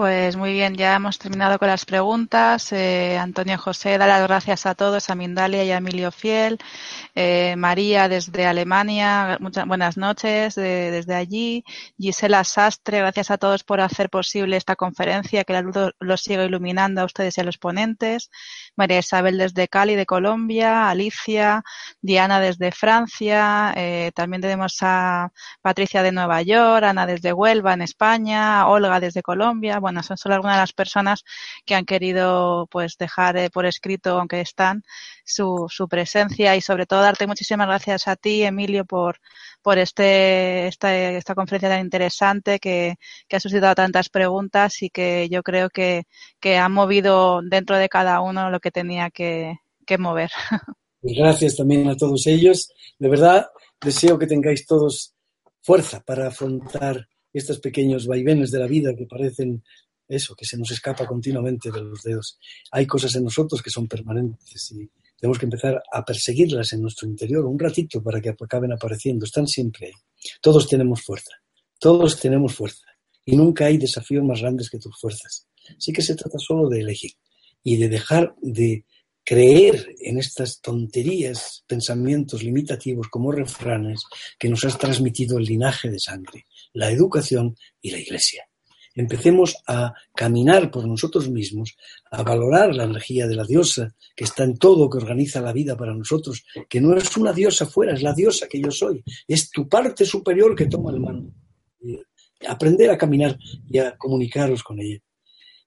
Pues 0.00 0.34
muy 0.34 0.54
bien, 0.54 0.76
ya 0.76 0.94
hemos 0.94 1.18
terminado 1.18 1.58
con 1.58 1.68
las 1.68 1.84
preguntas. 1.84 2.72
Eh, 2.72 3.18
Antonio 3.18 3.58
José 3.58 3.98
da 3.98 4.06
las 4.06 4.22
gracias 4.22 4.64
a 4.64 4.74
todos, 4.74 5.10
a 5.10 5.14
Mindalia 5.14 5.62
y 5.62 5.72
a 5.72 5.76
Emilio 5.76 6.10
Fiel. 6.10 6.56
Eh, 7.14 7.54
María 7.58 8.08
desde 8.08 8.46
Alemania, 8.46 9.36
muchas 9.40 9.66
buenas 9.66 9.98
noches 9.98 10.54
desde 10.54 11.14
allí. 11.14 11.64
Gisela 11.98 12.44
Sastre, 12.44 13.00
gracias 13.00 13.30
a 13.30 13.36
todos 13.36 13.62
por 13.62 13.82
hacer 13.82 14.08
posible 14.08 14.56
esta 14.56 14.74
conferencia, 14.74 15.44
que 15.44 15.52
la 15.52 15.60
luz 15.60 15.76
los 16.00 16.22
siga 16.22 16.46
iluminando 16.46 17.02
a 17.02 17.04
ustedes 17.04 17.36
y 17.36 17.42
a 17.42 17.44
los 17.44 17.58
ponentes. 17.58 18.30
María 18.76 19.00
Isabel 19.00 19.36
desde 19.36 19.68
Cali, 19.68 19.96
de 19.96 20.06
Colombia. 20.06 20.88
Alicia, 20.88 21.62
Diana 22.00 22.40
desde 22.40 22.72
Francia. 22.72 23.74
Eh, 23.76 24.12
también 24.14 24.40
tenemos 24.40 24.78
a 24.80 25.30
Patricia 25.60 26.02
de 26.02 26.12
Nueva 26.12 26.40
York, 26.40 26.84
Ana 26.84 27.04
desde 27.04 27.34
Huelva, 27.34 27.74
en 27.74 27.82
España. 27.82 28.66
Olga 28.66 28.98
desde 28.98 29.22
Colombia 29.22 29.78
son 30.02 30.16
solo 30.16 30.34
algunas 30.34 30.56
de 30.56 30.62
las 30.62 30.72
personas 30.72 31.24
que 31.64 31.74
han 31.74 31.84
querido 31.84 32.66
pues 32.70 32.96
dejar 32.98 33.36
eh, 33.36 33.50
por 33.50 33.66
escrito, 33.66 34.18
aunque 34.18 34.40
están, 34.40 34.82
su, 35.24 35.66
su 35.68 35.88
presencia 35.88 36.56
y 36.56 36.60
sobre 36.60 36.86
todo 36.86 37.02
darte 37.02 37.26
muchísimas 37.26 37.66
gracias 37.66 38.08
a 38.08 38.16
ti, 38.16 38.42
Emilio, 38.42 38.84
por, 38.84 39.18
por 39.62 39.78
este, 39.78 40.66
esta, 40.68 40.96
esta 40.96 41.34
conferencia 41.34 41.68
tan 41.68 41.80
interesante 41.80 42.58
que, 42.58 42.96
que 43.28 43.36
ha 43.36 43.40
suscitado 43.40 43.74
tantas 43.74 44.08
preguntas 44.08 44.82
y 44.82 44.90
que 44.90 45.28
yo 45.30 45.42
creo 45.42 45.68
que, 45.70 46.04
que 46.40 46.56
ha 46.58 46.68
movido 46.68 47.40
dentro 47.42 47.76
de 47.76 47.88
cada 47.88 48.20
uno 48.20 48.50
lo 48.50 48.60
que 48.60 48.70
tenía 48.70 49.10
que, 49.10 49.56
que 49.86 49.98
mover. 49.98 50.30
Pues 51.02 51.16
gracias 51.16 51.56
también 51.56 51.88
a 51.88 51.96
todos 51.96 52.26
ellos. 52.26 52.74
De 52.98 53.08
verdad, 53.08 53.46
deseo 53.80 54.18
que 54.18 54.26
tengáis 54.26 54.66
todos 54.66 55.14
fuerza 55.62 56.00
para 56.00 56.28
afrontar 56.28 57.08
estos 57.32 57.60
pequeños 57.60 58.06
vaivenes 58.06 58.50
de 58.50 58.58
la 58.58 58.66
vida 58.66 58.94
que 58.94 59.06
parecen 59.06 59.62
eso, 60.08 60.34
que 60.34 60.44
se 60.44 60.58
nos 60.58 60.70
escapa 60.70 61.06
continuamente 61.06 61.70
de 61.70 61.80
los 61.80 62.02
dedos. 62.02 62.38
Hay 62.72 62.86
cosas 62.86 63.14
en 63.14 63.24
nosotros 63.24 63.62
que 63.62 63.70
son 63.70 63.86
permanentes 63.86 64.72
y 64.72 64.90
tenemos 65.18 65.38
que 65.38 65.46
empezar 65.46 65.82
a 65.92 66.04
perseguirlas 66.04 66.72
en 66.72 66.82
nuestro 66.82 67.06
interior 67.08 67.44
un 67.44 67.58
ratito 67.58 68.02
para 68.02 68.20
que 68.20 68.30
acaben 68.30 68.72
apareciendo. 68.72 69.24
Están 69.24 69.46
siempre 69.46 69.88
ahí. 69.88 69.92
Todos 70.40 70.66
tenemos 70.66 71.02
fuerza. 71.02 71.34
Todos 71.78 72.18
tenemos 72.18 72.54
fuerza. 72.54 72.86
Y 73.24 73.36
nunca 73.36 73.66
hay 73.66 73.78
desafíos 73.78 74.24
más 74.24 74.40
grandes 74.40 74.68
que 74.68 74.78
tus 74.78 74.98
fuerzas. 74.98 75.46
Así 75.76 75.92
que 75.92 76.02
se 76.02 76.16
trata 76.16 76.38
solo 76.38 76.68
de 76.68 76.80
elegir 76.80 77.12
y 77.62 77.76
de 77.76 77.88
dejar 77.88 78.34
de 78.40 78.84
creer 79.22 79.94
en 80.00 80.18
estas 80.18 80.60
tonterías, 80.60 81.62
pensamientos 81.66 82.42
limitativos 82.42 83.08
como 83.08 83.30
refranes 83.30 84.02
que 84.38 84.48
nos 84.48 84.64
has 84.64 84.78
transmitido 84.78 85.38
el 85.38 85.44
linaje 85.44 85.90
de 85.90 86.00
sangre 86.00 86.46
la 86.72 86.90
educación 86.90 87.56
y 87.80 87.90
la 87.90 87.98
Iglesia. 87.98 88.44
Empecemos 88.94 89.56
a 89.66 89.94
caminar 90.14 90.70
por 90.70 90.86
nosotros 90.86 91.28
mismos, 91.28 91.76
a 92.10 92.22
valorar 92.22 92.74
la 92.74 92.84
energía 92.84 93.26
de 93.26 93.36
la 93.36 93.44
diosa 93.44 93.94
que 94.16 94.24
está 94.24 94.42
en 94.42 94.58
todo, 94.58 94.90
que 94.90 94.98
organiza 94.98 95.40
la 95.40 95.52
vida 95.52 95.76
para 95.76 95.94
nosotros, 95.94 96.44
que 96.68 96.80
no 96.80 96.96
es 96.96 97.16
una 97.16 97.32
diosa 97.32 97.66
fuera, 97.66 97.94
es 97.94 98.02
la 98.02 98.12
diosa 98.12 98.48
que 98.48 98.60
yo 98.60 98.70
soy, 98.70 99.02
es 99.28 99.50
tu 99.50 99.68
parte 99.68 100.04
superior 100.04 100.56
que 100.56 100.66
toma 100.66 100.90
el 100.90 101.00
mando. 101.00 101.32
Aprender 102.48 102.90
a 102.90 102.98
caminar 102.98 103.38
y 103.68 103.78
a 103.78 103.96
comunicaros 103.96 104.62
con 104.62 104.80
ella. 104.80 104.98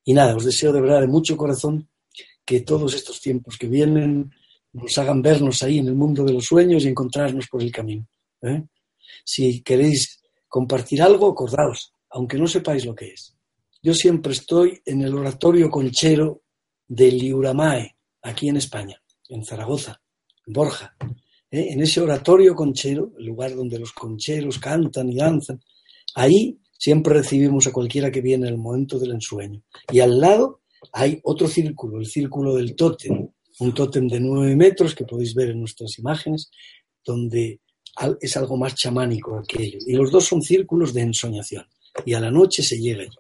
Y 0.04 0.14
nada, 0.14 0.36
os 0.36 0.44
deseo 0.44 0.74
de 0.74 0.82
verdad 0.82 1.02
de 1.02 1.08
mucho 1.08 1.38
corazón 1.38 1.88
que 2.46 2.62
todos 2.62 2.94
estos 2.94 3.22
tiempos 3.22 3.58
que 3.58 3.68
vienen 3.68 4.32
nos 4.74 4.98
hagan 4.98 5.22
vernos 5.22 5.64
ahí 5.64 5.78
en 5.78 5.88
el 5.88 5.96
mundo 5.96 6.26
de 6.26 6.34
los 6.34 6.46
sueños 6.46 6.84
y 6.84 6.90
encontrarnos 6.90 7.48
por 7.48 7.62
el 7.62 7.72
camino. 7.72 8.06
¿eh? 8.42 8.64
Si 9.24 9.62
queréis 9.62 10.23
compartir 10.54 11.02
algo, 11.02 11.32
acordaos, 11.32 11.96
aunque 12.12 12.38
no 12.38 12.46
sepáis 12.46 12.86
lo 12.86 12.94
que 12.94 13.08
es. 13.08 13.36
Yo 13.82 13.92
siempre 13.96 14.34
estoy 14.34 14.80
en 14.86 15.02
el 15.02 15.16
oratorio 15.16 15.68
conchero 15.68 16.44
de 16.88 17.12
Liuramae, 17.12 17.96
aquí 18.22 18.50
en 18.50 18.58
España, 18.58 19.02
en 19.30 19.44
Zaragoza, 19.44 20.00
en 20.46 20.54
Borja. 20.54 20.96
¿eh? 21.50 21.70
En 21.72 21.82
ese 21.82 22.02
oratorio 22.02 22.54
conchero, 22.54 23.14
el 23.18 23.26
lugar 23.26 23.56
donde 23.56 23.80
los 23.80 23.94
concheros 23.94 24.60
cantan 24.60 25.10
y 25.10 25.16
danzan, 25.16 25.60
ahí 26.14 26.60
siempre 26.78 27.16
recibimos 27.16 27.66
a 27.66 27.74
cualquiera 27.74 28.12
que 28.12 28.22
viene 28.22 28.48
en 28.48 28.54
el 28.54 28.60
momento 28.60 29.00
del 29.00 29.14
ensueño. 29.14 29.64
Y 29.92 30.02
al 30.02 30.20
lado 30.20 30.62
hay 30.92 31.20
otro 31.24 31.48
círculo, 31.48 31.98
el 31.98 32.06
círculo 32.06 32.54
del 32.54 32.76
tótem, 32.76 33.28
un 33.60 33.74
tótem 33.74 34.08
de 34.08 34.20
nueve 34.20 34.56
metros 34.56 34.94
que 34.94 35.06
podéis 35.06 35.34
ver 35.34 35.50
en 35.50 35.62
nuestras 35.62 35.98
imágenes, 35.98 36.52
donde 37.04 37.60
es 38.20 38.38
algo 38.38 38.58
más 38.58 38.76
chamánico 38.76 39.38
aquello. 39.38 39.80
Y 39.86 39.94
los 39.94 40.12
dos 40.12 40.26
son 40.26 40.42
círculos 40.42 40.94
de 40.94 41.02
ensoñación. 41.02 41.66
Y 42.06 42.14
a 42.14 42.20
la 42.20 42.32
noche 42.32 42.64
se 42.64 42.80
llega 42.80 43.04
allí. 43.04 43.18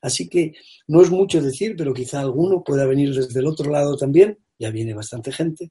Así 0.00 0.28
que 0.28 0.54
no 0.86 1.02
es 1.02 1.10
mucho 1.10 1.40
decir, 1.40 1.74
pero 1.76 1.94
quizá 1.94 2.20
alguno 2.20 2.62
pueda 2.62 2.86
venir 2.86 3.14
desde 3.14 3.40
el 3.40 3.46
otro 3.46 3.70
lado 3.70 3.96
también. 3.96 4.38
Ya 4.58 4.70
viene 4.70 4.94
bastante 4.94 5.32
gente 5.32 5.70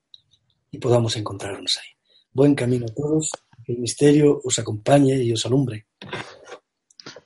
y 0.72 0.78
podamos 0.80 1.16
encontrarnos 1.16 1.78
ahí. 1.78 1.90
Buen 2.32 2.56
camino 2.56 2.86
a 2.86 2.94
todos. 2.94 3.30
El 3.66 3.78
misterio 3.78 4.42
os 4.44 4.60
acompañe 4.60 5.16
y 5.24 5.32
os 5.32 5.46
alumbre. 5.46 5.86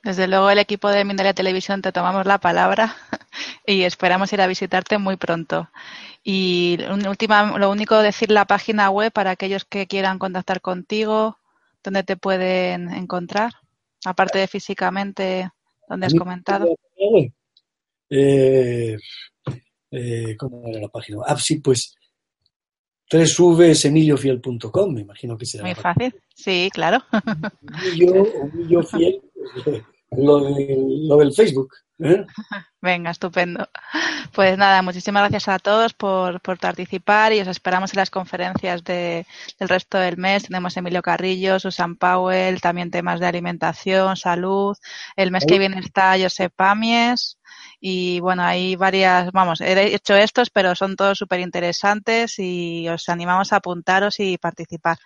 Desde 0.04 0.28
luego 0.28 0.50
el 0.50 0.60
equipo 0.60 0.90
de 0.90 1.04
Mindalia 1.06 1.34
Televisión 1.34 1.82
te 1.82 1.92
tomamos 1.92 2.26
la 2.26 2.40
palabra 2.40 2.96
y 3.66 3.84
esperamos 3.84 4.32
ir 4.34 4.42
a 4.42 4.48
visitarte 4.48 4.98
muy 4.98 5.16
pronto. 5.16 5.70
Y 6.30 6.78
última, 7.08 7.58
lo 7.58 7.72
único 7.72 7.98
decir 8.00 8.32
la 8.32 8.44
página 8.44 8.90
web 8.90 9.14
para 9.14 9.32
aquellos 9.32 9.64
que 9.64 9.88
quieran 9.88 10.20
contactar 10.20 10.60
contigo, 10.60 11.38
donde 11.86 12.04
te 12.04 12.18
pueden 12.18 12.90
encontrar, 12.90 13.54
aparte 14.04 14.38
de 14.38 14.48
físicamente, 14.50 15.50
donde 15.88 16.08
has 16.08 16.14
comentado. 16.14 16.68
Eh, 18.10 18.98
eh, 19.90 20.36
¿Cómo 20.38 20.68
era 20.68 20.82
la 20.82 20.90
página? 20.90 21.20
Ah, 21.26 21.38
sí, 21.38 21.62
pues 21.62 21.96
www.emiliofiel.com, 23.10 24.94
me 24.94 25.00
imagino 25.00 25.38
que 25.38 25.46
será. 25.46 25.64
Muy 25.64 25.76
fácil, 25.76 26.14
sí, 26.36 26.70
claro. 26.74 27.06
Emilio, 27.90 28.84
Fiel, 28.84 29.22
lo, 30.12 30.40
lo 30.40 31.18
del 31.18 31.34
Facebook. 31.34 31.74
¿Eh? 32.00 32.26
Venga, 32.82 33.12
estupendo. 33.12 33.68
Pues 34.34 34.58
nada, 34.58 34.82
muchísimas 34.82 35.24
gracias 35.24 35.48
a 35.48 35.60
todos 35.60 35.94
por, 35.94 36.40
participar 36.42 37.34
y 37.34 37.40
os 37.40 37.48
esperamos 37.48 37.92
en 37.94 37.98
las 37.98 38.12
conferencias 38.12 38.84
de, 38.84 39.26
del 39.60 39.70
resto 39.70 39.98
del 39.98 40.18
mes. 40.18 40.44
Tenemos 40.44 40.78
Emilio 40.78 41.02
Carrillo, 41.02 41.60
Susan 41.60 41.96
Powell, 41.96 42.62
también 42.62 42.92
temas 42.92 43.20
de 43.20 43.26
alimentación, 43.26 44.16
salud. 44.16 44.78
El 45.16 45.32
mes 45.32 45.46
que 45.46 45.60
viene 45.60 45.80
está 45.80 46.16
Josep 46.20 46.54
Pamies 46.56 47.40
y 47.80 48.20
bueno, 48.20 48.44
hay 48.44 48.76
varias, 48.76 49.32
vamos, 49.32 49.62
he 49.62 49.96
hecho 49.96 50.16
estos, 50.16 50.50
pero 50.50 50.76
son 50.76 50.96
todos 50.96 51.18
súper 51.18 51.40
interesantes 51.40 52.38
y 52.38 52.88
os 52.90 53.10
animamos 53.10 53.54
a 53.54 53.58
apuntaros 53.58 54.20
y 54.20 54.38
participar. 54.38 54.98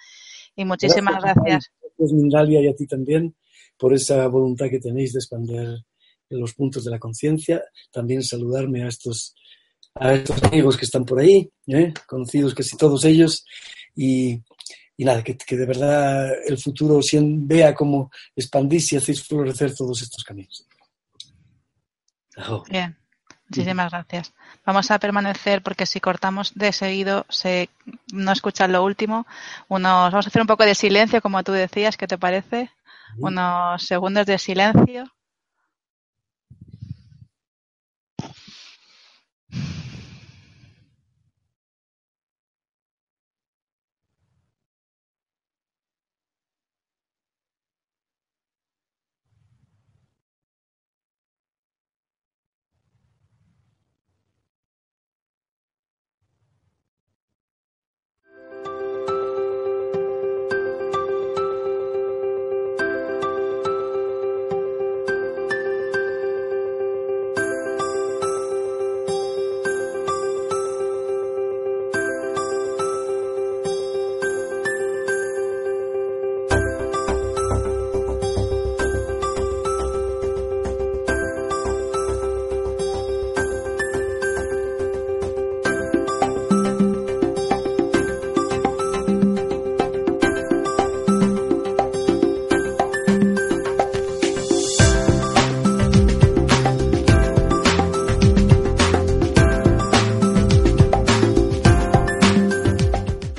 Y 0.56 0.66
muchísimas 0.66 1.22
gracias. 1.22 1.72
Gracias, 1.82 2.14
Mindalia, 2.14 2.62
y 2.62 2.68
a 2.68 2.76
ti 2.76 2.86
también 2.86 3.34
por 3.82 3.96
esa 3.96 4.28
voluntad 4.28 4.70
que 4.70 4.80
tenéis 4.80 5.12
de 5.14 5.18
expandir 5.20 5.84
los 6.30 6.54
puntos 6.54 6.86
de 6.86 6.92
la 6.92 7.00
conciencia. 7.00 7.64
También 7.92 8.22
saludarme 8.22 8.84
a 8.84 8.88
estos, 8.88 9.34
a 9.96 10.14
estos 10.14 10.42
amigos 10.44 10.78
que 10.78 10.86
están 10.86 11.04
por 11.04 11.20
ahí, 11.20 11.52
¿eh? 11.66 11.92
conocidos 12.06 12.54
casi 12.54 12.78
todos 12.78 13.04
ellos. 13.06 13.44
Y, 13.96 14.40
nada, 15.00 15.24
que, 15.24 15.34
de 15.34 15.66
verdad 15.66 16.30
el 16.46 16.60
futuro 16.60 17.00
vea 17.12 17.74
cómo 17.74 18.12
expandís 18.36 18.94
y 18.94 18.98
hacéis 18.98 19.24
florecer 19.24 19.74
todos 19.74 20.00
estos 20.04 20.24
caminos. 20.24 20.68
Bien. 22.70 22.96
Muchísimas 23.50 23.92
gracias. 23.92 24.34
Vamos 24.66 24.92
a 24.92 25.00
permanecer 25.00 25.62
porque 25.62 25.86
si 25.86 26.00
cortamos 26.00 26.54
de 26.56 26.72
seguido 26.72 27.26
se 27.28 27.70
no 28.14 28.32
escuchan 28.32 28.72
lo 28.72 28.82
último. 28.82 29.28
Unos, 29.68 30.12
vamos 30.14 30.26
a 30.26 30.30
hacer 30.30 30.42
un 30.42 30.48
poco 30.48 30.64
de 30.64 30.74
silencio, 30.74 31.22
como 31.22 31.44
tú 31.44 31.52
decías, 31.52 31.98
¿qué 31.98 32.08
te 32.08 32.18
parece? 32.18 32.72
Unos 33.18 33.84
segundos 33.84 34.26
de 34.26 34.38
silencio 34.38 35.06